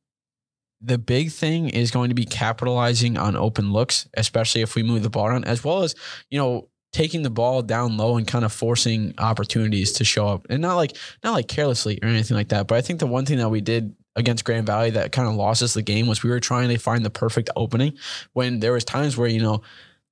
the 0.82 0.98
big 0.98 1.32
thing 1.32 1.68
is 1.68 1.92
going 1.92 2.10
to 2.10 2.16
be 2.16 2.26
capitalizing 2.26 3.18
on 3.18 3.36
open 3.36 3.74
looks, 3.74 4.08
especially 4.16 4.62
if 4.62 4.76
we 4.76 4.84
move 4.84 5.04
the 5.04 5.10
ball 5.10 5.28
around, 5.28 5.44
as 5.46 5.64
well 5.66 5.84
as, 5.84 5.96
you 6.30 6.38
know, 6.38 6.70
taking 6.96 7.24
the 7.24 7.30
ball 7.30 7.62
down 7.62 7.98
low 7.98 8.16
and 8.16 8.26
kind 8.26 8.46
of 8.46 8.54
forcing 8.54 9.14
opportunities 9.18 9.92
to 9.92 10.06
show 10.06 10.30
up. 10.30 10.48
And 10.50 10.62
not 10.62 10.76
like 10.76 10.96
not 11.26 11.34
like 11.34 11.50
carelessly 11.50 12.00
or 12.02 12.08
anything 12.08 12.38
like 12.38 12.48
that. 12.50 12.68
But 12.68 12.78
I 12.78 12.82
think 12.82 13.02
the 13.02 13.06
one 13.06 13.26
thing 13.26 13.38
that 13.40 13.50
we 13.50 13.60
did 13.60 13.94
against 14.16 14.46
Grand 14.46 14.66
Valley 14.66 14.92
that 14.92 15.12
kind 15.12 15.28
of 15.28 15.36
lost 15.36 15.62
us 15.62 15.74
the 15.74 15.82
game 15.82 16.08
was 16.08 16.24
we 16.24 16.30
were 16.30 16.40
trying 16.40 16.70
to 16.70 16.78
find 16.78 17.04
the 17.04 17.10
perfect 17.10 17.50
opening 17.58 17.98
when 18.32 18.62
there 18.62 18.72
was 18.72 18.86
times 18.86 19.18
where, 19.18 19.28
you 19.28 19.42
know, 19.42 19.62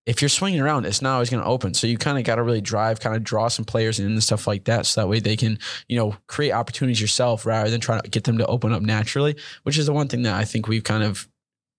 if 0.06 0.22
you're 0.22 0.28
swinging 0.28 0.60
around, 0.60 0.86
it's 0.86 1.02
not 1.02 1.14
always 1.14 1.30
going 1.30 1.42
to 1.42 1.48
open. 1.48 1.74
So 1.74 1.88
you 1.88 1.98
kind 1.98 2.18
of 2.18 2.26
got 2.26 2.36
to 2.36 2.44
really 2.44 2.60
drive, 2.60 3.00
kind 3.00 3.16
of 3.16 3.24
draw 3.24 3.48
some 3.48 3.64
players 3.64 4.02
in 4.02 4.08
and 4.08 4.22
stuff 4.22 4.46
like 4.46 4.66
that. 4.66 4.86
So 4.86 5.00
that 5.00 5.08
way 5.08 5.22
they 5.22 5.38
can, 5.38 5.58
you 5.88 5.96
know, 5.96 6.18
create 6.28 6.52
opportunities 6.52 7.00
yourself 7.00 7.46
rather 7.46 7.70
than 7.70 7.80
trying 7.80 8.02
to 8.02 8.10
get 8.10 8.26
them 8.26 8.38
to 8.40 8.46
open 8.48 8.74
up 8.74 8.82
naturally, 8.82 9.38
which 9.64 9.78
is 9.78 9.86
the 9.86 9.94
one 9.94 10.10
thing 10.10 10.24
that 10.24 10.36
I 10.36 10.44
think 10.44 10.68
we've 10.68 10.84
kind 10.84 11.04
of, 11.04 11.30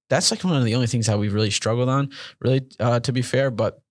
that's 0.09 0.31
like 0.31 0.43
one 0.45 0.57
of 0.57 0.65
the 0.65 0.75
only 0.75 0.87
things 0.87 1.09
that 1.09 1.19
we've 1.19 1.35
really 1.35 1.51
struggled 1.51 1.91
on, 1.91 2.09
really, 2.41 2.63
uh, 2.81 3.01
to 3.01 3.13
be 3.13 3.21
fair. 3.21 3.51
But 3.51 3.83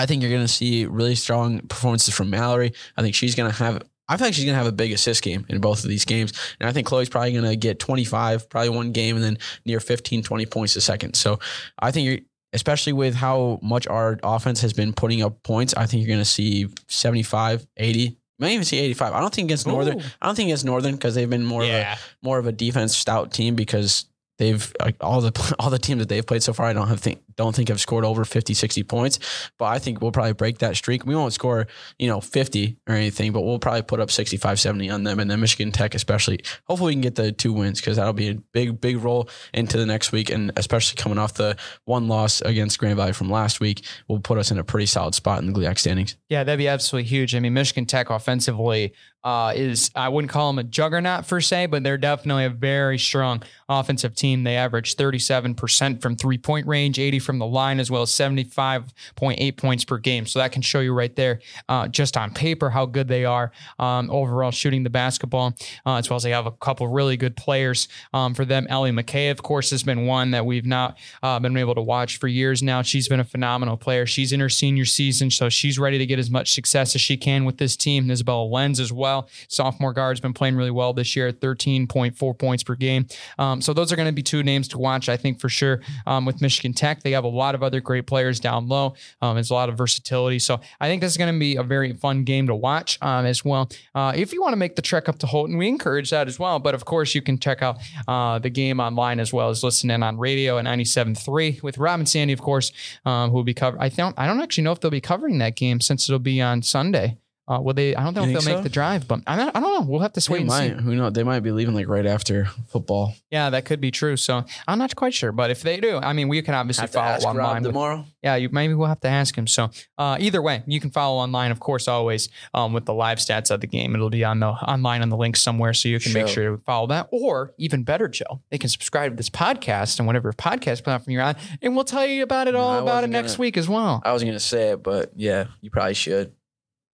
I 0.00 0.06
think 0.06 0.22
you're 0.22 0.30
going 0.30 0.46
to 0.46 0.48
see 0.48 0.86
really 0.86 1.14
strong 1.14 1.60
performances 1.60 2.14
from 2.14 2.30
Mallory. 2.30 2.72
I 2.96 3.02
think 3.02 3.14
she's 3.14 3.34
going 3.34 3.50
to 3.50 3.56
have, 3.58 3.82
I 4.08 4.16
think 4.16 4.34
she's 4.34 4.46
going 4.46 4.54
to 4.54 4.58
have 4.58 4.66
a 4.66 4.72
big 4.72 4.92
assist 4.92 5.22
game 5.22 5.44
in 5.50 5.60
both 5.60 5.84
of 5.84 5.90
these 5.90 6.06
games. 6.06 6.32
And 6.58 6.66
I 6.66 6.72
think 6.72 6.86
Chloe's 6.86 7.10
probably 7.10 7.32
going 7.32 7.44
to 7.44 7.54
get 7.54 7.78
25, 7.78 8.48
probably 8.48 8.70
one 8.70 8.92
game, 8.92 9.16
and 9.16 9.24
then 9.24 9.38
near 9.66 9.78
15, 9.78 10.22
20 10.22 10.46
points 10.46 10.74
a 10.76 10.80
second. 10.80 11.16
So 11.16 11.38
I 11.78 11.90
think 11.90 12.06
you're, 12.06 12.18
especially 12.54 12.94
with 12.94 13.14
how 13.14 13.58
much 13.62 13.86
our 13.88 14.18
offense 14.22 14.62
has 14.62 14.72
been 14.72 14.94
putting 14.94 15.22
up 15.22 15.42
points, 15.42 15.74
I 15.74 15.84
think 15.84 16.00
you're 16.00 16.14
going 16.14 16.24
to 16.24 16.24
see 16.24 16.68
75, 16.88 17.66
80. 17.76 18.16
Might 18.38 18.52
even 18.52 18.64
see 18.64 18.78
85. 18.78 19.12
I 19.12 19.20
don't 19.20 19.34
think 19.34 19.48
against 19.48 19.66
Northern. 19.66 20.00
Ooh. 20.00 20.04
I 20.22 20.26
don't 20.26 20.34
think 20.34 20.46
against 20.46 20.64
Northern 20.64 20.94
because 20.94 21.14
they've 21.14 21.28
been 21.28 21.44
more 21.44 21.62
of 21.62 21.68
a 21.68 21.98
more 22.22 22.38
of 22.38 22.46
a 22.46 22.52
defense 22.52 22.96
stout 22.96 23.32
team 23.32 23.54
because 23.54 24.06
they've 24.40 24.74
like, 24.80 24.96
all 25.00 25.20
the 25.20 25.54
all 25.58 25.70
the 25.70 25.78
teams 25.78 26.00
that 26.00 26.08
they've 26.08 26.26
played 26.26 26.42
so 26.42 26.52
far 26.52 26.66
I 26.66 26.72
don't 26.72 26.88
have 26.88 26.98
think 26.98 27.22
don't 27.36 27.54
think 27.54 27.68
have 27.68 27.80
scored 27.80 28.04
over 28.04 28.24
50 28.24 28.54
60 28.54 28.82
points 28.84 29.18
but 29.58 29.66
I 29.66 29.78
think 29.78 30.00
we'll 30.00 30.12
probably 30.12 30.32
break 30.32 30.58
that 30.58 30.76
streak 30.76 31.06
we 31.06 31.14
won't 31.14 31.32
score 31.32 31.68
you 31.98 32.08
know 32.08 32.20
50 32.20 32.76
or 32.88 32.94
anything 32.94 33.32
but 33.32 33.42
we'll 33.42 33.58
probably 33.58 33.82
put 33.82 34.00
up 34.00 34.10
65 34.10 34.58
70 34.58 34.90
on 34.90 35.04
them 35.04 35.20
and 35.20 35.30
then 35.30 35.38
Michigan 35.40 35.70
Tech 35.70 35.94
especially 35.94 36.40
hopefully 36.64 36.90
we 36.90 36.94
can 36.94 37.02
get 37.02 37.14
the 37.14 37.30
two 37.30 37.52
wins 37.52 37.80
because 37.80 37.96
that'll 37.96 38.12
be 38.12 38.30
a 38.30 38.34
big 38.34 38.80
big 38.80 38.96
roll 38.96 39.28
into 39.52 39.76
the 39.76 39.86
next 39.86 40.10
week 40.10 40.30
and 40.30 40.50
especially 40.56 41.00
coming 41.00 41.18
off 41.18 41.34
the 41.34 41.56
one 41.84 42.08
loss 42.08 42.40
against 42.40 42.78
Grand 42.78 42.96
Valley 42.96 43.12
from 43.12 43.30
last 43.30 43.60
week 43.60 43.84
will 44.08 44.20
put 44.20 44.38
us 44.38 44.50
in 44.50 44.58
a 44.58 44.64
pretty 44.64 44.86
solid 44.86 45.14
spot 45.14 45.40
in 45.40 45.52
the 45.52 45.52
GLIAC 45.52 45.78
standings 45.78 46.16
Yeah, 46.28 46.44
that'd 46.44 46.58
be 46.58 46.68
absolutely 46.68 47.08
huge. 47.08 47.34
I 47.34 47.40
mean, 47.40 47.52
Michigan 47.52 47.84
Tech 47.84 48.08
offensively, 48.08 48.94
uh, 49.22 49.52
is 49.54 49.90
I 49.94 50.08
wouldn't 50.08 50.30
call 50.30 50.48
them 50.48 50.58
a 50.58 50.64
juggernaut 50.64 51.28
per 51.28 51.40
se, 51.40 51.66
but 51.66 51.82
they're 51.82 51.98
definitely 51.98 52.44
a 52.46 52.50
very 52.50 52.98
strong 52.98 53.42
offensive 53.68 54.14
team. 54.14 54.44
They 54.44 54.56
average 54.56 54.96
37% 54.96 56.00
from 56.00 56.16
three 56.16 56.38
point 56.38 56.66
range, 56.66 56.98
80 56.98 57.18
from 57.18 57.38
the 57.38 57.46
line, 57.46 57.80
as 57.80 57.90
well 57.90 58.02
as 58.02 58.10
75.8 58.10 59.56
points 59.56 59.84
per 59.84 59.98
game. 59.98 60.26
So 60.26 60.38
that 60.38 60.52
can 60.52 60.62
show 60.62 60.80
you 60.80 60.94
right 60.94 61.14
there, 61.16 61.40
uh, 61.68 61.88
just 61.88 62.16
on 62.16 62.32
paper, 62.32 62.70
how 62.70 62.86
good 62.86 63.08
they 63.08 63.24
are 63.24 63.52
um, 63.78 64.10
overall 64.10 64.50
shooting 64.50 64.84
the 64.84 64.90
basketball, 64.90 65.54
uh, 65.84 65.96
as 65.96 66.08
well 66.08 66.16
as 66.16 66.22
they 66.22 66.30
have 66.30 66.46
a 66.46 66.52
couple 66.52 66.88
really 66.88 67.16
good 67.16 67.36
players 67.36 67.88
um, 68.14 68.32
for 68.34 68.44
them. 68.44 68.66
Ellie 68.70 68.90
McKay, 68.90 69.30
of 69.30 69.42
course, 69.42 69.70
has 69.70 69.82
been 69.82 70.06
one 70.06 70.30
that 70.30 70.46
we've 70.46 70.66
not 70.66 70.96
uh, 71.22 71.38
been 71.38 71.56
able 71.56 71.74
to 71.74 71.82
watch 71.82 72.18
for 72.18 72.28
years 72.28 72.62
now. 72.62 72.80
She's 72.82 73.08
been 73.08 73.20
a 73.20 73.24
phenomenal 73.24 73.76
player. 73.76 74.06
She's 74.06 74.32
in 74.32 74.40
her 74.40 74.48
senior 74.48 74.86
season, 74.86 75.30
so 75.30 75.48
she's 75.48 75.78
ready 75.78 75.98
to 75.98 76.06
get 76.06 76.18
as 76.18 76.30
much 76.30 76.52
success 76.52 76.94
as 76.94 77.00
she 77.00 77.16
can 77.16 77.44
with 77.44 77.58
this 77.58 77.76
team. 77.76 78.10
Isabella 78.10 78.44
Lenz 78.44 78.80
as 78.80 78.92
well. 78.92 79.09
Sophomore 79.48 79.92
guard's 79.92 80.20
been 80.20 80.32
playing 80.32 80.56
really 80.56 80.70
well 80.70 80.92
this 80.92 81.14
year, 81.16 81.32
13.4 81.32 82.38
points 82.38 82.62
per 82.62 82.74
game. 82.74 83.06
Um, 83.38 83.60
so 83.60 83.72
those 83.72 83.92
are 83.92 83.96
going 83.96 84.08
to 84.08 84.12
be 84.12 84.22
two 84.22 84.42
names 84.42 84.68
to 84.68 84.78
watch, 84.78 85.08
I 85.08 85.16
think, 85.16 85.40
for 85.40 85.48
sure. 85.48 85.80
Um, 86.06 86.24
with 86.24 86.40
Michigan 86.40 86.72
Tech, 86.72 87.02
they 87.02 87.12
have 87.12 87.24
a 87.24 87.28
lot 87.28 87.54
of 87.54 87.62
other 87.62 87.80
great 87.80 88.06
players 88.06 88.40
down 88.40 88.68
low. 88.68 88.94
Um, 89.20 89.36
a 89.50 89.54
lot 89.54 89.68
of 89.68 89.76
versatility. 89.76 90.38
So 90.38 90.60
I 90.80 90.88
think 90.88 91.00
this 91.00 91.12
is 91.12 91.16
going 91.16 91.32
to 91.32 91.38
be 91.38 91.56
a 91.56 91.62
very 91.62 91.92
fun 91.92 92.24
game 92.24 92.46
to 92.46 92.54
watch 92.54 92.98
um, 93.02 93.26
as 93.26 93.44
well. 93.44 93.70
Uh, 93.94 94.12
if 94.14 94.32
you 94.32 94.40
want 94.40 94.52
to 94.52 94.56
make 94.56 94.76
the 94.76 94.82
trek 94.82 95.08
up 95.08 95.18
to 95.20 95.26
Houghton, 95.26 95.56
we 95.56 95.68
encourage 95.68 96.10
that 96.10 96.28
as 96.28 96.38
well. 96.38 96.58
But 96.58 96.74
of 96.74 96.84
course, 96.84 97.14
you 97.14 97.22
can 97.22 97.38
check 97.38 97.62
out 97.62 97.78
uh, 98.06 98.38
the 98.38 98.50
game 98.50 98.80
online 98.80 99.20
as 99.20 99.32
well 99.32 99.48
as 99.48 99.64
listen 99.64 99.90
in 99.90 100.02
on 100.02 100.18
radio 100.18 100.58
at 100.58 100.64
97.3 100.64 101.62
with 101.62 101.78
Rob 101.78 102.00
and 102.00 102.08
Sandy, 102.08 102.32
of 102.32 102.40
course, 102.40 102.72
um, 103.04 103.30
who 103.30 103.36
will 103.36 103.44
be 103.44 103.54
covering. 103.54 103.82
I 103.82 103.88
don't, 103.88 104.18
I 104.18 104.26
don't 104.26 104.40
actually 104.40 104.64
know 104.64 104.72
if 104.72 104.80
they'll 104.80 104.90
be 104.90 105.00
covering 105.00 105.38
that 105.38 105.56
game 105.56 105.80
since 105.80 106.08
it'll 106.08 106.18
be 106.18 106.40
on 106.40 106.62
Sunday. 106.62 107.16
Uh, 107.50 107.60
will 107.60 107.74
they? 107.74 107.96
I 107.96 108.04
don't 108.04 108.14
know 108.14 108.22
if 108.22 108.28
they'll 108.28 108.40
think 108.42 108.56
make 108.58 108.62
the 108.62 108.68
drive, 108.68 109.08
but 109.08 109.20
I 109.26 109.36
don't, 109.36 109.56
I 109.56 109.58
don't 109.60 109.74
know. 109.80 109.90
We'll 109.90 110.00
have 110.00 110.12
to 110.12 110.20
They 110.20 110.32
wait 110.32 110.42
and 110.42 110.52
see. 110.52 110.68
Who 110.84 110.94
knows? 110.94 111.12
They 111.14 111.24
might 111.24 111.40
be 111.40 111.50
leaving 111.50 111.74
like 111.74 111.88
right 111.88 112.06
after 112.06 112.44
football. 112.68 113.14
Yeah, 113.30 113.50
that 113.50 113.64
could 113.64 113.80
be 113.80 113.90
true. 113.90 114.16
So 114.16 114.44
I'm 114.68 114.78
not 114.78 114.94
quite 114.94 115.14
sure, 115.14 115.32
but 115.32 115.50
if 115.50 115.62
they 115.62 115.80
do, 115.80 115.96
I 115.96 116.12
mean, 116.12 116.28
we 116.28 116.40
can 116.42 116.54
obviously 116.54 116.82
Have 116.82 116.90
to 116.92 116.98
follow 116.98 117.30
online. 117.38 117.62
with- 117.62 117.72
tomorrow. 117.72 118.04
yeah, 118.22 118.36
you 118.36 118.48
maybe 118.52 118.74
we'll 118.74 118.86
have 118.88 119.00
to 119.00 119.08
ask 119.08 119.36
him. 119.36 119.48
So 119.48 119.70
uh, 119.98 120.16
either 120.20 120.40
way, 120.40 120.62
you 120.66 120.78
can 120.80 120.90
follow 120.90 121.18
online, 121.18 121.50
of 121.50 121.58
course, 121.58 121.88
always 121.88 122.28
um, 122.54 122.72
with 122.72 122.84
the 122.84 122.94
live 122.94 123.18
stats 123.18 123.50
of 123.50 123.60
the 123.60 123.66
game. 123.66 123.94
It'll 123.96 124.10
be 124.10 124.22
on 124.24 124.38
the 124.38 124.48
online 124.48 125.02
on 125.02 125.08
the 125.08 125.16
link 125.16 125.36
somewhere, 125.36 125.74
so 125.74 125.88
you 125.88 125.98
can 125.98 126.12
make 126.12 126.28
Sure. 126.28 126.44
sure 126.44 126.56
to 126.56 126.62
follow 126.62 126.86
that. 126.86 127.08
Or 127.10 127.52
even 127.58 127.82
better, 127.82 128.06
Joe, 128.06 128.42
they 128.50 128.58
can 128.58 128.70
subscribe 128.70 129.10
to 129.12 129.16
this 129.16 129.30
podcast 129.30 129.98
and 129.98 130.06
whatever 130.06 130.32
podcast 130.32 130.84
platform 130.84 131.12
you're 131.14 131.22
on, 131.22 131.34
and 131.62 131.74
we'll 131.74 131.84
tell 131.84 132.06
you 132.06 132.22
about 132.22 132.46
it 132.46 132.54
all 132.54 132.70
I 132.70 132.78
about 132.78 132.90
it 133.04 133.08
wasn't 133.08 133.12
next 133.14 133.38
week 133.38 133.56
as 133.56 133.68
well. 133.68 134.02
I 134.04 134.12
wasn't 134.12 134.28
gonna 134.30 134.38
say 134.40 134.70
it, 134.70 134.82
but 134.84 135.10
yeah, 135.16 135.46
you 135.60 135.70
probably 135.70 135.94
should. 135.94 136.32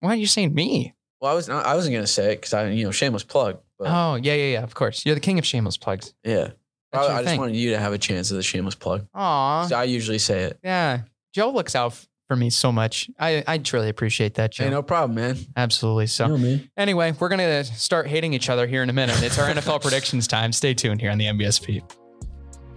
Why 0.01 0.11
are 0.13 0.17
you 0.17 0.27
saying 0.27 0.55
me? 0.55 0.95
Well, 1.21 1.33
I 1.33 1.35
was 1.35 1.49
not, 1.49 1.65
I 1.67 1.75
wasn't 1.75 1.95
gonna 1.95 2.07
say 2.07 2.33
it 2.33 2.37
because 2.37 2.53
I 2.55 2.69
you 2.69 2.85
know 2.85 2.91
shameless 2.91 3.25
plug. 3.25 3.59
But 3.79 3.89
Oh 3.89 4.15
yeah, 4.17 4.35
yeah, 4.35 4.53
yeah. 4.53 4.63
Of 4.63 4.75
course, 4.75 5.05
you're 5.07 5.15
the 5.15 5.21
king 5.21 5.39
of 5.39 5.47
shameless 5.47 5.77
plugs. 5.77 6.15
yeah, 6.25 6.51
That's 6.93 7.07
I, 7.09 7.11
your 7.11 7.13
I 7.13 7.23
just 7.23 7.25
thing. 7.33 7.41
wanted 7.41 7.57
you 7.57 7.71
to 7.73 7.79
have 7.79 7.93
a 7.93 7.99
chance 7.99 8.31
of 8.31 8.37
the 8.37 8.43
shameless 8.43 8.75
plug. 8.75 9.07
Aw, 9.15 9.63
'Cause 9.63 9.73
I 9.73 9.85
usually 9.85 10.19
say 10.19 10.43
it. 10.45 10.59
yeah. 10.63 11.01
Joe 11.35 11.51
looks 11.51 11.75
out 11.75 11.93
f- 11.93 12.09
for 12.29 12.37
me 12.37 12.49
so 12.51 12.73
much. 12.73 13.11
I 13.19 13.45
I 13.47 13.59
truly 13.59 13.89
appreciate 13.89 14.35
that, 14.35 14.53
Joe. 14.53 14.65
Hey, 14.65 14.71
no 14.71 14.83
problem, 14.83 15.15
man. 15.17 15.37
Absolutely. 15.57 16.07
So. 16.07 16.25
You 16.25 16.31
know 16.33 16.39
me. 16.39 16.71
Anyway, 16.77 17.13
we're 17.19 17.29
going 17.29 17.39
to 17.41 17.65
start 17.65 18.07
hating 18.09 18.33
each 18.33 18.49
other 18.49 18.67
here 18.67 18.83
in 18.83 18.89
a 18.91 18.93
minute. 18.95 19.23
It's 19.23 19.39
our 19.39 19.49
NFL 19.49 19.81
predictions 19.83 20.27
time. 20.27 20.53
Stay 20.53 20.73
tuned 20.75 21.01
here 21.01 21.11
on 21.11 21.19
the 21.19 21.27
MVSP. 21.27 21.83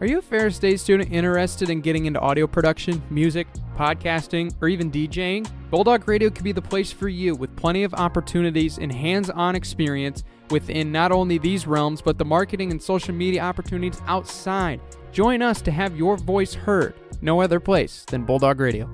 Are 0.01 0.07
you 0.07 0.19
a 0.19 0.21
Ferris 0.21 0.55
State 0.55 0.79
student 0.79 1.11
interested 1.11 1.69
in 1.69 1.81
getting 1.81 2.05
into 2.05 2.21
audio 2.21 2.47
production, 2.47 3.01
music, 3.09 3.47
podcasting, 3.75 4.53
or 4.61 4.69
even 4.69 4.89
DJing? 4.89 5.45
Bulldog 5.69 6.07
Radio 6.07 6.29
could 6.29 6.45
be 6.45 6.53
the 6.53 6.61
place 6.61 6.89
for 6.89 7.09
you 7.09 7.35
with 7.35 7.53
plenty 7.57 7.83
of 7.83 7.93
opportunities 7.93 8.77
and 8.77 8.93
hands 8.93 9.29
on 9.29 9.57
experience 9.57 10.23
within 10.51 10.89
not 10.93 11.11
only 11.11 11.37
these 11.37 11.67
realms, 11.67 12.01
but 12.01 12.17
the 12.17 12.23
marketing 12.23 12.71
and 12.71 12.81
social 12.81 13.13
media 13.13 13.41
opportunities 13.41 14.01
outside. 14.07 14.79
Join 15.11 15.41
us 15.41 15.61
to 15.63 15.71
have 15.71 15.97
your 15.97 16.15
voice 16.15 16.53
heard. 16.53 16.93
No 17.21 17.41
other 17.41 17.59
place 17.59 18.05
than 18.05 18.23
Bulldog 18.23 18.61
Radio. 18.61 18.87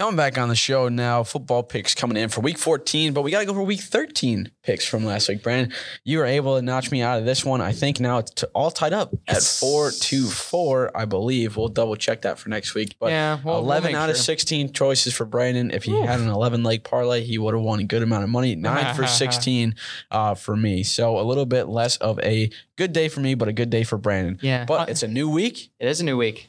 Coming 0.00 0.16
back 0.16 0.38
on 0.38 0.48
the 0.48 0.54
show 0.56 0.88
now, 0.88 1.22
football 1.24 1.62
picks 1.62 1.94
coming 1.94 2.16
in 2.16 2.30
for 2.30 2.40
week 2.40 2.56
14, 2.56 3.12
but 3.12 3.20
we 3.20 3.30
got 3.30 3.40
to 3.40 3.44
go 3.44 3.52
for 3.52 3.62
week 3.62 3.80
13 3.80 4.50
picks 4.62 4.86
from 4.86 5.04
last 5.04 5.28
week. 5.28 5.42
Brandon, 5.42 5.74
you 6.04 6.16
were 6.16 6.24
able 6.24 6.56
to 6.56 6.62
notch 6.62 6.90
me 6.90 7.02
out 7.02 7.18
of 7.18 7.26
this 7.26 7.44
one. 7.44 7.60
I 7.60 7.72
think 7.72 8.00
now 8.00 8.16
it's 8.16 8.30
t- 8.30 8.46
all 8.54 8.70
tied 8.70 8.94
up 8.94 9.12
at 9.28 9.42
four 9.42 9.90
to 9.90 10.24
four, 10.24 10.90
I 10.96 11.04
believe. 11.04 11.58
We'll 11.58 11.68
double 11.68 11.96
check 11.96 12.22
that 12.22 12.38
for 12.38 12.48
next 12.48 12.74
week. 12.74 12.96
But 12.98 13.10
Yeah, 13.10 13.40
we'll- 13.44 13.56
we'll 13.56 13.64
11 13.64 13.92
make 13.92 13.96
out 14.00 14.08
of 14.08 14.16
16 14.16 14.72
choices 14.72 15.12
for 15.12 15.26
Brandon. 15.26 15.70
If 15.70 15.84
he 15.84 16.00
had 16.00 16.18
an 16.20 16.28
11 16.30 16.62
leg 16.62 16.82
parlay, 16.82 17.22
he 17.22 17.36
would 17.36 17.52
have 17.52 17.62
won 17.62 17.80
a 17.80 17.84
good 17.84 18.02
amount 18.02 18.24
of 18.24 18.30
money. 18.30 18.54
Nine 18.56 18.94
for 18.94 19.06
16 19.06 19.74
uh, 20.10 20.34
for 20.34 20.56
me. 20.56 20.82
So 20.82 21.20
a 21.20 21.24
little 21.24 21.44
bit 21.44 21.68
less 21.68 21.98
of 21.98 22.18
a 22.20 22.48
good 22.76 22.94
day 22.94 23.08
for 23.08 23.20
me, 23.20 23.34
but 23.34 23.48
a 23.48 23.52
good 23.52 23.68
day 23.68 23.84
for 23.84 23.98
Brandon. 23.98 24.38
Yeah. 24.40 24.64
But 24.64 24.88
it's 24.88 25.02
a 25.02 25.08
new 25.08 25.28
week. 25.28 25.68
it 25.78 25.88
is 25.88 26.00
a 26.00 26.04
new 26.06 26.16
week. 26.16 26.48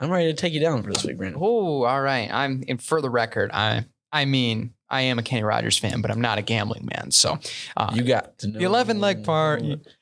I'm 0.00 0.10
ready 0.10 0.26
to 0.32 0.34
take 0.34 0.52
you 0.52 0.60
down 0.60 0.82
for 0.82 0.92
this 0.92 1.04
week, 1.04 1.16
Brandon. 1.16 1.40
Oh, 1.42 1.82
all 1.84 2.00
right. 2.00 2.28
I'm 2.32 2.62
and 2.68 2.82
for 2.82 3.00
the 3.00 3.10
record, 3.10 3.50
I 3.52 3.84
I 4.12 4.24
mean 4.24 4.74
I 4.90 5.02
am 5.02 5.18
a 5.18 5.22
Kenny 5.22 5.42
Rogers 5.42 5.76
fan, 5.76 6.00
but 6.00 6.10
I'm 6.10 6.20
not 6.20 6.38
a 6.38 6.42
gambling 6.42 6.88
man. 6.96 7.10
So 7.10 7.38
uh, 7.76 7.90
You 7.94 8.02
got 8.02 8.38
to 8.38 8.48
know. 8.48 8.58
the 8.58 8.64
11 8.64 9.00
leg 9.00 9.24
par. 9.24 9.60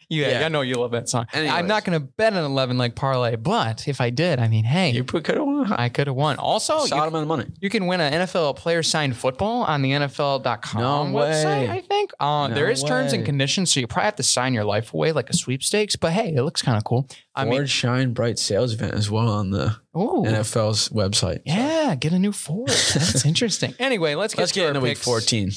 Yeah, 0.09 0.29
Yeah. 0.41 0.47
I 0.47 0.49
know 0.49 0.61
you 0.61 0.77
love 0.77 0.93
that 0.93 1.09
song. 1.09 1.27
I'm 1.33 1.67
not 1.67 1.85
going 1.85 1.99
to 2.01 2.07
bet 2.07 2.33
an 2.33 2.45
11 2.45 2.79
leg 2.79 2.95
parlay, 2.95 3.37
but 3.37 3.89
if 3.89 4.01
I 4.01 4.11
did, 4.11 4.39
I 4.39 4.47
mean, 4.49 4.65
hey, 4.65 4.91
You 4.91 5.03
could 5.05 5.27
have 5.27 5.45
won. 5.45 5.73
I 5.73 5.89
could 5.89 6.07
have 6.07 6.15
won. 6.17 6.37
Also, 6.37 6.85
you, 6.85 6.93
amount 6.95 7.15
of 7.17 7.27
money. 7.27 7.47
you 7.61 7.69
can 7.71 7.87
win 7.87 8.01
an 8.01 8.13
NFL 8.13 8.57
player 8.57 8.83
signed 8.83 9.17
football 9.17 9.63
on 9.63 9.83
the 9.83 9.91
NFL.com 9.93 11.13
No 11.13 11.19
website, 11.19 11.45
way. 11.45 11.69
I 11.71 11.81
think. 11.81 12.13
Uh, 12.21 12.49
there 12.49 12.67
No 12.67 12.73
is 12.73 12.83
terms 12.85 13.13
and 13.13 13.25
conditions, 13.25 13.73
so 13.73 13.81
you 13.81 13.87
probably 13.87 14.05
have 14.07 14.17
to 14.17 14.23
sign 14.23 14.55
your 14.55 14.65
life 14.65 14.95
away 14.95 15.13
like 15.13 15.29
a 15.31 15.35
sweepstakes, 15.37 15.97
but 15.97 16.13
hey, 16.13 16.35
it 16.35 16.43
looks 16.43 16.63
kind 16.63 16.77
of 16.79 16.85
cool. 16.85 17.09
I 17.35 17.45
Ford 17.45 17.57
mean, 17.59 17.67
Shine 17.67 18.13
Bright 18.13 18.39
sales 18.39 18.73
event 18.75 18.95
as 18.95 19.11
well 19.11 19.29
on 19.29 19.51
the 19.51 19.77
ooh. 19.97 20.23
NFL's 20.25 20.89
website. 20.91 21.41
Yeah, 21.45 21.95
get 21.97 22.13
a 22.13 22.19
new 22.19 22.33
Ford. 22.33 22.69
That's 22.69 23.25
interesting. 23.27 23.75
Anyway, 23.79 24.15
let's 24.15 24.35
get 24.35 24.43
Let's 24.43 24.53
get 24.53 24.69
into 24.69 24.81
week 24.81 24.95
picks. 24.97 25.05
14. 25.05 25.51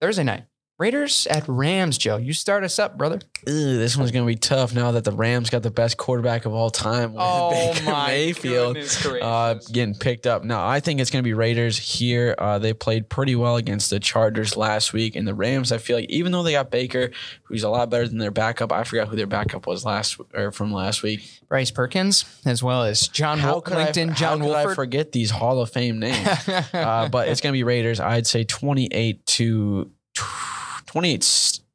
Thursday 0.00 0.22
night. 0.24 0.44
Raiders 0.80 1.26
at 1.26 1.46
Rams, 1.46 1.98
Joe. 1.98 2.16
You 2.16 2.32
start 2.32 2.64
us 2.64 2.78
up, 2.78 2.96
brother. 2.96 3.16
Ugh, 3.46 3.52
this 3.52 3.98
one's 3.98 4.10
gonna 4.12 4.24
be 4.24 4.34
tough 4.34 4.74
now 4.74 4.92
that 4.92 5.04
the 5.04 5.12
Rams 5.12 5.50
got 5.50 5.62
the 5.62 5.70
best 5.70 5.98
quarterback 5.98 6.46
of 6.46 6.54
all 6.54 6.70
time. 6.70 7.12
with 7.12 7.22
Oh 7.22 7.74
Baker 7.74 7.84
my 7.84 8.06
Mayfield 8.08 8.78
uh, 9.20 9.56
getting 9.70 9.94
picked 9.94 10.26
up. 10.26 10.42
No, 10.42 10.58
I 10.58 10.80
think 10.80 10.98
it's 10.98 11.10
gonna 11.10 11.22
be 11.22 11.34
Raiders 11.34 11.76
here. 11.76 12.34
Uh, 12.38 12.58
they 12.58 12.72
played 12.72 13.10
pretty 13.10 13.36
well 13.36 13.56
against 13.56 13.90
the 13.90 14.00
Chargers 14.00 14.56
last 14.56 14.94
week, 14.94 15.16
and 15.16 15.28
the 15.28 15.34
Rams. 15.34 15.70
I 15.70 15.76
feel 15.76 15.96
like 15.98 16.08
even 16.08 16.32
though 16.32 16.42
they 16.42 16.52
got 16.52 16.70
Baker, 16.70 17.10
who's 17.42 17.62
a 17.62 17.68
lot 17.68 17.90
better 17.90 18.08
than 18.08 18.16
their 18.16 18.30
backup, 18.30 18.72
I 18.72 18.84
forgot 18.84 19.08
who 19.08 19.16
their 19.16 19.26
backup 19.26 19.66
was 19.66 19.84
last 19.84 20.18
or 20.32 20.50
from 20.50 20.72
last 20.72 21.02
week. 21.02 21.40
Bryce 21.46 21.70
Perkins, 21.70 22.24
as 22.46 22.62
well 22.62 22.84
as 22.84 23.06
John 23.06 23.38
How 23.38 23.60
LinkedIn 23.60 24.12
I, 24.12 24.14
John 24.14 24.40
how 24.40 24.46
could 24.46 24.70
I 24.70 24.74
forget 24.74 25.12
these 25.12 25.30
Hall 25.30 25.60
of 25.60 25.68
Fame 25.68 25.98
names? 25.98 26.26
uh, 26.72 27.06
but 27.10 27.28
it's 27.28 27.42
going 27.42 27.52
to 27.52 27.56
be 27.56 27.64
Raiders. 27.64 28.00
I'd 28.00 28.26
say 28.26 28.44
28 28.44 29.26
to 29.26 29.90
28 30.14 30.49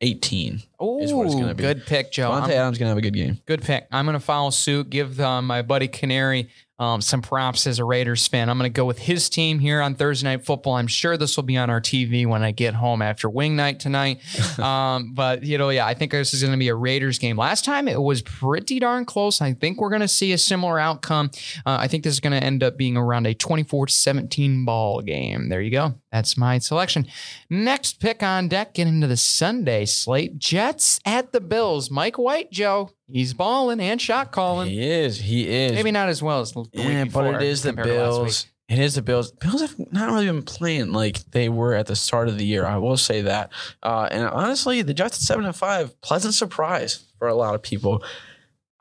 18. 0.01 0.61
Ooh, 0.81 0.99
is 0.99 1.13
what 1.13 1.25
it's 1.25 1.35
gonna 1.35 1.55
be. 1.55 1.63
good 1.63 1.85
pick, 1.85 2.11
Joe. 2.11 2.29
Davante 2.29 2.41
I'm- 2.43 2.51
Adams 2.51 2.77
going 2.77 2.87
to 2.87 2.89
have 2.89 2.97
a 2.97 3.01
good 3.01 3.13
game. 3.13 3.39
Good 3.45 3.61
pick. 3.61 3.87
I'm 3.91 4.05
going 4.05 4.13
to 4.13 4.19
follow 4.19 4.49
suit. 4.49 4.89
Give 4.89 5.19
um, 5.19 5.47
my 5.47 5.61
buddy 5.61 5.87
Canary 5.87 6.49
um, 6.77 6.99
some 6.99 7.21
props 7.21 7.67
as 7.67 7.79
a 7.79 7.85
Raiders 7.85 8.27
fan. 8.27 8.49
I'm 8.49 8.57
going 8.57 8.69
to 8.69 8.73
go 8.75 8.85
with 8.85 8.99
his 8.99 9.29
team 9.29 9.59
here 9.59 9.81
on 9.81 9.95
Thursday 9.95 10.27
Night 10.27 10.45
Football. 10.45 10.73
I'm 10.73 10.87
sure 10.87 11.15
this 11.15 11.37
will 11.37 11.43
be 11.43 11.55
on 11.55 11.69
our 11.69 11.79
TV 11.79 12.27
when 12.27 12.43
I 12.43 12.51
get 12.51 12.73
home 12.73 13.01
after 13.01 13.29
wing 13.29 13.55
night 13.55 13.79
tonight. 13.79 14.19
um, 14.59 15.13
but 15.13 15.43
you 15.43 15.57
know, 15.57 15.69
yeah, 15.69 15.85
I 15.85 15.93
think 15.93 16.11
this 16.11 16.33
is 16.33 16.41
going 16.41 16.51
to 16.51 16.59
be 16.59 16.67
a 16.67 16.75
Raiders 16.75 17.17
game. 17.17 17.37
Last 17.37 17.63
time 17.63 17.87
it 17.87 18.01
was 18.01 18.21
pretty 18.21 18.79
darn 18.79 19.05
close. 19.05 19.39
I 19.39 19.53
think 19.53 19.79
we're 19.79 19.89
going 19.89 20.01
to 20.01 20.07
see 20.07 20.33
a 20.33 20.37
similar 20.37 20.77
outcome. 20.77 21.31
Uh, 21.65 21.77
I 21.79 21.87
think 21.87 22.03
this 22.03 22.13
is 22.13 22.19
going 22.19 22.37
to 22.37 22.45
end 22.45 22.61
up 22.61 22.77
being 22.77 22.97
around 22.97 23.25
a 23.25 23.33
24-17 23.33 24.65
ball 24.65 25.01
game. 25.01 25.47
There 25.47 25.61
you 25.61 25.71
go. 25.71 25.95
That's 26.11 26.37
my 26.37 26.57
selection. 26.59 27.07
Next 27.49 28.01
pick 28.01 28.21
on 28.21 28.49
deck. 28.49 28.73
Get 28.73 28.87
into 28.87 29.07
the 29.07 29.17
Sunday 29.17 29.85
slate. 29.85 30.37
Jets 30.37 30.99
at 31.05 31.31
the 31.31 31.41
Bills. 31.41 31.89
Mike 31.89 32.17
White, 32.17 32.51
Joe. 32.51 32.91
He's 33.07 33.33
balling 33.33 33.79
and 33.79 34.01
shot 34.01 34.31
calling. 34.31 34.69
He 34.69 34.81
is. 34.81 35.19
He 35.19 35.47
is. 35.47 35.73
Maybe 35.73 35.91
not 35.91 36.09
as 36.09 36.23
well 36.23 36.41
as 36.41 36.51
the 36.51 36.61
week 36.61 36.69
yeah, 36.73 37.03
before 37.03 37.31
but 37.31 37.41
it 37.41 37.47
is 37.47 37.61
the 37.61 37.69
compared 37.69 37.87
to 37.87 37.93
last 37.93 38.11
week. 38.13 38.23
Bills. 38.23 38.47
It 38.67 38.79
is 38.79 38.95
the 38.95 39.03
Bills. 39.03 39.31
Bills 39.31 39.61
have 39.61 39.75
not 39.91 40.11
really 40.11 40.25
been 40.25 40.41
playing 40.41 40.91
like 40.91 41.19
they 41.31 41.49
were 41.49 41.75
at 41.75 41.85
the 41.85 41.95
start 41.95 42.27
of 42.27 42.39
the 42.39 42.45
year. 42.45 42.65
I 42.65 42.77
will 42.77 42.97
say 42.97 43.21
that. 43.21 43.51
Uh, 43.83 44.07
and 44.09 44.27
honestly, 44.27 44.81
the 44.81 44.93
Jets 44.93 45.17
at 45.17 45.21
seven 45.21 45.45
and 45.45 45.55
five, 45.55 45.99
pleasant 46.01 46.33
surprise 46.33 47.03
for 47.19 47.27
a 47.27 47.35
lot 47.35 47.53
of 47.53 47.61
people. 47.61 48.03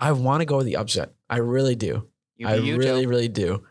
I 0.00 0.12
want 0.12 0.40
to 0.40 0.46
go 0.46 0.56
with 0.56 0.66
the 0.66 0.76
upset. 0.76 1.12
I 1.28 1.38
really 1.38 1.74
do. 1.74 2.08
You 2.36 2.48
I 2.48 2.54
you, 2.56 2.78
really, 2.78 3.06
really 3.06 3.28
do. 3.28 3.64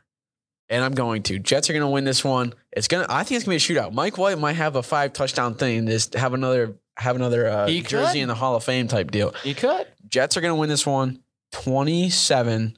And 0.69 0.83
I'm 0.83 0.93
going 0.93 1.23
to. 1.23 1.39
Jets 1.39 1.69
are 1.69 1.73
going 1.73 1.81
to 1.81 1.89
win 1.89 2.03
this 2.03 2.23
one. 2.23 2.53
It's 2.71 2.87
gonna. 2.87 3.07
I 3.09 3.23
think 3.23 3.37
it's 3.37 3.45
gonna 3.45 3.53
be 3.53 3.57
a 3.57 3.59
shootout. 3.59 3.93
Mike 3.93 4.17
White 4.17 4.37
might 4.37 4.53
have 4.53 4.75
a 4.75 4.83
five 4.83 5.13
touchdown 5.13 5.55
thing. 5.55 5.87
Just 5.87 6.13
have 6.13 6.33
another 6.33 6.77
have 6.95 7.15
another 7.15 7.47
uh, 7.47 7.67
jersey 7.67 8.19
in 8.19 8.27
the 8.27 8.35
Hall 8.35 8.55
of 8.55 8.63
Fame 8.63 8.87
type 8.87 9.11
deal. 9.11 9.33
You 9.43 9.55
could. 9.55 9.87
Jets 10.13 10.37
are 10.37 10.41
going 10.41 10.51
to 10.51 10.59
win 10.59 10.69
this 10.69 10.85
one, 10.85 11.23
twenty 11.51 12.11
seven 12.11 12.77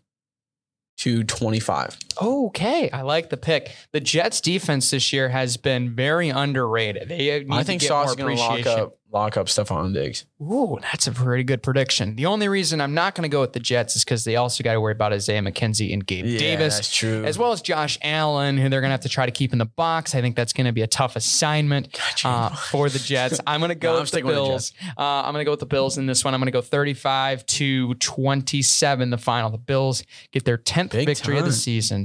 to 0.99 1.25
twenty 1.25 1.59
five. 1.59 1.97
Okay, 2.21 2.89
I 2.91 3.01
like 3.01 3.29
the 3.29 3.37
pick. 3.37 3.71
The 3.91 3.99
Jets 3.99 4.41
defense 4.41 4.91
this 4.91 5.11
year 5.13 5.29
has 5.29 5.57
been 5.57 5.95
very 5.95 6.29
underrated. 6.29 7.09
They 7.09 7.17
need 7.43 7.51
I 7.51 7.63
think 7.63 7.81
to 7.81 7.85
get 7.85 7.89
Sauce 7.89 8.09
is 8.11 8.15
going 8.15 8.37
to 8.37 8.41
lock 8.41 8.65
up 8.65 8.97
lock 9.11 9.37
up 9.37 9.47
Stefon 9.47 9.93
Diggs. 9.93 10.25
Ooh, 10.41 10.77
that's 10.81 11.07
a 11.07 11.11
pretty 11.11 11.45
good 11.45 11.63
prediction. 11.63 12.17
The 12.17 12.25
only 12.25 12.49
reason 12.49 12.81
I'm 12.81 12.93
not 12.93 13.15
going 13.15 13.21
to 13.23 13.29
go 13.29 13.39
with 13.39 13.53
the 13.53 13.61
Jets 13.61 13.95
is 13.95 14.03
because 14.03 14.25
they 14.25 14.35
also 14.35 14.61
got 14.61 14.73
to 14.73 14.81
worry 14.81 14.91
about 14.91 15.13
Isaiah 15.13 15.39
McKenzie 15.41 15.93
and 15.93 16.05
Gabe 16.05 16.25
Davis. 16.37 16.75
that's 16.75 16.93
true. 16.93 17.23
As 17.23 17.37
well 17.37 17.53
as 17.53 17.61
Josh 17.61 17.97
Allen, 18.01 18.57
who 18.57 18.67
they're 18.67 18.81
going 18.81 18.89
to 18.89 18.93
have 18.93 19.01
to 19.01 19.09
try 19.09 19.25
to 19.25 19.31
keep 19.31 19.53
in 19.53 19.59
the 19.59 19.65
box. 19.65 20.15
I 20.15 20.21
think 20.21 20.35
that's 20.35 20.51
going 20.51 20.65
to 20.65 20.73
be 20.73 20.81
a 20.81 20.87
tough 20.87 21.15
assignment 21.15 21.97
uh, 22.25 22.49
for 22.49 22.89
the 22.89 22.99
Jets. 22.99 23.39
I'm 23.47 23.61
going 23.61 23.69
to 23.69 23.75
go 23.75 23.93
No, 23.93 24.01
with 24.01 24.11
the 24.11 24.21
with 24.21 24.35
the 24.35 24.41
Bills. 24.41 24.73
uh, 24.97 25.01
I'm 25.01 25.31
going 25.33 25.41
to 25.41 25.45
go 25.45 25.51
with 25.51 25.61
the 25.61 25.65
Bills 25.65 25.97
in 25.97 26.07
this 26.07 26.25
one. 26.25 26.33
I'm 26.33 26.41
going 26.41 26.47
to 26.47 26.51
go 26.51 26.61
35 26.61 27.45
to 27.45 27.93
27, 27.95 29.09
the 29.11 29.17
final. 29.17 29.49
The 29.49 29.57
Bills 29.57 30.03
get 30.31 30.43
their 30.43 30.57
10th 30.57 30.91
Big 30.91 31.05
victory 31.07 31.37
of 31.37 31.45
the 31.45 31.51
time. 31.51 31.57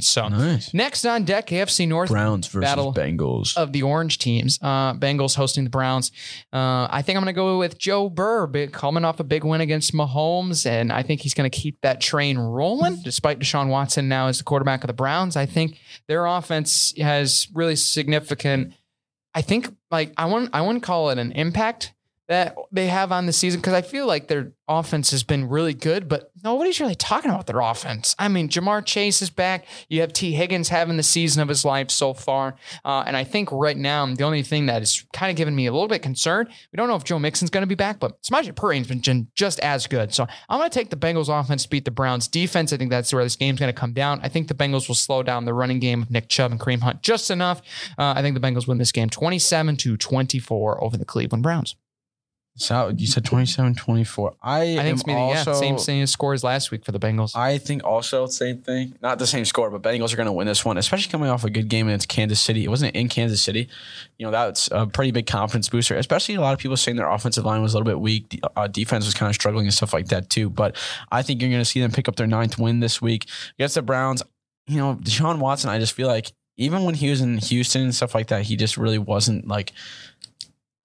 So 0.07 0.29
Nice. 0.29 0.73
next 0.75 1.05
on 1.05 1.25
deck, 1.25 1.49
AFC 1.49 1.87
North 1.89 2.09
Browns 2.11 2.47
versus 2.49 2.69
Battle 2.69 2.93
Bengals. 2.95 3.57
of 3.57 3.73
the 3.73 3.83
orange 3.83 4.19
teams. 4.19 4.59
Uh, 4.63 4.95
Bengals 4.95 5.35
hosting 5.37 5.65
the 5.65 5.71
Browns. 5.71 6.11
Uh, 6.53 6.87
I 6.91 7.03
think 7.03 7.17
I'm 7.17 7.23
going 7.25 7.35
to 7.35 7.39
go 7.39 7.59
with 7.59 7.79
Joe 7.79 8.09
Burr, 8.09 8.47
big, 8.47 8.73
coming 8.73 9.05
off 9.05 9.21
a 9.21 9.25
big 9.25 9.45
win 9.45 9.61
against 9.61 9.93
Mahomes, 9.93 10.67
and 10.67 10.93
I 10.93 11.03
think 11.03 11.21
he's 11.21 11.35
going 11.35 11.51
to 11.51 11.57
keep 11.57 11.81
that 11.83 12.01
train 12.01 12.39
rolling. 12.39 13.01
Despite 13.03 13.39
Deshaun 13.39 13.69
Watson 13.69 14.09
now 14.09 14.29
as 14.29 14.39
the 14.39 14.45
quarterback 14.45 14.83
of 14.83 14.89
the 14.89 14.93
Browns, 14.95 15.37
I 15.37 15.47
think 15.47 15.79
their 16.09 16.27
offense 16.27 16.95
has 16.99 17.49
really 17.55 17.77
significant. 17.77 18.75
I 19.35 19.43
think 19.43 19.69
like 19.91 20.13
I 20.17 20.27
wouldn't 20.27 20.51
I 20.53 20.61
wouldn't 20.63 20.83
call 20.83 21.11
it 21.11 21.19
an 21.19 21.33
impact 21.33 21.93
that 22.31 22.55
they 22.71 22.87
have 22.87 23.11
on 23.11 23.27
the 23.27 23.33
season 23.33 23.61
because 23.61 23.73
I 23.73 23.83
feel 23.83 24.07
like 24.07 24.29
their 24.29 24.53
offense 24.69 25.11
has 25.11 25.25
been 25.25 25.49
really 25.49 25.75
good, 25.75 26.09
but 26.09 26.31
nobody's 26.45 26.79
really 26.79 26.95
talking 26.95 27.29
about 27.29 27.49
their 27.49 27.59
offense. 27.59 28.15
I 28.21 28.29
mean, 28.29 28.49
Ja'Marr 28.49 28.87
Chase 28.87 29.21
is 29.21 29.31
back. 29.31 29.67
You 29.89 30.01
have 30.03 30.13
Tee 30.13 30.31
Higgins 30.31 30.69
having 30.69 30.97
the 30.97 31.03
season 31.03 31.43
of 31.43 31.49
his 31.49 31.65
life 31.65 31.91
so 31.91 32.15
far. 32.15 32.55
Uh, 32.85 33.03
and 33.05 33.17
I 33.17 33.25
think 33.25 33.51
right 33.51 33.77
now, 33.77 34.07
the 34.07 34.23
only 34.23 34.45
thing 34.45 34.67
that 34.67 34.81
is 34.81 35.05
kind 35.13 35.29
of 35.29 35.37
giving 35.37 35.57
me 35.57 35.67
a 35.67 35.73
little 35.73 35.89
bit 35.89 36.03
concerned, 36.03 36.51
we 36.73 36.77
don't 36.77 36.87
know 36.87 36.95
if 36.95 37.03
Joe 37.03 37.19
Mixon's 37.19 37.51
going 37.51 37.63
to 37.63 37.67
be 37.67 37.75
back, 37.75 37.99
but 37.99 38.23
Samaje 38.23 38.55
Perine's 38.55 38.87
been 38.87 39.27
just 39.35 39.59
as 39.59 39.89
good. 39.89 40.15
So 40.15 40.29
I'm 40.49 40.61
going 40.61 40.71
to 40.71 40.79
take 40.79 40.91
the 40.91 40.97
Bengals 40.97 41.29
offense 41.29 41.65
to 41.65 41.69
beat 41.69 41.85
the 41.85 41.91
Browns 41.91 42.29
defense. 42.29 42.73
I 42.73 42.77
think 42.77 42.93
that's 42.93 43.13
where 43.13 43.25
this 43.25 43.35
game's 43.35 43.59
going 43.59 43.75
to 43.75 43.81
come 43.81 43.93
down. 43.93 44.21
I 44.23 44.29
think 44.29 44.47
the 44.47 44.55
Bengals 44.55 44.87
will 44.87 44.95
slow 44.95 45.25
down 45.25 45.47
the 45.47 45.55
running 45.55 45.81
game 45.81 46.03
of 46.03 46.13
Nick 46.13 46.29
Chubb 46.29 46.53
and 46.53 46.61
Kareem 46.61 46.83
Hunt 46.83 47.03
just 47.03 47.29
enough. 47.29 47.61
Uh, 47.99 48.15
I 48.15 48.23
think 48.23 48.41
the 48.41 48.41
Bengals 48.41 48.69
win 48.69 48.79
this 48.79 48.93
game 48.93 49.11
27 49.11 49.79
to 49.79 49.97
24 49.97 50.85
over 50.85 50.97
the 50.97 51.05
Cleveland 51.05 51.43
Browns. 51.43 51.75
So 52.57 52.93
you 52.95 53.07
said 53.07 53.25
27 53.25 53.75
24. 53.75 54.35
I, 54.43 54.61
I 54.61 54.65
think 54.83 54.95
it's 54.97 55.07
maybe, 55.07 55.19
yeah, 55.19 55.45
same, 55.45 55.79
same 55.79 56.07
score 56.07 56.35
as 56.35 56.45
last 56.45 56.71
week 56.71 56.85
for 56.85 56.93
the 56.93 56.99
Bengals. 56.99 57.35
I 57.35 57.57
think 57.57 57.85
also 57.85 58.27
same 58.27 58.59
thing. 58.59 58.95
Not 59.01 59.19
the 59.19 59.27
same 59.27 59.45
score, 59.47 59.71
but 59.71 59.83
Bengals 59.83 60.13
are 60.13 60.17
going 60.17 60.27
to 60.27 60.33
win 60.33 60.47
this 60.47 60.63
one, 60.65 60.77
especially 60.77 61.11
coming 61.11 61.31
off 61.31 61.43
a 61.45 61.49
good 61.51 61.69
game 61.69 61.89
against 61.89 62.09
Kansas 62.09 62.39
City. 62.41 62.65
It 62.65 62.69
wasn't 62.69 62.95
in 62.95 63.09
Kansas 63.09 63.41
City. 63.41 63.69
You 64.19 64.27
know, 64.27 64.31
that's 64.33 64.69
a 64.73 64.87
pretty 64.87 65.11
big 65.11 65.27
confidence 65.27 65.69
booster, 65.71 65.97
especially 65.97 66.35
a 66.35 66.41
lot 66.41 66.53
of 66.53 66.59
people 66.59 66.77
saying 66.77 66.97
their 66.97 67.09
offensive 67.09 67.45
line 67.47 67.63
was 67.63 67.73
a 67.73 67.79
little 67.79 67.91
bit 67.91 68.01
weak. 68.01 68.29
The, 68.31 68.43
Uh, 68.57 68.67
defense 68.67 69.07
was 69.07 69.15
kind 69.15 69.31
of 69.31 69.35
struggling 69.35 69.65
and 69.67 69.73
stuff 69.75 69.95
like 69.95 70.09
that 70.09 70.29
too. 70.29 70.51
But 70.51 70.77
I 71.11 71.23
think 71.23 71.41
you're 71.41 71.51
going 71.51 71.63
to 71.63 71.65
see 71.65 71.81
them 71.81 71.93
pick 71.93 72.09
up 72.09 72.17
their 72.17 72.27
ninth 72.27 72.59
win 72.59 72.81
this 72.81 73.01
week 73.01 73.27
against 73.59 73.77
the 73.77 73.83
Browns. 73.83 74.23
You 74.67 74.77
know, 74.77 74.97
Deshaun 74.97 75.39
Watson, 75.39 75.71
I 75.71 75.79
just 75.79 75.95
feel 75.95 76.09
like 76.09 76.33
even 76.59 76.85
when 76.85 76.95
he 76.95 77.09
was 77.09 77.23
in 77.23 77.39
Houston 77.39 77.83
and 77.85 77.95
stuff 77.95 78.15
like 78.15 78.27
that, 78.27 78.43
he 78.43 78.55
just 78.57 78.77
really 78.77 78.99
wasn't 78.99 79.49
like 79.49 79.73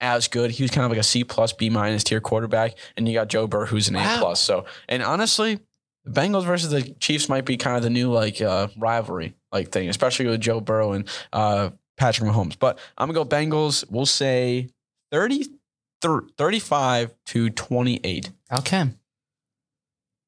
as 0.00 0.28
good. 0.28 0.50
He 0.50 0.62
was 0.62 0.70
kind 0.70 0.84
of 0.84 0.90
like 0.90 1.00
a 1.00 1.04
C 1.04 1.24
plus, 1.24 1.52
B 1.52 1.70
minus 1.70 2.04
tier 2.04 2.20
quarterback, 2.20 2.74
and 2.96 3.08
you 3.08 3.14
got 3.14 3.28
Joe 3.28 3.46
Burr, 3.46 3.66
who's 3.66 3.88
an 3.88 3.96
A 3.96 4.18
plus. 4.18 4.40
So, 4.40 4.64
and 4.88 5.02
honestly, 5.02 5.60
the 6.04 6.10
Bengals 6.10 6.44
versus 6.44 6.70
the 6.70 6.82
Chiefs 7.00 7.28
might 7.28 7.44
be 7.44 7.56
kind 7.56 7.76
of 7.76 7.82
the 7.82 7.90
new 7.90 8.12
like 8.12 8.40
uh, 8.40 8.68
rivalry 8.76 9.34
like 9.52 9.70
thing, 9.70 9.88
especially 9.88 10.26
with 10.26 10.40
Joe 10.40 10.60
Burrow 10.60 10.92
and 10.92 11.08
uh, 11.32 11.70
Patrick 11.96 12.30
Mahomes. 12.30 12.58
But 12.58 12.78
I'm 12.96 13.10
gonna 13.10 13.24
go 13.24 13.28
Bengals. 13.28 13.84
We'll 13.90 14.06
say 14.06 14.68
30, 15.12 15.46
35 16.02 17.14
to 17.26 17.50
28. 17.50 18.30
Okay. 18.58 18.84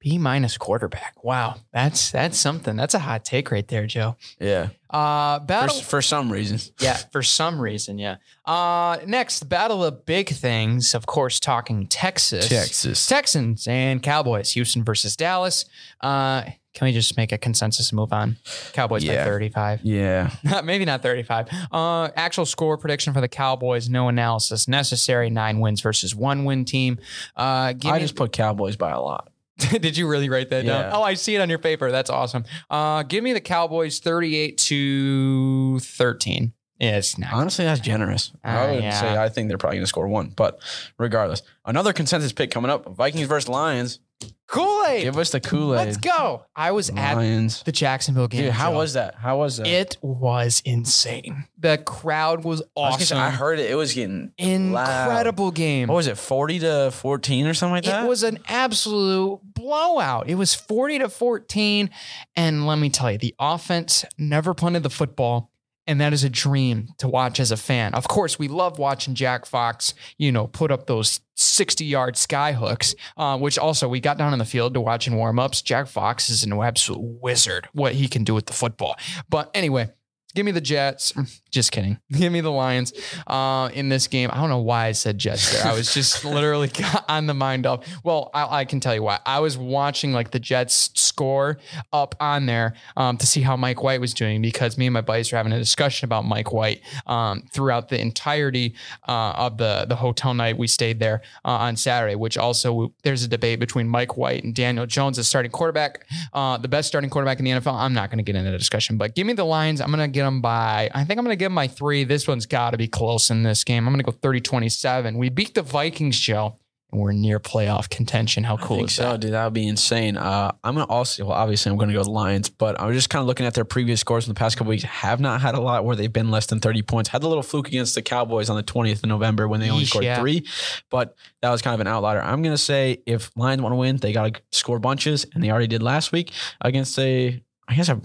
B 0.08 0.16
minus 0.16 0.56
quarterback. 0.56 1.22
Wow. 1.22 1.56
That's 1.70 2.10
that's 2.10 2.38
something. 2.38 2.76
That's 2.76 2.94
a 2.94 2.98
hot 2.98 3.26
take 3.26 3.50
right 3.50 3.66
there, 3.68 3.86
Joe. 3.86 4.16
Yeah, 4.40 4.68
Uh 4.88 5.38
for, 5.40 5.44
battle 5.44 5.80
for 5.82 6.00
some 6.00 6.32
reason. 6.32 6.58
Yeah, 6.80 6.96
for 6.96 7.22
some 7.22 7.60
reason, 7.60 7.98
yeah. 7.98 8.16
Uh 8.46 8.98
next, 9.06 9.50
battle 9.50 9.84
of 9.84 10.06
big 10.06 10.30
things, 10.30 10.94
of 10.94 11.04
course, 11.04 11.38
talking 11.38 11.86
Texas. 11.88 12.48
Texas. 12.48 13.04
Texans 13.04 13.68
and 13.68 14.02
Cowboys, 14.02 14.52
Houston 14.52 14.82
versus 14.82 15.14
Dallas. 15.14 15.66
Uh 16.00 16.44
can 16.72 16.86
we 16.86 16.92
just 16.92 17.16
make 17.16 17.32
a 17.32 17.38
consensus 17.38 17.90
and 17.90 17.96
move 17.96 18.12
on? 18.12 18.36
Cowboys 18.72 19.04
by 19.04 19.16
35. 19.16 19.80
Yeah, 19.84 20.30
Maybe 20.62 20.84
not 20.84 21.02
35. 21.02 21.48
Uh, 21.72 22.08
actual 22.14 22.46
score 22.46 22.78
prediction 22.78 23.12
for 23.12 23.20
the 23.20 23.26
Cowboys, 23.26 23.88
no 23.88 24.08
analysis 24.08 24.68
necessary. 24.68 25.28
Nine 25.28 25.58
wins 25.58 25.80
versus 25.80 26.14
one 26.14 26.44
win 26.44 26.64
team. 26.64 26.98
Uh, 27.36 27.74
I 27.84 27.98
just 27.98 28.14
put 28.14 28.32
Cowboys 28.32 28.76
by 28.76 28.92
a 28.92 29.00
lot. 29.00 29.28
Did 29.80 29.96
you 29.96 30.06
really 30.06 30.28
write 30.28 30.50
that 30.50 30.64
down? 30.64 30.92
Oh, 30.92 31.02
I 31.02 31.14
see 31.14 31.34
it 31.34 31.40
on 31.40 31.50
your 31.50 31.58
paper. 31.58 31.90
That's 31.90 32.10
awesome. 32.10 32.44
Uh, 32.70 33.02
give 33.02 33.24
me 33.24 33.32
the 33.32 33.40
Cowboys 33.40 33.98
38 33.98 34.56
to 34.58 35.78
13. 35.80 36.52
Yeah, 36.78 36.96
it's 36.96 37.18
not. 37.18 37.32
Honestly, 37.32 37.64
that's 37.64 37.80
generous. 37.80 38.30
Uh, 38.44 38.48
I 38.48 38.70
would 38.72 38.84
yeah. 38.84 39.00
say 39.00 39.16
I 39.16 39.28
think 39.28 39.48
they're 39.48 39.58
probably 39.58 39.78
going 39.78 39.84
to 39.84 39.88
score 39.88 40.06
one, 40.06 40.32
but 40.36 40.60
regardless, 40.96 41.42
another 41.64 41.92
consensus 41.92 42.32
pick 42.32 42.52
coming 42.52 42.70
up: 42.70 42.94
Vikings 42.94 43.26
versus 43.26 43.48
Lions. 43.48 43.98
Kool 44.46 44.86
Aid. 44.86 45.02
Give 45.02 45.18
us 45.18 45.30
the 45.30 45.40
Kool 45.40 45.74
Aid. 45.74 45.86
Let's 45.86 45.98
go. 45.98 46.46
I 46.56 46.70
was 46.70 46.88
at 46.88 47.62
the 47.66 47.72
Jacksonville 47.72 48.28
game. 48.28 48.44
Dude, 48.44 48.52
how 48.52 48.70
Joe. 48.70 48.78
was 48.78 48.94
that? 48.94 49.14
How 49.14 49.38
was 49.38 49.58
that? 49.58 49.66
it? 49.66 49.98
Was 50.00 50.62
insane. 50.64 51.44
The 51.58 51.76
crowd 51.76 52.44
was 52.44 52.62
I, 52.62 52.64
was 52.64 52.94
awesome. 52.94 53.06
say, 53.06 53.16
I 53.16 53.28
heard 53.28 53.58
it. 53.58 53.70
It 53.70 53.74
was 53.74 53.92
getting 53.92 54.32
Incredible 54.38 55.50
game. 55.50 55.88
What 55.88 55.96
was 55.96 56.06
it? 56.06 56.16
Forty 56.16 56.58
to 56.60 56.90
fourteen 56.90 57.46
or 57.46 57.52
something 57.52 57.74
like 57.74 57.84
that. 57.84 58.04
It 58.04 58.08
was 58.08 58.22
an 58.22 58.38
absolute 58.48 59.40
blowout. 59.42 60.28
It 60.28 60.36
was 60.36 60.54
40 60.54 61.00
to 61.00 61.08
14. 61.08 61.90
And 62.36 62.66
let 62.66 62.78
me 62.78 62.90
tell 62.90 63.12
you, 63.12 63.18
the 63.18 63.34
offense 63.38 64.04
never 64.16 64.54
punted 64.54 64.82
the 64.82 64.90
football. 64.90 65.50
And 65.88 66.00
that 66.00 66.12
is 66.12 66.22
a 66.22 66.28
dream 66.28 66.88
to 66.98 67.08
watch 67.08 67.40
as 67.40 67.50
a 67.50 67.56
fan. 67.56 67.94
Of 67.94 68.06
course, 68.06 68.38
we 68.38 68.46
love 68.46 68.78
watching 68.78 69.14
Jack 69.14 69.46
Fox, 69.46 69.94
you 70.18 70.30
know, 70.30 70.46
put 70.46 70.70
up 70.70 70.86
those 70.86 71.20
60 71.34 71.84
yard 71.84 72.16
sky 72.16 72.52
hooks, 72.52 72.94
uh, 73.16 73.38
which 73.38 73.58
also 73.58 73.88
we 73.88 73.98
got 73.98 74.18
down 74.18 74.32
in 74.32 74.38
the 74.38 74.44
field 74.44 74.74
to 74.74 74.80
watch 74.80 75.06
in 75.06 75.16
warm 75.16 75.38
ups. 75.38 75.62
Jack 75.62 75.86
Fox 75.86 76.28
is 76.28 76.44
an 76.44 76.52
absolute 76.52 77.00
wizard, 77.00 77.68
what 77.72 77.94
he 77.94 78.06
can 78.06 78.22
do 78.22 78.34
with 78.34 78.46
the 78.46 78.52
football. 78.52 78.96
But 79.30 79.50
anyway, 79.54 79.90
give 80.34 80.44
me 80.44 80.52
the 80.52 80.60
Jets. 80.60 81.12
Just 81.50 81.72
kidding. 81.72 81.98
Give 82.12 82.30
me 82.30 82.42
the 82.42 82.50
Lions 82.50 82.92
uh, 83.26 83.70
in 83.72 83.88
this 83.88 84.06
game. 84.06 84.28
I 84.30 84.36
don't 84.36 84.50
know 84.50 84.58
why 84.58 84.86
I 84.86 84.92
said 84.92 85.18
Jets 85.18 85.52
there. 85.52 85.70
I 85.70 85.74
was 85.74 85.94
just 85.94 86.24
literally 86.24 86.70
on 87.08 87.26
the 87.26 87.34
mind 87.34 87.64
of, 87.64 87.86
well, 88.04 88.30
I, 88.34 88.60
I 88.60 88.64
can 88.66 88.80
tell 88.80 88.94
you 88.94 89.02
why. 89.02 89.18
I 89.24 89.40
was 89.40 89.56
watching 89.56 90.12
like 90.12 90.30
the 90.30 90.38
Jets 90.38 90.90
score 90.94 91.58
up 91.92 92.14
on 92.20 92.46
there 92.46 92.74
um, 92.96 93.16
to 93.16 93.26
see 93.26 93.40
how 93.40 93.56
Mike 93.56 93.82
White 93.82 94.00
was 94.00 94.12
doing 94.12 94.42
because 94.42 94.76
me 94.76 94.86
and 94.86 94.94
my 94.94 95.00
buddies 95.00 95.32
were 95.32 95.38
having 95.38 95.52
a 95.52 95.58
discussion 95.58 96.04
about 96.04 96.26
Mike 96.26 96.52
White 96.52 96.82
um, 97.06 97.42
throughout 97.50 97.88
the 97.88 97.98
entirety 97.98 98.74
uh, 99.08 99.32
of 99.36 99.56
the, 99.56 99.86
the 99.88 99.96
hotel 99.96 100.34
night 100.34 100.58
we 100.58 100.66
stayed 100.66 101.00
there 101.00 101.22
uh, 101.46 101.52
on 101.52 101.76
Saturday, 101.76 102.14
which 102.14 102.36
also 102.36 102.92
there's 103.04 103.22
a 103.22 103.28
debate 103.28 103.58
between 103.58 103.88
Mike 103.88 104.18
White 104.18 104.44
and 104.44 104.54
Daniel 104.54 104.84
Jones 104.84 105.18
as 105.18 105.26
starting 105.26 105.50
quarterback, 105.50 106.06
uh, 106.34 106.58
the 106.58 106.68
best 106.68 106.88
starting 106.88 107.08
quarterback 107.08 107.38
in 107.38 107.46
the 107.46 107.52
NFL. 107.52 107.74
I'm 107.74 107.94
not 107.94 108.10
going 108.10 108.18
to 108.18 108.24
get 108.24 108.36
into 108.36 108.50
the 108.50 108.58
discussion, 108.58 108.98
but 108.98 109.14
give 109.14 109.26
me 109.26 109.32
the 109.32 109.44
Lions. 109.44 109.80
I'm 109.80 109.90
going 109.90 110.00
to 110.00 110.17
get 110.18 110.24
them 110.24 110.40
by, 110.40 110.90
I 110.94 111.04
think 111.04 111.18
I'm 111.18 111.24
going 111.24 111.36
to 111.36 111.38
give 111.38 111.50
them 111.50 111.54
by 111.54 111.68
three. 111.68 112.04
This 112.04 112.26
one's 112.26 112.46
got 112.46 112.70
to 112.70 112.76
be 112.76 112.88
close 112.88 113.30
in 113.30 113.42
this 113.42 113.64
game. 113.64 113.86
I'm 113.86 113.92
going 113.92 114.04
to 114.04 114.10
go 114.10 114.16
30 114.20 114.40
27. 114.40 115.16
We 115.16 115.28
beat 115.28 115.54
the 115.54 115.62
Vikings, 115.62 116.18
Joe, 116.18 116.58
and 116.90 117.00
we're 117.00 117.12
near 117.12 117.38
playoff 117.38 117.90
contention. 117.90 118.44
How 118.44 118.56
I 118.56 118.60
cool 118.60 118.76
think 118.78 118.88
is 118.88 118.96
so, 118.96 119.12
that? 119.12 119.20
dude. 119.20 119.32
That 119.32 119.44
would 119.44 119.52
be 119.52 119.68
insane. 119.68 120.16
Uh, 120.16 120.52
I'm 120.64 120.74
gonna 120.74 120.86
also, 120.86 121.26
well, 121.26 121.36
obviously, 121.36 121.70
I'm 121.70 121.76
gonna 121.76 121.92
go 121.92 122.02
the 122.02 122.10
Lions, 122.10 122.48
but 122.48 122.80
I'm 122.80 122.92
just 122.94 123.10
kind 123.10 123.20
of 123.20 123.26
looking 123.26 123.46
at 123.46 123.54
their 123.54 123.64
previous 123.64 124.00
scores 124.00 124.26
in 124.26 124.32
the 124.32 124.38
past 124.38 124.56
couple 124.56 124.70
weeks. 124.70 124.84
Have 124.84 125.20
not 125.20 125.40
had 125.40 125.54
a 125.54 125.60
lot 125.60 125.84
where 125.84 125.96
they've 125.96 126.12
been 126.12 126.30
less 126.30 126.46
than 126.46 126.60
30 126.60 126.82
points. 126.82 127.10
Had 127.10 127.20
the 127.20 127.28
little 127.28 127.42
fluke 127.42 127.68
against 127.68 127.94
the 127.94 128.02
Cowboys 128.02 128.48
on 128.48 128.56
the 128.56 128.62
20th 128.62 129.02
of 129.02 129.06
November 129.06 129.46
when 129.46 129.60
they 129.60 129.70
only 129.70 129.84
Yeesh, 129.84 129.88
scored 129.88 130.04
yeah. 130.04 130.18
three, 130.18 130.46
but 130.90 131.14
that 131.42 131.50
was 131.50 131.60
kind 131.60 131.74
of 131.74 131.80
an 131.80 131.88
outlier. 131.88 132.22
I'm 132.22 132.42
gonna 132.42 132.56
say 132.56 133.02
if 133.04 133.30
Lions 133.36 133.60
want 133.60 133.72
to 133.72 133.76
win, 133.76 133.98
they 133.98 134.12
got 134.12 134.34
to 134.34 134.40
score 134.52 134.78
bunches, 134.78 135.26
and 135.34 135.44
they 135.44 135.50
already 135.50 135.66
did 135.66 135.82
last 135.82 136.10
week 136.10 136.32
against 136.60 136.98
a, 136.98 137.42
I 137.68 137.74
guess 137.74 137.90
a, 137.90 138.00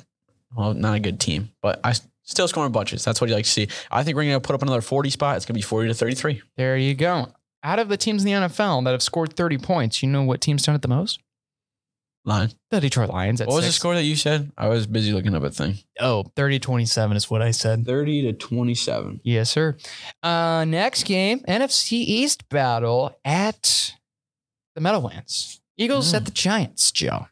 well, 0.55 0.73
not 0.73 0.95
a 0.95 0.99
good 0.99 1.19
team, 1.19 1.51
but 1.61 1.79
I. 1.83 1.93
Still 2.25 2.47
scoring 2.47 2.71
bunches. 2.71 3.03
That's 3.03 3.19
what 3.19 3.29
you 3.29 3.35
like 3.35 3.43
to 3.43 3.51
see. 3.51 3.67
I 3.91 4.01
think 4.03 4.15
we're 4.15 4.23
going 4.23 4.35
to 4.35 4.39
put 4.39 4.53
up 4.53 4.61
another 4.61 4.79
40 4.79 5.09
spot. 5.09 5.35
It's 5.35 5.45
going 5.45 5.55
to 5.55 5.57
be 5.57 5.61
40 5.61 5.89
to 5.89 5.93
33. 5.93 6.41
There 6.55 6.77
you 6.77 6.93
go. 6.95 7.27
Out 7.65 7.79
of 7.79 7.89
the 7.89 7.97
teams 7.97 8.23
in 8.23 8.27
the 8.27 8.47
NFL 8.47 8.85
that 8.85 8.91
have 8.91 9.03
scored 9.03 9.35
30 9.35 9.57
points, 9.57 10.01
you 10.01 10.07
know 10.07 10.23
what 10.23 10.39
team's 10.39 10.63
done 10.63 10.73
it 10.73 10.81
the 10.81 10.87
most? 10.87 11.19
Lions. 12.23 12.55
The 12.71 12.79
Detroit 12.79 13.09
Lions. 13.09 13.41
At 13.41 13.49
What 13.49 13.55
was 13.57 13.65
the 13.65 13.73
score 13.73 13.93
that 13.95 14.03
you 14.03 14.15
said? 14.15 14.53
I 14.57 14.69
was 14.69 14.87
busy 14.87 15.11
looking 15.11 15.35
up 15.35 15.43
a 15.43 15.49
thing. 15.49 15.79
Oh, 15.99 16.23
30 16.37 16.59
27 16.59 17.17
is 17.17 17.29
what 17.29 17.41
I 17.41 17.51
said. 17.51 17.85
30 17.85 18.21
to 18.21 18.31
27. 18.33 19.19
Yes, 19.25 19.49
sir. 19.49 19.75
Uh, 20.23 20.63
next 20.65 21.03
game, 21.03 21.39
NFC 21.41 21.91
East 21.93 22.47
battle 22.47 23.13
at 23.25 23.95
the 24.75 24.79
Meadowlands. 24.81 25.59
Eagles 25.77 26.13
Mm. 26.13 26.15
at 26.15 26.25
the 26.25 26.31
Giants, 26.31 26.91
Joe. 26.93 27.27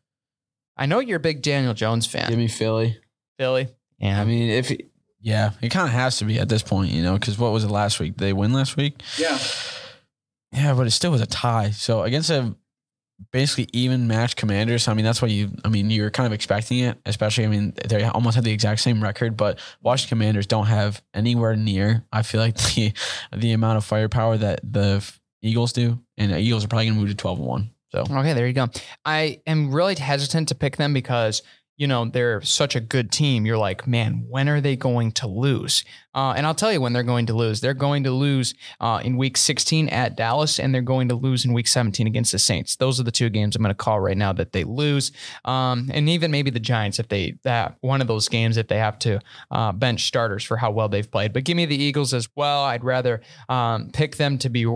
I 0.75 0.85
know 0.85 0.99
you're 0.99 1.15
a 1.17 1.21
big 1.21 1.41
Daniel 1.41 1.73
Jones 1.73 2.05
fan. 2.05 2.27
Give 2.27 2.37
me 2.37 2.49
Philly. 2.49 2.97
Philly. 3.41 3.69
Yeah. 3.97 4.21
I 4.21 4.23
mean, 4.23 4.51
if 4.51 4.71
yeah, 5.19 5.51
it 5.63 5.69
kind 5.69 5.87
of 5.87 5.93
has 5.93 6.19
to 6.19 6.25
be 6.25 6.37
at 6.37 6.47
this 6.47 6.61
point, 6.61 6.91
you 6.91 7.01
know, 7.01 7.13
because 7.13 7.39
what 7.39 7.51
was 7.51 7.63
it 7.63 7.71
last 7.71 7.99
week? 7.99 8.15
Did 8.15 8.25
they 8.25 8.33
win 8.33 8.53
last 8.53 8.77
week? 8.77 9.01
Yeah. 9.17 9.39
Yeah, 10.51 10.75
but 10.75 10.85
it 10.85 10.91
still 10.91 11.09
was 11.09 11.21
a 11.21 11.25
tie. 11.25 11.71
So 11.71 12.03
against 12.03 12.29
a 12.29 12.55
basically 13.31 13.67
even 13.73 14.07
match 14.07 14.35
commanders, 14.35 14.87
I 14.87 14.93
mean, 14.93 15.05
that's 15.05 15.23
why 15.23 15.29
you, 15.29 15.49
I 15.65 15.69
mean, 15.69 15.89
you're 15.89 16.11
kind 16.11 16.27
of 16.27 16.33
expecting 16.33 16.79
it, 16.79 16.99
especially, 17.07 17.45
I 17.45 17.47
mean, 17.47 17.73
they 17.87 18.03
almost 18.03 18.35
had 18.35 18.43
the 18.43 18.51
exact 18.51 18.81
same 18.81 19.01
record, 19.01 19.35
but 19.35 19.57
Washington 19.81 20.19
Commanders 20.19 20.45
don't 20.45 20.67
have 20.67 21.01
anywhere 21.15 21.55
near, 21.55 22.05
I 22.11 22.21
feel 22.21 22.41
like, 22.41 22.57
the, 22.75 22.93
the 23.35 23.53
amount 23.53 23.77
of 23.77 23.85
firepower 23.85 24.37
that 24.37 24.59
the 24.63 25.03
Eagles 25.41 25.73
do. 25.73 25.99
And 26.15 26.31
the 26.31 26.37
Eagles 26.37 26.63
are 26.63 26.67
probably 26.67 26.85
going 26.85 26.95
to 26.95 26.99
move 26.99 27.09
to 27.09 27.15
12 27.15 27.39
and 27.39 27.47
1. 27.47 27.71
So 27.91 28.01
Okay, 28.01 28.33
there 28.33 28.45
you 28.45 28.53
go. 28.53 28.67
I 29.03 29.41
am 29.47 29.73
really 29.73 29.95
hesitant 29.95 30.49
to 30.49 30.55
pick 30.55 30.77
them 30.77 30.93
because 30.93 31.41
you 31.81 31.87
know 31.87 32.05
they're 32.05 32.43
such 32.43 32.75
a 32.75 32.79
good 32.79 33.11
team. 33.11 33.43
You're 33.43 33.57
like, 33.57 33.87
man, 33.87 34.27
when 34.29 34.47
are 34.47 34.61
they 34.61 34.75
going 34.75 35.13
to 35.13 35.25
lose? 35.27 35.83
Uh, 36.13 36.35
and 36.37 36.45
I'll 36.45 36.53
tell 36.53 36.71
you 36.71 36.79
when 36.79 36.93
they're 36.93 37.01
going 37.01 37.25
to 37.25 37.33
lose. 37.33 37.59
They're 37.59 37.73
going 37.73 38.03
to 38.03 38.11
lose 38.11 38.53
uh, 38.79 39.01
in 39.03 39.17
Week 39.17 39.35
16 39.35 39.89
at 39.89 40.15
Dallas, 40.15 40.59
and 40.59 40.75
they're 40.75 40.83
going 40.83 41.09
to 41.09 41.15
lose 41.15 41.43
in 41.43 41.53
Week 41.53 41.67
17 41.67 42.05
against 42.05 42.33
the 42.33 42.37
Saints. 42.37 42.75
Those 42.75 42.99
are 42.99 43.03
the 43.03 43.11
two 43.11 43.31
games 43.31 43.55
I'm 43.55 43.63
going 43.63 43.71
to 43.71 43.75
call 43.75 43.99
right 43.99 44.15
now 44.15 44.31
that 44.31 44.51
they 44.51 44.63
lose, 44.63 45.11
um, 45.43 45.89
and 45.91 46.07
even 46.07 46.29
maybe 46.29 46.51
the 46.51 46.59
Giants 46.59 46.99
if 46.99 47.07
they 47.07 47.39
that 47.41 47.77
one 47.81 47.99
of 47.99 48.05
those 48.05 48.29
games 48.29 48.57
if 48.57 48.67
they 48.67 48.77
have 48.77 48.99
to 48.99 49.19
uh, 49.49 49.71
bench 49.71 50.05
starters 50.05 50.43
for 50.43 50.57
how 50.57 50.69
well 50.69 50.87
they've 50.87 51.09
played. 51.09 51.33
But 51.33 51.45
give 51.45 51.57
me 51.57 51.65
the 51.65 51.81
Eagles 51.81 52.13
as 52.13 52.29
well. 52.35 52.61
I'd 52.61 52.83
rather 52.83 53.21
um, 53.49 53.89
pick 53.91 54.17
them 54.17 54.37
to 54.37 54.49
be 54.49 54.67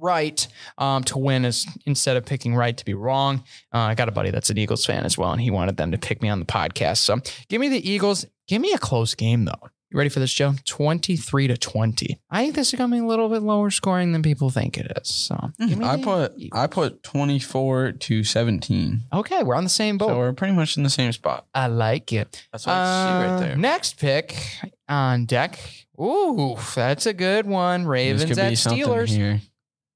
right 0.00 0.46
um, 0.78 1.02
to 1.04 1.18
win 1.18 1.44
is 1.44 1.66
instead 1.86 2.16
of 2.16 2.24
picking 2.24 2.54
right 2.54 2.76
to 2.76 2.84
be 2.84 2.94
wrong. 2.94 3.42
Uh, 3.72 3.78
I 3.78 3.94
got 3.94 4.08
a 4.08 4.12
buddy 4.12 4.30
that's 4.30 4.50
an 4.50 4.58
Eagles 4.58 4.84
fan 4.86 5.04
as 5.04 5.18
well, 5.18 5.32
and 5.32 5.40
he 5.40 5.50
wanted 5.50 5.76
them 5.76 5.90
to 5.92 5.98
pick 5.98 6.22
me 6.22 6.28
on 6.28 6.40
the 6.40 6.46
podcast. 6.46 6.98
So 6.98 7.18
give 7.48 7.60
me 7.60 7.68
the 7.68 7.88
Eagles. 7.88 8.24
Give 8.46 8.60
me 8.62 8.72
a 8.72 8.78
close 8.78 9.14
game 9.14 9.44
though. 9.44 9.68
You 9.90 9.96
ready 9.96 10.10
for 10.10 10.20
this, 10.20 10.34
Joe? 10.34 10.52
23 10.66 11.46
to 11.46 11.56
20. 11.56 12.20
I 12.30 12.42
think 12.42 12.54
this 12.56 12.74
is 12.74 12.78
going 12.78 12.90
to 12.90 12.94
be 12.96 13.00
a 13.00 13.06
little 13.06 13.30
bit 13.30 13.40
lower 13.40 13.70
scoring 13.70 14.12
than 14.12 14.22
people 14.22 14.50
think 14.50 14.76
it 14.76 14.92
is. 15.00 15.08
So 15.08 15.34
me 15.58 15.78
I 15.82 15.96
put 16.02 16.34
Eagles. 16.36 16.60
I 16.60 16.66
put 16.66 17.02
24 17.02 17.92
to 17.92 18.22
17. 18.22 19.04
Okay, 19.14 19.42
we're 19.42 19.54
on 19.54 19.64
the 19.64 19.70
same 19.70 19.96
boat. 19.96 20.08
So 20.08 20.18
we're 20.18 20.34
pretty 20.34 20.52
much 20.52 20.76
in 20.76 20.82
the 20.82 20.90
same 20.90 21.10
spot. 21.12 21.46
I 21.54 21.68
like 21.68 22.12
it. 22.12 22.46
That's 22.52 22.66
what 22.66 22.74
I 22.74 22.84
see 23.06 23.26
right 23.28 23.36
Uh, 23.36 23.40
there. 23.40 23.56
Next 23.56 23.98
pick 23.98 24.36
on 24.90 25.24
deck. 25.24 25.58
Ooh, 25.98 26.58
that's 26.74 27.06
a 27.06 27.14
good 27.14 27.46
one. 27.46 27.86
Ravens 27.86 28.36
at 28.36 28.52
Steelers. 28.52 29.40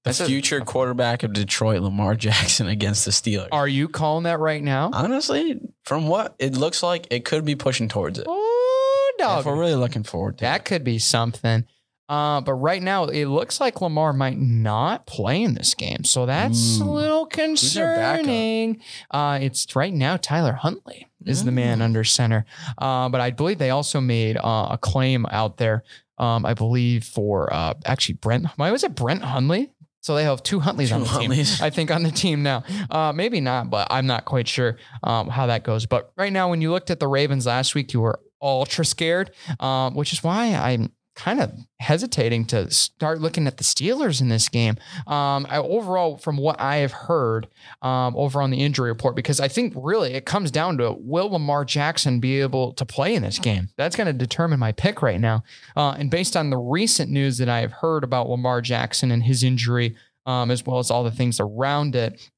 The 0.05 0.09
That's 0.09 0.21
a- 0.21 0.27
future 0.27 0.61
quarterback 0.61 1.23
of 1.23 1.33
Detroit, 1.33 1.81
Lamar 1.83 2.15
Jackson, 2.17 2.67
against 2.67 3.05
the 3.05 3.11
Steelers. 3.13 3.49
Are 3.53 3.69
you 3.69 3.89
calling 3.89 4.25
that 4.25 4.39
right 4.41 4.63
now? 4.63 4.91
Honestly, 4.93 5.61
from 5.85 6.09
what 6.09 6.35
it 6.39 6.57
looks 6.57 6.83
like, 6.83 7.07
it 7.11 7.25
could 7.25 7.45
be 7.45 7.55
pushing 7.55 7.89
towards 7.89 8.19
it. 8.19 8.27
Oh, 8.29 9.13
dog. 9.19 9.41
If 9.41 9.47
we're 9.47 9.59
really 9.61 9.75
looking 9.77 10.03
forward 10.03 10.39
to 10.39 10.43
That 10.45 10.63
it. 10.63 10.65
could 10.65 10.83
be 10.85 10.99
something. 10.99 11.67
Uh, 12.09 12.41
but 12.41 12.55
right 12.55 12.83
now, 12.83 13.05
it 13.05 13.27
looks 13.27 13.61
like 13.61 13.81
Lamar 13.81 14.13
might 14.13 14.37
not 14.39 15.07
play 15.07 15.41
in 15.43 15.55
this 15.55 15.75
game. 15.75 16.05
So 16.05 16.27
that's 16.27 16.79
a 16.81 16.85
little 16.85 17.25
concerning. 17.27 18.81
Uh, 19.11 19.39
it's 19.41 19.75
right 19.75 19.93
now 19.95 20.17
Tyler 20.17 20.53
Huntley 20.53 21.07
is 21.25 21.45
the 21.45 21.53
man 21.53 21.79
Mm. 21.79 21.83
under 21.83 22.05
center. 22.05 22.45
Uh, 22.77 23.09
but 23.09 23.21
I 23.21 23.31
believe 23.31 23.59
they 23.59 23.71
also 23.71 24.01
made 24.01 24.37
uh, 24.37 24.69
a 24.73 24.79
claim 24.79 25.25
out 25.31 25.57
there, 25.57 25.85
um, 26.19 26.45
I 26.45 26.55
believe, 26.55 27.05
for 27.05 27.53
uh, 27.53 27.75
actually 27.87 28.17
Brett. 28.17 28.43
Why 28.57 28.71
was 28.71 28.85
it 28.85 28.95
Brett 28.95 29.23
Hundley? 29.23 29.72
So 30.03 30.17
they 30.17 30.25
have 30.25 30.43
two 30.43 30.61
Huntleys 30.61 30.89
Two 30.89 30.97
on 30.97 31.01
the 31.03 31.07
team. 31.07 31.31
I 31.65 31.71
think 31.71 31.91
on 31.93 32.03
the 32.03 32.11
team 32.11 32.43
now. 32.43 32.65
Uh, 32.91 33.13
maybe 33.15 33.41
not, 33.41 33.71
but 33.71 33.87
I'm 33.91 34.07
not 34.07 34.25
quite 34.25 34.49
sure 34.49 34.77
um, 35.05 35.29
how 35.29 35.47
that 35.47 35.63
goes. 35.63 35.87
But 35.87 36.13
right 36.17 36.33
now, 36.33 36.51
when 36.51 36.61
you 36.61 36.73
looked 36.73 36.91
at 36.91 36.99
the 36.99 37.07
Ravens 37.07 37.47
last 37.47 37.75
week, 37.77 37.93
you 37.93 38.01
were 38.01 38.19
ultra 38.41 38.85
scared, 38.85 39.31
um, 39.61 39.95
which 39.95 40.13
is 40.13 40.23
why 40.25 40.55
I'm 40.55 40.93
kind 41.15 41.41
of 41.41 41.53
hesitating 41.79 42.45
to 42.47 42.71
start 42.71 43.21
looking 43.21 43.47
at 43.47 43.59
the 43.59 43.65
Steelers 43.65 44.21
in 44.21 44.29
this 44.29 44.49
game. 44.49 44.77
Um, 45.07 45.47
I, 45.49 45.59
overall, 45.59 46.17
from 46.17 46.37
what 46.37 46.61
I 46.61 46.77
have 46.77 46.93
heard 46.93 47.49
um, 47.83 48.17
over 48.17 48.41
on 48.41 48.51
the 48.51 48.63
injury 48.63 48.91
report, 48.91 49.15
because 49.17 49.41
I 49.41 49.49
think 49.49 49.75
really 49.77 50.15
it 50.15 50.25
comes 50.25 50.51
down 50.51 50.79
to 50.79 50.93
will 50.93 51.31
Lamar 51.31 51.65
Jackson 51.65 52.21
be 52.21 52.41
able 52.41 52.73
to 52.75 52.87
play 52.87 53.15
in 53.15 53.23
this 53.23 53.39
game? 53.39 53.69
That's 53.77 53.97
going 53.97 54.07
to 54.07 54.13
determine 54.13 54.59
my 54.59 54.73
pick 54.73 55.03
right 55.03 55.21
now. 55.21 55.45
Uh, 55.77 55.95
and 55.99 56.11
based 56.11 56.37
on 56.37 56.51
the 56.51 56.59
recent 56.59 57.11
news 57.11 57.39
that 57.39 57.49
I 57.49 57.61
have 57.61 57.73
heard 57.73 58.05
about 58.05 58.29
Lamar 58.29 58.61
Jackson 58.61 59.11
and 59.11 59.23
his 59.23 59.43
injury, 59.43 59.97
um, 60.25 60.51
as 60.51 60.65
well 60.65 60.79
as 60.79 60.91
all 60.91 61.05
the 61.05 61.11
things 61.11 61.41
around 61.41 61.95
it. 61.95 62.31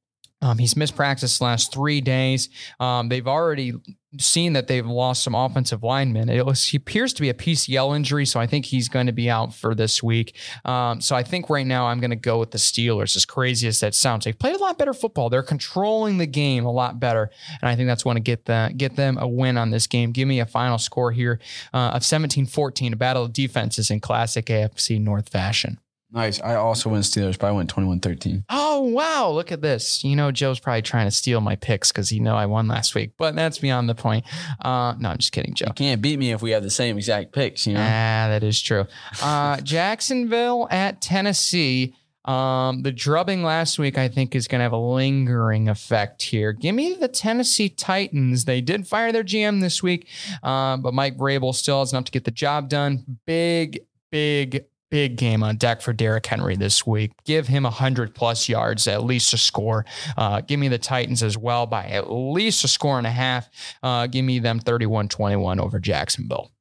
Um, 0.43 0.59
he's 0.59 0.77
missed 0.77 0.97
practice 0.97 1.41
last 1.41 1.73
three 1.73 2.03
days. 2.03 2.51
Um, 2.79 3.09
they've 3.09 3.27
already 3.27 3.73
seen 4.19 4.53
that 4.55 4.67
they've 4.67 4.87
lost 4.87 5.23
some 5.23 5.35
offensive 5.35 5.83
linemen. 5.83 6.29
It 6.29 6.47
was, 6.47 6.65
he 6.67 6.77
appears 6.77 7.13
to 7.15 7.23
be 7.23 7.29
a 7.29 7.35
PCL 7.35 7.97
injury, 7.97 8.27
so 8.27 8.41
I 8.41 8.47
think 8.47 8.67
he's 8.67 8.89
going 8.89 9.07
to 9.07 9.13
be 9.13 9.31
out 9.31 9.55
for 9.55 9.75
this 9.75 10.03
week. 10.03 10.37
Um, 10.65 11.01
so 11.01 11.17
I 11.17 11.23
think 11.23 11.51
right 11.51 11.67
now 11.67 11.87
I'm 11.87 12.01
going 12.01 12.11
to 12.11 12.17
go 12.17 12.39
with 12.39 12.51
the 12.51 12.59
Steelers. 12.59 13.17
As 13.17 13.25
crazy 13.25 13.67
as 13.69 13.81
that 13.81 13.95
sounds, 13.95 14.25
they've 14.25 14.39
played 14.39 14.57
a 14.57 14.59
lot 14.59 14.79
better 14.79 14.95
football. 14.95 15.31
They're 15.31 15.43
controlling 15.43 16.19
the 16.19 16.27
game 16.27 16.65
a 16.65 16.73
lot 16.73 17.01
better, 17.01 17.31
and 17.61 17.69
I 17.69 17.77
think 17.77 17.89
that's 17.89 18.05
going 18.05 18.17
to 18.17 18.23
get 18.23 18.45
the 18.47 18.73
get 18.77 18.97
them 18.97 19.19
a 19.19 19.29
win 19.29 19.57
on 19.57 19.71
this 19.71 19.87
game. 19.87 20.13
Give 20.13 20.29
me 20.29 20.41
a 20.41 20.47
final 20.47 20.79
score 20.79 21.13
here 21.13 21.41
uh, 21.73 21.93
of 21.95 22.03
17-14, 22.03 22.93
a 22.93 22.97
battle 22.97 23.25
of 23.25 23.33
defenses 23.33 23.91
in 23.91 24.01
classic 24.01 24.47
AFC 24.47 25.01
North 25.01 25.29
fashion. 25.29 25.79
Nice. 26.15 26.41
I 26.41 26.55
also 26.55 26.91
went 26.91 27.03
Steelers, 27.03 27.37
but 27.37 27.49
I 27.49 27.51
went 27.51 27.69
21 27.69 27.99
13. 27.99 28.45
Oh 28.49 28.83
wow! 28.83 29.31
Look 29.31 29.51
at 29.51 29.61
this. 29.63 30.05
You 30.05 30.15
know, 30.15 30.31
Joe's 30.31 30.61
probably 30.61 30.83
trying 30.83 31.09
to 31.09 31.11
steal 31.11 31.41
my 31.41 31.57
picks 31.57 31.91
because 31.91 32.09
he 32.09 32.21
know 32.21 32.37
I 32.37 32.47
won 32.47 32.69
last 32.69 32.95
week, 32.95 33.13
but 33.19 33.35
that's 33.35 33.59
beyond 33.59 33.89
the 33.89 33.97
point. 33.97 34.25
Uh, 34.61 34.95
no, 35.01 35.09
I'm 35.09 35.19
just 35.19 35.33
kidding, 35.33 35.55
Joe. 35.55 35.67
You 35.69 35.75
can't 35.75 36.01
beat 36.01 36.21
me 36.21 36.31
if 36.31 36.41
we 36.41 36.53
have 36.53 36.63
the 36.63 36.71
same 36.71 36.97
exact 36.97 37.33
picks, 37.33 37.67
you 37.67 37.75
know? 37.75 37.81
Ah, 37.81 38.29
that 38.29 38.45
is 38.45 38.63
true. 38.63 38.87
Uh, 39.21 39.61
Jacksonville 39.63 40.69
at 40.71 41.01
Tennessee. 41.01 41.97
Um, 42.25 42.83
the 42.83 42.93
drubbing 42.93 43.43
last 43.43 43.79
week, 43.79 43.99
I 43.99 44.09
think, 44.09 44.35
is 44.35 44.49
going 44.49 44.61
to 44.61 44.63
have 44.63 44.73
a 44.73 44.79
lingering 44.79 45.69
effect 45.69 46.23
here. 46.23 46.53
Give 46.53 46.75
me 46.75 46.95
the 46.95 47.09
Tennessee 47.09 47.69
Titans. 47.69 48.45
They 48.47 48.61
did 48.61 48.87
fire 48.87 49.13
their 49.13 49.25
GM 49.25 49.61
this 49.61 49.83
week, 49.83 50.09
uh, 50.43 50.77
but 50.79 50.95
Mike 50.95 51.19
Vrabel 51.19 51.55
still 51.55 51.81
has 51.81 51.93
enough 51.93 52.05
to 52.05 52.13
get 52.13 52.25
the 52.25 52.31
job 52.31 52.71
done. 52.71 53.19
Big, 53.27 53.81
big, 54.11 54.65
big 54.95 55.17
game 55.17 55.43
on 55.43 55.57
deck 55.57 55.83
for 55.83 55.93
Derrick 55.93 56.25
Henry 56.25 56.55
this 56.55 56.87
week. 56.87 57.11
Give 57.25 57.49
him 57.49 57.65
100 57.65 58.15
plus 58.15 58.49
yards, 58.49 58.87
at 58.87 59.03
least 59.03 59.35
a 59.35 59.37
score. 59.37 59.85
Uh, 60.17 60.41
give 60.41 60.61
me 60.61 60.69
the 60.69 60.79
Titans 60.79 61.21
as 61.21 61.37
well 61.37 61.67
by 61.67 61.87
at 61.87 62.13
least 62.13 62.63
a 62.63 62.69
score 62.69 62.97
and 62.97 63.05
a 63.05 63.11
half. 63.11 63.51
Uh, 63.83 64.07
give 64.07 64.25
me 64.25 64.39
them 64.39 64.61
31 64.61 65.09
21 65.09 65.59
over 65.59 65.81
Jacksonville. 65.81 66.53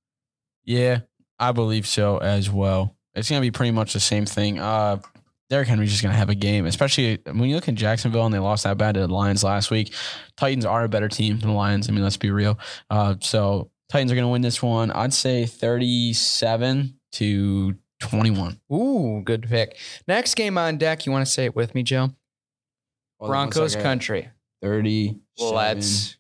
Yeah, 0.64 1.02
I 1.38 1.52
believe 1.52 1.86
so 1.86 2.18
as 2.18 2.50
well. 2.50 2.96
It's 3.14 3.30
going 3.30 3.40
to 3.40 3.46
be 3.46 3.52
pretty 3.52 3.70
much 3.70 3.94
the 3.94 4.00
same 4.00 4.26
thing. 4.26 4.58
Uh, 4.58 4.98
Derrick 5.52 5.68
Henry's 5.68 5.92
just 5.92 6.02
going 6.02 6.14
to 6.14 6.18
have 6.18 6.32
a 6.32 6.36
game, 6.36 6.66
especially 6.66 7.20
when 7.26 7.44
you 7.44 7.54
look 7.54 7.70
at 7.70 7.76
Jacksonville 7.76 8.26
and 8.26 8.34
they 8.34 8.40
lost 8.40 8.64
that 8.64 8.80
bad 8.80 8.96
to 8.96 9.02
the 9.02 9.14
Lions 9.14 9.44
last 9.44 9.70
week. 9.70 9.94
Titans 10.38 10.66
are 10.66 10.84
a 10.84 10.90
better 10.90 11.08
team 11.08 11.38
than 11.38 11.50
the 11.50 11.56
Lions. 11.56 11.88
I 11.88 11.92
mean, 11.92 12.02
let's 12.02 12.18
be 12.18 12.32
real. 12.32 12.58
Uh, 12.90 13.14
so 13.20 13.70
Titans 13.90 14.12
are 14.12 14.16
going 14.16 14.26
to 14.26 14.32
win 14.32 14.42
this 14.42 14.64
one. 14.64 14.90
I'd 14.90 15.14
say 15.14 15.46
37 15.46 16.98
to 17.12 17.76
21. 18.04 18.60
Ooh, 18.72 19.22
good 19.24 19.44
pick. 19.44 19.78
Next 20.08 20.36
game 20.36 20.58
on 20.58 20.78
deck. 20.78 21.06
You 21.06 21.12
want 21.12 21.26
to 21.26 21.32
say 21.32 21.46
it 21.46 21.56
with 21.56 21.74
me, 21.74 21.84
Joe? 21.84 22.12
Broncos 23.20 23.76
country. 23.76 24.30
30. 24.62 25.20
Let's 25.40 26.18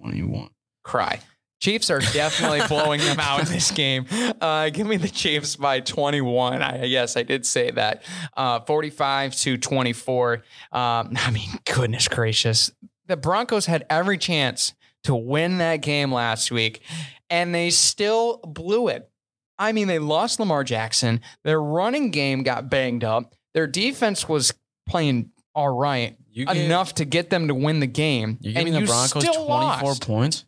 21. 0.00 0.50
cry. 0.82 1.20
Chiefs 1.60 1.90
are 1.90 2.00
definitely 2.00 2.60
blowing 2.68 3.00
them 3.00 3.18
out 3.18 3.40
in 3.40 3.46
this 3.46 3.70
game. 3.70 4.06
Uh, 4.40 4.70
give 4.70 4.86
me 4.86 4.96
the 4.96 5.08
Chiefs 5.08 5.56
by 5.56 5.80
21. 5.80 6.62
I, 6.62 6.84
yes, 6.84 7.16
I 7.16 7.24
did 7.24 7.44
say 7.44 7.70
that. 7.72 8.04
Uh, 8.36 8.60
45 8.60 9.34
to 9.36 9.56
24. 9.56 10.34
Um, 10.34 10.40
I 10.72 11.30
mean, 11.32 11.48
goodness 11.64 12.06
gracious. 12.08 12.70
The 13.06 13.16
Broncos 13.16 13.66
had 13.66 13.86
every 13.90 14.18
chance 14.18 14.74
to 15.04 15.14
win 15.14 15.58
that 15.58 15.76
game 15.76 16.12
last 16.12 16.50
week, 16.50 16.82
and 17.30 17.54
they 17.54 17.70
still 17.70 18.38
blew 18.38 18.88
it. 18.88 19.10
I 19.58 19.72
mean, 19.72 19.88
they 19.88 19.98
lost 19.98 20.38
Lamar 20.38 20.62
Jackson. 20.64 21.20
Their 21.44 21.60
running 21.60 22.10
game 22.10 22.42
got 22.42 22.70
banged 22.70 23.02
up. 23.04 23.34
Their 23.54 23.66
defense 23.66 24.28
was 24.28 24.52
playing 24.88 25.30
all 25.54 25.74
right, 25.74 26.16
You 26.30 26.46
gave- 26.46 26.56
enough 26.66 26.94
to 26.96 27.04
get 27.04 27.30
them 27.30 27.48
to 27.48 27.54
win 27.54 27.80
the 27.80 27.86
game. 27.88 28.38
You're 28.40 28.52
giving 28.54 28.72
the 28.72 28.80
you 28.80 28.86
Broncos 28.86 29.24
24 29.24 29.44
lost. 29.48 30.06
points? 30.06 30.44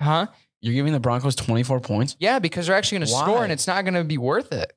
Huh? 0.00 0.26
You're 0.60 0.74
giving 0.74 0.92
the 0.92 1.00
Broncos 1.00 1.34
24 1.36 1.80
points? 1.80 2.16
Yeah, 2.18 2.38
because 2.38 2.66
they're 2.66 2.76
actually 2.76 2.98
going 2.98 3.06
to 3.08 3.12
score 3.14 3.42
and 3.44 3.52
it's 3.52 3.66
not 3.66 3.82
going 3.84 3.94
to 3.94 4.04
be 4.04 4.18
worth 4.18 4.52
it. 4.52 4.72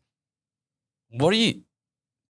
What 1.10 1.32
do 1.32 1.38
you, 1.38 1.62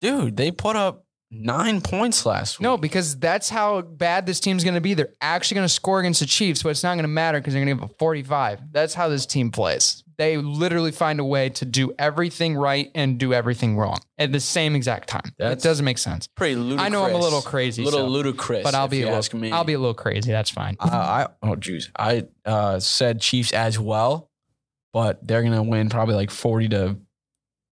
dude? 0.03 0.37
They 0.37 0.51
put 0.51 0.77
up 0.77 1.07
nine 1.31 1.81
points 1.81 2.27
last 2.27 2.59
week. 2.59 2.65
No, 2.65 2.77
because 2.77 3.17
that's 3.19 3.49
how 3.49 3.81
bad 3.81 4.27
this 4.27 4.39
team's 4.41 4.63
going 4.65 4.75
to 4.75 4.81
be. 4.81 4.95
They're 4.95 5.15
actually 5.21 5.55
going 5.57 5.69
to 5.69 5.73
score 5.73 6.01
against 6.01 6.21
the 6.21 6.27
Chiefs, 6.27 6.63
but 6.63 6.71
it's 6.71 6.83
not 6.83 6.95
going 6.95 7.05
to 7.05 7.09
matter 7.09 7.39
because 7.41 7.55
they're 7.55 7.65
going 7.65 7.77
to 7.77 7.83
give 7.83 7.91
up 7.91 7.99
45. 7.99 8.73
That's 8.73 8.93
how 8.95 9.09
this 9.09 9.25
team 9.25 9.51
plays. 9.51 10.05
They 10.19 10.37
literally 10.39 10.93
find 10.93 11.21
a 11.21 11.25
way 11.25 11.51
to 11.51 11.65
do 11.65 11.93
everything 11.99 12.57
right 12.57 12.91
and 12.95 13.19
do 13.19 13.35
everything 13.35 13.77
wrong 13.77 13.99
at 14.19 14.33
the 14.33 14.41
same 14.41 14.75
exact 14.75 15.09
time. 15.09 15.33
That's- 15.39 15.63
it 15.63 15.67
doesn't 15.69 15.85
make 15.85 15.99
sense. 15.99 16.27
Pretty 16.29 16.57
ludicrous. 16.57 16.87
I 16.87 16.89
know 16.89 17.05
I'm 17.05 17.15
a 17.15 17.19
little 17.19 17.43
crazy, 17.43 17.85
little 17.85 18.01
so- 18.01 18.07
ludicrous. 18.07 18.63
But 18.63 18.75
I'll 18.75 18.87
if 18.87 18.91
be 18.93 18.99
you 18.99 19.09
a 19.09 19.13
ask 19.13 19.33
little, 19.35 19.49
me. 19.49 19.53
I'll 19.53 19.65
be 19.65 19.75
a 19.75 19.79
little 19.79 19.95
crazy. 19.95 20.31
That's 20.31 20.51
fine. 20.51 20.77
Uh, 20.81 20.89
I 20.91 21.27
oh 21.43 21.55
jeez, 21.57 21.91
I 21.99 22.27
uh, 22.45 22.79
said 22.81 23.21
Chiefs 23.21 23.53
as 23.53 23.79
well, 23.79 24.31
but 24.93 25.27
they're 25.27 25.43
gonna 25.43 25.63
win 25.63 25.89
probably 25.91 26.15
like 26.15 26.31
forty 26.31 26.69
to 26.71 26.97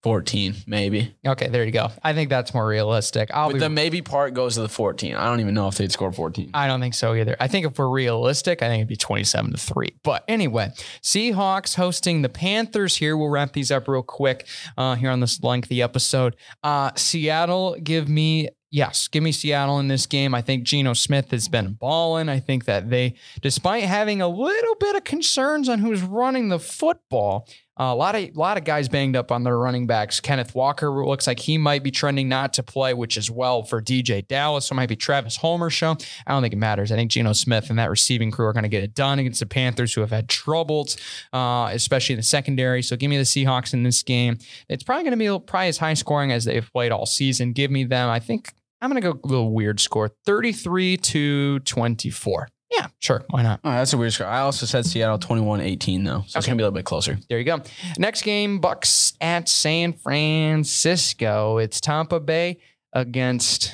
fourteen, 0.03 0.55
maybe. 0.67 1.15
Okay, 1.25 1.47
there 1.49 1.63
you 1.65 1.71
go. 1.71 1.89
I 2.03 2.13
think 2.13 2.29
that's 2.29 2.53
more 2.53 2.67
realistic. 2.67 3.29
I'll 3.33 3.47
But 3.49 3.53
be 3.55 3.59
the 3.59 3.69
maybe 3.69 4.01
part 4.01 4.33
goes 4.33 4.55
to 4.55 4.61
the 4.61 4.69
fourteen. 4.69 5.15
I 5.15 5.25
don't 5.25 5.39
even 5.39 5.53
know 5.53 5.67
if 5.67 5.75
they'd 5.75 5.91
score 5.91 6.11
fourteen. 6.11 6.51
I 6.53 6.67
don't 6.67 6.79
think 6.79 6.93
so 6.93 7.13
either. 7.13 7.35
I 7.39 7.47
think 7.47 7.65
if 7.65 7.77
we're 7.77 7.89
realistic, 7.89 8.61
I 8.61 8.67
think 8.67 8.79
it'd 8.81 8.87
be 8.87 8.95
27 8.95 9.51
to 9.51 9.57
3. 9.57 9.89
But 10.03 10.23
anyway, 10.27 10.71
Seahawks 11.03 11.75
hosting 11.75 12.21
the 12.21 12.29
Panthers 12.29 12.97
here. 12.97 13.17
We'll 13.17 13.29
wrap 13.29 13.53
these 13.53 13.71
up 13.71 13.87
real 13.87 14.03
quick 14.03 14.47
uh, 14.77 14.95
here 14.95 15.09
on 15.09 15.19
this 15.19 15.41
lengthy 15.43 15.81
episode. 15.81 16.35
Uh, 16.63 16.91
Seattle, 16.95 17.75
give 17.83 18.07
me. 18.09 18.49
Yes, 18.71 19.07
give 19.07 19.23
me 19.23 19.31
Seattle 19.31 19.79
in 19.79 19.87
this 19.87 20.05
game. 20.05 20.35
I 20.35 20.43
think 20.43 20.63
Geno 20.63 20.93
Smith 20.93 21.31
has 21.31 21.47
been 21.47 21.73
balling. 21.73 22.29
I 22.29 22.39
think 22.39 22.65
that 22.65 22.91
they, 22.91 23.15
despite 23.41 23.83
having 23.83 24.21
a 24.21 24.27
little 24.27 24.75
bit 24.75 24.95
of 24.95 25.03
concerns 25.03 25.67
on 25.67 25.79
who's 25.79 26.03
running 26.03 26.49
the 26.49 26.59
football, 26.59 27.47
uh, 27.79 27.85
a 27.85 27.95
lot 27.95 28.13
of 28.13 28.35
lot 28.35 28.57
of 28.57 28.65
guys 28.65 28.89
banged 28.89 29.15
up 29.15 29.31
on 29.31 29.43
their 29.43 29.57
running 29.57 29.87
backs. 29.87 30.19
Kenneth 30.19 30.53
Walker 30.53 30.91
looks 30.91 31.25
like 31.25 31.39
he 31.39 31.57
might 31.57 31.81
be 31.81 31.91
trending 31.91 32.27
not 32.27 32.53
to 32.53 32.63
play, 32.63 32.93
which 32.93 33.15
is 33.15 33.31
well 33.31 33.63
for 33.63 33.81
DeeJay 33.81 34.27
Dallas. 34.27 34.67
So 34.67 34.73
it 34.73 34.75
might 34.75 34.89
be 34.89 34.97
Travis 34.97 35.37
Homer 35.37 35.69
show. 35.69 35.95
I 36.27 36.33
don't 36.33 36.41
think 36.41 36.53
it 36.53 36.57
matters. 36.57 36.91
I 36.91 36.95
think 36.95 37.09
Geno 37.09 37.31
Smith 37.33 37.69
and 37.69 37.79
that 37.79 37.89
receiving 37.89 38.31
crew 38.31 38.45
are 38.45 38.53
going 38.53 38.63
to 38.63 38.69
get 38.69 38.83
it 38.83 38.93
done 38.93 39.17
against 39.17 39.39
the 39.39 39.45
Panthers, 39.45 39.93
who 39.93 40.01
have 40.01 40.11
had 40.11 40.27
troubles, 40.27 40.97
uh, 41.31 41.69
especially 41.71 42.13
in 42.13 42.19
the 42.19 42.23
secondary. 42.23 42.83
So 42.83 42.97
give 42.97 43.09
me 43.09 43.17
the 43.17 43.23
Seahawks 43.23 43.73
in 43.73 43.83
this 43.83 44.03
game. 44.03 44.37
It's 44.67 44.83
probably 44.83 45.05
going 45.05 45.17
to 45.17 45.39
be 45.39 45.45
probably 45.45 45.69
as 45.69 45.77
high 45.77 45.93
scoring 45.93 46.33
as 46.33 46.43
they've 46.43 46.69
played 46.71 46.91
all 46.91 47.05
season. 47.05 47.53
Give 47.53 47.71
me 47.71 47.85
them. 47.85 48.09
I 48.09 48.19
think 48.19 48.51
I'm 48.81 48.89
going 48.89 49.01
to 49.01 49.13
go 49.13 49.19
a 49.23 49.27
little 49.27 49.51
weird 49.51 49.79
score, 49.79 50.09
33 50.25 50.97
to 50.97 51.59
24. 51.59 52.47
Yeah, 52.71 52.87
sure. 52.99 53.23
Why 53.31 53.41
not? 53.41 53.59
Oh, 53.63 53.71
that's 53.71 53.93
a 53.93 53.97
weird 53.97 54.13
score. 54.13 54.27
I 54.27 54.41
also 54.41 54.65
said 54.67 54.85
Seattle 54.85 55.17
21-18 55.17 56.05
though, 56.05 56.23
so 56.27 56.37
it's 56.37 56.45
gonna 56.45 56.55
be 56.55 56.61
a 56.61 56.67
little 56.67 56.77
bit 56.77 56.85
closer. 56.85 57.17
There 57.27 57.39
you 57.39 57.43
go. 57.43 57.61
Next 57.97 58.21
game, 58.21 58.59
Bucks 58.59 59.13
at 59.19 59.49
San 59.49 59.93
Francisco. 59.93 61.57
It's 61.57 61.81
Tampa 61.81 62.19
Bay 62.19 62.59
against 62.93 63.73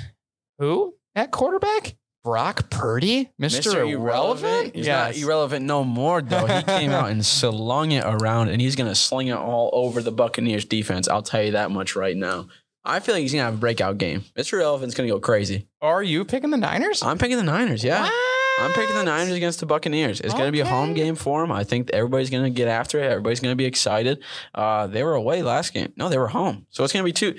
who 0.60 0.96
at 1.14 1.32
quarterback? 1.32 1.96
Brock 2.24 2.72
Purdy, 2.72 3.30
Mr. 3.40 3.88
Irrelevant. 3.88 4.74
He's 4.76 4.88
Yes. 4.88 5.22
irrelevant 5.22 5.64
no 5.66 5.84
more 5.84 6.22
though. 6.24 6.48
He 6.48 6.64
came 6.64 6.90
out 6.92 7.12
and 7.12 7.24
slung 7.26 7.92
it 7.92 8.04
around, 8.04 8.50
and 8.50 8.60
he's 8.60 8.76
gonna 8.76 8.96
sling 8.96 9.28
it 9.28 9.36
all 9.38 9.70
over 9.74 10.02
the 10.02 10.12
Buccaneers 10.12 10.66
defense. 10.66 11.08
I'll 11.08 11.22
tell 11.22 11.44
you 11.44 11.52
that 11.52 11.70
much 11.70 11.96
right 11.96 12.18
now. 12.18 12.48
I 12.86 13.00
feel 13.00 13.16
like 13.16 13.22
he's 13.22 13.34
gonna 13.34 13.46
have 13.46 13.56
a 13.56 13.58
breakout 13.58 13.98
game. 13.98 14.24
Mr. 14.38 14.54
Irrelevant's 14.54 14.96
gonna 14.96 15.10
go 15.10 15.20
crazy. 15.20 15.68
Are 15.82 16.04
you 16.04 16.26
picking 16.26 16.52
the 16.52 16.58
Niners? 16.58 17.02
I'm 17.04 17.18
picking 17.18 17.38
the 17.38 17.44
Niners. 17.44 17.84
Yeah. 17.84 18.04
What? 18.04 18.14
I'm 18.58 18.72
picking 18.72 18.96
the 18.96 19.04
Niners 19.04 19.34
against 19.34 19.60
the 19.60 19.66
Buccaneers. 19.66 20.22
It's 20.22 20.34
going 20.34 20.46
to 20.46 20.52
be 20.52 20.62
a 20.62 20.66
home 20.66 20.94
game 20.94 21.16
for 21.16 21.42
them. 21.42 21.52
I 21.52 21.64
think 21.64 21.90
everybody's 21.92 22.30
going 22.30 22.46
to 22.46 22.50
get 22.50 22.68
after 22.68 23.00
it. 23.00 23.12
Everybody's 23.12 23.42
going 23.42 23.52
to 23.52 23.58
be 23.58 23.66
excited. 23.66 24.24
Uh, 24.54 24.88
they 24.88 25.04
were 25.04 25.14
away 25.14 25.44
last 25.44 25.74
game. 25.74 25.92
No, 25.98 26.08
they 26.10 26.18
were 26.18 26.30
home. 26.30 26.66
So 26.70 26.84
it's 26.84 26.94
going 26.94 27.04
to 27.04 27.06
be 27.06 27.12
two 27.12 27.36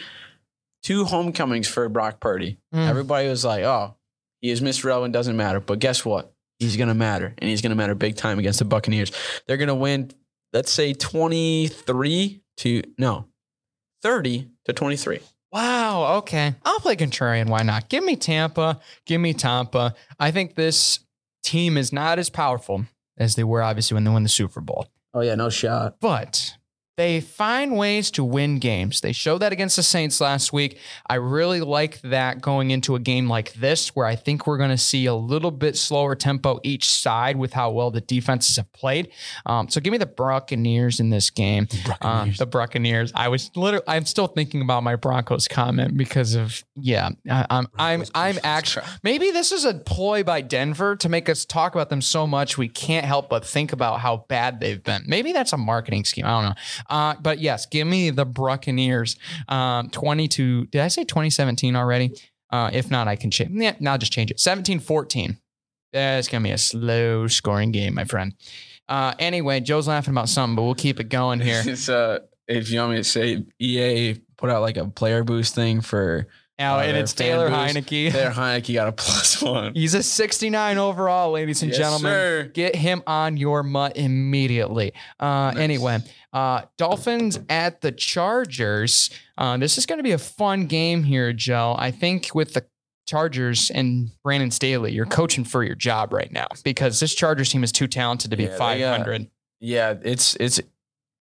two 0.82 1.04
homecomings 1.04 1.68
for 1.68 1.88
Brock 1.88 2.20
Purdy. 2.20 2.58
Mm. 2.74 2.88
Everybody 2.88 3.28
was 3.28 3.44
like, 3.44 3.64
"Oh, 3.64 3.96
he 4.40 4.50
is 4.50 4.60
Mr. 4.60 4.84
Relevant, 4.84 5.14
doesn't 5.14 5.36
matter." 5.36 5.60
But 5.60 5.78
guess 5.78 6.04
what? 6.04 6.34
He's 6.58 6.76
going 6.76 6.88
to 6.88 6.94
matter, 6.94 7.34
and 7.38 7.48
he's 7.48 7.62
going 7.62 7.70
to 7.70 7.76
matter 7.76 7.94
big 7.94 8.16
time 8.16 8.38
against 8.38 8.58
the 8.58 8.64
Buccaneers. 8.64 9.10
They're 9.46 9.56
going 9.56 9.68
to 9.68 9.74
win. 9.74 10.10
Let's 10.52 10.70
say 10.70 10.92
twenty 10.92 11.68
three 11.68 12.42
to 12.58 12.82
no, 12.98 13.26
thirty 14.02 14.50
to 14.66 14.72
twenty 14.74 14.96
three. 14.96 15.20
Wow. 15.56 16.16
Okay. 16.18 16.54
I'll 16.66 16.80
play 16.80 16.96
contrarian. 16.96 17.48
Why 17.48 17.62
not? 17.62 17.88
Give 17.88 18.04
me 18.04 18.14
Tampa. 18.14 18.78
Give 19.06 19.18
me 19.22 19.32
Tampa. 19.32 19.94
I 20.20 20.30
think 20.30 20.54
this 20.54 20.98
team 21.42 21.78
is 21.78 21.94
not 21.94 22.18
as 22.18 22.28
powerful 22.28 22.84
as 23.16 23.36
they 23.36 23.44
were 23.44 23.62
obviously 23.62 23.94
when 23.94 24.04
they 24.04 24.10
won 24.10 24.22
the 24.22 24.28
Super 24.28 24.60
Bowl. 24.60 24.88
Oh 25.14 25.20
yeah, 25.22 25.34
no 25.34 25.48
shot. 25.48 25.96
but 25.98 26.52
they 26.96 27.20
find 27.20 27.76
ways 27.76 28.10
to 28.12 28.24
win 28.24 28.58
games. 28.58 29.02
They 29.02 29.12
showed 29.12 29.38
that 29.38 29.52
against 29.52 29.76
the 29.76 29.82
Saints 29.82 30.18
last 30.18 30.50
week. 30.50 30.78
I 31.06 31.16
really 31.16 31.60
like 31.60 32.00
that 32.00 32.40
going 32.40 32.70
into 32.70 32.94
a 32.94 32.98
game 32.98 33.28
like 33.28 33.52
this, 33.52 33.94
where 33.94 34.06
I 34.06 34.16
think 34.16 34.46
we're 34.46 34.56
going 34.56 34.70
to 34.70 34.78
see 34.78 35.04
a 35.04 35.14
little 35.14 35.50
bit 35.50 35.76
slower 35.76 36.14
tempo 36.14 36.58
each 36.62 36.88
side 36.88 37.36
with 37.36 37.52
how 37.52 37.70
well 37.70 37.90
the 37.90 38.00
defenses 38.00 38.56
have 38.56 38.72
played. 38.72 39.10
Um, 39.44 39.68
so 39.68 39.78
give 39.80 39.92
me 39.92 39.98
the 39.98 40.06
Buccaneers 40.06 40.98
in 40.98 41.10
this 41.10 41.28
game. 41.28 41.68
Uh, 42.00 42.28
the 42.38 42.46
Buccaneers. 42.46 43.12
I 43.14 43.28
was 43.28 43.50
literally. 43.56 43.84
I'm 43.86 44.06
still 44.06 44.26
thinking 44.26 44.62
about 44.62 44.82
my 44.82 44.96
Broncos 44.96 45.48
comment 45.48 45.96
because 45.96 46.34
of 46.34 46.64
yeah. 46.76 47.10
I, 47.28 47.46
I'm 47.50 47.66
I'm 47.78 48.04
I'm 48.14 48.38
actually 48.42 48.86
maybe 49.02 49.30
this 49.30 49.52
is 49.52 49.64
a 49.64 49.74
ploy 49.74 50.22
by 50.22 50.40
Denver 50.40 50.96
to 50.96 51.08
make 51.08 51.28
us 51.28 51.44
talk 51.44 51.74
about 51.74 51.90
them 51.90 52.00
so 52.00 52.26
much 52.26 52.56
we 52.56 52.68
can't 52.68 53.04
help 53.04 53.28
but 53.28 53.44
think 53.44 53.72
about 53.72 54.00
how 54.00 54.24
bad 54.28 54.60
they've 54.60 54.82
been. 54.82 55.02
Maybe 55.06 55.32
that's 55.32 55.52
a 55.52 55.56
marketing 55.56 56.04
scheme. 56.04 56.24
I 56.24 56.30
don't 56.30 56.44
know. 56.50 56.54
Uh, 56.88 57.14
but 57.20 57.38
yes, 57.38 57.66
give 57.66 57.86
me 57.86 58.10
the 58.10 58.24
Buccaneers. 58.24 59.16
Um, 59.48 59.90
22. 59.90 60.66
Did 60.66 60.80
I 60.80 60.88
say 60.88 61.04
2017 61.04 61.76
already? 61.76 62.16
Uh, 62.50 62.70
if 62.72 62.90
not, 62.90 63.08
I 63.08 63.16
can 63.16 63.30
change. 63.30 63.50
Yeah, 63.52 63.74
now 63.80 63.96
just 63.96 64.12
change 64.12 64.30
it. 64.30 64.40
17 64.40 64.80
14. 64.80 65.38
That's 65.92 66.28
going 66.28 66.42
to 66.42 66.48
be 66.48 66.52
a 66.52 66.58
slow 66.58 67.26
scoring 67.26 67.72
game, 67.72 67.94
my 67.94 68.04
friend. 68.04 68.34
Uh, 68.88 69.14
anyway, 69.18 69.60
Joe's 69.60 69.88
laughing 69.88 70.12
about 70.12 70.28
something, 70.28 70.56
but 70.56 70.62
we'll 70.62 70.74
keep 70.74 71.00
it 71.00 71.08
going 71.08 71.40
here. 71.40 71.62
It's 71.66 71.88
uh, 71.88 72.20
if 72.46 72.70
you 72.70 72.78
want 72.78 72.92
me 72.92 72.96
to 72.98 73.04
say, 73.04 73.44
EA 73.58 74.14
put 74.36 74.50
out 74.50 74.62
like 74.62 74.76
a 74.76 74.86
player 74.86 75.24
boost 75.24 75.54
thing 75.54 75.80
for 75.80 76.28
Now, 76.58 76.78
Uh, 76.78 76.82
and 76.84 76.96
it's 76.96 77.12
Taylor 77.12 77.48
boost. 77.50 77.74
Heinicke. 77.76 78.10
Taylor 78.12 78.30
Heinicke 78.30 78.72
got 78.74 78.88
a 78.88 78.92
plus 78.92 79.42
one. 79.42 79.74
He's 79.74 79.92
a 79.94 80.02
69 80.02 80.78
overall, 80.78 81.30
ladies 81.32 81.60
and 81.62 81.70
Yes, 81.70 81.78
gentlemen. 81.78 82.10
sir. 82.10 82.50
Get 82.54 82.76
him 82.76 83.02
on 83.06 83.36
your 83.36 83.62
MUT 83.62 83.92
immediately. 83.96 84.92
Uh, 85.20 85.52
Nice. 85.52 85.58
Anyway, 85.58 85.98
uh, 86.32 86.62
Dolphins 86.78 87.38
at 87.50 87.82
the 87.82 87.92
Chargers. 87.92 89.10
Uh, 89.36 89.56
this 89.58 89.76
is 89.76 89.84
going 89.84 89.98
to 89.98 90.02
be 90.02 90.12
a 90.12 90.18
fun 90.18 90.66
game 90.66 91.04
here, 91.04 91.32
Joe. 91.34 91.74
I 91.78 91.90
think 91.90 92.30
with 92.34 92.54
the 92.54 92.64
Chargers 93.06 93.70
and 93.70 94.10
Brandon 94.24 94.50
Staley, 94.50 94.92
you're 94.92 95.06
coaching 95.06 95.44
for 95.44 95.62
your 95.62 95.74
job 95.76 96.12
right 96.12 96.32
now 96.32 96.46
because 96.64 96.98
this 97.00 97.14
Chargers 97.14 97.50
team 97.50 97.62
is 97.64 97.70
too 97.70 97.86
talented 97.86 98.30
to 98.30 98.36
be 98.36 98.44
Yeah, 98.44 98.48
got- 98.50 98.58
500. 98.58 99.28
Yeah, 99.60 99.94
it's 100.02 100.36
it's 100.40 100.60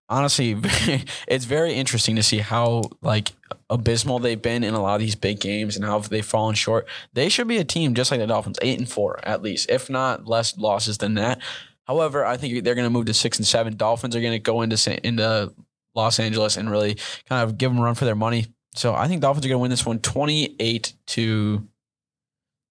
honestly 0.10 0.56
it's 1.28 1.46
very 1.46 1.74
interesting 1.74 2.16
to 2.16 2.24
see 2.24 2.40
how 2.40 2.84
like 3.02 3.34
abysmal 3.70 4.20
they've 4.20 4.42
been 4.42 4.64
in 4.64 4.74
a 4.74 4.82
lot 4.82 4.96
of 4.96 5.02
these 5.02 5.16
big 5.16 5.40
games 5.40 5.76
and 5.76 5.86
how 5.86 6.00
they've 6.00 6.26
fallen 6.26 6.56
short. 6.56 6.88
They 7.14 7.30
should 7.30 7.48
be 7.48 7.58
a 7.58 7.64
team 7.64 7.94
just 7.96 8.12
like 8.12 8.20
the 8.20 8.28
Dolphins, 8.28 8.60
eight 8.62 8.80
and 8.80 8.90
four 8.90 9.20
at 9.24 9.42
least, 9.42 9.70
if 9.70 9.90
not 9.90 10.28
less 10.28 10.58
losses 10.58 10.98
than 10.98 11.16
that. 11.16 11.42
However, 11.86 12.26
I 12.26 12.38
think 12.38 12.64
they're 12.64 12.76
going 12.76 12.86
to 12.86 12.92
move 12.92 13.06
to 13.06 13.14
six 13.14 13.38
and 13.38 13.48
seven. 13.48 13.78
Dolphins 13.78 14.16
are 14.16 14.22
going 14.22 14.34
to 14.34 14.40
go 14.40 14.62
into 14.62 15.06
into 15.06 15.54
Los 15.94 16.20
Angeles 16.20 16.58
and 16.58 16.70
really 16.70 16.98
kind 17.28 17.44
of 17.44 17.58
give 17.58 17.72
them 17.72 17.80
a 17.80 17.84
run 17.84 17.96
for 17.96 18.06
their 18.06 18.16
money. 18.16 18.48
So 18.76 18.94
I 18.94 19.08
think 19.08 19.22
Dolphins 19.22 19.46
are 19.46 19.50
going 19.50 19.60
to 19.60 19.62
win 19.62 19.72
this 19.72 19.86
one 19.86 20.00
28 20.00 20.94
to 21.08 21.68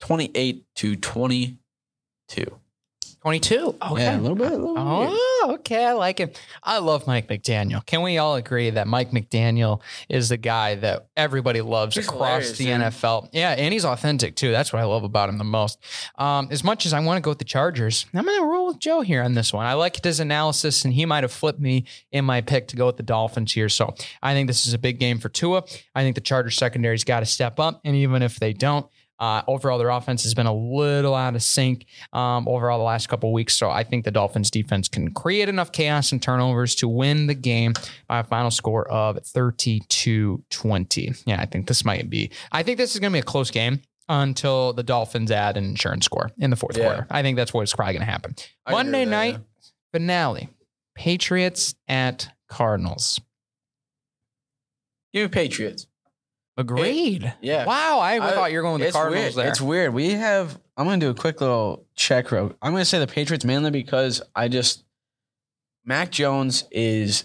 28 0.01 0.65
to 0.77 0.97
22. 0.97 2.61
22. 3.25 3.77
Okay. 3.81 4.03
Yeah, 4.03 4.19
a 4.19 4.21
little 4.21 4.37
bit. 4.37 4.53
A 4.53 4.57
little 4.57 4.75
bit. 4.75 4.85
Oh, 4.85 5.51
okay. 5.55 5.87
I 5.87 5.93
like 5.93 6.21
it. 6.21 6.39
I 6.63 6.77
love 6.77 7.07
Mike 7.07 7.27
McDaniel. 7.27 7.85
Can 7.87 8.03
we 8.03 8.19
all 8.19 8.35
agree 8.35 8.69
that 8.69 8.87
Mike 8.87 9.13
McDaniel 9.13 9.81
is 10.11 10.29
the 10.29 10.37
guy 10.37 10.75
that 10.75 11.07
everybody 11.17 11.63
loves 11.63 11.97
He's 11.97 12.07
across 12.07 12.51
the 12.51 12.67
dude. 12.67 12.81
NFL? 12.83 13.31
Yeah, 13.33 13.53
and 13.53 13.73
he's 13.73 13.87
authentic 13.87 14.37
too. 14.37 14.51
That's 14.51 14.75
what 14.75 14.83
I 14.83 14.85
love 14.85 15.05
about 15.05 15.31
him 15.31 15.39
the 15.39 15.45
most. 15.45 15.79
Um, 16.19 16.49
as 16.51 16.63
much 16.63 16.85
as 16.85 16.93
I 16.93 17.01
want 17.01 17.17
to 17.17 17.23
go 17.23 17.31
with 17.31 17.39
the 17.39 17.47
Chargers, 17.47 18.05
I'm 18.13 18.27
going 18.27 18.39
to 18.39 18.45
roll 18.45 18.67
with 18.67 18.79
Joe 18.79 19.01
here 19.01 19.23
on 19.23 19.33
this 19.33 19.55
one. 19.55 19.65
I 19.65 19.73
liked 19.73 20.05
his 20.05 20.21
analysis, 20.21 20.85
and 20.85 20.93
he 20.93 21.07
might 21.07 21.25
have 21.25 21.33
flipped 21.33 21.61
me 21.61 21.87
in 22.13 22.27
my 22.27 22.43
pick 22.43 22.69
to 22.69 22.77
go 22.77 22.85
with 22.85 22.99
the 22.99 23.03
Dolphins 23.03 23.53
here. 23.53 23.71
So 23.71 23.95
I 24.23 24.35
think 24.35 24.49
this 24.49 24.67
is 24.67 24.75
a 24.75 24.79
big 24.79 24.99
game 24.99 25.19
for 25.19 25.31
Tua. 25.31 25.65
I 25.95 26.03
think 26.03 26.15
the 26.15 26.21
Chargers 26.21 26.57
secondary's 26.57 27.05
got 27.05 27.21
to 27.21 27.27
step 27.27 27.59
up, 27.59 27.81
and 27.87 27.97
even 27.97 28.21
if 28.21 28.39
they 28.39 28.53
don't, 28.53 28.87
uh, 29.19 29.43
overall, 29.47 29.79
their 29.79 29.91
offense 29.91 30.23
has 30.25 30.35
been 30.35 30.47
a 30.47 30.55
little 30.55 31.15
out 31.15 31.35
of 31.35 31.43
sync 31.43 31.87
um, 32.13 32.49
overall 32.49 32.79
the 32.79 32.85
last 32.85 33.09
couple 33.09 33.31
of 33.31 33.33
weeks. 33.33 33.55
So 33.55 33.71
I 33.71 33.85
think 33.85 34.05
the 34.05 34.11
Dolphins 34.11 34.51
defense 34.51 34.89
can 34.89 35.13
create 35.13 35.49
enough 35.49 35.73
chaos 35.73 36.13
and 36.13 36.21
turnovers 36.23 36.75
to 36.77 36.89
win 36.89 37.27
the 37.27 37.35
game 37.35 37.75
by 38.09 38.19
a 38.21 38.25
final 38.25 38.51
score 38.51 38.89
of 38.89 39.19
32 39.25 40.43
20. 40.51 41.13
Yeah, 41.27 41.41
I 41.41 41.47
think 41.47 41.69
this 41.69 41.85
might 41.85 42.11
be, 42.11 42.31
I 42.53 42.63
think 42.63 42.79
this 42.79 42.95
is 42.95 43.01
going 43.01 43.13
to 43.13 43.17
be 43.17 43.21
a 43.21 43.23
close 43.23 43.51
game 43.51 43.81
until 44.09 44.73
the 44.73 44.83
Dolphins 44.83 45.31
add 45.31 45.57
an 45.57 45.65
insurance 45.65 46.05
score 46.05 46.31
in 46.39 46.51
the 46.51 46.57
fourth 46.57 46.77
Yeah. 46.77 46.85
quarter. 46.85 47.07
I 47.11 47.23
think 47.23 47.37
that's 47.37 47.55
what's 47.55 47.75
probably 47.75 47.95
going 47.95 48.05
to 48.07 48.11
happen. 48.13 48.35
I 48.67 48.73
Monday 48.73 49.05
that, 49.05 49.11
night 49.11 49.35
yeah. 49.35 49.69
finale 49.93 50.49
Patriots 50.95 51.75
at 51.89 52.29
Cardinals. 52.49 53.21
Give 55.13 55.31
me 55.31 55.33
Patriots. 55.33 55.87
Agreed. 56.57 57.35
Yeah. 57.41 57.65
Wow. 57.67 57.99
I, 58.01 58.15
I- 58.25 58.31
thought 58.33 58.53
you 58.53 58.59
were 58.59 58.63
going 58.63 58.81
with 58.81 58.89
the 58.89 58.93
Cardinals 58.93 59.35
weird. 59.35 59.47
there. 59.47 59.49
It's 59.51 59.61
weird. 59.61 59.93
We 59.95 60.11
have. 60.13 60.59
I'm 60.77 60.87
gonna 60.87 60.99
do 60.99 61.11
a 61.11 61.15
quick 61.15 61.41
little 61.41 61.85
check. 61.95 62.31
Real. 62.33 62.53
I'm 62.63 62.73
gonna 62.73 62.85
say 62.85 62.99
the 62.99 63.07
Patriots 63.07 63.45
mainly 63.45 63.71
because 63.71 64.23
I 64.35 64.49
just 64.49 64.85
Mac 65.85 66.11
Jones 66.11 66.65
is 66.71 67.25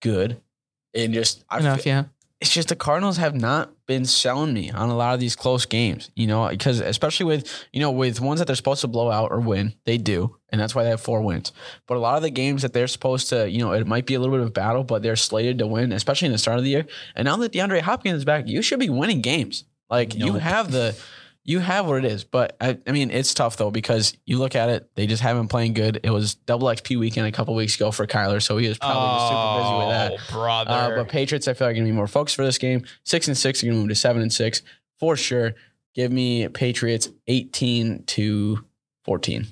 good, 0.00 0.40
and 0.94 1.12
just 1.14 1.44
I 1.50 1.58
Enough, 1.60 1.80
feel- 1.82 1.92
yeah. 1.92 2.04
It's 2.40 2.52
just 2.52 2.68
the 2.68 2.76
Cardinals 2.76 3.16
have 3.16 3.34
not 3.34 3.72
been 3.86 4.04
selling 4.04 4.54
me 4.54 4.70
on 4.70 4.90
a 4.90 4.96
lot 4.96 5.12
of 5.12 5.18
these 5.18 5.34
close 5.34 5.66
games, 5.66 6.10
you 6.14 6.28
know, 6.28 6.48
because 6.48 6.78
especially 6.78 7.26
with, 7.26 7.66
you 7.72 7.80
know, 7.80 7.90
with 7.90 8.20
ones 8.20 8.38
that 8.38 8.46
they're 8.46 8.54
supposed 8.54 8.82
to 8.82 8.86
blow 8.86 9.10
out 9.10 9.32
or 9.32 9.40
win, 9.40 9.74
they 9.84 9.98
do. 9.98 10.36
And 10.50 10.60
that's 10.60 10.72
why 10.72 10.84
they 10.84 10.90
have 10.90 11.00
four 11.00 11.20
wins. 11.20 11.52
But 11.88 11.96
a 11.96 12.00
lot 12.00 12.16
of 12.16 12.22
the 12.22 12.30
games 12.30 12.62
that 12.62 12.72
they're 12.72 12.86
supposed 12.86 13.28
to, 13.30 13.50
you 13.50 13.58
know, 13.58 13.72
it 13.72 13.86
might 13.88 14.06
be 14.06 14.14
a 14.14 14.20
little 14.20 14.34
bit 14.34 14.42
of 14.42 14.48
a 14.48 14.52
battle, 14.52 14.84
but 14.84 15.02
they're 15.02 15.16
slated 15.16 15.58
to 15.58 15.66
win, 15.66 15.90
especially 15.90 16.26
in 16.26 16.32
the 16.32 16.38
start 16.38 16.58
of 16.58 16.64
the 16.64 16.70
year. 16.70 16.86
And 17.16 17.26
now 17.26 17.36
that 17.38 17.52
DeAndre 17.52 17.80
Hopkins 17.80 18.18
is 18.18 18.24
back, 18.24 18.46
you 18.46 18.62
should 18.62 18.78
be 18.78 18.88
winning 18.88 19.20
games. 19.20 19.64
Like 19.90 20.14
you 20.14 20.34
have 20.34 20.70
the, 20.70 20.96
you 21.48 21.60
have 21.60 21.86
what 21.86 22.04
it 22.04 22.12
is. 22.12 22.24
But 22.24 22.58
I, 22.60 22.76
I 22.86 22.92
mean, 22.92 23.10
it's 23.10 23.32
tough 23.32 23.56
though, 23.56 23.70
because 23.70 24.14
you 24.26 24.36
look 24.36 24.54
at 24.54 24.68
it, 24.68 24.90
they 24.96 25.06
just 25.06 25.22
haven't 25.22 25.48
playing 25.48 25.72
good. 25.72 25.98
It 26.02 26.10
was 26.10 26.34
double 26.34 26.68
XP 26.68 26.98
weekend 26.98 27.26
a 27.26 27.32
couple 27.32 27.54
weeks 27.54 27.74
ago 27.74 27.90
for 27.90 28.06
Kyler. 28.06 28.42
So 28.42 28.58
he 28.58 28.68
was 28.68 28.76
probably 28.76 29.18
just 29.18 29.28
super 29.28 29.62
busy 29.62 29.78
with 29.78 29.88
that. 29.88 30.12
Oh, 30.12 30.32
brother. 30.38 30.70
Uh, 30.70 30.96
but 30.96 31.08
Patriots, 31.08 31.48
I 31.48 31.54
feel 31.54 31.66
like 31.66 31.72
are 31.72 31.78
gonna 31.78 31.86
be 31.86 31.92
more 31.92 32.06
focused 32.06 32.36
for 32.36 32.44
this 32.44 32.58
game. 32.58 32.84
Six 33.04 33.28
and 33.28 33.36
six 33.36 33.62
are 33.62 33.66
gonna 33.66 33.78
move 33.78 33.88
to 33.88 33.94
seven 33.94 34.20
and 34.20 34.30
six 34.30 34.60
for 35.00 35.16
sure. 35.16 35.54
Give 35.94 36.12
me 36.12 36.46
Patriots 36.48 37.08
eighteen 37.28 38.04
to 38.08 38.62
fourteen. 39.06 39.46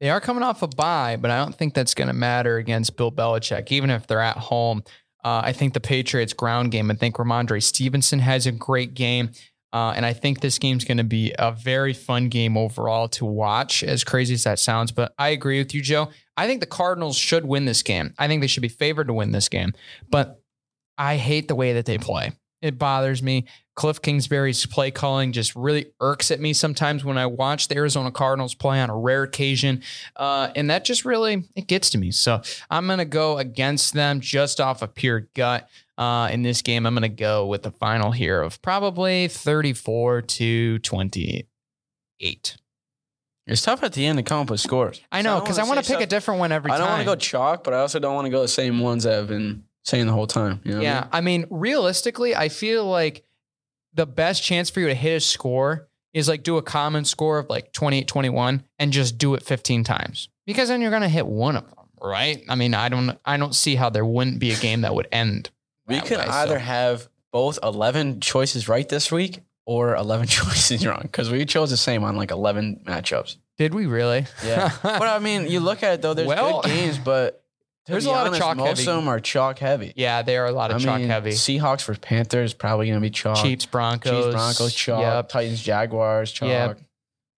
They 0.00 0.10
are 0.10 0.20
coming 0.20 0.42
off 0.42 0.62
a 0.62 0.66
bye, 0.66 1.16
but 1.16 1.30
I 1.30 1.38
don't 1.38 1.54
think 1.54 1.74
that's 1.74 1.94
going 1.94 2.08
to 2.08 2.12
matter 2.12 2.58
against 2.58 2.98
Bill 2.98 3.10
Belichick, 3.10 3.72
even 3.72 3.88
if 3.88 4.06
they're 4.06 4.20
at 4.20 4.36
home. 4.36 4.82
Uh, 5.24 5.40
I 5.44 5.52
think 5.52 5.72
the 5.72 5.80
Patriots 5.80 6.34
ground 6.34 6.70
game. 6.70 6.90
I 6.90 6.94
think 6.94 7.16
Rhamondre 7.16 7.62
Stevenson 7.62 8.18
has 8.18 8.46
a 8.46 8.52
great 8.52 8.92
game. 8.92 9.30
Uh, 9.76 9.90
and 9.90 10.06
I 10.06 10.14
think 10.14 10.40
this 10.40 10.58
game's 10.58 10.86
going 10.86 10.96
to 10.96 11.04
be 11.04 11.34
a 11.38 11.52
very 11.52 11.92
fun 11.92 12.30
game 12.30 12.56
overall 12.56 13.08
to 13.08 13.26
watch, 13.26 13.84
as 13.84 14.04
crazy 14.04 14.32
as 14.32 14.44
that 14.44 14.58
sounds. 14.58 14.90
But 14.90 15.12
I 15.18 15.28
agree 15.28 15.58
with 15.58 15.74
you, 15.74 15.82
Joe. 15.82 16.08
I 16.34 16.46
think 16.46 16.60
the 16.60 16.66
Cardinals 16.66 17.14
should 17.14 17.44
win 17.44 17.66
this 17.66 17.82
game. 17.82 18.14
I 18.18 18.26
think 18.26 18.40
they 18.40 18.46
should 18.46 18.62
be 18.62 18.68
favored 18.68 19.08
to 19.08 19.12
win 19.12 19.32
this 19.32 19.50
game. 19.50 19.74
But 20.08 20.40
I 20.96 21.16
hate 21.16 21.48
the 21.48 21.54
way 21.54 21.74
that 21.74 21.84
they 21.84 21.98
play. 21.98 22.32
It 22.62 22.78
bothers 22.78 23.22
me. 23.22 23.48
Cliff 23.76 24.00
Kingsbury's 24.00 24.64
play 24.66 24.90
calling 24.90 25.32
just 25.32 25.54
really 25.54 25.86
irks 26.00 26.30
at 26.30 26.40
me 26.40 26.52
sometimes 26.54 27.04
when 27.04 27.18
I 27.18 27.26
watch 27.26 27.68
the 27.68 27.76
Arizona 27.76 28.10
Cardinals 28.10 28.54
play 28.54 28.80
on 28.80 28.88
a 28.90 28.96
rare 28.96 29.22
occasion. 29.22 29.82
Uh, 30.16 30.48
and 30.56 30.70
that 30.70 30.84
just 30.84 31.04
really 31.04 31.44
it 31.54 31.66
gets 31.66 31.90
to 31.90 31.98
me. 31.98 32.10
So 32.10 32.40
I'm 32.70 32.86
gonna 32.88 33.04
go 33.04 33.38
against 33.38 33.92
them 33.92 34.20
just 34.20 34.60
off 34.60 34.82
of 34.82 34.94
pure 34.94 35.28
gut. 35.34 35.68
Uh, 35.98 36.28
in 36.30 36.42
this 36.42 36.60
game, 36.62 36.84
I'm 36.86 36.94
gonna 36.94 37.08
go 37.08 37.46
with 37.46 37.62
the 37.62 37.70
final 37.70 38.12
here 38.12 38.42
of 38.42 38.60
probably 38.62 39.28
34 39.28 40.22
to 40.22 40.78
28. 40.80 42.56
It's 43.46 43.62
tough 43.62 43.82
at 43.82 43.92
the 43.92 44.04
end 44.06 44.18
to 44.18 44.22
come 44.22 44.40
up 44.40 44.50
with 44.50 44.60
scores. 44.60 45.00
I 45.12 45.22
know 45.22 45.40
because 45.40 45.58
I 45.58 45.64
want 45.64 45.84
to 45.84 45.90
pick 45.90 46.00
a 46.00 46.06
different 46.06 46.40
one 46.40 46.50
every 46.50 46.70
time. 46.70 46.76
I 46.76 46.78
don't 46.78 46.88
want 46.90 47.00
to 47.00 47.06
go 47.06 47.14
chalk, 47.16 47.62
but 47.62 47.74
I 47.74 47.78
also 47.78 47.98
don't 47.98 48.14
want 48.14 48.24
to 48.26 48.30
go 48.30 48.42
the 48.42 48.48
same 48.48 48.80
ones 48.80 49.04
that 49.04 49.18
I've 49.18 49.28
been 49.28 49.64
saying 49.84 50.06
the 50.06 50.12
whole 50.12 50.26
time. 50.26 50.60
You 50.64 50.72
know 50.72 50.76
what 50.78 50.82
I 50.82 50.84
Yeah, 50.84 51.00
mean? 51.00 51.08
I 51.12 51.20
mean, 51.20 51.46
realistically, 51.50 52.34
I 52.34 52.48
feel 52.48 52.84
like 52.86 53.24
the 53.96 54.06
best 54.06 54.42
chance 54.42 54.70
for 54.70 54.80
you 54.80 54.86
to 54.86 54.94
hit 54.94 55.16
a 55.16 55.20
score 55.20 55.88
is 56.14 56.28
like 56.28 56.42
do 56.42 56.56
a 56.56 56.62
common 56.62 57.04
score 57.04 57.38
of 57.38 57.48
like 57.48 57.72
28 57.72 58.06
21 58.06 58.62
and 58.78 58.92
just 58.92 59.18
do 59.18 59.34
it 59.34 59.42
15 59.42 59.84
times 59.84 60.28
because 60.46 60.68
then 60.68 60.80
you're 60.80 60.90
going 60.90 61.02
to 61.02 61.08
hit 61.08 61.26
one 61.26 61.56
of 61.56 61.64
them, 61.68 61.86
right? 62.00 62.42
I 62.48 62.54
mean, 62.54 62.74
I 62.74 62.88
don't 62.88 63.18
I 63.24 63.36
don't 63.36 63.54
see 63.54 63.74
how 63.74 63.90
there 63.90 64.04
wouldn't 64.04 64.38
be 64.38 64.52
a 64.52 64.56
game 64.56 64.82
that 64.82 64.94
would 64.94 65.08
end. 65.10 65.50
We 65.88 66.00
could 66.00 66.18
way, 66.18 66.24
so- 66.26 66.30
either 66.30 66.58
have 66.58 67.08
both 67.32 67.58
eleven 67.62 68.20
choices 68.20 68.68
right 68.68 68.88
this 68.88 69.10
week 69.10 69.40
or 69.66 69.96
eleven 69.96 70.26
choices 70.28 70.86
wrong 70.86 71.00
because 71.02 71.30
we 71.30 71.44
chose 71.44 71.70
the 71.70 71.76
same 71.76 72.04
on 72.04 72.16
like 72.16 72.30
eleven 72.30 72.80
matchups. 72.86 73.36
Did 73.58 73.72
we 73.74 73.86
really? 73.86 74.26
Yeah, 74.44 74.70
but 74.82 75.02
I 75.02 75.18
mean, 75.18 75.46
you 75.46 75.60
look 75.60 75.82
at 75.82 75.94
it 75.94 76.02
though. 76.02 76.14
There's 76.14 76.28
Well, 76.28 76.60
good 76.62 76.68
games, 76.68 76.98
but 76.98 77.42
there's 77.86 78.06
a 78.06 78.10
lot 78.10 78.22
of 78.22 78.28
honest, 78.28 78.40
chalk 78.42 78.56
Most 78.56 78.78
heavy. 78.78 78.90
of 78.90 78.96
them 78.96 79.08
are 79.08 79.20
chalk 79.20 79.58
heavy. 79.58 79.92
yeah, 79.96 80.22
they 80.22 80.36
are 80.36 80.46
a 80.46 80.52
lot 80.52 80.70
of 80.70 80.76
I 80.76 80.84
chalk 80.84 81.00
mean, 81.00 81.08
heavy. 81.08 81.30
Seahawks 81.30 81.84
versus 81.84 81.98
Panthers 81.98 82.52
probably 82.54 82.88
gonna 82.88 83.00
be 83.00 83.10
chalk. 83.10 83.42
Chiefs, 83.42 83.66
Broncos, 83.66 84.24
Chiefs, 84.24 84.34
Broncos, 84.34 84.74
chalk. 84.74 85.00
Yep. 85.00 85.28
Titans, 85.28 85.62
Jaguars, 85.62 86.32
chalk. 86.32 86.48
Yep. 86.48 86.80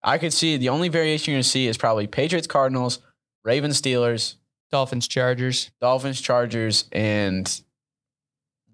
I 0.03 0.19
could 0.19 0.33
see 0.33 0.57
the 0.57 0.69
only 0.71 0.89
variation 0.89 1.33
you're 1.33 1.37
gonna 1.39 1.45
see 1.45 1.67
is 1.67 1.77
probably 1.77 2.07
Patriots, 2.07 2.47
Cardinals, 2.47 3.01
Ravens, 3.45 3.81
Steelers, 3.81 4.35
Dolphins, 4.71 5.09
Chargers. 5.09 5.71
Dolphins, 5.81 6.21
Chargers, 6.21 6.85
and 6.93 7.61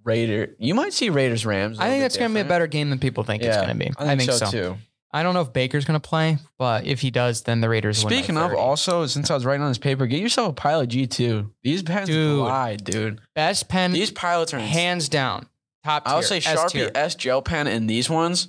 Raider. 0.03 0.55
You 0.59 0.75
might 0.75 0.93
see 0.93 1.09
Raiders, 1.11 1.47
Rams. 1.47 1.79
I 1.79 1.89
think 1.89 2.03
that's 2.03 2.17
going 2.17 2.31
to 2.31 2.35
be 2.35 2.41
a 2.41 2.45
better 2.45 2.67
game 2.67 2.91
than 2.91 2.99
people 2.99 3.25
think 3.25 3.43
it's 3.43 3.57
going 3.57 3.69
to 3.69 3.75
be. 3.75 3.91
I 3.97 4.17
think, 4.17 4.31
so, 4.31 4.51
too. 4.51 4.77
I 5.15 5.23
don't 5.23 5.33
know 5.33 5.43
if 5.43 5.53
Baker's 5.53 5.85
going 5.85 5.99
to 6.01 6.07
play, 6.07 6.39
but 6.59 6.87
if 6.87 7.01
he 7.01 7.13
does, 7.13 7.43
then 7.43 7.61
the 7.61 7.69
Raiders. 7.69 7.99
Speaking 7.99 8.37
of, 8.37 8.53
also 8.53 9.07
since 9.07 9.31
I 9.31 9.35
was 9.35 9.47
writing 9.47 9.63
on 9.63 9.71
this 9.71 9.79
paper, 9.79 10.07
get 10.09 10.21
yourself 10.21 10.51
a 10.51 10.53
pilot 10.53 10.89
G 10.89 11.07
two. 11.07 11.53
These 11.63 11.85
pens 11.85 12.09
Dude. 12.09 12.41
fly, 12.41 12.75
dude. 12.75 13.21
best 13.33 13.69
pen 13.69 13.93
These 13.93 14.11
pilots 14.11 14.53
are 14.53 14.59
hands 14.59 15.09
down 15.09 15.47
top. 15.85 16.03
I 16.05 16.17
would 16.17 16.25
tier, 16.25 16.41
say 16.41 16.55
Sharpie 16.55 16.71
tier. 16.73 16.91
S 16.97 17.15
gel 17.15 17.43
pen 17.43 17.69
and 17.69 17.89
these 17.89 18.11
ones. 18.11 18.49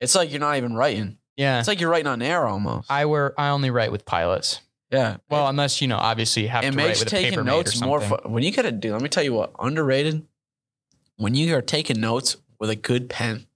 It's 0.00 0.16
like 0.16 0.30
you're 0.30 0.40
not 0.40 0.56
even 0.56 0.74
writing. 0.74 1.18
Yeah, 1.36 1.60
It's 1.60 1.68
like 1.68 1.80
you're 1.80 1.90
writing 1.90 2.08
on 2.08 2.20
air 2.22 2.48
almost. 2.48 2.90
I 2.90 3.04
wear. 3.04 3.38
I 3.38 3.50
only 3.50 3.70
write 3.70 3.92
with 3.92 4.04
pilots. 4.04 4.60
yeah. 4.90 5.18
Well, 5.30 5.46
unless 5.46 5.80
you 5.80 5.86
know, 5.86 5.96
obviously 5.96 6.42
you 6.42 6.48
have 6.48 6.64
it 6.64 6.72
to 6.72 6.76
makes 6.76 6.88
write 6.88 7.04
with 7.04 7.12
a 7.12 7.16
taking 7.22 7.44
notes 7.44 7.80
more 7.80 8.00
fun. 8.00 8.18
When 8.24 8.42
you 8.42 8.50
gotta 8.50 8.72
do, 8.72 8.92
let 8.92 9.02
me 9.02 9.08
tell 9.08 9.22
you 9.22 9.34
what, 9.34 9.52
underrated. 9.60 10.26
When 11.16 11.36
you 11.36 11.54
are 11.56 11.62
taking 11.62 12.00
notes 12.00 12.36
with 12.58 12.70
a 12.70 12.76
good 12.76 13.08
pen, 13.08 13.46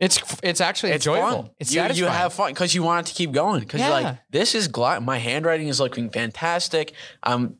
It's 0.00 0.18
it's 0.42 0.60
actually 0.62 0.92
it's 0.92 1.06
enjoyable. 1.06 1.42
fun. 1.42 1.50
It's 1.60 1.74
you, 1.74 1.82
you 1.92 2.06
have 2.06 2.32
fun 2.32 2.52
because 2.52 2.74
you 2.74 2.82
want 2.82 3.06
it 3.06 3.10
to 3.10 3.16
keep 3.16 3.32
going. 3.32 3.60
Because 3.60 3.80
you're 3.80 3.88
Yeah. 3.90 3.94
like, 4.10 4.18
this 4.30 4.54
is 4.54 4.66
gla- 4.68 5.00
my 5.00 5.18
handwriting 5.18 5.68
is 5.68 5.78
looking 5.78 6.08
fantastic. 6.10 6.94
Um, 7.22 7.56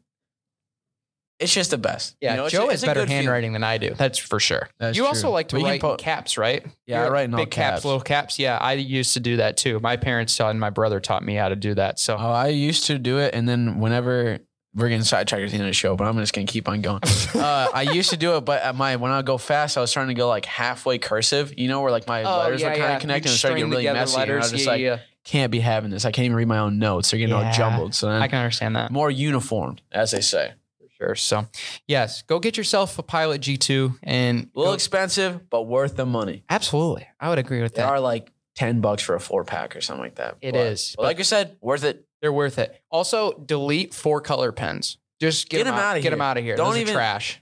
it's 1.39 1.55
just 1.55 1.71
the 1.71 1.79
best. 1.79 2.17
yeah, 2.21 2.33
You 2.33 2.37
know, 2.37 2.49
Joe 2.51 2.69
has 2.69 2.83
better 2.83 3.01
good 3.01 3.09
feeling. 3.09 3.17
handwriting 3.23 3.53
than 3.55 3.65
I 3.65 3.79
do. 3.79 3.95
That's 3.95 4.19
for 4.19 4.39
sure. 4.39 4.69
That's 4.79 4.95
you 4.97 5.07
also 5.07 5.31
like 5.31 5.49
to 5.49 5.57
We 5.57 5.65
write 5.65 5.81
po- 5.81 5.97
caps, 5.97 6.37
right? 6.37 6.67
Yeah, 6.87 6.99
You're 6.99 7.07
I 7.07 7.09
write 7.11 7.25
in 7.25 7.35
all 7.35 7.41
big 7.41 7.51
caps, 7.51 7.77
caps. 7.77 7.85
little 7.87 8.01
caps. 8.01 8.39
Yeah, 8.39 8.59
I 8.61 8.75
used 8.75 9.15
to 9.15 9.21
do 9.21 9.39
that 9.39 9.57
too. 9.57 9.81
My 9.81 9.97
parents 9.97 10.37
taught 10.37 10.51
and 10.51 10.61
my 10.61 10.69
brother 10.69 11.01
taught 11.01 11.23
me 11.25 11.35
how 11.37 11.49
to 11.49 11.57
do 11.57 11.75
that. 11.77 11.99
So 11.99 12.17
Oh, 12.19 12.31
I 12.31 12.49
used 12.49 12.85
to 12.89 12.99
do 12.99 13.19
it, 13.19 13.35
and 13.35 13.49
then 13.49 13.79
whenever 13.81 14.41
we're 14.75 14.89
getting 14.89 15.05
sidetracked 15.05 15.43
at 15.45 15.49
the 15.51 15.55
end 15.57 15.63
of 15.65 15.69
the 15.69 15.73
show, 15.75 15.97
but 15.97 16.07
I'm 16.07 16.17
just 16.19 16.33
gonna 16.33 16.47
keep 16.47 16.69
on 16.69 16.81
going. 16.81 17.01
uh, 17.35 17.69
I 17.75 17.83
used 17.93 18.11
to 18.11 18.17
do 18.17 18.37
it, 18.37 18.43
but 18.43 18.63
at 18.63 18.75
my 18.77 18.97
when 18.97 19.11
I 19.11 19.23
go 19.23 19.37
fast, 19.39 19.77
I 19.77 19.81
was 19.81 19.93
trying 19.93 20.09
to 20.09 20.15
go 20.15 20.29
like 20.29 20.45
halfway 20.47 20.99
cursive, 20.99 21.59
you 21.59 21.69
know, 21.69 21.81
where 21.83 21.91
like 21.91 22.07
my 22.07 22.23
letters 22.23 22.63
were 22.63 22.71
kind 22.71 22.95
of 22.95 23.01
connected 23.01 23.31
and 23.31 23.39
started 23.39 23.57
getting 23.57 23.71
really 23.71 23.85
messy. 23.85 24.21
and 24.21 24.31
I 24.33 24.37
was 24.37 24.51
just 24.53 24.67
like, 24.67 25.01
can't 25.25 25.51
be 25.53 25.61
having 25.61 25.91
this. 25.91 26.05
I 26.05 26.13
can't 26.13 26.27
even 26.27 26.37
read 26.37 26.49
my 26.49 26.59
own 26.59 26.79
notes. 26.79 27.11
They're 27.11 27.19
getting 27.19 27.35
all 27.35 27.53
jumbled. 27.53 27.95
So 27.95 28.09
I 28.11 28.29
can 28.29 28.39
understand 28.39 28.77
that. 28.77 28.91
more 28.91 29.11
uniformed, 29.11 29.83
as 29.93 30.13
they 30.13 30.21
say. 30.21 30.53
For 30.79 30.89
sure. 31.07 31.15
So, 31.15 31.47
yes, 31.87 32.23
go 32.23 32.39
get 32.39 32.57
yourself 32.57 32.99
a 32.99 33.03
Pilot 33.03 33.41
G2 33.43 33.99
and 34.03 34.51
A 34.55 34.59
little 34.59 34.73
go- 34.73 34.75
expensive, 34.75 35.49
but 35.51 35.63
worth 35.63 35.97
the 35.97 36.07
money. 36.07 36.45
absolutely. 36.49 37.07
I 37.19 37.29
would 37.29 37.39
agree 37.39 37.61
with 37.63 37.75
They 37.75 37.83
that. 37.83 37.89
are 37.91 38.01
like 38.01 38.31
ten 38.55 38.81
bucks 38.81 39.03
for 39.03 39.15
a 39.15 39.21
four 39.21 39.45
pack 39.45 39.75
or 39.77 39.81
something 39.81 40.03
like 40.05 40.17
that. 40.17 40.37
It 40.43 40.55
It 40.55 40.57
is. 40.57 40.81
is, 40.91 40.95
But 40.97 41.05
like 41.05 41.19
I 41.19 41.23
said, 41.23 41.57
worth 41.61 41.85
it. 41.85 42.07
They're 42.23 42.33
worth 42.33 42.59
it. 42.59 42.81
Also, 42.91 43.33
delete 43.35 43.95
four 43.95 44.21
color 44.21 44.53
pens. 44.53 44.99
Just 45.21 45.49
get, 45.49 45.59
Get 45.59 45.65
them 45.65 45.75
'em 45.75 45.81
out, 45.81 45.87
outta 45.93 46.01
Get 46.01 46.11
them 46.11 46.21
out 46.21 46.37
of 46.39 46.45
here. 46.45 46.57
Don't 46.57 46.69
Those 46.71 46.77
are 46.77 46.81
even- 46.81 46.95
trash. 46.95 47.41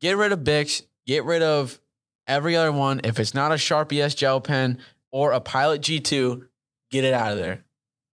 Get 0.00 0.16
rid 0.16 0.32
of 0.32 0.40
Bics. 0.40 0.82
Get 1.06 1.24
rid 1.24 1.42
of 1.42 1.80
every 2.26 2.56
other 2.56 2.72
one. 2.72 3.00
If 3.04 3.20
it's 3.20 3.34
not 3.34 3.52
a 3.52 3.56
Sharpie 3.56 4.00
S 4.00 4.14
gel 4.14 4.40
pen 4.40 4.78
or 5.12 5.32
a 5.32 5.40
Pilot 5.40 5.80
G2, 5.82 6.46
get 6.90 7.04
it 7.04 7.14
out 7.14 7.32
of 7.32 7.38
there. 7.38 7.64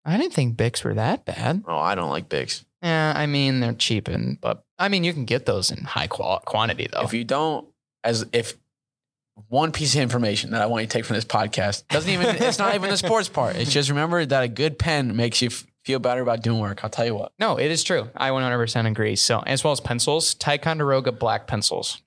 I 0.05 0.17
didn't 0.17 0.33
think 0.33 0.55
Bics 0.57 0.83
were 0.83 0.93
that 0.93 1.25
bad. 1.25 1.63
Oh, 1.67 1.77
I 1.77 1.95
don't 1.95 2.09
like 2.09 2.29
Bics. 2.29 2.63
Yeah, 2.81 3.13
I 3.15 3.25
mean 3.25 3.59
they're 3.59 3.73
cheap 3.73 4.07
and 4.07 4.39
but 4.39 4.63
I 4.79 4.87
mean 4.89 5.03
you 5.03 5.11
can 5.13 5.25
get 5.25 5.45
those 5.45 5.71
in 5.71 5.83
high 5.83 6.07
qual- 6.07 6.39
quantity 6.45 6.87
though. 6.91 7.01
If 7.01 7.13
you 7.13 7.23
don't, 7.23 7.67
as 8.03 8.25
if 8.31 8.53
one 9.49 9.71
piece 9.71 9.93
of 9.95 10.01
information 10.01 10.51
that 10.51 10.61
I 10.61 10.65
want 10.65 10.81
you 10.81 10.87
to 10.87 10.93
take 10.93 11.05
from 11.05 11.15
this 11.15 11.25
podcast 11.25 11.87
doesn't 11.89 12.09
even, 12.09 12.35
it's 12.37 12.57
not 12.57 12.73
even 12.75 12.89
the 12.89 12.97
sports 13.05 13.29
part. 13.29 13.55
It's 13.55 13.71
just 13.71 13.89
remember 13.89 14.25
that 14.25 14.43
a 14.43 14.47
good 14.47 14.79
pen 14.79 15.15
makes 15.15 15.41
you 15.41 15.49
f- 15.49 15.66
feel 15.87 15.99
better 15.99 16.21
about 16.21 16.43
doing 16.43 16.59
work. 16.59 16.83
I'll 16.83 16.89
tell 16.89 17.05
you 17.05 17.15
what. 17.15 17.31
no, 17.39 17.57
it 17.57 17.71
is 17.71 17.81
true. 17.83 18.09
I 18.15 18.29
100% 18.31 18.85
agree. 18.87 19.15
So 19.15 19.39
as 19.47 19.63
well 19.63 19.71
as 19.71 19.79
pencils, 19.79 20.33
Ticonderoga 20.35 21.13
black 21.13 21.47
pencils, 21.47 22.01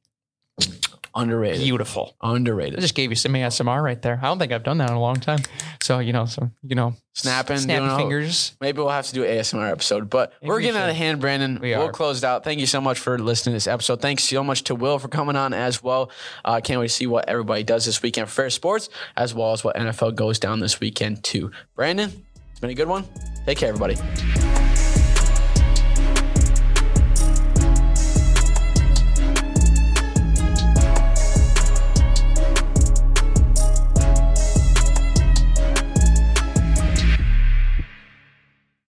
Underrated. 1.12 1.60
beautiful. 1.62 2.14
Underrated. 2.22 2.78
I 2.78 2.82
just 2.82 2.94
gave 2.94 3.10
you 3.10 3.16
some 3.16 3.32
ASMR 3.32 3.82
right 3.82 4.00
there. 4.00 4.20
I 4.22 4.26
don't 4.26 4.38
think 4.38 4.52
I've 4.52 4.62
done 4.62 4.78
that 4.78 4.90
in 4.90 4.96
a 4.96 5.00
long 5.00 5.16
time. 5.16 5.40
So 5.82 5.98
you 5.98 6.12
know, 6.12 6.26
so 6.26 6.50
you 6.62 6.76
know, 6.76 6.94
Snapping, 7.14 7.68
all- 7.70 7.98
fingers. 7.98 8.54
Maybe 8.60 8.78
we'll 8.78 8.90
have 8.90 9.06
to 9.08 9.14
do 9.14 9.24
an 9.24 9.30
ASMR 9.38 9.72
episode, 9.72 10.08
but 10.08 10.34
Maybe 10.40 10.48
we're 10.50 10.56
we 10.58 10.62
getting 10.62 10.80
out 10.80 10.88
of 10.88 10.94
hand, 10.94 11.20
Brandon. 11.20 11.58
We 11.60 11.74
will 11.76 11.88
close 11.88 12.18
it 12.18 12.24
out. 12.24 12.44
Thank 12.44 12.60
you 12.60 12.66
so 12.66 12.80
much 12.80 12.98
for 13.00 13.18
listening 13.18 13.54
to 13.54 13.56
this 13.56 13.66
episode. 13.66 14.00
Thanks 14.00 14.22
so 14.24 14.44
much 14.44 14.62
to 14.64 14.74
Will 14.76 14.98
for 15.00 15.08
coming 15.08 15.34
on 15.36 15.52
as 15.52 15.82
well. 15.82 16.10
Uh, 16.44 16.60
can't 16.62 16.78
wait 16.78 16.88
to 16.88 16.94
see 16.94 17.08
what 17.08 17.28
everybody 17.28 17.64
does 17.64 17.86
this 17.86 18.00
weekend 18.02 18.28
for 18.28 18.34
fair 18.34 18.50
sports, 18.50 18.88
as 19.16 19.34
well 19.34 19.52
as 19.52 19.64
what 19.64 19.74
NFL 19.76 20.14
goes 20.14 20.38
down 20.38 20.60
this 20.60 20.78
weekend 20.78 21.24
too. 21.24 21.50
Brandon, 21.74 22.24
it's 22.60 22.66
been 22.66 22.70
a 22.70 22.74
good 22.74 22.88
one. 22.88 23.04
Take 23.46 23.56
care, 23.56 23.70
everybody. 23.70 23.96